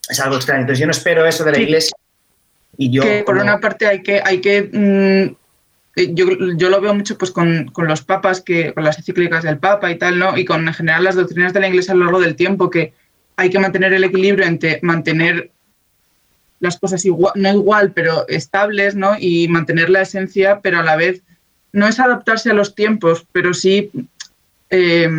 es 0.08 0.20
algo 0.20 0.36
extraño. 0.36 0.62
Entonces 0.62 0.80
yo 0.80 0.86
no 0.86 0.92
espero 0.92 1.26
eso 1.26 1.44
de 1.44 1.52
la 1.52 1.58
Sí. 1.58 1.64
iglesia 1.64 1.98
y 2.78 2.92
yo... 2.92 3.02
que 3.02 3.24
por 3.26 3.36
como- 3.36 3.42
una 3.50 3.60
parte 3.60 3.88
hay 3.88 4.04
que, 4.04 4.22
hay 4.24 4.40
que 4.42 4.62
mm, 4.72 4.78
eh, 5.24 5.36
yo, 6.14 6.26
yo 6.56 6.70
lo 6.70 6.82
veo 6.82 6.94
mucho 6.94 7.18
pues 7.18 7.32
con, 7.32 7.70
con 7.72 7.88
los 7.88 8.02
papas, 8.04 8.42
que, 8.42 8.74
con 8.74 8.84
las 8.84 8.98
encíclicas 8.98 9.44
del 9.44 9.58
papa 9.58 9.92
y 9.92 9.98
tal, 9.98 10.20
¿no? 10.20 10.38
Y 10.38 10.46
con 10.46 10.68
en 10.68 10.74
general 10.74 11.04
las 11.04 11.16
doctrinas 11.16 11.54
de 11.54 11.60
la 11.60 11.68
iglesia 11.68 11.94
a 11.94 11.98
lo 11.98 12.06
largo 12.06 12.20
del 12.20 12.36
tiempo, 12.36 12.70
que 12.70 12.94
hay 13.36 13.50
que 13.50 13.60
mantener 13.60 13.94
el 13.94 14.04
equilibrio 14.04 14.46
entre 14.46 14.80
mantener 14.82 15.52
las 16.60 16.78
cosas 16.78 17.06
igual, 17.06 17.34
no 17.36 17.50
igual, 17.54 17.94
pero 17.94 18.28
estables, 18.28 18.96
¿no? 18.96 19.16
Y 19.20 19.48
mantener 19.48 19.90
la 19.90 20.02
esencia, 20.02 20.60
pero 20.62 20.80
a 20.80 20.84
la 20.84 20.96
vez 20.98 21.22
no 21.72 21.88
es 21.88 22.00
adaptarse 22.00 22.52
a 22.52 22.54
los 22.54 22.76
tiempos, 22.76 23.26
pero 23.32 23.54
sí, 23.54 23.92
eh, 24.70 25.10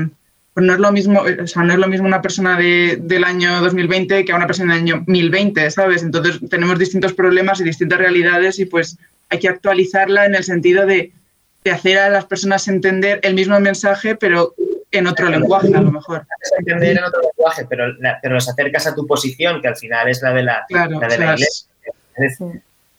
pues 0.52 0.66
no 0.66 0.72
es 0.74 0.78
lo 0.80 0.92
mismo, 0.92 1.22
o 1.22 1.46
sea, 1.46 1.62
no 1.62 1.72
es 1.72 1.78
lo 1.78 1.86
mismo 1.88 2.06
una 2.06 2.20
persona 2.20 2.58
de- 2.58 2.98
del 3.00 3.24
año 3.24 3.60
2020 3.62 4.24
que 4.24 4.32
a 4.32 4.36
una 4.36 4.46
persona 4.46 4.74
del 4.74 4.82
año 4.82 5.04
1020, 5.06 5.70
¿sabes? 5.70 6.02
Entonces 6.02 6.40
tenemos 6.50 6.78
distintos 6.78 7.12
problemas 7.14 7.60
y 7.60 7.64
distintas 7.64 7.98
realidades 8.00 8.58
y 8.58 8.66
pues 8.66 8.98
hay 9.30 9.38
que 9.38 9.48
actualizarla 9.48 10.26
en 10.26 10.34
el 10.34 10.44
sentido 10.44 10.86
de, 10.86 11.12
de 11.64 11.70
hacer 11.70 11.98
a 11.98 12.10
las 12.10 12.24
personas 12.26 12.66
entender 12.68 13.20
el 13.22 13.34
mismo 13.34 13.58
mensaje, 13.60 14.16
pero 14.16 14.54
en 14.92 15.06
otro 15.06 15.28
lenguaje, 15.28 15.68
a 15.74 15.80
lo 15.80 15.92
mejor. 15.92 16.26
Entender 16.58 16.98
en 16.98 17.04
otro 17.04 17.20
lenguaje, 17.22 17.64
pero, 17.68 17.92
la- 17.94 18.18
pero 18.20 18.34
los 18.34 18.48
acercas 18.48 18.86
a 18.88 18.94
tu 18.94 19.06
posición, 19.06 19.62
que 19.62 19.68
al 19.68 19.76
final 19.76 20.08
es 20.08 20.20
la 20.22 20.32
de 20.32 20.42
la, 20.42 20.64
Claro, 20.68 21.00
la, 21.00 21.06
de 21.08 21.18
la 21.18 21.24
iglesia. 21.34 21.70
Es 22.16 22.38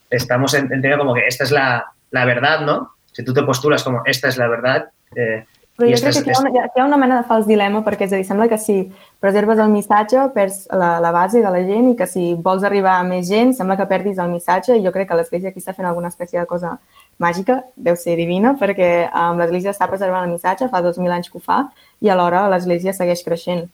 Estamos 0.09 0.53
en- 0.53 0.63
entendiendo 0.63 0.99
como 0.99 1.13
que 1.13 1.25
esta 1.27 1.43
es 1.43 1.51
la, 1.51 1.85
la 2.11 2.25
verdad, 2.25 2.61
¿no? 2.61 2.95
Si 3.13 3.23
tú 3.23 3.33
te 3.33 3.43
postulas 3.43 3.83
como 3.83 4.01
esta 4.05 4.27
es 4.29 4.37
la 4.37 4.47
verdad, 4.47 4.89
eh, 5.15 5.45
Però 5.81 5.89
i 5.89 5.95
jo 5.95 5.97
esta 5.97 6.11
crec 6.11 6.19
és, 6.19 6.25
que 6.25 6.29
hi 6.29 6.35
ha, 6.35 6.41
una, 6.43 6.65
hi 6.69 6.81
ha 6.81 6.85
una 6.85 6.97
mena 7.01 7.15
de 7.17 7.25
fals 7.25 7.47
dilema, 7.49 7.79
perquè 7.81 8.05
és 8.05 8.11
a 8.13 8.19
dir, 8.19 8.25
sembla 8.27 8.45
que 8.51 8.59
si 8.61 8.75
preserves 9.23 9.57
el 9.63 9.71
missatge 9.73 10.27
perds 10.35 10.67
la, 10.69 10.91
la 11.01 11.11
base 11.15 11.41
de 11.41 11.49
la 11.49 11.63
gent 11.65 11.87
i 11.89 11.95
que 11.97 12.05
si 12.09 12.25
vols 12.47 12.65
arribar 12.67 12.99
a 12.99 13.07
més 13.07 13.25
gent 13.29 13.55
sembla 13.57 13.79
que 13.79 13.87
perdis 13.89 14.21
el 14.21 14.29
missatge 14.29 14.77
i 14.77 14.83
jo 14.85 14.93
crec 14.93 15.09
que 15.09 15.17
l'Església 15.17 15.49
aquí 15.49 15.63
està 15.63 15.73
fent 15.73 15.89
alguna 15.89 16.11
espècie 16.13 16.37
de 16.37 16.45
cosa 16.45 16.75
màgica, 17.21 17.63
deu 17.75 17.97
ser 17.97 18.15
divina, 18.19 18.53
perquè 18.61 18.91
um, 19.09 19.41
l'Església 19.41 19.73
està 19.73 19.87
preservant 19.89 20.27
el 20.27 20.33
missatge, 20.35 20.69
fa 20.69 20.83
2.000 20.85 21.17
anys 21.17 21.31
que 21.33 21.41
ho 21.41 21.43
fa, 21.43 21.63
i 22.01 22.13
alhora 22.13 22.47
l'Església 22.53 22.93
segueix 22.93 23.25
creixent. 23.25 23.65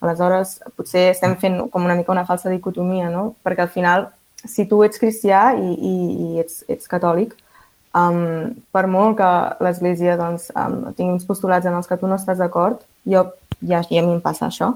Aleshores, 0.00 0.58
potser 0.78 1.08
estem 1.10 1.34
fent 1.42 1.58
com 1.72 1.84
una 1.84 1.96
mica 1.98 2.14
una 2.14 2.24
falsa 2.24 2.52
dicotomia, 2.52 3.08
no? 3.12 3.32
Perquè 3.44 3.64
al 3.66 3.72
final, 3.74 4.08
si 4.44 4.64
tu 4.70 4.80
ets 4.86 5.00
cristià 5.00 5.50
i, 5.58 5.72
i, 5.74 5.94
i 6.24 6.42
ets, 6.44 6.62
ets 6.70 6.88
catòlic, 6.88 7.34
um, 7.96 8.54
per 8.72 8.86
molt 8.90 9.18
que 9.18 9.30
l'Església 9.64 10.16
doncs, 10.20 10.48
um, 10.56 10.92
tingui 10.94 11.14
uns 11.14 11.26
postulats 11.28 11.66
en 11.66 11.76
els 11.78 11.88
que 11.88 11.98
tu 12.00 12.10
no 12.10 12.18
estàs 12.18 12.40
d'acord, 12.40 12.82
jo, 13.08 13.24
ja, 13.60 13.82
i 13.90 13.98
a 14.00 14.04
mi 14.04 14.14
em 14.16 14.20
passa 14.24 14.48
això, 14.48 14.74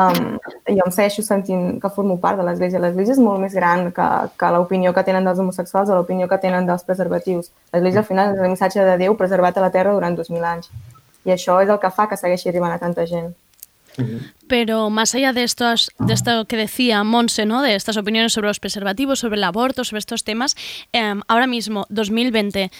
um, 0.00 0.38
jo 0.68 0.86
em 0.86 0.94
segueixo 0.94 1.22
sentint 1.26 1.78
que 1.82 1.92
formo 1.96 2.18
part 2.22 2.40
de 2.40 2.46
l'Església. 2.46 2.80
L'Església 2.82 3.16
és 3.18 3.22
molt 3.22 3.42
més 3.42 3.54
gran 3.54 3.90
que, 3.94 4.08
que 4.40 4.52
l'opinió 4.56 4.94
que 4.96 5.04
tenen 5.06 5.28
dels 5.28 5.42
homosexuals 5.42 5.90
o 5.90 6.00
l'opinió 6.00 6.28
que 6.30 6.40
tenen 6.42 6.66
dels 6.66 6.86
preservatius. 6.88 7.52
L'Església 7.72 8.04
al 8.04 8.10
final 8.10 8.34
és 8.34 8.42
el 8.42 8.52
missatge 8.56 8.88
de 8.88 8.98
Déu 9.04 9.16
preservat 9.20 9.58
a 9.58 9.66
la 9.66 9.72
Terra 9.74 9.94
durant 9.94 10.16
2.000 10.18 10.52
anys. 10.54 10.70
I 11.24 11.32
això 11.36 11.60
és 11.62 11.70
el 11.72 11.80
que 11.80 11.92
fa 11.94 12.08
que 12.08 12.20
segueixi 12.20 12.50
arribant 12.50 12.74
a 12.74 12.82
tanta 12.82 13.06
gent. 13.08 13.32
Pero 14.48 14.90
más 14.90 15.14
allá 15.14 15.32
de, 15.32 15.44
estos, 15.44 15.90
de 15.98 16.14
esto 16.14 16.46
que 16.46 16.56
decía 16.56 17.02
Monse, 17.04 17.46
¿no? 17.46 17.62
de 17.62 17.74
estas 17.74 17.96
opiniones 17.96 18.32
sobre 18.32 18.48
los 18.48 18.60
preservativos, 18.60 19.18
sobre 19.18 19.36
el 19.36 19.44
aborto, 19.44 19.84
sobre 19.84 20.00
estos 20.00 20.24
temas, 20.24 20.56
em, 20.92 21.22
ahora 21.28 21.46
mismo, 21.46 21.86
2020, 21.88 22.70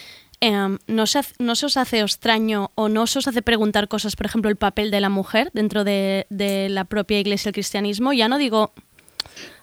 em, 0.41 0.79
¿no, 0.87 1.07
se, 1.07 1.21
¿no 1.39 1.55
se 1.55 1.67
os 1.67 1.77
hace 1.77 2.01
extraño 2.01 2.71
o 2.75 2.89
no 2.89 3.07
se 3.07 3.21
os 3.21 3.29
hace 3.29 3.43
preguntar 3.43 3.89
cosas, 3.89 4.17
por 4.17 4.27
ejemplo, 4.27 4.51
el 4.51 4.57
papel 4.57 4.91
de 4.91 5.01
la 5.01 5.09
mujer 5.09 5.51
dentro 5.55 5.85
de, 5.85 6.27
de 6.31 6.69
la 6.69 6.85
propia 6.85 7.21
iglesia 7.21 7.49
del 7.49 7.55
cristianismo? 7.55 8.13
Ya 8.13 8.29
no 8.29 8.39
digo, 8.39 8.73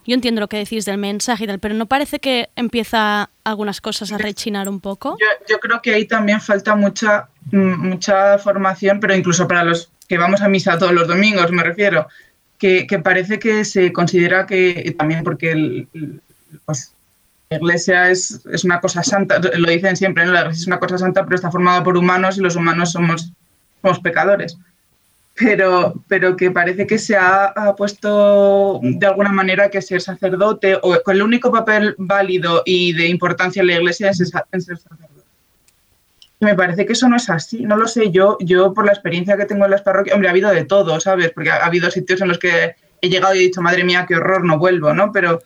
yo 0.06 0.16
entiendo 0.16 0.41
lo 0.41 0.47
que 0.47 0.58
decís 0.58 0.86
del 0.86 0.97
mensaje 0.97 1.43
y 1.43 1.47
tal, 1.47 1.60
pero 1.60 1.76
¿no 1.76 1.86
parece 1.86 2.20
que 2.20 2.49
empieza 2.56 3.30
algunas 3.43 3.82
cosas 3.82 4.12
a 4.12 4.18
rechinar 4.18 4.68
un 4.68 4.80
poco? 4.80 5.18
Yo, 5.20 5.28
yo 5.47 5.60
creo 5.60 5.82
que 5.82 5.93
ahí 5.93 6.06
también 6.06 6.41
falta 6.41 6.76
mucha, 6.76 7.28
mm, 7.52 7.88
mucha 7.88 8.38
formación, 8.39 8.99
pero 8.99 9.16
incluso 9.16 9.47
para 9.47 9.64
los 9.64 9.91
que 10.12 10.18
vamos 10.18 10.41
a 10.41 10.49
misa 10.49 10.78
todos 10.78 10.91
los 10.91 11.07
domingos, 11.07 11.53
me 11.53 11.64
refiero, 11.64 12.05
que, 12.57 12.86
que 12.86 12.99
parece 12.99 13.39
que 13.39 13.64
se 13.64 13.93
considera 13.93 14.45
que, 14.45 14.93
también 14.97 15.24
porque 15.24 15.88
pues, 16.66 16.93
la 17.49 17.55
iglesia 17.55 18.09
es, 18.09 18.45
es 18.51 18.66
una 18.66 18.82
cosa 18.82 19.03
santa, 19.03 19.39
lo 19.39 19.70
dicen 19.70 19.95
siempre, 19.95 20.26
¿no? 20.26 20.34
la 20.34 20.41
iglesia 20.41 20.64
es 20.64 20.68
una 20.68 20.80
cosa 20.80 20.97
santa, 20.97 21.24
pero 21.24 21.38
está 21.38 21.49
formada 21.49 21.82
por 21.82 21.95
humanos 21.95 22.38
y 22.38 22.41
los 22.41 22.57
humanos 22.57 22.91
somos, 22.91 23.32
somos 23.82 24.01
pecadores. 24.01 24.57
Pero, 25.34 25.93
pero 26.09 26.36
que 26.36 26.51
parece 26.51 26.86
que 26.86 26.97
se 26.97 27.16
ha, 27.16 27.45
ha 27.45 27.74
puesto 27.78 28.82
de 28.84 29.07
alguna 29.07 29.32
manera 29.32 29.70
que 29.70 29.82
ser 29.82 30.01
sacerdote 30.01 30.78
o 30.82 30.91
que 31.05 31.12
el 31.14 31.22
único 31.22 31.53
papel 31.53 31.95
válido 31.97 32.64
y 32.66 32.91
de 32.91 33.07
importancia 33.07 33.62
en 33.62 33.68
la 33.68 33.76
iglesia 33.76 34.09
es 34.09 34.18
ser 34.18 34.28
sacerdote. 34.28 35.20
Y 36.42 36.46
me 36.46 36.56
parece 36.56 36.86
que 36.88 36.94
eso 36.94 37.08
no 37.08 37.18
es 37.18 37.30
así, 37.30 37.62
no 37.62 37.78
lo 37.78 37.88
sé, 37.88 38.10
yo, 38.10 38.36
yo 38.39 38.74
por 38.74 38.86
la 38.86 38.92
experiencia 38.92 39.38
que 39.38 39.46
tengo 39.46 39.66
en 39.66 39.72
las 39.72 39.84
parroquias, 39.84 40.16
hombre, 40.16 40.28
ha 40.28 40.32
habido 40.32 40.50
de 40.50 40.66
todo, 40.66 41.00
¿sabes? 41.00 41.32
Porque 41.32 41.52
ha, 41.52 41.58
ha 41.58 41.68
habido 41.68 41.92
sitios 41.92 42.20
en 42.20 42.30
los 42.30 42.39
que 42.39 42.76
he 43.00 43.10
llegado 43.10 43.36
y 43.36 43.38
he 43.38 43.42
dicho, 43.44 43.62
madre 43.62 43.84
mía, 43.84 44.06
qué 44.08 44.16
horror, 44.16 44.44
no 44.44 44.58
vuelvo, 44.58 44.92
¿no? 44.94 45.12
Pero 45.12 45.39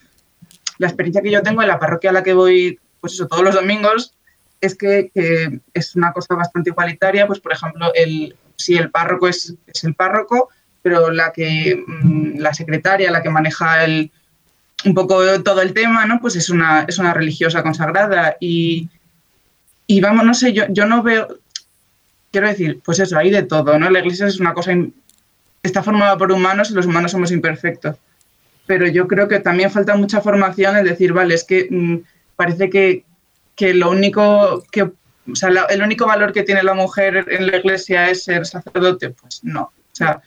la 0.78 0.88
experiencia 0.88 1.22
que 1.22 1.32
yo 1.32 1.44
tengo 1.44 1.62
en 1.62 1.68
la 1.68 1.80
parroquia 1.80 2.12
a 2.12 2.14
la 2.14 2.24
que 2.24 2.34
voy, 2.34 2.80
pues 3.02 3.14
eso, 3.14 3.28
todos 3.28 3.44
los 3.44 3.56
domingos, 3.56 4.16
es 4.62 4.76
que, 4.76 5.12
es 5.74 5.96
una 5.98 6.14
cosa 6.14 6.36
bastante 6.36 6.70
igualitaria, 6.70 7.28
pues 7.28 7.42
por 7.42 7.52
ejemplo, 7.52 7.92
el, 7.94 8.36
si 8.56 8.78
el 8.78 8.90
párroco 8.90 9.28
es, 9.28 9.54
el 9.84 9.96
párroco, 9.96 10.50
pero 10.82 11.12
la 11.12 11.34
que 11.34 11.84
mm, 11.86 12.38
la 12.38 12.54
secretaria, 12.54 13.12
la 13.12 13.22
que 13.22 13.30
maneja 13.30 13.86
un 14.86 14.94
poco 14.94 15.22
todo 15.44 15.62
el 15.62 15.74
tema, 15.74 16.06
¿no? 16.06 16.20
Pues 16.20 16.36
es 16.36 16.50
una, 16.50 16.86
es 16.88 17.00
una 17.00 17.14
religiosa 17.14 17.64
consagrada 17.64 18.38
y, 18.40 18.90
y 19.88 20.02
vamos, 20.02 20.26
no 20.26 20.34
sé, 20.34 20.54
yo, 20.54 20.66
yo 20.70 20.86
no 20.86 21.04
veo, 21.04 21.28
quiero 22.32 22.48
decir, 22.48 22.80
pues 22.84 23.00
eso, 23.00 23.18
hay 23.18 23.30
de 23.32 23.44
todo, 23.44 23.78
¿no? 23.78 23.90
La 23.90 24.00
iglesia 24.00 24.28
es 24.28 24.40
una 24.40 24.54
cosa, 24.54 24.72
está 25.64 25.84
formada 25.84 26.18
por 26.18 26.32
humanos 26.32 26.72
y 26.72 26.74
los 26.74 26.86
humanos 26.86 27.12
somos 27.12 27.32
imperfectos. 27.32 27.96
Pero 28.66 28.88
yo 28.88 29.08
creo 29.08 29.28
que 29.28 29.40
también 29.40 29.70
falta 29.70 29.96
mucha 29.96 30.22
formación 30.22 30.76
en 30.78 30.86
decir, 30.86 31.14
vale, 31.14 31.36
es 31.36 31.44
que 31.44 31.68
mm, 31.70 31.98
parece 32.36 32.70
que, 32.70 33.06
que 33.56 33.74
lo 33.74 33.92
único 33.92 34.64
que, 34.72 34.84
o 34.84 35.36
sea, 35.36 35.50
el 35.70 35.82
único 35.82 36.08
valor 36.08 36.34
que 36.34 36.44
tiene 36.44 36.64
la 36.64 36.74
mujer 36.74 37.26
en 37.30 37.48
la 37.48 37.58
iglesia 37.58 38.10
es 38.10 38.24
ser 38.24 38.46
sacerdote, 38.46 39.12
pues 39.12 39.44
no. 39.44 39.62
O 39.62 39.96
sea, 39.96 40.22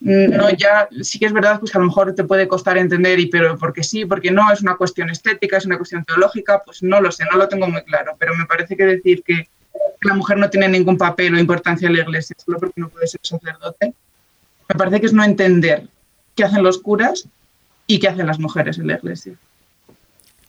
no, 0.00 0.48
ya 0.50 0.88
sí 1.02 1.18
que 1.18 1.26
es 1.26 1.32
verdad 1.32 1.58
pues 1.60 1.70
que 1.70 1.76
a 1.78 1.80
lo 1.80 1.86
mejor 1.86 2.14
te 2.14 2.24
puede 2.24 2.48
costar 2.48 2.78
entender, 2.78 3.20
y 3.20 3.26
pero 3.26 3.58
porque 3.58 3.82
sí, 3.82 4.06
porque 4.06 4.30
no, 4.30 4.50
es 4.50 4.62
una 4.62 4.76
cuestión 4.76 5.10
estética, 5.10 5.58
es 5.58 5.66
una 5.66 5.76
cuestión 5.76 6.04
teológica, 6.04 6.62
pues 6.64 6.82
no 6.82 7.00
lo 7.00 7.12
sé, 7.12 7.24
no 7.30 7.36
lo 7.36 7.48
tengo 7.48 7.68
muy 7.68 7.82
claro, 7.82 8.16
pero 8.18 8.34
me 8.34 8.46
parece 8.46 8.76
que 8.76 8.84
decir 8.86 9.22
que 9.22 9.48
la 10.02 10.14
mujer 10.14 10.38
no 10.38 10.48
tiene 10.48 10.68
ningún 10.68 10.96
papel 10.96 11.34
o 11.34 11.38
importancia 11.38 11.86
en 11.86 11.96
la 11.96 12.02
iglesia 12.02 12.34
solo 12.42 12.58
porque 12.58 12.80
no 12.80 12.88
puede 12.88 13.06
ser 13.06 13.20
sacerdote, 13.22 13.92
me 14.68 14.74
parece 14.74 15.00
que 15.00 15.06
es 15.06 15.12
no 15.12 15.22
entender 15.22 15.86
qué 16.34 16.44
hacen 16.44 16.62
los 16.62 16.78
curas 16.78 17.28
y 17.86 17.98
qué 17.98 18.08
hacen 18.08 18.26
las 18.26 18.38
mujeres 18.38 18.78
en 18.78 18.86
la 18.86 18.94
iglesia. 18.94 19.34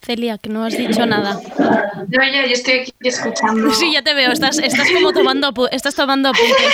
Celia, 0.04 0.38
que 0.40 0.50
no 0.50 0.64
has 0.64 0.76
dicho 0.76 1.06
nada. 1.06 1.40
No, 1.60 2.08
ya, 2.10 2.46
yo 2.48 2.54
estoy 2.54 2.80
aquí 2.80 2.94
escuchando. 3.02 3.72
Sí, 3.72 3.92
ya 3.94 4.02
te 4.02 4.14
veo, 4.16 4.32
estás, 4.32 4.58
estás 4.58 4.90
como 4.92 5.12
tomando, 5.14 5.54
estás 5.72 5.94
tomando 5.94 6.30
apuntes. 6.30 6.74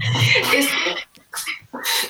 Es- 0.56 0.68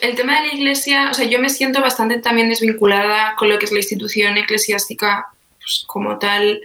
el 0.01 0.15
tema 0.15 0.41
de 0.41 0.49
la 0.49 0.55
iglesia, 0.55 1.09
o 1.11 1.15
sea, 1.15 1.27
yo 1.27 1.39
me 1.39 1.51
siento 1.51 1.81
bastante 1.81 2.19
también 2.19 2.49
desvinculada 2.49 3.35
con 3.37 3.49
lo 3.49 3.59
que 3.59 3.67
es 3.67 3.73
la 3.73 3.79
institución 3.79 4.37
eclesiástica 4.39 5.29
pues, 5.59 5.85
como 5.87 6.19
tal. 6.19 6.63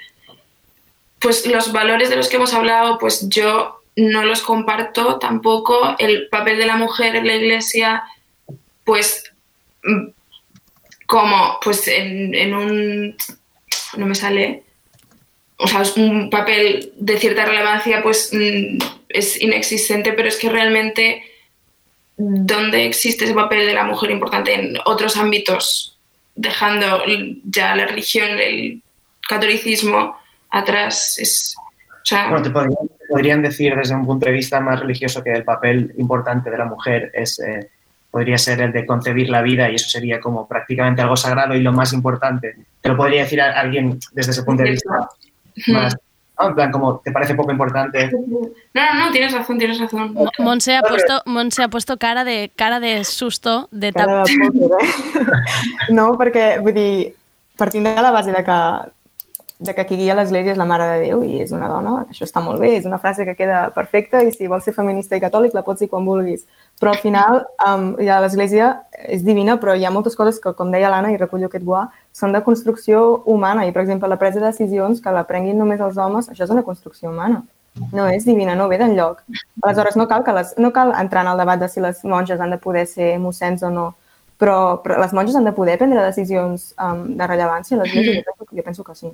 Pues 1.20 1.46
los 1.46 1.72
valores 1.72 2.10
de 2.10 2.16
los 2.16 2.30
que 2.30 2.36
hemos 2.38 2.54
hablado, 2.54 2.98
pues 2.98 3.28
yo 3.30 3.82
no 3.96 4.24
los 4.24 4.42
comparto 4.42 5.20
tampoco. 5.20 5.96
El 6.00 6.28
papel 6.30 6.58
de 6.58 6.66
la 6.66 6.78
mujer 6.78 7.16
en 7.16 7.28
la 7.28 7.36
iglesia, 7.36 8.04
pues 8.84 9.32
mm, 9.84 10.10
como 11.06 11.60
pues 11.62 11.88
en, 11.88 12.34
en 12.34 12.54
un 12.54 13.16
no 13.98 14.06
me 14.06 14.16
sale 14.16 14.64
o 15.58 15.68
sea 15.68 15.84
es 15.84 15.96
un 15.98 16.30
papel 16.30 16.94
de 16.98 17.18
cierta 17.18 17.46
relevancia 17.46 18.02
pues 18.02 18.32
mm, 18.34 18.80
es 19.10 19.42
inexistente 19.42 20.14
pero 20.14 20.28
es 20.28 20.38
que 20.38 20.50
realmente 20.50 21.24
donde 22.18 22.86
existe 22.86 23.26
ese 23.26 23.34
papel 23.34 23.68
de 23.68 23.74
la 23.74 23.84
mujer 23.84 24.12
importante 24.12 24.54
en 24.54 24.78
otros 24.86 25.18
ámbitos 25.18 25.98
dejando 26.36 27.02
ya 27.44 27.76
la 27.76 27.86
religión 27.86 28.30
el 28.40 28.82
catolicismo 29.28 30.18
atrás 30.50 31.18
es 31.18 31.56
o 31.58 32.08
sea 32.08 32.30
Bueno, 32.30 32.44
te 32.44 32.52
podrían, 32.52 32.88
te 32.88 33.06
podrían 33.10 33.42
decir 33.42 33.76
desde 33.76 33.96
un 33.96 34.06
punto 34.06 34.28
de 34.28 34.34
vista 34.34 34.60
más 34.60 34.80
religioso 34.80 35.24
que 35.24 35.32
el 35.32 35.44
papel 35.44 35.94
importante 35.98 36.52
de 36.52 36.58
la 36.58 36.66
mujer 36.66 37.10
es, 37.14 37.40
eh, 37.40 37.70
podría 38.12 38.38
ser 38.38 38.62
el 38.62 38.72
de 38.72 38.86
concebir 38.86 39.30
la 39.30 39.42
vida 39.42 39.70
y 39.70 39.76
eso 39.76 39.90
sería 39.90 40.22
como 40.22 40.48
prácticamente 40.48 41.02
algo 41.02 41.18
sagrado 41.18 41.56
y 41.56 41.62
lo 41.62 41.74
más 41.74 41.94
importante. 41.94 42.56
Te 42.80 42.90
lo 42.90 42.96
podría 42.96 43.24
decir 43.24 43.42
a 43.42 43.60
alguien 43.60 44.00
desde 44.14 44.32
ese 44.32 44.44
punto 44.44 44.64
de 44.64 44.72
vista 44.72 45.10
más, 45.68 45.96
¿no? 46.40 46.48
en 46.50 46.56
plan 46.56 46.72
como 46.72 47.00
te 47.00 47.12
parece 47.12 47.36
poco 47.36 47.52
importante. 47.52 48.10
no 48.12 48.50
no 48.74 49.06
no 49.06 49.12
tienes 49.12 49.34
razón 49.34 49.58
tienes 49.58 49.80
razón 49.80 50.14
Mo- 50.14 50.32
Monse 50.40 50.76
ha 50.76 50.82
puesto, 50.82 51.22
Monse 51.26 51.64
ha 51.64 51.68
puesto 51.70 51.98
cara 51.98 52.24
de 52.24 52.52
cara 52.56 52.80
de 52.80 53.04
susto, 53.04 53.68
de 53.72 53.92
tap- 53.94 54.06
Cara 54.08 54.24
de 54.24 54.38
pòquer, 54.40 54.72
eh? 54.82 55.94
No, 55.94 56.14
perquè, 56.18 56.60
vull 56.62 56.74
dir, 56.74 57.14
partint 57.58 57.86
de 57.88 58.02
la 58.02 58.12
base 58.12 58.32
de 58.32 58.44
que 58.44 58.60
de 59.58 59.74
que 59.74 59.86
qui 59.88 59.96
guia 59.96 60.16
l'Església 60.18 60.52
és 60.52 60.58
la 60.60 60.68
Mare 60.68 60.86
de 60.90 61.06
Déu 61.06 61.22
i 61.24 61.40
és 61.40 61.52
una 61.56 61.70
dona, 61.72 61.94
això 62.10 62.26
està 62.28 62.42
molt 62.44 62.60
bé, 62.60 62.74
és 62.76 62.86
una 62.86 63.00
frase 63.00 63.24
que 63.24 63.38
queda 63.38 63.70
perfecta 63.76 64.20
i 64.24 64.34
si 64.34 64.50
vols 64.52 64.66
ser 64.68 64.74
feminista 64.76 65.16
i 65.16 65.24
catòlic 65.24 65.56
la 65.56 65.64
pots 65.64 65.80
dir 65.80 65.88
quan 65.92 66.04
vulguis. 66.06 66.44
Però 66.82 66.92
al 66.92 67.00
final 67.00 67.46
um, 67.64 67.94
ja 68.04 68.20
l'Església 68.20 68.72
és 69.08 69.24
divina, 69.24 69.56
però 69.62 69.76
hi 69.76 69.86
ha 69.88 69.94
moltes 69.96 70.18
coses 70.20 70.42
que, 70.44 70.52
com 70.54 70.74
deia 70.76 70.92
l'Anna, 70.92 71.14
i 71.14 71.20
recullo 71.22 71.48
aquest 71.48 71.64
guà, 71.64 71.86
són 72.12 72.36
de 72.36 72.44
construcció 72.44 73.24
humana 73.26 73.64
i, 73.66 73.72
per 73.72 73.86
exemple, 73.86 74.12
la 74.12 74.20
presa 74.20 74.42
de 74.42 74.50
decisions 74.50 75.00
que 75.00 75.14
la 75.16 75.24
prenguin 75.30 75.58
només 75.58 75.80
els 75.80 75.96
homes, 75.98 76.28
això 76.30 76.44
és 76.44 76.52
una 76.52 76.66
construcció 76.68 77.14
humana. 77.14 77.46
No 77.92 78.08
és 78.08 78.24
divina, 78.28 78.56
no 78.56 78.68
ve 78.72 78.78
d'enlloc. 78.80 79.24
Aleshores, 79.64 79.96
no 80.00 80.08
cal, 80.08 80.24
que 80.24 80.36
les, 80.36 80.54
no 80.60 80.72
cal 80.76 80.94
entrar 81.00 81.24
en 81.26 81.32
el 81.32 81.40
debat 81.40 81.60
de 81.60 81.68
si 81.72 81.84
les 81.84 82.04
monges 82.04 82.40
han 82.40 82.52
de 82.52 82.60
poder 82.60 82.86
ser 82.88 83.14
mossens 83.20 83.64
o 83.64 83.72
no, 83.72 83.90
però, 84.40 84.82
però 84.84 85.00
les 85.00 85.16
monges 85.16 85.36
han 85.36 85.48
de 85.48 85.56
poder 85.56 85.78
prendre 85.80 86.04
decisions 86.04 86.74
um, 86.80 87.06
de 87.20 87.28
rellevància 87.28 87.76
a 87.76 87.82
l'Església? 87.82 88.20
Jo, 88.20 88.28
penso, 88.30 88.48
jo 88.52 88.68
penso 88.68 88.88
que 88.88 88.96
sí. 88.96 89.12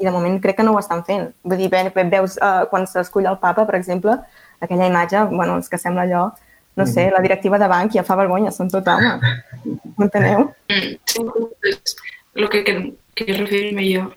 I 0.00 0.04
de 0.06 0.10
moment 0.10 0.38
crec 0.40 0.56
que 0.56 0.62
no 0.64 0.72
ho 0.72 0.78
estan 0.80 1.04
fent. 1.04 1.30
Vull 1.44 1.58
dir, 1.60 1.68
ve- 1.68 2.04
veus 2.08 2.38
uh, 2.40 2.64
quan 2.70 2.86
s'escull 2.88 3.26
el 3.28 3.36
papa, 3.38 3.66
per 3.68 3.74
exemple, 3.76 4.14
aquella 4.60 4.86
imatge, 4.88 5.24
bueno, 5.28 5.58
és 5.60 5.68
que 5.68 5.78
sembla 5.78 6.02
allò, 6.08 6.30
no 6.76 6.86
sé, 6.86 7.10
la 7.12 7.20
directiva 7.20 7.58
de 7.58 7.68
banc 7.68 7.92
ja 7.92 8.02
fa 8.06 8.16
vergonya, 8.16 8.50
són 8.52 8.70
tot 8.72 8.86
homes. 8.88 9.20
Ho 9.98 10.02
enteneu? 10.06 10.46
Mm, 10.70 10.96
sí, 11.04 11.26
es 11.68 11.96
lo 12.34 12.48
que 12.48 12.64
que- 12.64 12.94
quería 13.14 13.36
referirme 13.42 13.88
yo. 13.90 14.10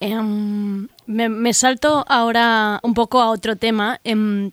Em, 0.00 0.88
me, 1.06 1.28
me 1.28 1.52
salto 1.54 2.04
ahora 2.08 2.80
un 2.82 2.94
poco 2.94 3.20
a 3.20 3.30
otro 3.30 3.56
tema. 3.56 4.00
Em, 4.04 4.50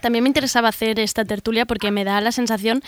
también 0.00 0.24
me 0.24 0.28
interesaba 0.28 0.68
hacer 0.68 0.98
esta 1.00 1.24
tertulia 1.24 1.66
porque 1.66 1.90
me 1.90 2.04
da 2.04 2.20
la 2.20 2.32
sensación 2.32 2.82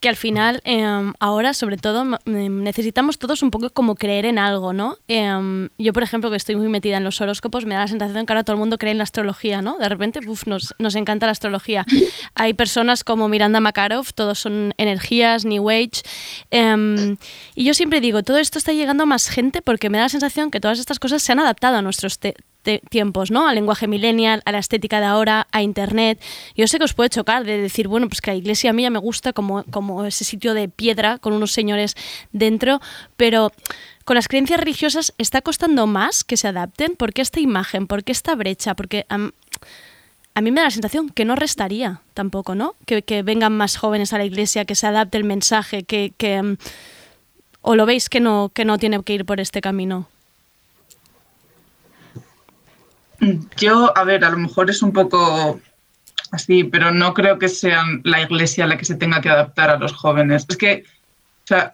que 0.00 0.08
al 0.08 0.16
final, 0.16 0.60
em, 0.64 1.12
ahora 1.18 1.54
sobre 1.54 1.76
todo, 1.76 2.04
necesitamos 2.24 3.18
todos 3.18 3.42
un 3.42 3.50
poco 3.50 3.70
como 3.70 3.96
creer 3.96 4.26
en 4.26 4.38
algo, 4.38 4.72
¿no? 4.72 4.96
Em, 5.08 5.70
yo, 5.76 5.92
por 5.92 6.04
ejemplo, 6.04 6.30
que 6.30 6.36
estoy 6.36 6.54
muy 6.54 6.68
metida 6.68 6.98
en 6.98 7.04
los 7.04 7.20
horóscopos, 7.20 7.64
me 7.66 7.74
da 7.74 7.80
la 7.80 7.88
sensación 7.88 8.24
que 8.24 8.32
ahora 8.32 8.44
todo 8.44 8.54
el 8.54 8.60
mundo 8.60 8.78
cree 8.78 8.92
en 8.92 8.98
la 8.98 9.04
astrología, 9.04 9.60
¿no? 9.60 9.76
De 9.78 9.88
repente, 9.88 10.20
uf, 10.26 10.46
nos, 10.46 10.74
nos 10.78 10.94
encanta 10.94 11.26
la 11.26 11.32
astrología. 11.32 11.84
Hay 12.34 12.54
personas 12.54 13.02
como 13.02 13.28
Miranda 13.28 13.60
Makarov, 13.60 14.12
todos 14.12 14.38
son 14.38 14.72
energías, 14.78 15.44
New 15.44 15.68
Age. 15.68 16.02
em, 16.50 17.16
y 17.56 17.64
yo 17.64 17.74
siempre 17.74 18.00
digo, 18.00 18.22
todo 18.22 18.38
esto 18.38 18.58
está 18.58 18.72
llegando 18.72 19.02
a 19.02 19.06
más 19.06 19.28
gente 19.28 19.62
porque 19.62 19.90
me 19.90 19.98
da 19.98 20.04
la 20.04 20.08
sensación 20.08 20.50
que 20.50 20.60
todas 20.60 20.78
estas 20.78 21.00
cosas 21.00 21.22
se 21.22 21.32
han 21.32 21.40
adaptado 21.40 21.76
a 21.76 21.82
nuestros 21.82 22.18
tiempos, 22.76 23.30
¿no? 23.30 23.48
Al 23.48 23.54
lenguaje 23.54 23.86
millennial, 23.88 24.42
a 24.44 24.52
la 24.52 24.58
estética 24.58 25.00
de 25.00 25.06
ahora, 25.06 25.46
a 25.50 25.62
internet. 25.62 26.20
Yo 26.54 26.66
sé 26.66 26.78
que 26.78 26.84
os 26.84 26.94
puede 26.94 27.08
chocar 27.08 27.44
de 27.44 27.58
decir, 27.58 27.88
bueno, 27.88 28.08
pues 28.08 28.20
que 28.20 28.30
la 28.30 28.36
iglesia 28.36 28.70
a 28.70 28.72
mí 28.74 28.82
ya 28.82 28.90
me 28.90 28.98
gusta 28.98 29.32
como, 29.32 29.64
como 29.64 30.04
ese 30.04 30.24
sitio 30.24 30.54
de 30.54 30.68
piedra 30.68 31.18
con 31.18 31.32
unos 31.32 31.52
señores 31.52 31.94
dentro, 32.32 32.80
pero 33.16 33.52
con 34.04 34.14
las 34.14 34.28
creencias 34.28 34.60
religiosas 34.60 35.14
está 35.18 35.42
costando 35.42 35.86
más 35.86 36.24
que 36.24 36.36
se 36.36 36.48
adapten. 36.48 36.96
¿Por 36.96 37.12
qué 37.12 37.22
esta 37.22 37.40
imagen? 37.40 37.86
¿Por 37.86 38.04
qué 38.04 38.12
esta 38.12 38.34
brecha? 38.34 38.74
Porque 38.74 39.06
a 39.08 40.40
mí 40.40 40.50
me 40.50 40.60
da 40.60 40.64
la 40.64 40.70
sensación 40.70 41.10
que 41.10 41.24
no 41.24 41.34
restaría 41.34 42.02
tampoco, 42.14 42.54
¿no? 42.54 42.76
Que, 42.86 43.22
vengan 43.22 43.56
más 43.56 43.76
jóvenes 43.76 44.12
a 44.12 44.18
la 44.18 44.24
iglesia, 44.24 44.64
que 44.64 44.74
se 44.74 44.86
adapte 44.86 45.18
el 45.18 45.24
mensaje, 45.24 45.82
que... 45.82 46.12
que 46.16 46.42
mm, 46.42 46.56
¿O 47.60 47.74
lo 47.74 47.86
veis 47.86 48.08
que 48.08 48.20
no, 48.20 48.50
que 48.54 48.64
no 48.64 48.78
tiene 48.78 49.02
que 49.02 49.12
ir 49.12 49.26
por 49.26 49.40
este 49.40 49.60
camino? 49.60 50.08
Yo, 53.56 53.96
a 53.96 54.04
ver, 54.04 54.24
a 54.24 54.30
lo 54.30 54.38
mejor 54.38 54.70
es 54.70 54.82
un 54.82 54.92
poco 54.92 55.60
así, 56.30 56.64
pero 56.64 56.90
no 56.90 57.14
creo 57.14 57.38
que 57.38 57.48
sea 57.48 57.84
la 58.04 58.22
iglesia 58.22 58.66
la 58.66 58.76
que 58.76 58.84
se 58.84 58.96
tenga 58.96 59.20
que 59.20 59.30
adaptar 59.30 59.70
a 59.70 59.78
los 59.78 59.92
jóvenes. 59.92 60.46
Es 60.48 60.56
que, 60.56 60.84
o 61.44 61.46
sea, 61.46 61.70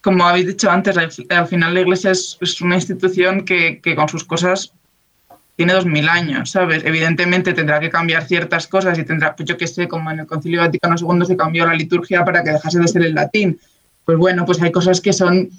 como 0.00 0.26
habéis 0.26 0.46
dicho 0.46 0.70
antes, 0.70 0.96
al, 0.96 1.10
al 1.30 1.46
final 1.46 1.74
la 1.74 1.80
iglesia 1.80 2.10
es, 2.10 2.36
es 2.40 2.60
una 2.60 2.76
institución 2.76 3.44
que, 3.44 3.80
que 3.80 3.94
con 3.94 4.08
sus 4.08 4.24
cosas 4.24 4.72
tiene 5.56 5.72
dos 5.72 5.86
mil 5.86 6.08
años, 6.08 6.50
¿sabes? 6.50 6.84
Evidentemente 6.84 7.54
tendrá 7.54 7.78
que 7.78 7.90
cambiar 7.90 8.26
ciertas 8.26 8.66
cosas 8.66 8.98
y 8.98 9.04
tendrá, 9.04 9.36
pues 9.36 9.48
yo 9.48 9.56
qué 9.56 9.66
sé, 9.66 9.86
como 9.86 10.10
en 10.10 10.20
el 10.20 10.26
Concilio 10.26 10.60
Vaticano 10.60 10.96
II 10.98 11.26
se 11.26 11.36
cambió 11.36 11.64
la 11.64 11.74
liturgia 11.74 12.24
para 12.24 12.42
que 12.42 12.50
dejase 12.50 12.80
de 12.80 12.88
ser 12.88 13.02
el 13.02 13.14
latín. 13.14 13.58
Pues 14.04 14.18
bueno, 14.18 14.44
pues 14.44 14.60
hay 14.60 14.72
cosas 14.72 15.00
que 15.00 15.12
son 15.12 15.50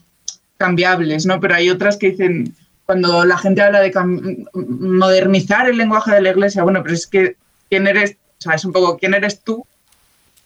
cambiables, 0.57 1.25
¿no? 1.25 1.39
Pero 1.39 1.55
hay 1.55 1.69
otras 1.69 1.97
que 1.97 2.11
dicen, 2.11 2.53
cuando 2.85 3.25
la 3.25 3.37
gente 3.37 3.61
habla 3.61 3.79
de 3.79 3.91
modernizar 4.53 5.67
el 5.69 5.77
lenguaje 5.77 6.11
de 6.11 6.21
la 6.21 6.29
iglesia, 6.29 6.63
bueno, 6.63 6.81
pero 6.83 6.93
es 6.93 7.07
que, 7.07 7.35
¿quién 7.69 7.87
eres? 7.87 8.17
O 8.37 8.41
sea, 8.41 8.53
es 8.53 8.65
un 8.65 8.73
poco, 8.73 8.97
¿quién 8.97 9.13
eres 9.13 9.41
tú 9.41 9.65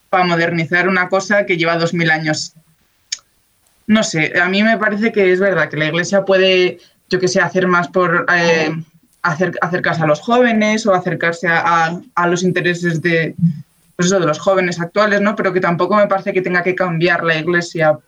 para 0.08 0.24
modernizar 0.24 0.88
una 0.88 1.08
cosa 1.08 1.44
que 1.46 1.56
lleva 1.56 1.76
dos 1.76 1.92
mil 1.94 2.10
años? 2.10 2.54
No 3.86 4.02
sé, 4.02 4.32
a 4.40 4.48
mí 4.48 4.62
me 4.62 4.78
parece 4.78 5.10
que 5.12 5.32
es 5.32 5.40
verdad 5.40 5.68
que 5.68 5.76
la 5.76 5.86
iglesia 5.86 6.24
puede, 6.24 6.78
yo 7.08 7.18
que 7.18 7.28
sé, 7.28 7.40
hacer 7.40 7.66
más 7.66 7.88
por 7.88 8.24
eh, 8.34 8.70
acer- 9.22 9.58
acercarse 9.60 10.02
a 10.02 10.06
los 10.06 10.20
jóvenes 10.20 10.86
o 10.86 10.94
acercarse 10.94 11.48
a, 11.48 11.86
a- 11.86 12.00
a 12.14 12.26
los 12.28 12.42
intereses 12.44 13.02
de, 13.02 13.34
pues 13.96 14.06
eso, 14.06 14.20
de 14.20 14.26
los 14.26 14.38
jóvenes 14.38 14.80
actuales, 14.80 15.20
¿no? 15.20 15.34
Pero 15.36 15.52
que 15.52 15.60
tampoco 15.60 15.96
me 15.96 16.06
parece 16.06 16.32
que 16.32 16.40
tenga 16.42 16.62
que 16.62 16.74
cambiar 16.76 17.24
la 17.24 17.36
iglesia. 17.36 17.98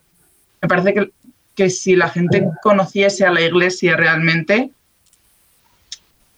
Me 0.63 0.69
parece 0.69 0.95
que, 0.95 1.11
que 1.55 1.71
si 1.71 1.97
la 1.97 2.09
gente 2.09 2.49
conociese 2.63 3.25
a 3.27 3.31
la 3.33 3.41
iglesia 3.43 3.97
realmente, 3.97 4.71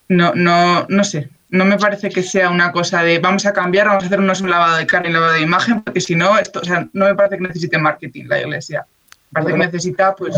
no, 0.09 0.33
no, 0.35 0.87
no 0.89 1.05
sé, 1.05 1.29
no 1.51 1.65
me 1.65 1.79
parece 1.79 2.11
que 2.11 2.23
sea 2.23 2.51
una 2.51 2.73
cosa 2.73 3.03
de 3.03 3.19
vamos 3.19 3.47
a 3.47 3.53
cambiar, 3.53 3.87
vamos 3.87 4.05
a 4.05 4.07
hacernos 4.07 4.41
un 4.41 4.51
lavado 4.51 4.77
de 4.77 4.87
cara 4.87 5.05
y 5.05 5.09
un 5.09 5.15
lavado 5.15 5.35
de 5.35 5.41
imagen, 5.43 5.83
porque 5.83 6.01
si 6.01 6.15
no, 6.15 6.39
esto, 6.39 6.61
o 6.61 6.65
sea, 6.65 6.87
no 6.93 7.07
me 7.07 7.15
parece 7.15 7.37
que 7.37 7.43
necesite 7.45 7.79
marketing 7.79 8.25
la 8.27 8.41
iglesia. 8.41 8.85
Me 9.31 9.43
parece 9.43 9.53
que 9.53 9.59
necesita, 9.67 10.15
pues, 10.15 10.35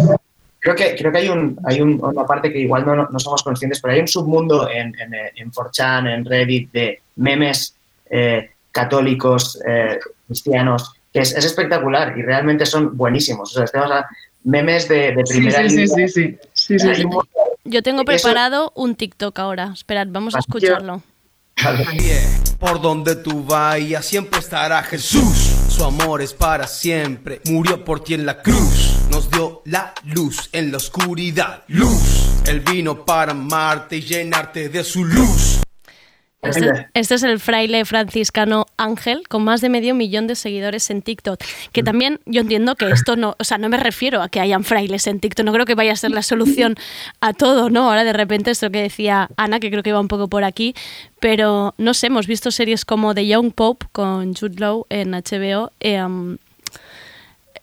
Creo 0.59 0.75
que, 0.75 0.97
creo 0.97 1.13
que 1.13 1.19
hay, 1.19 1.29
un, 1.29 1.57
hay 1.65 1.81
un- 1.81 2.01
una 2.03 2.27
parte 2.27 2.53
que 2.53 2.59
igual 2.59 2.85
no, 2.85 2.97
no 2.97 3.19
somos 3.21 3.41
conscientes, 3.45 3.81
pero 3.81 3.95
hay 3.95 4.01
un 4.01 4.09
submundo 4.09 4.69
en, 4.69 4.93
en, 4.99 5.15
en 5.37 5.53
4chan, 5.53 6.13
en 6.13 6.25
Reddit, 6.25 6.73
de 6.73 7.01
memes 7.17 7.77
eh, 8.11 8.51
católicos, 8.73 9.61
eh, 9.65 10.01
cristianos, 10.27 10.93
que 11.13 11.21
es, 11.21 11.37
es 11.37 11.45
espectacular 11.45 12.19
y 12.19 12.23
realmente 12.23 12.67
son 12.67 12.97
buenísimos. 12.97 13.53
O 13.53 13.55
sea, 13.55 13.65
estamos 13.65 13.93
a 13.93 14.09
memes 14.47 14.89
de, 14.89 15.13
de 15.15 15.25
primera 15.25 15.69
sí, 15.69 15.71
sí, 15.71 15.77
línea. 15.77 16.09
sí, 16.09 16.39
sí. 16.79 17.05
Yo 17.65 17.83
tengo 17.83 18.01
Eso- 18.03 18.05
preparado 18.07 18.73
un 18.75 18.95
TikTok 18.95 19.39
ahora. 19.39 19.71
Esperad, 19.75 20.07
vamos 20.11 20.35
a 20.35 20.39
escucharlo. 20.39 21.03
Por 22.59 22.81
donde 22.81 23.17
tú 23.17 23.45
vayas 23.45 24.05
siempre 24.07 24.41
estará 24.41 24.83
Jesús. 24.83 25.53
Su 25.69 25.85
amor 25.85 26.23
es 26.23 26.33
para 26.33 26.67
siempre. 26.67 27.41
Murió 27.47 27.85
por 27.85 28.01
ti 28.05 28.15
en 28.15 28.25
la 28.25 28.41
cruz. 28.41 28.95
Nos 29.11 29.31
dio 29.31 29.63
la 29.65 29.93
luz 30.05 30.49
en 30.53 30.71
la 30.71 30.77
oscuridad. 30.79 31.65
Luz. 31.69 32.27
Él 32.47 32.61
vino 32.61 33.05
para 33.05 33.33
amarte 33.33 33.97
y 33.97 34.01
llenarte 34.03 34.69
de 34.69 34.85
su 34.85 35.05
luz. 35.05 35.61
Este, 36.43 36.89
este 36.95 37.15
es 37.15 37.23
el 37.23 37.41
fraile 37.41 37.85
franciscano 37.85 38.67
Ángel, 38.77 39.27
con 39.29 39.43
más 39.43 39.61
de 39.61 39.69
medio 39.69 39.95
millón 39.95 40.27
de 40.27 40.37
seguidores 40.37 40.91
en 40.91 41.03
TikTok. 41.03 41.41
Que 41.73 41.83
también 41.83 42.21
yo 42.27 42.41
entiendo 42.41 42.77
que 42.77 42.89
esto 42.91 43.17
no, 43.17 43.37
o 43.39 43.45
sea, 43.45 43.59
no 43.59 43.69
me 43.69 43.77
refiero 43.77 44.23
a 44.23 44.29
que 44.29 44.41
hayan 44.41 44.65
frailes 44.65 45.07
en 45.07 45.19
TikTok, 45.21 45.45
no 45.45 45.53
creo 45.53 45.67
que 45.67 45.75
vaya 45.75 45.93
a 45.93 45.97
ser 45.97 46.11
la 46.13 46.23
solución 46.23 46.77
a 47.21 47.33
todo, 47.33 47.71
¿no? 47.71 47.89
Ahora 47.89 48.05
de 48.05 48.13
repente 48.13 48.51
esto 48.51 48.71
que 48.71 48.83
decía 48.83 49.29
Ana, 49.37 49.61
que 49.61 49.71
creo 49.71 49.83
que 49.83 49.91
iba 49.91 50.01
un 50.01 50.09
poco 50.09 50.29
por 50.29 50.45
aquí, 50.45 50.75
pero 51.21 51.75
no 51.79 51.95
sé, 51.95 52.09
hemos 52.09 52.27
visto 52.27 52.51
series 52.51 52.85
como 52.85 53.15
The 53.15 53.27
Young 53.27 53.53
Pope 53.53 53.87
con 53.93 54.35
Jude 54.35 54.61
Law 54.61 54.87
en 54.91 55.13
HBO. 55.13 55.73
eh, 55.81 56.03
um, 56.03 56.37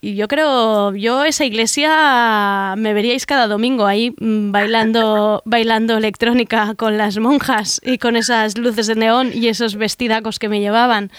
y 0.04 0.16
yo 0.16 0.28
creo, 0.28 0.93
yo 0.93 1.24
esa 1.24 1.45
iglesia 1.45 2.76
me 2.78 2.93
veríais 2.93 3.26
cada 3.26 3.47
domingo 3.47 3.86
ahí 3.86 4.14
mm, 4.20 4.51
bailando, 4.51 5.41
bailando 5.45 5.95
electrónica 5.95 6.76
con 6.76 6.97
las 6.97 7.20
monjas 7.20 7.80
y 7.82 7.97
con 7.99 8.18
esas 8.18 8.58
luces 8.58 8.88
de 8.88 8.95
neón 8.95 9.32
y 9.34 9.47
esos 9.47 9.76
vestidacos 9.76 10.39
que 10.39 10.49
me 10.49 10.60
llevaban. 10.60 11.10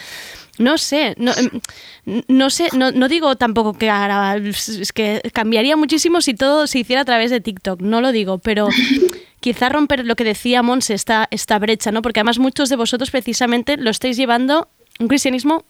No 0.59 0.77
sé, 0.77 1.15
no, 1.17 1.33
em, 1.33 2.23
no 2.29 2.51
sé, 2.51 2.69
no, 2.77 2.93
no 2.93 3.09
digo 3.09 3.37
tampoco 3.37 3.73
que 3.73 3.89
ahora 3.89 4.37
es 4.37 4.93
que 4.93 5.23
cambiaría 5.33 5.79
muchísimo 5.79 6.21
si 6.21 6.35
todo 6.35 6.67
se 6.67 6.81
hiciera 6.81 7.01
a 7.01 7.07
través 7.07 7.31
de 7.31 7.41
TikTok, 7.41 7.81
no 7.81 8.03
lo 8.03 8.13
digo, 8.13 8.37
pero 8.37 8.69
quizá 9.41 9.71
romper 9.71 10.05
lo 10.05 10.15
que 10.15 10.25
decía 10.25 10.63
Monse, 10.63 10.93
esta, 10.93 11.27
esta 11.31 11.59
brecha, 11.59 11.91
¿no? 11.91 12.03
Porque 12.03 12.21
además 12.21 12.39
muchos 12.39 12.69
de 12.69 12.77
vosotros 12.77 13.11
precisamente 13.11 13.79
lo 13.79 13.89
estáis 13.89 14.19
llevando 14.19 14.69
un 15.01 15.09
cristianismo 15.09 15.65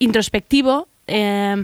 introspectivo, 0.00 0.88
eh, 1.08 1.56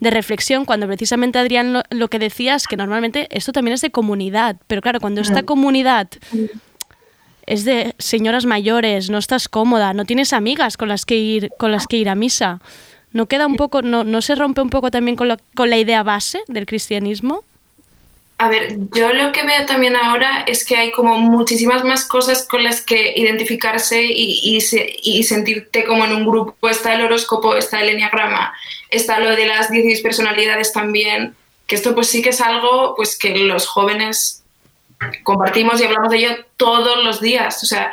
de 0.00 0.10
reflexión, 0.10 0.64
cuando 0.64 0.86
precisamente 0.86 1.38
Adrián 1.38 1.72
lo, 1.72 1.82
lo 1.90 2.08
que 2.08 2.18
decía 2.18 2.54
es 2.54 2.66
que 2.66 2.76
normalmente 2.76 3.26
esto 3.30 3.52
también 3.52 3.74
es 3.74 3.80
de 3.80 3.90
comunidad, 3.90 4.56
pero 4.66 4.82
claro, 4.82 5.00
cuando 5.00 5.20
esta 5.22 5.42
comunidad 5.46 6.08
es 7.46 7.64
de 7.64 7.94
señoras 7.98 8.44
mayores, 8.44 9.08
no 9.08 9.16
estás 9.18 9.48
cómoda, 9.48 9.94
no 9.94 10.04
tienes 10.04 10.32
amigas 10.32 10.76
con 10.76 10.88
las 10.88 11.06
que 11.06 11.16
ir, 11.16 11.50
con 11.58 11.72
las 11.72 11.86
que 11.86 11.96
ir 11.96 12.08
a 12.10 12.14
misa, 12.14 12.60
no 13.12 13.24
queda 13.26 13.46
un 13.46 13.56
poco, 13.56 13.80
no, 13.80 14.04
no 14.04 14.20
se 14.20 14.34
rompe 14.34 14.60
un 14.60 14.68
poco 14.68 14.90
también 14.90 15.16
con, 15.16 15.28
lo- 15.28 15.38
con 15.54 15.70
la 15.70 15.78
idea 15.78 16.02
base 16.02 16.40
del 16.48 16.66
cristianismo. 16.66 17.42
A 18.40 18.48
ver, 18.48 18.76
yo 18.94 19.12
lo 19.12 19.32
que 19.32 19.42
veo 19.42 19.66
también 19.66 19.96
ahora 19.96 20.44
es 20.46 20.64
que 20.64 20.76
hay 20.76 20.92
como 20.92 21.18
muchísimas 21.18 21.82
más 21.84 22.04
cosas 22.04 22.46
con 22.46 22.62
las 22.62 22.80
que 22.80 23.12
identificarse 23.16 24.04
y, 24.04 24.40
y 24.44 24.60
se- 24.60 24.94
y 25.02 25.24
sentirte 25.24 25.84
como 25.84 26.04
en 26.04 26.14
un 26.14 26.24
grupo. 26.24 26.68
Está 26.68 26.94
el 26.94 27.02
horóscopo, 27.04 27.56
está 27.56 27.80
el 27.80 27.88
enneagrama, 27.90 28.54
está 28.90 29.18
lo 29.18 29.34
de 29.34 29.46
las 29.46 29.70
16 29.70 30.02
personalidades 30.02 30.72
también. 30.72 31.34
que 31.66 31.74
esto 31.74 31.94
pues 31.94 32.08
sí 32.08 32.22
que 32.22 32.30
es 32.30 32.40
algo 32.40 32.94
pues 32.96 33.18
que 33.18 33.36
los 33.36 33.66
jóvenes 33.66 34.42
compartimos 35.22 35.80
y 35.80 35.84
hablamos 35.84 36.10
de 36.10 36.18
ello 36.18 36.36
todos 36.56 37.04
los 37.04 37.20
días, 37.20 37.62
o 37.62 37.66
sea, 37.66 37.92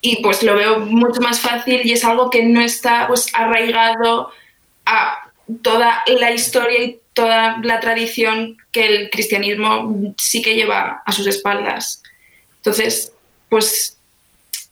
y 0.00 0.22
pues 0.22 0.42
lo 0.42 0.54
veo 0.56 0.80
mucho 0.80 1.20
más 1.20 1.40
fácil 1.40 1.80
y 1.84 1.92
es 1.92 2.04
algo 2.04 2.28
que 2.30 2.42
no 2.42 2.60
está 2.60 3.06
pues 3.06 3.26
arraigado 3.34 4.30
a 4.84 5.30
toda 5.62 6.02
la 6.06 6.30
historia 6.32 6.82
y 6.84 7.00
toda 7.14 7.58
la 7.62 7.80
tradición 7.80 8.58
que 8.72 8.86
el 8.86 9.10
cristianismo 9.10 10.14
sí 10.18 10.42
que 10.42 10.54
lleva 10.54 11.02
a 11.06 11.12
sus 11.12 11.26
espaldas. 11.26 12.02
Entonces, 12.56 13.12
pues 13.48 13.96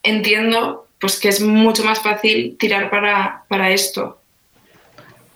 entiendo 0.02 0.88
pues 0.98 1.18
que 1.18 1.28
es 1.28 1.40
mucho 1.40 1.84
más 1.84 2.00
fácil 2.00 2.56
tirar 2.58 2.88
para, 2.88 3.42
para 3.48 3.70
esto. 3.70 4.20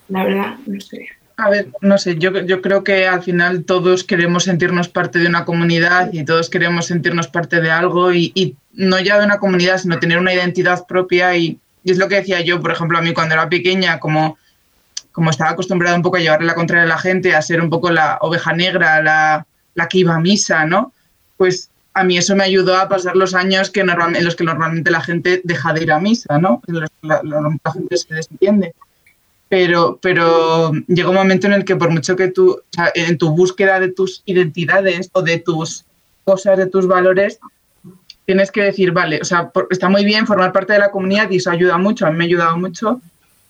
La 0.08 0.22
verdad, 0.22 0.54
no 0.64 0.80
sé. 0.80 1.08
A 1.38 1.50
ver, 1.50 1.68
no 1.80 1.98
sé, 1.98 2.16
yo, 2.16 2.30
yo 2.44 2.62
creo 2.62 2.84
que 2.84 3.06
al 3.06 3.22
final 3.22 3.64
todos 3.64 4.04
queremos 4.04 4.44
sentirnos 4.44 4.88
parte 4.88 5.18
de 5.18 5.26
una 5.26 5.44
comunidad 5.44 6.12
y 6.12 6.24
todos 6.24 6.48
queremos 6.48 6.86
sentirnos 6.86 7.26
parte 7.28 7.60
de 7.60 7.70
algo 7.70 8.14
y, 8.14 8.56
no 8.72 9.00
ya 9.00 9.18
de 9.18 9.26
una 9.26 9.38
comunidad, 9.38 9.78
sino 9.78 9.98
tener 9.98 10.18
una 10.18 10.32
identidad 10.32 10.86
propia 10.86 11.36
y, 11.36 11.58
y 11.82 11.90
es 11.90 11.98
lo 11.98 12.08
que 12.08 12.16
decía 12.16 12.40
yo, 12.42 12.60
por 12.60 12.70
ejemplo, 12.70 12.96
a 12.96 13.02
mí 13.02 13.12
cuando 13.12 13.34
era 13.34 13.48
pequeña, 13.48 13.98
como, 13.98 14.38
como 15.16 15.30
estaba 15.30 15.52
acostumbrada 15.52 15.96
un 15.96 16.02
poco 16.02 16.18
a 16.18 16.20
llevarle 16.20 16.46
la 16.46 16.54
contraria 16.54 16.84
a 16.84 16.88
la 16.88 16.98
gente, 16.98 17.34
a 17.34 17.40
ser 17.40 17.62
un 17.62 17.70
poco 17.70 17.90
la 17.90 18.18
oveja 18.20 18.52
negra, 18.52 19.02
la, 19.02 19.46
la 19.74 19.88
que 19.88 19.96
iba 19.96 20.14
a 20.14 20.20
misa, 20.20 20.66
¿no? 20.66 20.92
Pues 21.38 21.70
a 21.94 22.04
mí 22.04 22.18
eso 22.18 22.36
me 22.36 22.44
ayudó 22.44 22.76
a 22.76 22.86
pasar 22.86 23.16
los 23.16 23.34
años 23.34 23.70
que 23.70 23.80
en 23.80 24.24
los 24.24 24.36
que 24.36 24.44
normalmente 24.44 24.90
la 24.90 25.00
gente 25.00 25.40
deja 25.42 25.72
de 25.72 25.84
ir 25.84 25.90
a 25.92 25.98
misa, 26.00 26.36
¿no? 26.38 26.60
En 26.68 26.80
los 26.80 26.90
que 26.90 27.08
la, 27.08 27.22
la- 27.24 27.72
gente 27.72 27.96
se 27.96 28.14
desentiende. 28.14 28.74
Pero, 29.48 29.98
pero 30.02 30.72
llega 30.86 31.08
un 31.08 31.14
momento 31.14 31.46
en 31.46 31.54
el 31.54 31.64
que 31.64 31.76
por 31.76 31.88
mucho 31.88 32.14
que 32.14 32.28
tú, 32.28 32.60
en 32.94 33.16
tu 33.16 33.30
búsqueda 33.30 33.80
de 33.80 33.92
tus 33.92 34.22
identidades 34.26 35.08
o 35.14 35.22
de 35.22 35.38
tus 35.38 35.86
cosas, 36.24 36.58
de 36.58 36.66
tus 36.66 36.86
valores, 36.86 37.38
tienes 38.26 38.50
que 38.50 38.64
decir, 38.64 38.92
vale, 38.92 39.18
o 39.22 39.24
sea, 39.24 39.50
está 39.70 39.88
muy 39.88 40.04
bien 40.04 40.26
formar 40.26 40.52
parte 40.52 40.74
de 40.74 40.80
la 40.80 40.90
comunidad 40.90 41.30
y 41.30 41.36
eso 41.36 41.50
ayuda 41.50 41.78
mucho, 41.78 42.06
a 42.06 42.10
mí 42.10 42.18
me 42.18 42.24
ha 42.24 42.26
ayudado 42.26 42.58
mucho, 42.58 43.00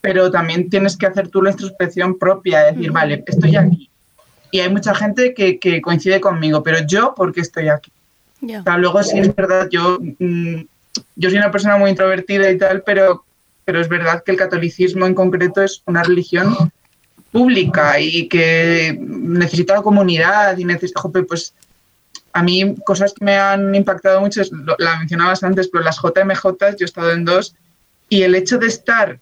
pero 0.06 0.30
también 0.30 0.70
tienes 0.70 0.96
que 0.96 1.04
hacer 1.04 1.26
tú 1.26 1.42
la 1.42 1.50
introspección 1.50 2.16
propia, 2.16 2.66
decir, 2.66 2.92
vale, 2.92 3.24
estoy 3.26 3.56
aquí. 3.56 3.90
Y 4.52 4.60
hay 4.60 4.70
mucha 4.70 4.94
gente 4.94 5.34
que, 5.34 5.58
que 5.58 5.82
coincide 5.82 6.20
conmigo, 6.20 6.62
pero 6.62 6.78
yo, 6.86 7.12
¿por 7.12 7.32
qué 7.32 7.40
estoy 7.40 7.70
aquí? 7.70 7.90
Ya. 8.40 8.60
O 8.60 8.62
sea, 8.62 8.78
luego 8.78 9.02
sí 9.02 9.18
es 9.18 9.34
verdad, 9.34 9.66
yo, 9.68 9.98
mm, 10.00 10.60
yo 11.16 11.28
soy 11.28 11.38
una 11.38 11.50
persona 11.50 11.76
muy 11.76 11.90
introvertida 11.90 12.48
y 12.48 12.56
tal, 12.56 12.82
pero, 12.82 13.24
pero 13.64 13.80
es 13.80 13.88
verdad 13.88 14.22
que 14.22 14.30
el 14.30 14.36
catolicismo 14.36 15.06
en 15.06 15.14
concreto 15.16 15.60
es 15.60 15.82
una 15.86 16.04
religión 16.04 16.54
pública 17.32 17.98
y 17.98 18.28
que 18.28 18.96
necesita 19.00 19.82
comunidad 19.82 20.56
y 20.56 20.64
necesita, 20.64 21.02
pues 21.26 21.52
a 22.32 22.44
mí 22.44 22.76
cosas 22.84 23.12
que 23.12 23.24
me 23.24 23.36
han 23.36 23.74
impactado 23.74 24.20
mucho, 24.20 24.40
la 24.78 24.98
mencionabas 25.00 25.42
antes, 25.42 25.66
pero 25.66 25.82
las 25.82 25.96
JMJ, 26.00 26.44
yo 26.44 26.82
he 26.82 26.84
estado 26.84 27.10
en 27.10 27.24
dos, 27.24 27.56
y 28.08 28.22
el 28.22 28.36
hecho 28.36 28.58
de 28.58 28.68
estar 28.68 29.18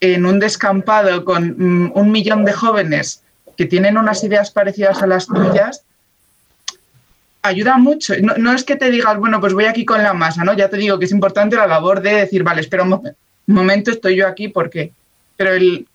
en 0.00 0.24
un 0.26 0.38
descampado 0.38 1.24
con 1.24 1.54
mm, 1.58 1.92
un 1.94 2.10
millón 2.10 2.44
de 2.44 2.52
jóvenes 2.52 3.22
que 3.56 3.66
tienen 3.66 3.98
unas 3.98 4.24
ideas 4.24 4.50
parecidas 4.50 5.02
a 5.02 5.06
las 5.06 5.26
tuyas, 5.26 5.82
ayuda 7.42 7.78
mucho. 7.78 8.14
No, 8.22 8.34
no 8.36 8.52
es 8.52 8.64
que 8.64 8.76
te 8.76 8.90
digas, 8.90 9.18
bueno, 9.18 9.40
pues 9.40 9.52
voy 9.54 9.64
aquí 9.66 9.84
con 9.84 10.02
la 10.02 10.12
masa, 10.14 10.44
¿no? 10.44 10.54
Ya 10.54 10.68
te 10.68 10.76
digo 10.76 10.98
que 10.98 11.04
es 11.06 11.12
importante 11.12 11.56
la 11.56 11.66
labor 11.66 12.00
de 12.02 12.14
decir, 12.14 12.42
vale, 12.42 12.60
espera 12.60 12.82
un 12.84 12.88
mo- 12.90 13.02
momento, 13.46 13.90
estoy 13.90 14.16
yo 14.16 14.26
aquí, 14.26 14.48
¿por 14.48 14.70
qué? 14.70 14.92
Pero 15.36 15.52
el, 15.52 15.86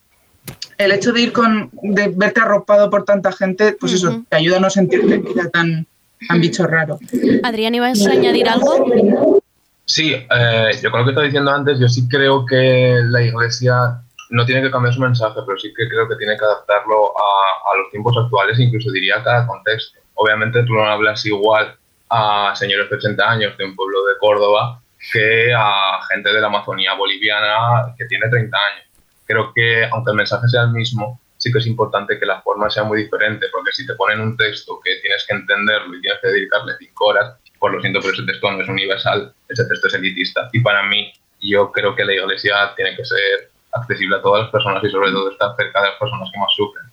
el 0.78 0.91
hecho 0.91 1.12
de 1.12 1.22
ir 1.22 1.32
con, 1.34 1.70
de 1.82 2.08
verte 2.10 2.41
arropado 2.41 2.89
por 2.89 3.06
tanta 3.06 3.32
gente, 3.32 3.74
pues 3.80 3.93
eso, 3.93 4.24
te 4.30 4.36
ayuda 4.38 4.58
a 4.58 4.60
no 4.60 4.70
sentirte 4.70 5.20
tan, 5.49 5.86
tan 6.28 6.41
bicho 6.41 6.66
raro. 6.68 6.99
Adrián, 7.43 7.74
¿ibas 7.76 8.06
a 8.06 8.12
añadir 8.12 8.47
algo? 8.49 9.41
Sí, 9.86 10.13
eh, 10.13 10.79
yo 10.81 10.89
lo 10.89 11.03
que 11.03 11.11
estaba 11.11 11.25
diciendo 11.25 11.51
antes, 11.51 11.79
yo 11.79 11.88
sí 11.88 12.07
creo 12.09 12.45
que 12.45 13.01
la 13.05 13.21
iglesia 13.21 14.01
no 14.31 14.45
tiene 14.45 14.63
que 14.63 14.71
cambiar 14.71 14.93
su 14.93 14.99
mensaje, 14.99 15.39
pero 15.45 15.57
sí 15.59 15.71
que 15.75 15.88
creo 15.88 16.07
que 16.09 16.15
tiene 16.15 16.38
que 16.38 16.43
adaptarlo 16.43 17.13
a, 17.17 17.77
los 17.77 17.91
tiempos 17.91 18.15
actuales, 18.17 18.57
incluso 18.59 18.89
diría 18.91 19.21
cada 19.23 19.45
contexto. 19.45 19.99
Obviamente 20.15 20.63
tú 20.63 20.73
no 20.73 20.86
hablas 20.86 21.25
igual 21.25 21.75
a 22.09 22.53
señores 22.55 22.89
de 22.89 22.95
80 22.95 23.29
años 23.29 23.57
de 23.57 23.65
un 23.65 23.75
pueblo 23.75 24.05
de 24.05 24.13
Córdoba 24.19 24.81
que 25.11 25.53
a 25.53 25.99
gente 26.09 26.31
de 26.31 26.39
la 26.39 26.47
Amazonía 26.47 26.93
boliviana 26.93 27.93
que 27.97 28.05
tiene 28.05 28.29
30 28.29 28.57
años. 28.57 28.86
Creo 29.25 29.51
que 29.53 29.86
aunque 29.91 30.11
el 30.11 30.17
mensaje 30.17 30.47
sea 30.47 30.63
el 30.63 30.71
mismo, 30.71 31.19
sí 31.38 31.51
que 31.51 31.59
es 31.59 31.67
importante 31.67 32.17
que 32.17 32.25
la 32.25 32.41
forma 32.41 32.69
sea 32.69 32.83
muy 32.83 33.03
diferente, 33.03 33.47
porque 33.51 33.71
si 33.73 33.86
te 33.86 33.95
ponen 33.95 34.21
un 34.21 34.38
texto 34.38 34.79
que 34.83 34.95
tienes 35.01 35.25
que 35.27 35.36
entenderlo 35.36 35.95
y 35.95 36.01
tienes 36.01 36.19
que 36.21 36.29
dedicarle 36.29 36.73
5 36.79 37.05
horas, 37.05 37.36
pues 37.66 37.74
lo 37.74 37.82
siento, 37.82 37.99
pero 37.99 38.13
ese 38.13 38.24
texto 38.28 38.51
no 38.51 38.61
es 38.61 38.70
universal, 38.70 39.34
ese 39.49 39.66
texto 39.66 39.88
es 39.88 39.93
elitista. 39.95 40.49
Y 40.53 40.59
para 40.59 40.84
mí, 40.84 41.11
yo 41.41 41.72
creo 41.72 41.95
que 41.95 42.05
la 42.05 42.13
iglesia 42.13 42.74
tiene 42.76 42.95
que 42.95 43.03
ser 43.03 43.49
accesible 43.72 44.18
a 44.18 44.22
todas 44.22 44.43
las 44.43 44.51
personas 44.51 44.84
y 44.84 44.89
sobre 44.91 45.09
todo 45.09 45.32
estar 45.32 45.55
cerca 45.57 45.82
de 45.82 45.88
las 45.88 45.97
personas 45.97 46.30
que 46.32 46.39
más 46.39 46.53
sufren. 46.55 46.86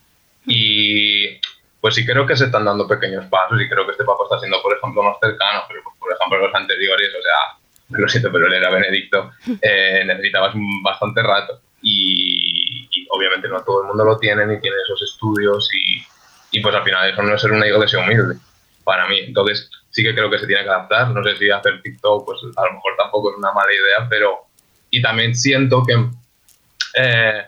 Y 0.47 1.39
pues 1.79 1.93
sí 1.93 2.03
creo 2.03 2.25
que 2.25 2.35
se 2.35 2.45
están 2.45 2.65
dando 2.65 2.87
pequeños 2.87 3.23
pasos 3.25 3.61
y 3.61 3.69
creo 3.69 3.85
que 3.85 3.91
este 3.91 4.03
papa 4.03 4.23
está 4.23 4.39
siendo, 4.39 4.63
por 4.63 4.75
ejemplo, 4.75 5.03
más 5.03 5.17
cercano, 5.21 5.61
pero 5.67 5.83
pues, 5.83 5.95
por 5.99 6.11
ejemplo 6.11 6.39
los 6.39 6.55
anteriores, 6.55 7.09
o 7.09 7.21
sea, 7.21 7.99
lo 7.99 8.07
siento, 8.07 8.31
pero 8.31 8.47
él 8.47 8.53
era 8.53 8.71
Benedicto, 8.71 9.29
eh, 9.61 10.03
necesitabas 10.07 10.55
bastante 10.81 11.21
rato 11.21 11.61
y, 11.83 12.89
y 12.89 13.07
obviamente 13.11 13.47
no 13.47 13.63
todo 13.63 13.81
el 13.81 13.89
mundo 13.89 14.05
lo 14.05 14.17
tiene 14.17 14.47
ni 14.47 14.59
tiene 14.59 14.77
esos 14.85 15.03
estudios 15.03 15.69
y, 15.71 16.57
y 16.57 16.61
pues 16.63 16.73
al 16.73 16.83
final 16.83 17.11
eso 17.11 17.21
no 17.21 17.35
es 17.35 17.41
ser 17.41 17.51
una 17.51 17.67
iglesia 17.67 17.99
humilde 17.99 18.39
para 18.83 19.07
mí. 19.07 19.19
Entonces 19.19 19.69
sí 19.89 20.03
que 20.03 20.13
creo 20.13 20.29
que 20.29 20.39
se 20.39 20.47
tiene 20.47 20.63
que 20.63 20.69
adaptar. 20.69 21.09
No 21.09 21.23
sé 21.23 21.35
si 21.37 21.49
hacer 21.49 21.81
TikTok, 21.81 22.25
pues 22.25 22.39
a 22.55 22.65
lo 22.65 22.73
mejor 22.73 22.93
tampoco 22.97 23.31
es 23.31 23.37
una 23.37 23.51
mala 23.51 23.71
idea, 23.71 24.07
pero 24.09 24.47
y 24.89 25.01
también 25.01 25.33
siento 25.33 25.83
que, 25.83 25.93
eh, 26.95 27.43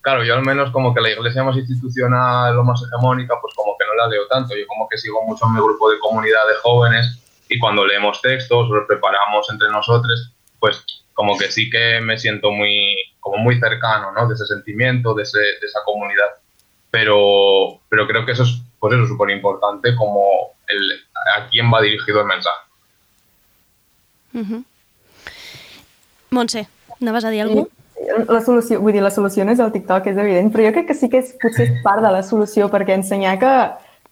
claro, 0.00 0.24
yo 0.24 0.34
al 0.34 0.42
menos 0.42 0.70
como 0.70 0.94
que 0.94 1.02
la 1.02 1.10
iglesia 1.10 1.44
más 1.44 1.56
institucional 1.56 2.56
o 2.56 2.64
más 2.64 2.82
hegemónica, 2.82 3.34
pues 3.40 3.54
como 3.54 3.76
que 3.78 3.84
no 3.86 3.94
la 3.94 4.08
leo 4.08 4.26
tanto. 4.28 4.56
Yo 4.56 4.66
como 4.66 4.88
que 4.88 4.96
sigo 4.96 5.22
mucho 5.26 5.44
en 5.46 5.54
mi 5.54 5.60
grupo 5.60 5.90
de 5.90 5.98
comunidad 5.98 6.46
de 6.48 6.54
jóvenes 6.62 7.22
y 7.48 7.58
cuando 7.58 7.86
leemos 7.86 8.22
textos 8.22 8.70
o 8.70 8.74
los 8.74 8.86
preparamos 8.86 9.46
entre 9.50 9.68
nosotros, 9.68 10.32
pues 10.58 10.84
como 11.12 11.36
que 11.38 11.50
sí 11.50 11.70
que 11.70 12.00
me 12.00 12.18
siento 12.18 12.50
muy, 12.50 12.96
como 13.20 13.38
muy 13.38 13.58
cercano, 13.58 14.12
¿no? 14.12 14.26
De 14.26 14.34
ese 14.34 14.46
sentimiento, 14.46 15.14
de, 15.14 15.22
ese, 15.22 15.38
de 15.38 15.66
esa 15.66 15.80
comunidad. 15.84 16.28
Pero, 16.90 17.80
pero 17.88 18.06
creo 18.06 18.24
que 18.24 18.32
eso 18.32 18.42
es, 18.42 18.62
pues 18.88 18.98
eso, 18.98 19.08
súper 19.08 19.30
importante 19.30 19.94
como 19.96 20.20
el, 20.68 20.92
a 21.36 21.48
quién 21.48 21.72
va 21.72 21.80
dirigido 21.82 22.20
el 22.20 22.26
mensaje. 22.26 22.58
Mhm. 24.32 24.64
Montse, 26.30 26.66
anaves 27.00 27.24
a 27.24 27.30
dir 27.30 27.42
alguna 27.42 27.62
cosa? 27.62 27.72
La 28.28 28.40
solució, 28.44 28.80
vull 28.80 28.92
dir, 28.92 29.02
la 29.02 29.10
solució 29.10 29.44
no 29.44 29.52
és 29.52 29.58
el 29.62 29.72
TikTok, 29.72 30.06
és 30.06 30.18
evident, 30.20 30.50
però 30.52 30.66
jo 30.66 30.72
crec 30.74 30.86
que 30.90 30.94
sí 30.94 31.08
que 31.08 31.18
és, 31.22 31.32
potser 31.40 31.64
és 31.70 31.82
part 31.82 32.02
de 32.04 32.10
la 32.12 32.22
solució, 32.22 32.68
perquè 32.70 32.94
ensenyar 32.94 33.38
que, 33.40 33.52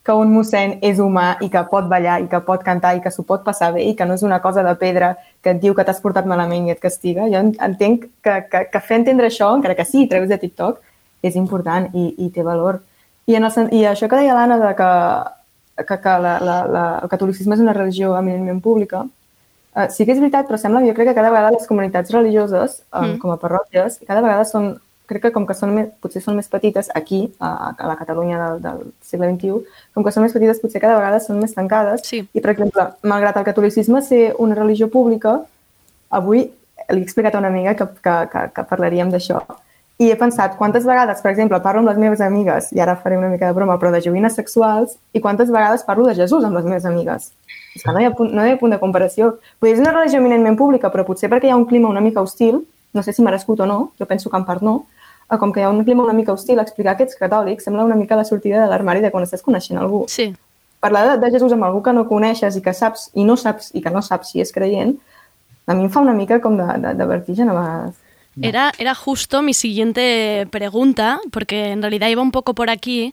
que 0.05 0.13
un 0.17 0.33
mossèn 0.33 0.79
és 0.83 0.99
humà 0.99 1.37
i 1.45 1.51
que 1.53 1.63
pot 1.71 1.87
ballar 1.91 2.17
i 2.23 2.29
que 2.29 2.41
pot 2.47 2.65
cantar 2.65 2.95
i 2.97 3.03
que 3.05 3.13
s'ho 3.13 3.23
pot 3.29 3.45
passar 3.45 3.73
bé 3.77 3.85
i 3.85 3.95
que 3.97 4.07
no 4.09 4.15
és 4.17 4.23
una 4.25 4.41
cosa 4.43 4.65
de 4.65 4.75
pedra 4.81 5.13
que 5.43 5.51
et 5.53 5.61
diu 5.61 5.75
que 5.77 5.85
t'has 5.85 6.01
portat 6.01 6.27
malament 6.27 6.67
i 6.67 6.73
et 6.75 6.81
castiga, 6.81 7.29
jo 7.29 7.39
en- 7.45 7.55
entenc 7.61 8.09
que, 8.25 8.35
que, 8.51 8.65
que 8.73 8.81
fer 8.81 8.99
entendre 9.03 9.29
això, 9.29 9.53
encara 9.55 9.77
que 9.77 9.85
sí, 9.85 10.05
a 10.05 10.09
través 10.09 10.29
de 10.33 10.39
TikTok, 10.39 10.81
és 11.23 11.37
important 11.37 11.91
i, 11.95 12.15
i 12.19 12.31
té 12.31 12.43
valor. 12.43 12.81
I, 13.27 13.35
en 13.39 13.45
el, 13.49 13.69
I 13.73 13.85
això 13.89 14.09
que 14.09 14.21
deia 14.21 14.35
l'Anna 14.37 14.59
de 14.61 14.71
que, 14.79 14.91
que, 15.85 15.99
que 16.05 16.17
la, 16.25 16.39
la, 16.41 16.57
la, 16.69 16.85
el 17.03 17.09
catolicisme 17.13 17.57
és 17.57 17.63
una 17.65 17.73
religió 17.77 18.17
eminentment 18.19 18.61
pública, 18.65 19.07
Uh, 19.75 19.89
sí 19.91 20.05
que 20.07 20.13
és 20.15 20.21
veritat, 20.23 20.47
però 20.47 20.55
sembla, 20.55 20.85
jo 20.87 20.93
crec 20.95 21.09
que 21.09 21.17
cada 21.17 21.33
vegada 21.35 21.51
les 21.51 21.65
comunitats 21.67 22.13
religioses, 22.15 22.77
um, 22.95 23.09
Mm. 23.09 23.19
com 23.19 23.33
a 23.33 23.39
parròquies, 23.43 23.97
cada 24.07 24.21
vegada 24.23 24.45
són, 24.47 24.69
crec 25.11 25.23
que 25.23 25.33
com 25.35 25.47
que 25.49 25.55
són 25.59 25.73
més, 25.75 25.89
potser 26.01 26.23
són 26.23 26.37
més 26.39 26.47
petites 26.47 26.93
aquí, 26.95 27.35
a, 27.41 27.75
a 27.77 27.89
la 27.89 27.97
Catalunya 27.99 28.39
del, 28.39 28.61
del 28.63 28.85
segle 29.03 29.33
XXI, 29.33 29.67
com 29.93 30.05
que 30.05 30.13
són 30.15 30.23
més 30.23 30.33
petites, 30.33 30.61
potser 30.63 30.81
cada 30.81 30.95
vegada 30.95 31.19
són 31.19 31.41
més 31.43 31.57
tancades. 31.59 32.07
Sí. 32.07 32.23
I, 32.23 32.41
per 32.41 32.53
exemple, 32.53 32.87
malgrat 33.03 33.37
el 33.37 33.49
catolicisme 33.51 34.01
ser 34.01 34.37
una 34.39 34.55
religió 34.55 34.87
pública, 34.89 35.41
avui 36.09 36.45
li 36.45 37.01
he 37.01 37.03
explicat 37.03 37.35
a 37.35 37.43
una 37.43 37.51
amiga 37.51 37.75
que, 37.75 37.89
que, 37.99 38.17
que, 38.31 38.47
que 38.55 38.67
parlaríem 38.71 39.11
d'això. 39.11 39.43
I 40.03 40.09
he 40.11 40.17
pensat 40.19 40.57
quantes 40.59 40.83
vegades, 40.83 41.21
per 41.23 41.31
exemple, 41.31 41.61
parlo 41.63 41.81
amb 41.81 41.93
les 41.93 41.99
meves 42.03 42.23
amigues, 42.25 42.73
i 42.75 42.81
ara 42.83 42.97
faré 42.99 43.15
una 43.17 43.29
mica 43.31 43.47
de 43.47 43.55
broma, 43.55 43.77
però 43.79 43.93
de 43.95 44.01
joguines 44.03 44.35
sexuals, 44.35 44.97
i 45.15 45.21
quantes 45.23 45.53
vegades 45.55 45.85
parlo 45.87 46.09
de 46.09 46.17
Jesús 46.19 46.43
amb 46.43 46.59
les 46.59 46.67
meves 46.67 46.89
amigues. 46.91 47.31
És 47.77 47.85
que 47.85 47.95
no 47.95 48.03
hi 48.03 48.09
ha 48.09 48.15
punt, 48.15 48.33
no 48.35 48.43
hi 48.43 48.55
ha 48.55 48.59
punt 48.59 48.75
de 48.75 48.81
comparació. 48.83 49.37
Dir, 49.63 49.77
és 49.77 49.83
una 49.83 49.93
religió 49.95 50.19
eminentment 50.19 50.59
pública, 50.59 50.91
però 50.91 51.07
potser 51.07 51.31
perquè 51.31 51.47
hi 51.47 51.55
ha 51.55 51.61
un 51.61 51.69
clima 51.71 51.93
una 51.93 52.03
mica 52.03 52.23
hostil, 52.27 52.65
no 52.95 53.07
sé 53.07 53.15
si 53.15 53.23
merescut 53.23 53.63
o 53.63 53.71
no, 53.71 53.79
jo 53.99 54.07
penso 54.11 54.31
que 54.31 54.37
en 54.37 54.49
part 54.51 54.67
no, 54.67 54.81
eh, 55.31 55.39
com 55.39 55.53
que 55.55 55.63
hi 55.63 55.69
ha 55.69 55.71
un 55.71 55.83
clima 55.87 56.03
una 56.03 56.13
mica 56.13 56.35
hostil, 56.35 56.59
explicar 56.59 56.97
que 56.99 57.07
ets 57.07 57.19
catòlic 57.19 57.63
sembla 57.63 57.87
una 57.87 57.99
mica 57.99 58.19
la 58.19 58.27
sortida 58.27 58.63
de 58.63 58.71
l'armari 58.71 59.03
de 59.03 59.15
quan 59.15 59.27
estàs 59.27 59.47
coneixent 59.47 59.79
algú. 59.79 60.05
Sí. 60.11 60.33
Parlar 60.83 61.07
de, 61.09 61.19
de 61.23 61.31
Jesús 61.39 61.55
amb 61.55 61.71
algú 61.71 61.83
que 61.87 61.95
no 61.95 62.09
coneixes 62.11 62.59
i 62.59 62.63
que 62.63 62.75
saps, 62.75 63.13
i 63.15 63.25
no 63.25 63.39
saps, 63.39 63.71
i 63.75 63.83
que 63.83 63.95
no 63.95 64.03
saps 64.03 64.35
si 64.35 64.43
és 64.43 64.53
creient, 64.53 64.97
a 65.67 65.75
mi 65.75 65.87
em 65.87 65.91
fa 65.91 66.03
una 66.05 66.15
mica 66.15 66.41
com 66.45 66.59
de, 66.59 66.67
de, 66.83 66.95
de 66.99 67.07
vertigen 67.09 67.51
a 67.51 67.55
vegades. 67.57 68.01
Era, 68.41 68.73
era 68.79 68.95
justo 68.95 69.43
mi 69.43 69.55
siguiente 69.55 70.47
pregunta, 70.51 71.21
porque 71.31 71.71
en 71.71 71.83
realidad 71.83 72.09
iba 72.09 72.23
un 72.23 72.33
poco 72.33 72.55
por 72.55 72.71
aquí, 72.71 73.13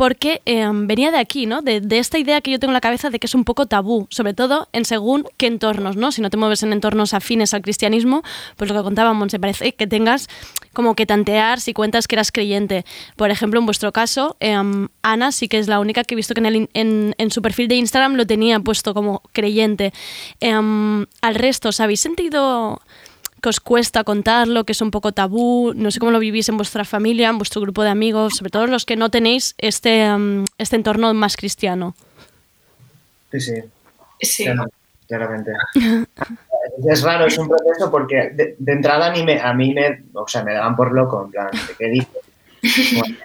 porque 0.00 0.40
eh, 0.46 0.66
venía 0.72 1.10
de 1.10 1.18
aquí, 1.18 1.44
¿no? 1.44 1.60
De, 1.60 1.82
de 1.82 1.98
esta 1.98 2.18
idea 2.18 2.40
que 2.40 2.50
yo 2.50 2.58
tengo 2.58 2.70
en 2.70 2.74
la 2.74 2.80
cabeza 2.80 3.10
de 3.10 3.18
que 3.18 3.26
es 3.26 3.34
un 3.34 3.44
poco 3.44 3.66
tabú, 3.66 4.06
sobre 4.08 4.32
todo 4.32 4.66
en 4.72 4.86
según 4.86 5.26
qué 5.36 5.46
entornos, 5.46 5.96
¿no? 5.96 6.10
Si 6.10 6.22
no 6.22 6.30
te 6.30 6.38
mueves 6.38 6.62
en 6.62 6.72
entornos 6.72 7.12
afines 7.12 7.52
al 7.52 7.60
cristianismo, 7.60 8.22
pues 8.56 8.70
lo 8.70 8.76
que 8.78 8.82
contábamos, 8.82 9.30
se 9.30 9.38
parece 9.38 9.74
que 9.74 9.86
tengas 9.86 10.28
como 10.72 10.94
que 10.94 11.04
tantear 11.04 11.60
si 11.60 11.74
cuentas 11.74 12.08
que 12.08 12.14
eras 12.14 12.32
creyente. 12.32 12.86
Por 13.16 13.30
ejemplo, 13.30 13.60
en 13.60 13.66
vuestro 13.66 13.92
caso, 13.92 14.38
em, 14.40 14.88
Ana 15.02 15.32
sí 15.32 15.48
que 15.48 15.58
es 15.58 15.68
la 15.68 15.80
única 15.80 16.02
que 16.04 16.14
he 16.14 16.16
visto 16.16 16.32
que 16.32 16.40
en, 16.40 16.46
el 16.46 17.14
en 17.18 17.30
su 17.30 17.42
perfil 17.42 17.68
de 17.68 17.74
Instagram 17.74 18.14
lo 18.14 18.26
tenía 18.26 18.58
puesto 18.58 18.94
como 18.94 19.20
creyente. 19.32 19.92
Em, 20.40 21.04
al 21.20 21.34
resto, 21.34 21.68
¿os 21.68 21.78
habéis 21.78 22.00
sentido 22.00 22.80
que 23.40 23.48
os 23.48 23.60
cuesta 23.60 24.04
contarlo, 24.04 24.64
que 24.64 24.72
es 24.72 24.80
un 24.80 24.90
poco 24.90 25.12
tabú? 25.12 25.72
No 25.74 25.90
sé 25.90 25.98
cómo 25.98 26.12
lo 26.12 26.18
vivís 26.18 26.48
en 26.48 26.56
vuestra 26.56 26.84
familia, 26.84 27.28
en 27.28 27.38
vuestro 27.38 27.60
grupo 27.60 27.82
de 27.82 27.90
amigos, 27.90 28.36
sobre 28.36 28.50
todo 28.50 28.66
los 28.66 28.84
que 28.84 28.96
no 28.96 29.10
tenéis 29.10 29.54
este, 29.58 30.04
em, 30.04 30.44
este 30.58 30.76
entorno 30.76 31.12
más 31.14 31.36
cristiano. 31.36 31.94
Sí, 33.32 33.40
sí. 33.40 33.54
Sí. 34.20 34.46
Claramente. 35.08 35.52
Es 36.86 37.02
raro, 37.02 37.26
es 37.26 37.36
un 37.36 37.48
proceso 37.48 37.90
porque 37.90 38.30
de, 38.34 38.54
de 38.58 38.72
entrada 38.72 39.08
a 39.08 39.10
mí, 39.10 39.24
me, 39.24 39.40
a 39.40 39.52
mí 39.52 39.74
me, 39.74 40.04
o 40.14 40.26
sea, 40.28 40.44
me 40.44 40.54
daban 40.54 40.76
por 40.76 40.92
loco, 40.92 41.24
en 41.24 41.30
plan, 41.30 41.48
¿de 41.50 41.74
¿qué 41.76 41.86
dices? 41.88 42.98
Bueno, 42.98 43.16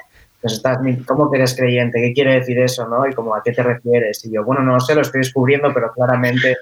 pues 0.41 0.53
estás, 0.53 0.80
¿Cómo 1.05 1.30
que 1.30 1.38
eres 1.38 1.55
creyente? 1.55 2.01
¿Qué 2.01 2.13
quiere 2.13 2.36
decir 2.36 2.59
eso? 2.59 2.88
¿no? 2.88 3.07
Y 3.07 3.13
como, 3.13 3.36
¿a 3.36 3.43
qué 3.43 3.51
te 3.51 3.63
refieres? 3.63 4.24
Y 4.26 4.32
yo, 4.32 4.43
bueno, 4.43 4.63
no 4.63 4.80
sé, 4.80 4.95
lo 4.95 5.01
estoy 5.01 5.22
descubriendo, 5.22 5.74
pero 5.74 5.91
claramente, 5.91 6.57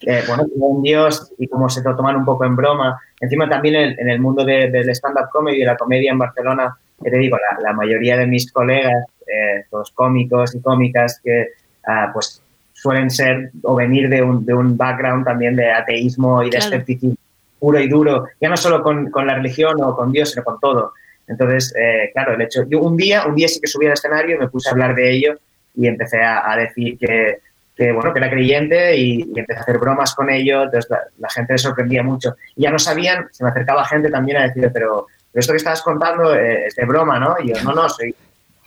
eh, 0.00 0.22
bueno, 0.26 0.44
en 0.44 0.82
Dios 0.82 1.32
y 1.38 1.48
cómo 1.48 1.68
se 1.68 1.82
lo 1.82 1.96
toman 1.96 2.16
un 2.16 2.24
poco 2.24 2.44
en 2.44 2.54
broma. 2.56 3.00
Encima 3.20 3.48
también 3.48 3.74
en, 3.76 3.98
en 4.00 4.08
el 4.10 4.20
mundo 4.20 4.44
de- 4.44 4.70
del 4.70 4.88
stand-up 4.90 5.28
comedy, 5.32 5.60
de 5.60 5.66
la 5.66 5.76
comedia 5.76 6.10
en 6.12 6.18
Barcelona, 6.18 6.76
que 7.02 7.10
te 7.10 7.18
digo, 7.18 7.36
la, 7.38 7.60
la 7.60 7.72
mayoría 7.72 8.16
de 8.16 8.26
mis 8.26 8.50
colegas, 8.52 9.04
eh, 9.26 9.64
los 9.72 9.90
cómicos 9.92 10.54
y 10.54 10.60
cómicas 10.60 11.20
que, 11.22 11.48
ah, 11.86 12.10
pues, 12.12 12.42
suelen 12.72 13.10
ser 13.10 13.50
o 13.62 13.74
venir 13.74 14.08
de 14.10 14.22
un, 14.22 14.44
de 14.44 14.52
un 14.54 14.76
background 14.76 15.24
también 15.24 15.56
de 15.56 15.70
ateísmo 15.72 16.42
y 16.42 16.46
de 16.50 16.58
Claro. 16.58 16.66
escepticismo 16.66 17.16
puro 17.58 17.80
y 17.80 17.88
duro, 17.88 18.26
ya 18.38 18.50
no 18.50 18.56
solo 18.56 18.82
con, 18.82 19.10
con 19.10 19.26
la 19.26 19.34
religión 19.34 19.76
o 19.82 19.96
con 19.96 20.12
Dios, 20.12 20.30
sino 20.30 20.44
con 20.44 20.60
todo. 20.60 20.92
Entonces, 21.26 21.74
eh, 21.76 22.10
claro, 22.12 22.34
el 22.34 22.42
hecho, 22.42 22.64
yo 22.68 22.80
un 22.80 22.96
día, 22.98 23.26
un 23.26 23.34
día 23.34 23.48
sí 23.48 23.60
que 23.60 23.66
subí 23.66 23.86
al 23.86 23.94
escenario 23.94 24.36
y 24.36 24.38
me 24.38 24.48
puse 24.48 24.68
a 24.68 24.72
hablar 24.72 24.94
de 24.94 25.10
ello 25.10 25.38
y 25.74 25.86
empecé 25.88 26.20
a, 26.22 26.52
a 26.52 26.56
decir 26.56 26.98
que, 26.98 27.38
que, 27.76 27.92
bueno, 27.92 28.12
que 28.12 28.18
era 28.18 28.30
creyente 28.30 28.96
y, 28.96 29.30
y 29.34 29.38
empecé 29.38 29.58
a 29.58 29.62
hacer 29.62 29.78
bromas 29.78 30.14
con 30.14 30.30
ello, 30.30 30.62
entonces 30.62 30.90
la, 30.90 31.00
la 31.18 31.28
gente 31.28 31.52
le 31.52 31.58
sorprendía 31.58 32.02
mucho. 32.02 32.36
Y 32.56 32.62
ya 32.62 32.70
no 32.70 32.78
sabían, 32.78 33.28
se 33.30 33.44
me 33.44 33.50
acercaba 33.50 33.84
gente 33.84 34.10
también 34.10 34.38
a 34.38 34.42
decir, 34.48 34.70
pero, 34.72 35.06
pero 35.30 35.40
esto 35.40 35.52
que 35.52 35.58
estabas 35.58 35.82
contando 35.82 36.34
eh, 36.34 36.66
es 36.66 36.74
de 36.74 36.86
broma, 36.86 37.18
¿no? 37.18 37.36
Y 37.42 37.52
yo, 37.52 37.62
no, 37.62 37.72
no, 37.72 37.88
soy, 37.88 38.14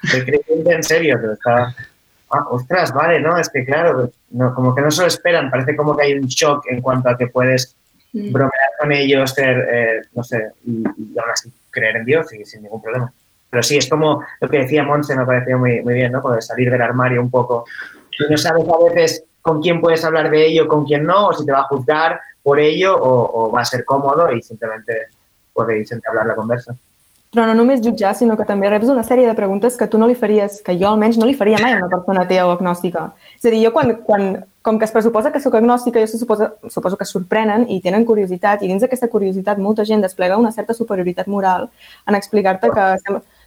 soy 0.03 0.21
creyente 0.21 0.73
en 0.73 0.83
serio, 0.83 1.17
pero 1.19 1.33
estaba, 1.33 1.73
ah, 2.31 2.45
ostras, 2.51 2.93
vale, 2.93 3.19
¿no? 3.19 3.37
Es 3.37 3.49
que 3.49 3.65
claro, 3.65 4.11
no, 4.29 4.53
como 4.53 4.75
que 4.75 4.81
no 4.81 4.91
se 4.91 5.01
lo 5.01 5.07
esperan, 5.07 5.49
parece 5.49 5.75
como 5.75 5.97
que 5.97 6.03
hay 6.03 6.13
un 6.13 6.27
shock 6.27 6.65
en 6.69 6.81
cuanto 6.81 7.09
a 7.09 7.17
que 7.17 7.27
puedes 7.27 7.75
bromear 8.13 8.71
con 8.79 8.91
ellos, 8.91 9.31
ser, 9.31 9.67
eh, 9.71 10.01
no 10.13 10.23
sé, 10.23 10.51
y, 10.65 10.81
y 10.81 11.19
aún 11.19 11.31
así 11.31 11.51
creer 11.71 11.97
en 11.97 12.05
Dios 12.05 12.31
y 12.33 12.45
sin 12.45 12.63
ningún 12.63 12.81
problema. 12.81 13.11
Pero 13.49 13.63
sí, 13.63 13.77
es 13.77 13.89
como 13.89 14.23
lo 14.39 14.49
que 14.49 14.59
decía 14.59 14.83
Monse, 14.83 15.15
me 15.15 15.25
pareció 15.25 15.57
muy, 15.57 15.81
muy 15.81 15.95
bien, 15.95 16.11
¿no? 16.11 16.21
Poder 16.21 16.43
salir 16.43 16.69
del 16.69 16.81
armario 16.81 17.21
un 17.21 17.31
poco. 17.31 17.65
Y 18.19 18.29
no 18.29 18.37
sabes 18.37 18.67
a 18.67 18.83
veces 18.83 19.23
con 19.41 19.61
quién 19.61 19.79
puedes 19.79 20.03
hablar 20.03 20.29
de 20.29 20.45
ello, 20.45 20.67
con 20.67 20.85
quién 20.85 21.03
no, 21.05 21.27
o 21.27 21.33
si 21.33 21.45
te 21.45 21.51
va 21.51 21.61
a 21.61 21.67
juzgar 21.67 22.19
por 22.43 22.59
ello 22.59 22.95
o, 22.97 23.47
o 23.47 23.51
va 23.51 23.61
a 23.61 23.65
ser 23.65 23.85
còmodo 23.85 24.29
i 24.35 24.41
simplement 24.43 24.85
podéis 25.53 25.91
entablar 25.91 26.25
la 26.27 26.35
conversa. 26.35 26.75
Però 27.29 27.45
no 27.45 27.53
només 27.53 27.81
jutjar, 27.85 28.15
sinó 28.17 28.33
que 28.37 28.45
també 28.49 28.71
reps 28.71 28.89
una 28.89 29.03
sèrie 29.05 29.27
de 29.27 29.35
preguntes 29.37 29.75
que 29.77 29.85
tu 29.85 29.99
no 30.01 30.07
li 30.09 30.15
faries, 30.17 30.63
que 30.65 30.73
jo 30.79 30.87
almenys 30.89 31.19
no 31.21 31.27
li 31.29 31.35
faria 31.37 31.59
mai 31.61 31.75
a 31.75 31.81
una 31.83 31.89
persona 31.91 32.23
atea 32.25 32.47
o 32.47 32.53
agnòstica. 32.55 33.03
És 33.37 33.45
a 33.45 33.51
dir, 33.53 33.59
jo 33.67 33.71
quan, 33.75 33.91
quan 34.07 34.23
com 34.65 34.79
que 34.79 34.87
es 34.87 34.93
pressuposa 34.95 35.29
que 35.31 35.41
sóc 35.43 35.53
agnòstica, 35.59 36.01
jo 36.01 36.09
suposa, 36.09 36.47
suposo 36.73 36.97
que 36.97 37.05
es 37.05 37.13
sorprenen 37.13 37.67
i 37.69 37.77
tenen 37.85 38.07
curiositat, 38.09 38.63
i 38.65 38.71
dins 38.71 38.81
d'aquesta 38.81 39.11
curiositat 39.13 39.61
molta 39.61 39.85
gent 39.85 40.01
desplega 40.01 40.41
una 40.41 40.51
certa 40.51 40.73
superioritat 40.73 41.29
moral 41.29 41.69
en 42.09 42.17
explicar-te 42.17 42.73
que, 42.73 42.87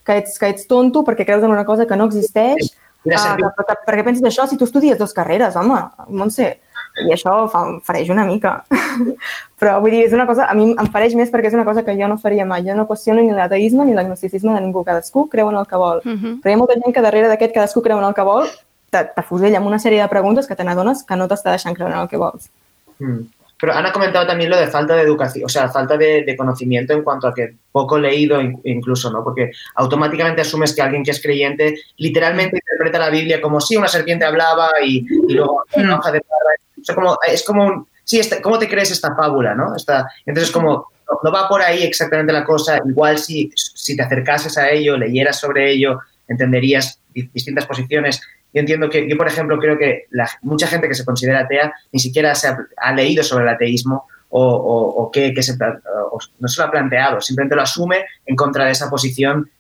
que, 0.07 0.17
ets, 0.21 0.39
que 0.39 0.53
ets 0.55 0.71
tonto 0.71 1.03
perquè 1.03 1.27
creus 1.27 1.43
en 1.43 1.51
una 1.51 1.67
cosa 1.67 1.87
que 1.87 1.99
no 1.99 2.07
existeix, 2.07 2.71
Mira, 3.05 3.19
ah, 3.19 3.75
per 3.87 3.95
què 3.99 4.05
penses 4.05 4.23
això 4.25 4.47
si 4.49 4.57
tu 4.57 4.65
estudies 4.65 4.99
dues 4.99 5.13
carreres, 5.13 5.57
home, 5.57 5.81
Montse? 6.09 6.59
I 7.03 7.09
això 7.15 7.49
fa, 7.49 7.63
em 7.67 7.79
fareix 7.81 8.11
una 8.13 8.25
mica. 8.29 8.65
Però 9.61 9.79
vull 9.81 9.91
dir, 9.95 10.03
és 10.05 10.13
una 10.13 10.27
cosa, 10.29 10.45
a 10.51 10.55
mi 10.55 10.67
em 10.75 10.89
fareix 10.93 11.15
més 11.17 11.31
perquè 11.33 11.49
és 11.49 11.55
una 11.57 11.65
cosa 11.65 11.83
que 11.87 11.95
jo 11.97 12.09
no 12.11 12.19
faria 12.21 12.45
mai. 12.45 12.63
Jo 12.67 12.75
no 12.77 12.85
qüestiono 12.87 13.23
ni 13.23 13.33
l'ateisme 13.33 13.87
ni 13.89 13.95
l'agnosticisme 13.97 14.53
de 14.53 14.61
ningú. 14.61 14.83
Cadascú 14.85 15.25
creu 15.33 15.49
en 15.49 15.57
el 15.57 15.67
que 15.67 15.77
vol. 15.81 16.03
Mhm. 16.05 16.41
Però 16.43 16.51
hi 16.51 16.55
ha 16.55 16.61
molta 16.61 16.75
gent 16.77 16.93
que 16.95 17.01
darrere 17.01 17.29
d'aquest 17.33 17.55
cadascú 17.55 17.81
creu 17.83 17.99
en 17.99 18.05
el 18.05 18.15
que 18.15 18.23
vol 18.29 18.45
te- 18.91 19.07
t'afusella 19.17 19.57
amb 19.59 19.67
una 19.71 19.79
sèrie 19.81 20.03
de 20.03 20.09
preguntes 20.09 20.47
que 20.47 20.55
te 20.55 20.65
n'adones 20.65 21.03
que 21.03 21.17
no 21.17 21.29
t'està 21.29 21.51
deixant 21.57 21.75
creure 21.75 21.95
en 21.95 22.01
el 22.05 22.09
que 22.09 22.19
vols. 22.21 22.51
Mm. 22.99 23.25
Pero 23.63 23.75
Ana 23.75 23.91
ha 23.91 23.93
comentado 23.93 24.27
también 24.27 24.51
lo 24.51 24.57
de 24.57 24.67
falta 24.67 24.97
de 24.97 25.03
educación, 25.03 25.45
o 25.45 25.49
sea, 25.49 25.69
falta 25.69 25.97
de, 25.97 26.25
de 26.25 26.37
conocimiento 26.37 26.93
en 26.95 27.05
cuanto 27.05 27.29
a 27.29 27.33
que 27.33 27.55
poco 27.71 27.97
leído 27.97 28.41
in- 28.41 28.61
incluso, 28.65 29.09
¿no? 29.09 29.23
Porque 29.23 29.53
automáticamente 29.77 30.41
asumes 30.43 30.75
que 30.75 30.83
alguien 30.83 31.05
que 31.05 31.13
es 31.13 31.23
creyente 31.23 31.77
literalmente 31.99 32.57
interpreta 32.57 32.99
la 32.99 33.09
Biblia 33.11 33.41
como 33.41 33.61
si 33.61 33.77
una 33.77 33.87
serpiente 33.87 34.25
hablaba 34.25 34.69
y, 34.85 35.07
y 35.29 35.33
luego 35.33 35.63
una 35.77 35.99
hoja 36.01 36.11
de 36.11 36.21
parra. 36.23 36.55
O 36.81 36.85
sea, 36.85 36.95
como, 36.97 37.17
es 37.25 37.45
como 37.45 37.65
un, 37.65 37.87
sí, 38.03 38.19
esta- 38.19 38.43
¿cómo 38.43 38.59
te 38.59 38.69
crees 38.69 38.91
esta 38.91 39.15
fábula, 39.15 39.55
no? 39.55 39.77
Esta, 39.77 40.09
entonces, 40.27 40.51
como 40.53 40.89
no, 41.09 41.19
no 41.23 41.31
va 41.33 41.49
por 41.49 41.63
ahí 41.63 41.85
exactamente 41.85 42.33
la 42.33 42.45
cosa, 42.45 42.81
igual 42.85 43.17
si, 43.19 43.53
si 43.55 43.97
te 43.97 44.03
acercases 44.03 44.59
a 44.59 44.71
ello, 44.71 44.97
leyeras 44.97 45.39
sobre 45.39 45.71
ello, 45.71 46.01
entenderías 46.29 47.01
di- 47.13 47.29
distintas 47.33 47.67
posiciones. 47.67 48.21
Yo 48.53 48.61
entiendo 48.61 48.91
que, 48.91 49.09
yo 49.09 49.17
por 49.17 49.27
ejemplo, 49.27 49.59
creo 49.59 49.79
que 49.79 50.07
la- 50.11 50.29
mucha 50.43 50.67
gente 50.67 50.89
que 50.89 50.95
se 50.95 51.05
considera 51.05 51.41
atea 51.41 51.73
ni 51.93 52.01
siquiera 52.01 52.35
se 52.35 52.49
ha, 52.77 52.93
leído 52.93 53.23
sobre 53.23 53.45
el 53.45 53.51
ateísmo 53.51 54.07
o, 54.29 54.45
o, 54.45 55.03
o 55.03 55.11
que, 55.11 55.33
que 55.35 55.43
se, 55.43 55.53
o 55.53 56.19
no 56.39 56.49
se 56.49 56.61
lo 56.61 56.69
ha 56.69 56.71
planteado, 56.71 57.21
simplemente 57.21 57.57
lo 57.57 57.63
asume 57.63 58.05
en 58.27 58.37
contra 58.37 58.65
de 58.65 58.73
esa 58.73 58.89
posición 58.89 59.51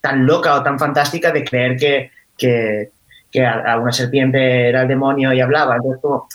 tan 0.00 0.26
loca 0.26 0.54
o 0.54 0.62
tan 0.62 0.78
fantástica 0.78 1.30
de 1.30 1.44
creer 1.44 1.76
que, 1.76 2.10
que, 2.36 2.90
a 3.46 3.78
una 3.78 3.92
serpiente 3.92 4.68
era 4.68 4.82
el 4.82 4.88
demonio 4.88 5.32
y 5.32 5.40
hablaba. 5.40 5.76
Entonces, 5.76 6.00
como, 6.02 6.26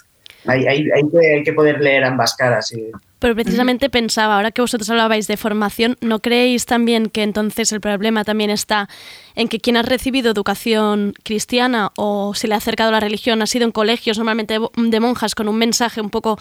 hay, 0.48 0.66
hay, 0.68 0.90
hay, 0.92 1.10
que, 1.12 1.36
hay 1.38 1.44
que 1.44 1.54
poder 1.54 1.80
leer 1.82 2.04
ambas 2.04 2.36
caras. 2.36 2.72
Y, 2.72 2.92
Pero 3.20 3.36
precisamente 3.36 3.90
pensaba, 3.90 4.36
ahora 4.36 4.52
que 4.52 4.62
vosotros 4.62 4.90
hablabais 4.90 5.28
de 5.28 5.38
formación, 5.38 5.98
¿no 6.02 6.20
creéis 6.20 6.66
también 6.66 7.10
que 7.10 7.24
entonces 7.24 7.72
el 7.72 7.82
problema 7.82 8.24
también 8.24 8.50
está 8.50 8.88
en 9.36 9.48
que 9.48 9.60
quien 9.60 9.78
ha 9.78 9.82
recibido 9.82 10.32
educación 10.32 11.14
cristiana 11.24 11.92
o 11.98 12.34
se 12.36 12.48
le 12.48 12.54
ha 12.54 12.58
acercado 12.58 12.90
a 12.90 12.94
la 12.94 13.00
religión 13.00 13.42
ha 13.42 13.48
sido 13.48 13.66
en 13.66 13.72
colegios 13.72 14.18
normalmente 14.18 14.60
de, 14.78 15.00
monjas 15.00 15.36
con 15.36 15.48
un 15.50 15.58
mensaje 15.58 16.00
un 16.02 16.10
poco 16.10 16.38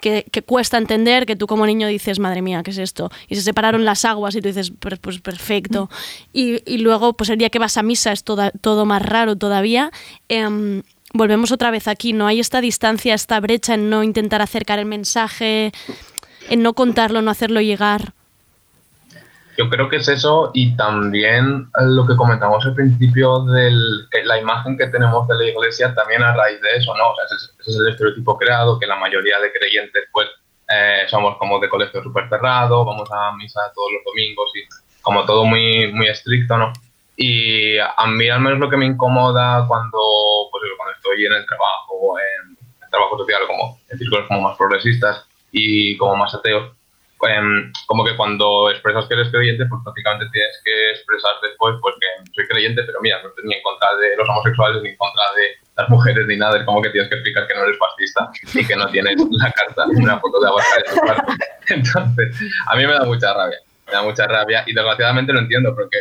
que, 0.00 0.24
que 0.32 0.42
cuesta 0.42 0.78
entender, 0.78 1.26
que 1.26 1.36
tú 1.36 1.46
como 1.46 1.64
niño 1.64 1.86
dices, 1.86 2.18
madre 2.18 2.42
mía, 2.42 2.62
¿qué 2.64 2.72
es 2.72 2.78
esto? 2.78 3.10
Y 3.28 3.36
se 3.36 3.42
separaron 3.42 3.84
las 3.84 4.04
aguas 4.04 4.34
y 4.34 4.40
tú 4.40 4.48
dices, 4.48 4.72
pues, 4.80 4.98
pues 4.98 5.20
perfecto. 5.20 5.88
Y, 6.32 6.60
y 6.66 6.78
luego, 6.78 7.12
pues 7.12 7.30
el 7.30 7.38
día 7.38 7.50
que 7.50 7.60
vas 7.60 7.76
a 7.76 7.84
misa 7.84 8.10
es 8.10 8.24
toda- 8.24 8.50
todo 8.50 8.84
más 8.84 9.02
raro 9.02 9.36
todavía. 9.36 9.92
Em, 10.28 10.82
volvemos 11.12 11.52
otra 11.52 11.70
vez 11.70 11.88
aquí, 11.88 12.12
no 12.12 12.26
hay 12.26 12.40
esta 12.40 12.60
distancia, 12.60 13.14
esta 13.14 13.38
brecha 13.40 13.74
en 13.74 13.90
no 13.90 14.02
intentar 14.02 14.42
acercar 14.42 14.78
el 14.78 14.86
mensaje, 14.86 15.72
en 16.50 16.62
no 16.62 16.72
contarlo, 16.74 17.22
no 17.22 17.30
hacerlo 17.30 17.60
llegar. 17.60 18.12
Yo 19.58 19.68
creo 19.68 19.88
que 19.90 19.96
es 19.96 20.08
eso 20.08 20.50
y 20.54 20.74
también 20.76 21.68
lo 21.78 22.06
que 22.06 22.16
comentamos 22.16 22.64
al 22.64 22.74
principio 22.74 23.44
de 23.44 23.70
la 24.24 24.40
imagen 24.40 24.78
que 24.78 24.86
tenemos 24.86 25.28
de 25.28 25.34
la 25.34 25.44
iglesia 25.44 25.94
también 25.94 26.22
a 26.22 26.34
raíz 26.34 26.58
de 26.62 26.70
eso, 26.78 26.94
¿no? 26.96 27.10
O 27.10 27.14
sea, 27.16 27.24
ese, 27.26 27.34
es- 27.70 27.76
el 27.76 27.88
estereotipo 27.88 28.38
creado, 28.38 28.78
que 28.78 28.86
la 28.86 28.96
mayoría 28.96 29.38
de 29.40 29.52
creyentes 29.52 30.04
pues 30.10 30.26
eh, 30.74 31.04
somos 31.08 31.36
como 31.36 31.60
de 31.60 31.68
colegio 31.68 32.02
súper 32.02 32.30
cerrado, 32.30 32.82
vamos 32.86 33.08
a 33.12 33.36
misa 33.36 33.60
todos 33.74 33.92
los 33.92 34.02
domingos 34.06 34.50
y 34.56 34.62
como 35.02 35.24
todo 35.26 35.44
muy, 35.44 35.92
muy 35.92 36.06
estricto, 36.08 36.56
¿no? 36.56 36.72
Y 37.24 37.78
a 37.78 38.06
mí 38.08 38.28
al 38.28 38.40
menos 38.40 38.58
lo 38.58 38.68
que 38.68 38.76
me 38.76 38.84
incomoda 38.84 39.64
cuando, 39.68 39.98
pues 40.50 40.64
cuando 40.76 40.92
estoy 40.96 41.24
en 41.24 41.32
el 41.32 41.46
trabajo, 41.46 42.18
en 42.18 42.58
el 42.82 42.90
trabajo 42.90 43.16
social, 43.16 43.42
como 43.46 43.78
en 43.88 43.96
círculos 43.96 44.26
como 44.26 44.40
más 44.40 44.56
progresistas 44.56 45.24
y 45.52 45.96
como 45.98 46.16
más 46.16 46.34
ateos, 46.34 46.72
em, 47.28 47.72
como 47.86 48.04
que 48.04 48.16
cuando 48.16 48.70
expresas 48.70 49.06
que 49.06 49.14
eres 49.14 49.30
creyente, 49.30 49.66
pues 49.66 49.80
prácticamente 49.84 50.26
tienes 50.32 50.60
que 50.64 50.90
expresar 50.90 51.30
después 51.42 51.76
pues 51.80 51.94
que 52.00 52.32
soy 52.34 52.48
creyente, 52.48 52.82
pero 52.82 52.98
mira, 53.00 53.22
no 53.22 53.28
estoy 53.28 53.44
ni 53.44 53.54
en 53.54 53.62
contra 53.62 53.94
de 53.94 54.16
los 54.16 54.28
homosexuales, 54.28 54.82
ni 54.82 54.88
en 54.88 54.96
contra 54.96 55.22
de 55.36 55.62
las 55.76 55.88
mujeres, 55.90 56.26
ni 56.26 56.36
nada, 56.36 56.58
es 56.58 56.64
como 56.64 56.82
que 56.82 56.90
tienes 56.90 57.08
que 57.08 57.14
explicar 57.14 57.46
que 57.46 57.54
no 57.54 57.62
eres 57.62 57.78
fascista 57.78 58.30
y 58.52 58.66
que 58.66 58.74
no 58.74 58.88
tienes 58.88 59.14
la 59.30 59.52
carta, 59.52 59.86
una 59.86 60.18
foto 60.18 60.40
de 60.40 60.48
Abascal 60.48 60.84
en 60.88 60.94
tu 60.94 61.00
cuarto. 61.00 61.32
Entonces, 61.68 62.36
a 62.66 62.74
mí 62.74 62.84
me 62.84 62.92
da 62.92 63.04
mucha 63.04 63.32
rabia, 63.32 63.58
me 63.86 63.92
da 63.92 64.02
mucha 64.02 64.26
rabia 64.26 64.64
y 64.66 64.74
desgraciadamente 64.74 65.32
lo 65.32 65.38
entiendo 65.38 65.72
porque, 65.72 65.98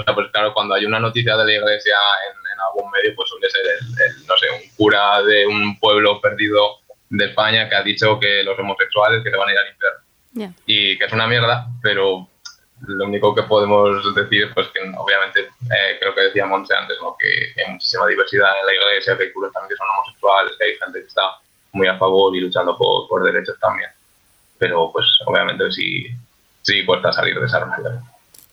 o 0.00 0.02
sea, 0.02 0.14
pues 0.14 0.30
claro, 0.32 0.54
cuando 0.54 0.74
hay 0.74 0.86
una 0.86 0.98
noticia 0.98 1.36
de 1.36 1.44
la 1.44 1.52
iglesia 1.52 1.96
en, 2.28 2.52
en 2.52 2.60
algún 2.60 2.90
medio, 2.90 3.14
pues 3.14 3.28
suele 3.28 3.50
ser 3.50 3.62
el, 3.62 3.86
el, 3.86 4.26
no 4.26 4.36
sé, 4.36 4.46
un 4.50 4.76
cura 4.76 5.22
de 5.22 5.46
un 5.46 5.78
pueblo 5.78 6.20
perdido 6.20 6.78
de 7.10 7.26
España 7.26 7.68
que 7.68 7.74
ha 7.74 7.82
dicho 7.82 8.18
que 8.18 8.42
los 8.42 8.58
homosexuales 8.58 9.22
que 9.22 9.30
se 9.30 9.36
van 9.36 9.48
a 9.48 9.52
ir 9.52 9.58
al 9.58 9.68
infierno 9.68 10.10
y 10.66 10.96
que 10.96 11.04
es 11.04 11.12
una 11.12 11.26
mierda, 11.26 11.66
pero 11.82 12.28
lo 12.86 13.04
único 13.04 13.34
que 13.34 13.42
podemos 13.42 14.14
decir, 14.14 14.50
pues 14.54 14.68
que 14.68 14.80
obviamente, 14.96 15.40
eh, 15.40 15.98
creo 15.98 16.14
que 16.14 16.22
decía 16.22 16.46
Monse 16.46 16.74
antes, 16.74 16.96
¿no? 17.02 17.16
que, 17.18 17.52
que 17.54 17.64
hay 17.64 17.72
muchísima 17.72 18.06
diversidad 18.06 18.48
en 18.60 18.66
la 18.66 18.72
iglesia, 18.72 19.16
que 19.16 19.24
hay 19.24 19.32
curas 19.32 19.52
también 19.52 19.70
que 19.70 19.76
son 19.76 19.88
homosexuales, 19.88 20.52
que 20.56 20.64
hay 20.64 20.78
gente 20.78 21.00
que 21.00 21.06
está 21.06 21.22
muy 21.72 21.88
a 21.88 21.98
favor 21.98 22.34
y 22.34 22.40
luchando 22.40 22.76
por, 22.78 23.08
por 23.08 23.24
derechos 23.24 23.58
también. 23.60 23.90
Pero 24.56 24.90
pues 24.92 25.06
obviamente 25.26 25.70
sí, 25.72 26.06
sí 26.62 26.84
cuesta 26.86 27.12
salir 27.12 27.38
de 27.38 27.46
esa 27.46 27.58
armario. 27.58 28.02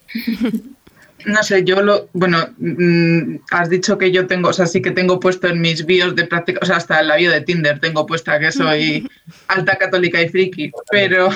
No 1.25 1.41
sé, 1.43 1.63
yo 1.63 1.81
lo, 1.81 2.07
bueno, 2.13 2.47
mm, 2.57 3.37
has 3.51 3.69
dicho 3.69 3.97
que 3.97 4.11
yo 4.11 4.27
tengo, 4.27 4.49
o 4.49 4.53
sea, 4.53 4.67
sí 4.67 4.81
que 4.81 4.91
tengo 4.91 5.19
puesto 5.19 5.47
en 5.47 5.59
mis 5.59 5.85
bios 5.85 6.15
de 6.15 6.25
práctica, 6.25 6.59
o 6.61 6.65
sea, 6.65 6.77
hasta 6.77 6.99
en 7.01 7.07
la 7.07 7.15
bio 7.17 7.31
de 7.31 7.41
Tinder 7.41 7.79
tengo 7.79 8.05
puesta 8.05 8.39
que 8.39 8.51
soy 8.51 9.07
alta 9.47 9.75
católica 9.77 10.21
y 10.21 10.29
friki, 10.29 10.71
pero, 10.91 11.29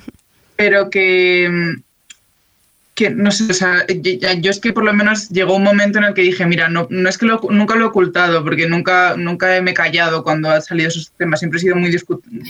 pero 0.56 0.90
que, 0.90 1.76
que 2.94 3.10
no 3.10 3.30
sé, 3.30 3.44
o 3.50 3.54
sea, 3.54 3.86
yo, 3.86 4.50
es 4.50 4.58
que 4.60 4.72
por 4.72 4.84
lo 4.84 4.92
menos 4.92 5.28
llegó 5.28 5.54
un 5.54 5.62
momento 5.62 5.98
en 5.98 6.04
el 6.04 6.14
que 6.14 6.22
dije, 6.22 6.44
mira, 6.44 6.68
no, 6.68 6.88
no 6.90 7.08
es 7.08 7.16
que 7.16 7.26
lo- 7.26 7.40
nunca 7.48 7.76
lo 7.76 7.84
he 7.84 7.88
ocultado, 7.88 8.42
porque 8.42 8.68
nunca, 8.68 9.16
nunca 9.16 9.62
me 9.62 9.70
he 9.70 9.74
callado 9.74 10.24
cuando 10.24 10.50
han 10.50 10.62
salido 10.62 10.88
esos 10.88 11.12
temas, 11.12 11.38
siempre 11.38 11.58
he 11.58 11.62
sido 11.62 11.76
muy, 11.76 11.90
discu- 11.92 12.20
muy 12.28 12.42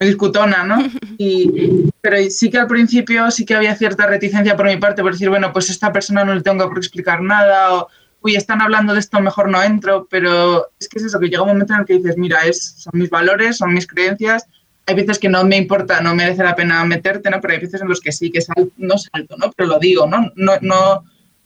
discutona, 0.00 0.64
¿no? 0.64 0.78
Y, 1.18 1.90
pero 2.00 2.16
sí 2.28 2.50
que 2.50 2.58
al 2.58 2.66
principio 2.66 3.30
sí 3.30 3.44
que 3.46 3.54
había 3.54 3.76
cierta 3.76 4.06
reticencia 4.06 4.56
por 4.56 4.66
mi 4.66 4.76
parte, 4.76 5.00
por 5.02 5.12
decir, 5.12 5.28
bueno, 5.28 5.52
pues 5.52 5.68
a 5.68 5.72
esta 5.72 5.92
persona 5.92 6.24
no 6.24 6.34
le 6.34 6.42
tengo 6.42 6.68
por 6.68 6.78
explicar 6.78 7.22
nada, 7.22 7.74
o, 7.74 7.88
uy, 8.22 8.34
están 8.34 8.60
hablando 8.60 8.92
de 8.94 9.00
esto, 9.00 9.20
mejor 9.20 9.48
no 9.48 9.62
entro, 9.62 10.06
pero 10.10 10.70
es 10.80 10.88
que 10.88 10.98
es 10.98 11.04
eso, 11.04 11.20
que 11.20 11.28
llega 11.28 11.42
un 11.42 11.48
momento 11.48 11.72
en 11.72 11.80
el 11.80 11.86
que 11.86 11.94
dices, 11.98 12.16
mira, 12.18 12.40
es, 12.46 12.74
son 12.78 12.92
mis 12.94 13.10
valores, 13.10 13.58
son 13.58 13.72
mis 13.72 13.86
creencias, 13.86 14.44
hay 14.86 14.96
veces 14.96 15.18
que 15.18 15.28
no 15.28 15.44
me 15.44 15.56
importa, 15.56 16.00
no 16.00 16.14
merece 16.14 16.42
la 16.42 16.56
pena 16.56 16.84
meterte, 16.84 17.30
¿no? 17.30 17.40
Pero 17.40 17.54
hay 17.54 17.60
veces 17.60 17.80
en 17.80 17.88
los 17.88 18.00
que 18.00 18.12
sí, 18.12 18.30
que 18.30 18.40
sal- 18.40 18.72
no 18.76 18.98
salto, 18.98 19.36
¿no? 19.38 19.52
Pero 19.56 19.68
lo 19.68 19.78
digo, 19.78 20.06
¿no? 20.06 20.30
No, 20.34 20.52
no 20.60 21.04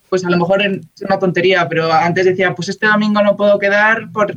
pues 0.09 0.25
a 0.25 0.31
lo 0.31 0.39
mejor 0.39 0.62
es 0.62 0.81
una 1.03 1.19
tontería, 1.19 1.69
pero 1.69 1.93
antes 1.93 2.25
decía, 2.25 2.55
pues 2.55 2.70
este 2.70 2.87
domingo 2.87 3.23
no 3.23 3.37
puedo 3.37 3.59
quedar 3.59 4.11
por, 4.11 4.35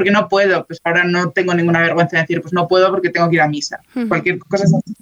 porque 0.00 0.10
no 0.10 0.28
puedo, 0.28 0.66
pues 0.66 0.80
ahora 0.84 1.04
no 1.04 1.30
tengo 1.30 1.54
ninguna 1.54 1.80
vergüenza 1.80 2.16
de 2.16 2.22
decir, 2.22 2.40
pues 2.40 2.52
no 2.52 2.66
puedo 2.66 2.90
porque 2.90 3.10
tengo 3.10 3.28
que 3.28 3.36
ir 3.36 3.42
a 3.42 3.48
misa. 3.48 3.80
Cualquier 4.08 4.38
cosa 4.38 4.64
es 4.64 4.74
así. 4.74 4.94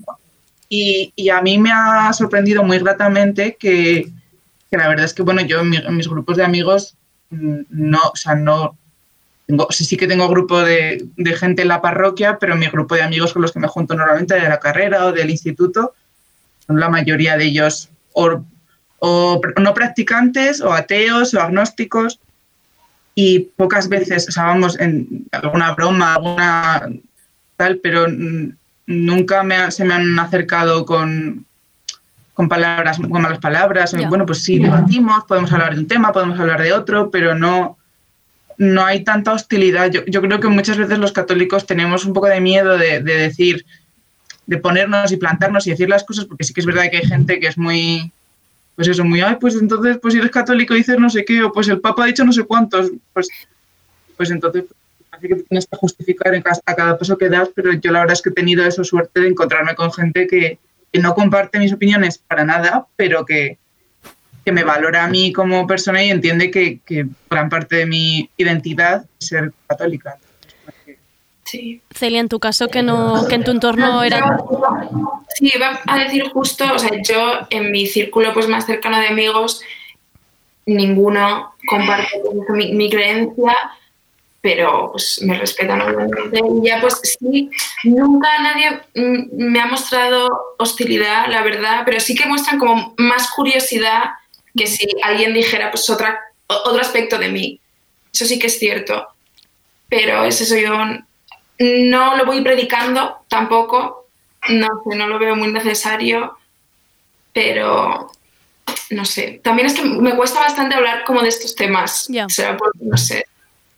Y, 0.68 1.12
y 1.16 1.28
a 1.30 1.40
mí 1.40 1.56
me 1.56 1.70
ha 1.72 2.12
sorprendido 2.12 2.62
muy 2.62 2.78
gratamente 2.78 3.56
que, 3.58 4.08
que 4.70 4.76
la 4.76 4.88
verdad 4.88 5.04
es 5.06 5.14
que, 5.14 5.22
bueno, 5.22 5.40
yo 5.42 5.60
en, 5.60 5.70
mi- 5.70 5.76
en 5.78 5.96
mis 5.96 6.08
grupos 6.08 6.36
de 6.36 6.44
amigos, 6.44 6.94
mm, 7.30 7.60
no, 7.70 8.00
o 8.12 8.16
sea, 8.16 8.34
no, 8.34 8.76
tengo, 9.46 9.66
sí, 9.70 9.84
sí 9.84 9.96
que 9.96 10.06
tengo 10.06 10.28
grupo 10.28 10.60
de, 10.60 11.06
de 11.16 11.34
gente 11.34 11.62
en 11.62 11.68
la 11.68 11.80
parroquia, 11.80 12.38
pero 12.38 12.54
mi 12.56 12.66
grupo 12.66 12.94
de 12.96 13.02
amigos 13.02 13.32
con 13.32 13.40
los 13.42 13.52
que 13.52 13.60
me 13.60 13.68
junto 13.68 13.94
normalmente 13.94 14.34
de 14.34 14.48
la 14.48 14.58
carrera 14.60 15.06
o 15.06 15.12
del 15.12 15.30
instituto, 15.30 15.94
son 16.66 16.78
la 16.80 16.90
mayoría 16.90 17.36
de 17.38 17.44
ellos 17.46 17.88
o, 18.12 18.44
o 18.98 19.40
no 19.60 19.72
practicantes 19.74 20.60
o 20.60 20.72
ateos 20.72 21.32
o 21.32 21.40
agnósticos 21.40 22.20
y 23.20 23.40
pocas 23.56 23.88
veces, 23.88 24.28
o 24.28 24.30
sea, 24.30 24.44
vamos, 24.44 24.78
en 24.78 25.26
alguna 25.32 25.72
broma, 25.74 26.14
alguna 26.14 26.88
tal, 27.56 27.78
pero 27.78 28.06
nunca 28.86 29.42
me 29.42 29.56
ha- 29.56 29.72
se 29.72 29.84
me 29.84 29.94
han 29.94 30.16
acercado 30.20 30.86
con, 30.86 31.44
con 32.32 32.48
palabras, 32.48 32.98
con 32.98 33.20
malas 33.20 33.40
palabras. 33.40 33.92
Bueno, 34.08 34.24
pues 34.24 34.44
sí, 34.44 34.60
debatimos, 34.60 35.24
podemos 35.26 35.50
hablar 35.50 35.74
de 35.74 35.80
un 35.80 35.88
tema, 35.88 36.12
podemos 36.12 36.38
hablar 36.38 36.62
de 36.62 36.72
otro, 36.72 37.10
pero 37.10 37.34
no, 37.34 37.76
no 38.56 38.84
hay 38.86 39.02
tanta 39.02 39.32
hostilidad. 39.32 39.90
Yo, 39.90 40.04
yo 40.06 40.22
creo 40.22 40.38
que 40.38 40.46
muchas 40.46 40.76
veces 40.78 40.98
los 41.00 41.10
católicos 41.10 41.66
tenemos 41.66 42.04
un 42.04 42.12
poco 42.12 42.28
de 42.28 42.40
miedo 42.40 42.78
de, 42.78 43.02
de 43.02 43.14
decir, 43.16 43.66
de 44.46 44.58
ponernos 44.58 45.10
y 45.10 45.16
plantarnos 45.16 45.66
y 45.66 45.70
decir 45.70 45.88
las 45.88 46.04
cosas, 46.04 46.26
porque 46.26 46.44
sí 46.44 46.54
que 46.54 46.60
es 46.60 46.66
verdad 46.66 46.88
que 46.88 46.98
hay 46.98 47.06
gente 47.06 47.40
que 47.40 47.48
es 47.48 47.58
muy, 47.58 48.12
pues 48.78 48.86
eso, 48.86 49.04
muy, 49.04 49.20
ay, 49.20 49.34
pues 49.40 49.56
entonces, 49.56 49.98
pues 50.00 50.14
si 50.14 50.20
eres 50.20 50.30
católico 50.30 50.72
dices 50.72 51.00
no 51.00 51.10
sé 51.10 51.24
qué, 51.24 51.42
o 51.42 51.50
pues 51.50 51.66
el 51.66 51.80
Papa 51.80 52.04
ha 52.04 52.06
dicho 52.06 52.24
no 52.24 52.32
sé 52.32 52.44
cuántos, 52.44 52.92
pues, 53.12 53.28
pues 54.16 54.30
entonces 54.30 54.66
parece 55.10 55.28
que 55.30 55.34
tienes 55.34 55.66
que 55.66 55.76
justificar 55.76 56.32
en 56.32 56.44
a 56.46 56.74
cada 56.76 56.96
paso 56.96 57.18
que 57.18 57.28
das, 57.28 57.50
pero 57.52 57.72
yo 57.72 57.90
la 57.90 57.98
verdad 57.98 58.12
es 58.12 58.22
que 58.22 58.30
he 58.30 58.32
tenido 58.32 58.64
esa 58.64 58.84
suerte 58.84 59.18
de 59.18 59.26
encontrarme 59.30 59.74
con 59.74 59.92
gente 59.92 60.28
que, 60.28 60.60
que 60.92 61.00
no 61.00 61.12
comparte 61.16 61.58
mis 61.58 61.72
opiniones 61.72 62.18
para 62.18 62.44
nada, 62.44 62.86
pero 62.94 63.26
que, 63.26 63.58
que 64.44 64.52
me 64.52 64.62
valora 64.62 65.06
a 65.06 65.08
mí 65.08 65.32
como 65.32 65.66
persona 65.66 66.04
y 66.04 66.10
entiende 66.10 66.52
que, 66.52 66.78
que 66.86 67.08
gran 67.28 67.48
parte 67.48 67.78
de 67.78 67.86
mi 67.86 68.30
identidad 68.36 69.06
es 69.20 69.26
ser 69.26 69.52
católica. 69.66 70.18
Sí. 71.50 71.80
Celia, 71.90 72.20
en 72.20 72.28
tu 72.28 72.40
caso, 72.40 72.68
que, 72.68 72.82
no, 72.82 73.26
que 73.28 73.36
en 73.36 73.44
tu 73.44 73.50
entorno 73.52 74.02
era... 74.02 74.38
Sí, 75.36 75.50
iba 75.54 75.80
a 75.86 75.98
decir 75.98 76.28
justo, 76.28 76.64
o 76.74 76.78
sea, 76.78 76.90
yo 77.02 77.46
en 77.50 77.70
mi 77.70 77.86
círculo 77.86 78.34
pues 78.34 78.48
más 78.48 78.66
cercano 78.66 78.98
de 78.98 79.08
amigos, 79.08 79.62
ninguno 80.66 81.54
comparte 81.66 82.20
mi, 82.50 82.72
mi 82.72 82.90
creencia, 82.90 83.56
pero 84.40 84.90
pues 84.92 85.20
me 85.22 85.38
respetan 85.38 85.80
obviamente. 85.80 86.38
Y 86.38 86.66
ya 86.66 86.80
pues 86.80 87.00
sí, 87.18 87.50
nunca 87.84 88.28
nadie 88.42 88.80
me 88.94 89.60
ha 89.60 89.66
mostrado 89.66 90.28
hostilidad, 90.58 91.28
la 91.28 91.42
verdad, 91.42 91.82
pero 91.84 92.00
sí 92.00 92.14
que 92.14 92.26
muestran 92.26 92.58
como 92.58 92.94
más 92.98 93.30
curiosidad 93.30 94.10
que 94.56 94.66
si 94.66 94.86
alguien 95.02 95.34
dijera 95.34 95.70
pues 95.70 95.88
otra, 95.88 96.20
otro 96.46 96.80
aspecto 96.80 97.18
de 97.18 97.28
mí. 97.28 97.60
Eso 98.12 98.24
sí 98.26 98.38
que 98.38 98.48
es 98.48 98.58
cierto. 98.58 99.08
Pero 99.88 100.24
es 100.24 100.40
eso, 100.40 100.56
yo 100.56 100.76
no 101.58 102.16
lo 102.16 102.24
voy 102.24 102.40
predicando 102.42 103.24
tampoco, 103.28 104.06
no 104.48 104.66
sé, 104.84 104.96
no 104.96 105.08
lo 105.08 105.18
veo 105.18 105.36
muy 105.36 105.52
necesario, 105.52 106.38
pero 107.32 108.10
no 108.90 109.04
sé. 109.04 109.40
También 109.42 109.66
es 109.66 109.74
que 109.74 109.84
me 109.84 110.14
cuesta 110.14 110.40
bastante 110.40 110.74
hablar 110.74 111.04
como 111.04 111.22
de 111.22 111.28
estos 111.28 111.54
temas. 111.54 112.08
Será 112.28 112.56
por, 112.56 112.72
no 112.80 112.96
sé, 112.96 113.24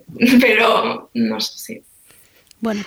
pero 0.40 1.10
no 1.14 1.40
sé, 1.40 1.58
sí. 1.58 1.82
Bueno, 2.60 2.84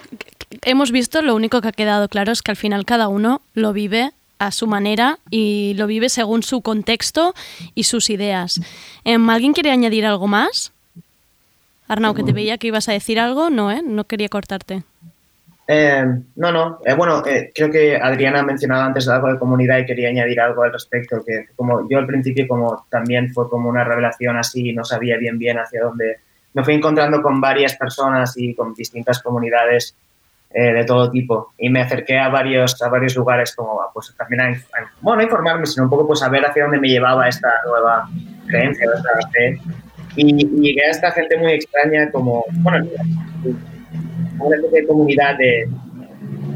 hemos 0.61 0.91
visto, 0.91 1.21
lo 1.21 1.35
único 1.35 1.61
que 1.61 1.69
ha 1.69 1.73
quedado 1.73 2.07
claro 2.07 2.31
es 2.31 2.41
que 2.41 2.51
al 2.51 2.57
final 2.57 2.85
cada 2.85 3.07
uno 3.07 3.41
lo 3.55 3.73
vive 3.73 4.11
a 4.37 4.51
su 4.51 4.67
manera 4.67 5.19
y 5.31 5.73
lo 5.75 5.87
vive 5.87 6.09
según 6.09 6.43
su 6.43 6.61
contexto 6.61 7.33
y 7.73 7.83
sus 7.83 8.09
ideas. 8.09 8.61
Em, 9.03 9.29
¿Alguien 9.29 9.53
quiere 9.53 9.71
añadir 9.71 10.05
algo 10.05 10.27
más? 10.27 10.72
Arnau, 11.87 12.13
que 12.13 12.23
te 12.23 12.31
veía 12.33 12.57
que 12.57 12.67
ibas 12.67 12.87
a 12.89 12.93
decir 12.93 13.19
algo, 13.19 13.49
no, 13.49 13.71
¿eh? 13.71 13.81
No 13.85 14.05
quería 14.05 14.29
cortarte. 14.29 14.83
Eh, 15.67 16.03
no, 16.35 16.51
no. 16.51 16.79
Eh, 16.85 16.93
bueno, 16.93 17.25
eh, 17.25 17.51
creo 17.55 17.71
que 17.71 17.95
Adriana 17.97 18.39
ha 18.39 18.43
mencionado 18.43 18.83
antes 18.83 19.07
algo 19.07 19.31
de 19.31 19.39
comunidad 19.39 19.77
y 19.79 19.85
quería 19.85 20.09
añadir 20.09 20.39
algo 20.41 20.63
al 20.63 20.73
respecto. 20.73 21.23
Que 21.25 21.47
como 21.55 21.87
yo 21.89 21.99
al 21.99 22.05
principio, 22.07 22.47
como 22.47 22.85
también 22.89 23.33
fue 23.33 23.49
como 23.49 23.69
una 23.69 23.83
revelación 23.83 24.37
así, 24.37 24.73
no 24.73 24.83
sabía 24.83 25.17
bien 25.17 25.37
bien 25.37 25.57
hacia 25.59 25.83
dónde. 25.83 26.17
Me 26.53 26.63
fui 26.63 26.73
encontrando 26.73 27.21
con 27.21 27.39
varias 27.39 27.75
personas 27.75 28.33
y 28.37 28.53
con 28.55 28.73
distintas 28.73 29.21
comunidades 29.21 29.95
de 30.55 30.83
todo 30.85 31.09
tipo 31.09 31.51
y 31.57 31.67
me 31.67 31.81
acerqué 31.81 32.19
a 32.19 32.29
varios 32.29 32.79
a 32.83 32.87
varios 32.87 33.15
lugares 33.15 33.55
como 33.55 33.81
pues 33.91 34.13
también 34.15 34.39
a, 34.41 34.45
a- 34.49 34.91
bueno 35.01 35.17
no 35.17 35.23
informarme 35.23 35.65
sino 35.65 35.85
un 35.85 35.89
poco 35.89 36.05
pues 36.05 36.21
a 36.21 36.29
ver 36.29 36.45
hacia 36.45 36.61
dónde 36.65 36.79
me 36.79 36.89
llevaba 36.89 37.27
esta 37.27 37.49
nueva 37.65 38.07
creencia 38.45 38.85
esta 38.85 39.29
fe 39.31 39.59
y, 40.15 40.45
y 40.45 40.61
llegué 40.61 40.85
a 40.85 40.91
esta 40.91 41.11
gente 41.11 41.37
muy 41.37 41.53
extraña 41.53 42.11
como 42.11 42.45
bueno 42.61 42.87
una 44.39 44.55
especie 44.55 44.81
de 44.81 44.87
comunidad 44.87 45.37
de 45.37 45.67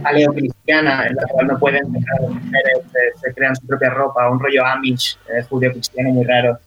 paleocristiana 0.03 1.07
en 1.07 1.15
la 1.15 1.23
cual 1.29 1.47
no 1.47 1.59
pueden 1.59 1.91
dejar 1.91 2.21
las 2.21 2.31
mujeres, 2.31 2.77
se, 2.91 3.19
se 3.19 3.33
crean 3.33 3.55
su 3.55 3.65
propia 3.67 3.89
ropa, 3.89 4.29
un 4.29 4.39
rollo 4.39 4.65
Amish, 4.65 5.17
eh, 5.29 5.43
judío-cristiano 5.43 6.09
muy 6.11 6.25
raro. 6.25 6.59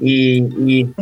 Y, 0.00 0.40
y 0.40 0.94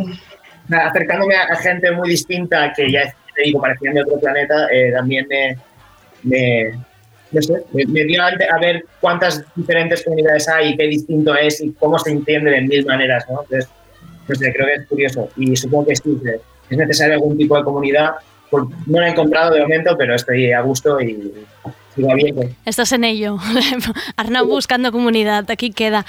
acercándome 0.69 1.35
a, 1.35 1.55
gente 1.55 1.91
muy 1.91 2.09
distinta 2.09 2.71
que 2.75 2.91
ya 2.91 3.13
te 3.35 3.43
digo, 3.43 3.61
parecían 3.61 3.95
de 3.95 4.01
otro 4.01 4.19
planeta, 4.19 4.67
eh, 4.71 4.91
también 4.91 5.25
me, 5.27 5.57
me, 6.23 6.71
no 7.31 7.41
sé, 7.41 7.53
me, 7.73 7.85
me 7.85 8.03
dio 8.03 8.21
a, 8.21 8.59
ver 8.59 8.85
cuántas 8.99 9.43
diferentes 9.55 10.03
comunidades 10.03 10.47
hay 10.49 10.75
qué 10.75 10.83
distinto 10.87 11.35
es 11.35 11.61
y 11.61 11.71
cómo 11.73 11.97
se 11.97 12.11
entiende 12.11 12.51
de 12.51 12.61
mil 12.61 12.85
maneras, 12.85 13.25
¿no? 13.29 13.41
Entonces, 13.41 13.69
no 14.31 14.35
sé, 14.35 14.53
creo 14.53 14.67
que 14.67 14.73
es 14.73 14.87
curioso 14.87 15.29
y 15.35 15.55
supongo 15.55 15.87
que 15.87 15.95
sí, 15.95 16.21
es 16.69 16.77
necesario 16.77 17.15
algún 17.15 17.37
tipo 17.37 17.57
de 17.57 17.63
comunidad. 17.63 18.11
No 18.87 18.99
la 18.99 19.07
he 19.07 19.11
encontrado 19.11 19.53
de 19.53 19.61
momento, 19.61 19.95
pero 19.97 20.15
estoy 20.15 20.51
a 20.51 20.61
gusto 20.61 20.99
y 21.01 21.33
Estás 22.65 22.91
en 22.93 23.03
ello. 23.03 23.37
Arnau 24.15 24.45
buscando 24.45 24.91
comunidad, 24.91 25.49
aquí 25.51 25.71
queda. 25.71 26.05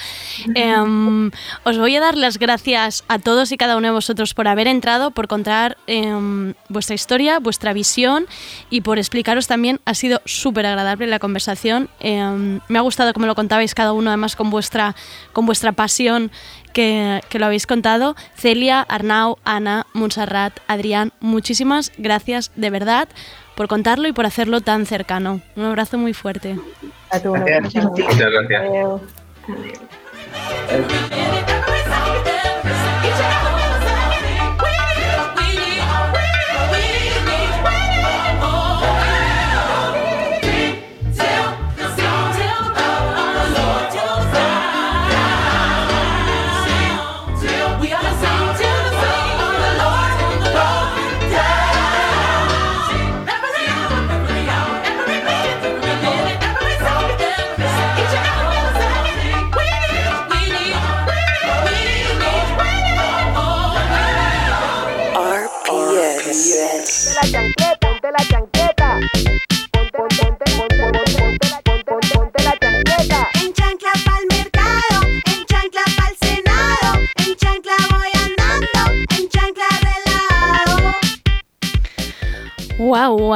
Em, 0.54 1.30
os 1.64 1.78
voy 1.78 1.96
a 1.96 2.00
dar 2.00 2.16
las 2.16 2.38
gracias 2.38 3.04
a 3.08 3.18
todos 3.18 3.50
y 3.52 3.56
cada 3.56 3.76
uno 3.76 3.88
de 3.88 3.92
vosotros 3.92 4.34
por 4.34 4.46
haber 4.48 4.68
entrado, 4.68 5.10
por 5.10 5.26
contar 5.26 5.76
em, 5.86 6.54
vuestra 6.68 6.94
historia, 6.94 7.40
vuestra 7.40 7.72
visión 7.72 8.26
y 8.70 8.82
por 8.82 8.98
explicaros 8.98 9.46
también. 9.46 9.80
Ha 9.84 9.94
sido 9.94 10.20
súper 10.24 10.66
agradable 10.66 11.06
la 11.06 11.18
conversación. 11.18 11.88
Em, 12.00 12.60
me 12.68 12.78
ha 12.78 12.82
gustado 12.82 13.12
cómo 13.12 13.26
lo 13.26 13.34
contabais 13.34 13.74
cada 13.74 13.92
uno, 13.92 14.10
además 14.10 14.36
con 14.36 14.50
vuestra, 14.50 14.94
con 15.32 15.46
vuestra 15.46 15.72
pasión 15.72 16.30
que, 16.72 17.20
que 17.28 17.38
lo 17.38 17.46
habéis 17.46 17.66
contado. 17.66 18.14
Celia, 18.36 18.80
Arnau, 18.82 19.38
Ana, 19.44 19.86
Montserrat, 19.94 20.60
Adrián, 20.68 21.12
muchísimas 21.20 21.92
gracias 21.98 22.52
de 22.56 22.70
verdad 22.70 23.08
por 23.54 23.68
contarlo 23.68 24.08
y 24.08 24.12
por 24.12 24.26
hacerlo 24.26 24.60
tan 24.60 24.86
cercano. 24.86 25.40
Un 25.56 25.64
abrazo 25.64 25.98
muy 25.98 26.14
fuerte. 26.14 26.58
A 27.10 27.20
tu, 27.20 27.32
Gracias. 27.32 27.84
Muchas 27.84 28.30
gracias. 28.30 28.62
RPS. 30.68 31.52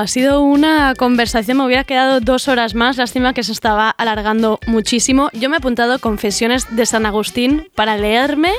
Ha 0.06 0.08
sido 0.08 0.40
una 0.40 0.94
conversación, 0.94 1.58
me 1.58 1.64
hubiera 1.64 1.82
quedado 1.82 2.20
dos 2.20 2.46
horas 2.46 2.76
más, 2.76 2.96
lástima 2.96 3.34
que 3.34 3.42
se 3.42 3.50
estaba 3.50 3.90
alargando 3.90 4.60
muchísimo. 4.68 5.30
Yo 5.32 5.48
me 5.48 5.56
he 5.56 5.58
apuntado 5.58 5.98
Confesiones 5.98 6.76
de 6.76 6.86
San 6.86 7.06
Agustín 7.06 7.68
para 7.74 7.96
leerme 7.96 8.52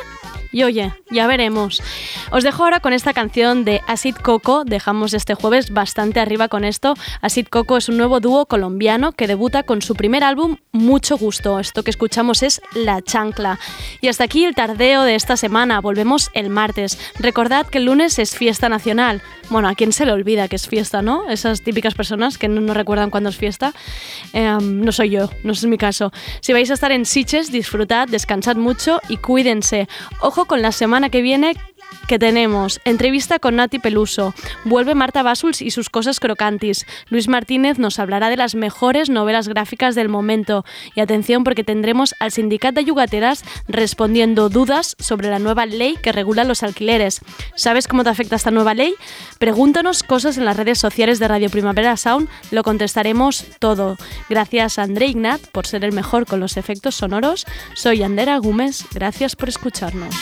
y 0.52 0.64
oye, 0.64 0.94
ya 1.10 1.28
veremos. 1.28 1.82
Os 2.32 2.44
dejo 2.44 2.64
ahora 2.64 2.80
con 2.80 2.94
esta 2.94 3.14
canción 3.14 3.66
de 3.66 3.82
Acid 3.88 4.16
Coco. 4.16 4.64
Dejamos 4.66 5.14
este 5.14 5.36
jueves 5.36 5.72
bastante 5.72 6.20
arriba 6.20 6.48
con 6.48 6.64
esto. 6.64 6.96
Acid 7.22 7.48
Coco 7.48 7.78
es 7.78 7.90
un 7.90 7.98
nuevo 7.98 8.20
dúo 8.20 8.46
colombiano 8.46 9.12
que 9.12 9.28
debuta 9.28 9.64
con 9.64 9.82
su 9.82 9.96
primer 9.96 10.24
álbum 10.24 10.58
Mucho 10.72 11.18
Gusto. 11.18 11.60
Esto 11.60 11.84
que 11.84 11.92
escuchamos 11.92 12.44
es 12.44 12.62
La 12.74 13.02
Chancla. 13.02 13.60
Y 14.02 14.08
hasta 14.08 14.24
aquí 14.24 14.46
el 14.46 14.56
tardeo 14.56 15.04
de 15.04 15.16
esta 15.16 15.38
semana. 15.38 15.82
Volvemos 15.82 16.30
el 16.34 16.50
martes. 16.50 17.00
Recordad 17.20 17.68
que 17.68 17.78
el 17.78 17.86
lunes 17.86 18.20
es 18.20 18.36
fiesta 18.36 18.70
nacional. 18.70 19.22
Bueno, 19.50 19.70
a 19.70 19.76
quién 19.76 19.94
se 19.94 20.06
le 20.06 20.12
olvida 20.12 20.48
que 20.48 20.58
es 20.58 20.68
fiesta, 20.68 21.02
¿no? 21.02 21.30
Esas 21.30 21.62
típicas 21.62 21.94
personas 21.94 22.38
que 22.38 22.48
no, 22.48 22.62
no 22.62 22.74
recuerdan 22.74 23.10
cuándo 23.10 23.30
es 23.30 23.38
fiesta. 23.38 23.74
Em, 24.34 24.82
no 24.82 24.92
soy 24.92 25.12
yo, 25.12 25.30
no 25.44 25.54
es 25.54 25.66
mi 25.66 25.78
caso. 25.78 26.12
Si 26.42 26.54
vais 26.54 26.70
a 26.70 26.74
estar 26.74 26.92
en 26.92 27.06
Siches, 27.06 27.52
disfrutad, 27.52 28.08
descansad 28.08 28.58
mucho 28.58 29.00
y 29.08 29.18
cuídense. 29.18 29.88
Ojo 30.20 30.37
con 30.46 30.62
la 30.62 30.72
semana 30.72 31.10
que 31.10 31.22
viene 31.22 31.54
que 32.08 32.20
tenemos 32.20 32.80
entrevista 32.86 33.38
con 33.38 33.58
Nati 33.58 33.80
Peluso, 33.80 34.34
vuelve 34.64 34.96
Marta 34.96 35.24
Basuls 35.24 35.62
y 35.62 35.72
sus 35.72 35.90
cosas 35.90 36.20
crocantis. 36.20 36.86
Luis 37.10 37.28
Martínez 37.28 37.80
nos 37.80 38.00
hablará 38.00 38.30
de 38.30 38.38
las 38.38 38.56
mejores 38.56 39.10
novelas 39.10 39.48
gráficas 39.50 39.94
del 39.94 40.08
momento. 40.08 40.64
Y 40.96 41.02
atención 41.02 41.44
porque 41.44 41.64
tendremos 41.64 42.16
al 42.20 42.32
Sindicat 42.32 42.74
de 42.74 42.86
Yugateras 42.86 43.44
respondiendo 43.68 44.50
dudas 44.50 44.96
sobre 45.00 45.30
la 45.30 45.40
nueva 45.40 45.66
ley 45.66 45.98
que 46.02 46.14
regula 46.14 46.46
los 46.46 46.64
alquileres. 46.64 47.22
¿Sabes 47.56 47.88
cómo 47.88 48.04
te 48.04 48.10
afecta 48.10 48.38
esta 48.38 48.52
nueva 48.52 48.74
ley? 48.74 48.96
Pregúntanos 49.40 50.04
cosas 50.04 50.38
en 50.38 50.46
las 50.46 50.58
redes 50.58 50.80
sociales 50.80 51.20
de 51.20 51.28
Radio 51.28 51.50
Primavera 51.50 51.98
Sound, 51.98 52.30
lo 52.52 52.64
contestaremos 52.64 53.46
todo. 53.60 53.98
Gracias 54.30 54.80
a 54.80 54.84
André 54.84 55.08
Ignat 55.08 55.42
por 55.48 55.68
ser 55.68 55.84
el 55.84 55.92
mejor 55.92 56.26
con 56.26 56.40
los 56.40 56.58
efectos 56.58 56.96
sonoros. 56.96 57.46
Soy 57.76 58.04
Andera 58.04 58.38
Gómez, 58.38 58.86
gracias 58.94 59.36
por 59.36 59.50
escucharnos 59.50 60.16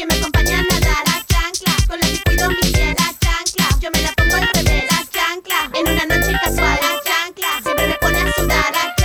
que 0.00 0.06
me 0.06 0.14
acompañan 0.14 0.64
a 0.64 0.80
dar 0.80 1.04
las 1.08 1.26
chanclas. 1.26 1.86
Con 1.86 2.00
las 2.00 2.08
que 2.08 2.22
cuido 2.24 2.48
mi 2.48 2.72
piel, 2.72 2.96
las 2.96 3.18
chanclas. 3.18 3.80
Yo 3.80 3.90
me 3.90 4.00
la 4.00 4.12
pongo 4.12 4.34
al 4.34 4.48
revés, 4.54 4.84
las 4.90 5.10
chanclas. 5.10 5.64
En 5.74 5.88
una 5.88 6.06
noche 6.06 6.32
casual, 6.40 6.78
las 6.80 7.04
chanclas. 7.04 7.62
Siempre 7.62 7.86
me 7.86 7.94
pone 7.96 8.18
a 8.18 8.32
sudar, 8.32 8.72
las 8.72 8.72
chanclas. 8.72 8.99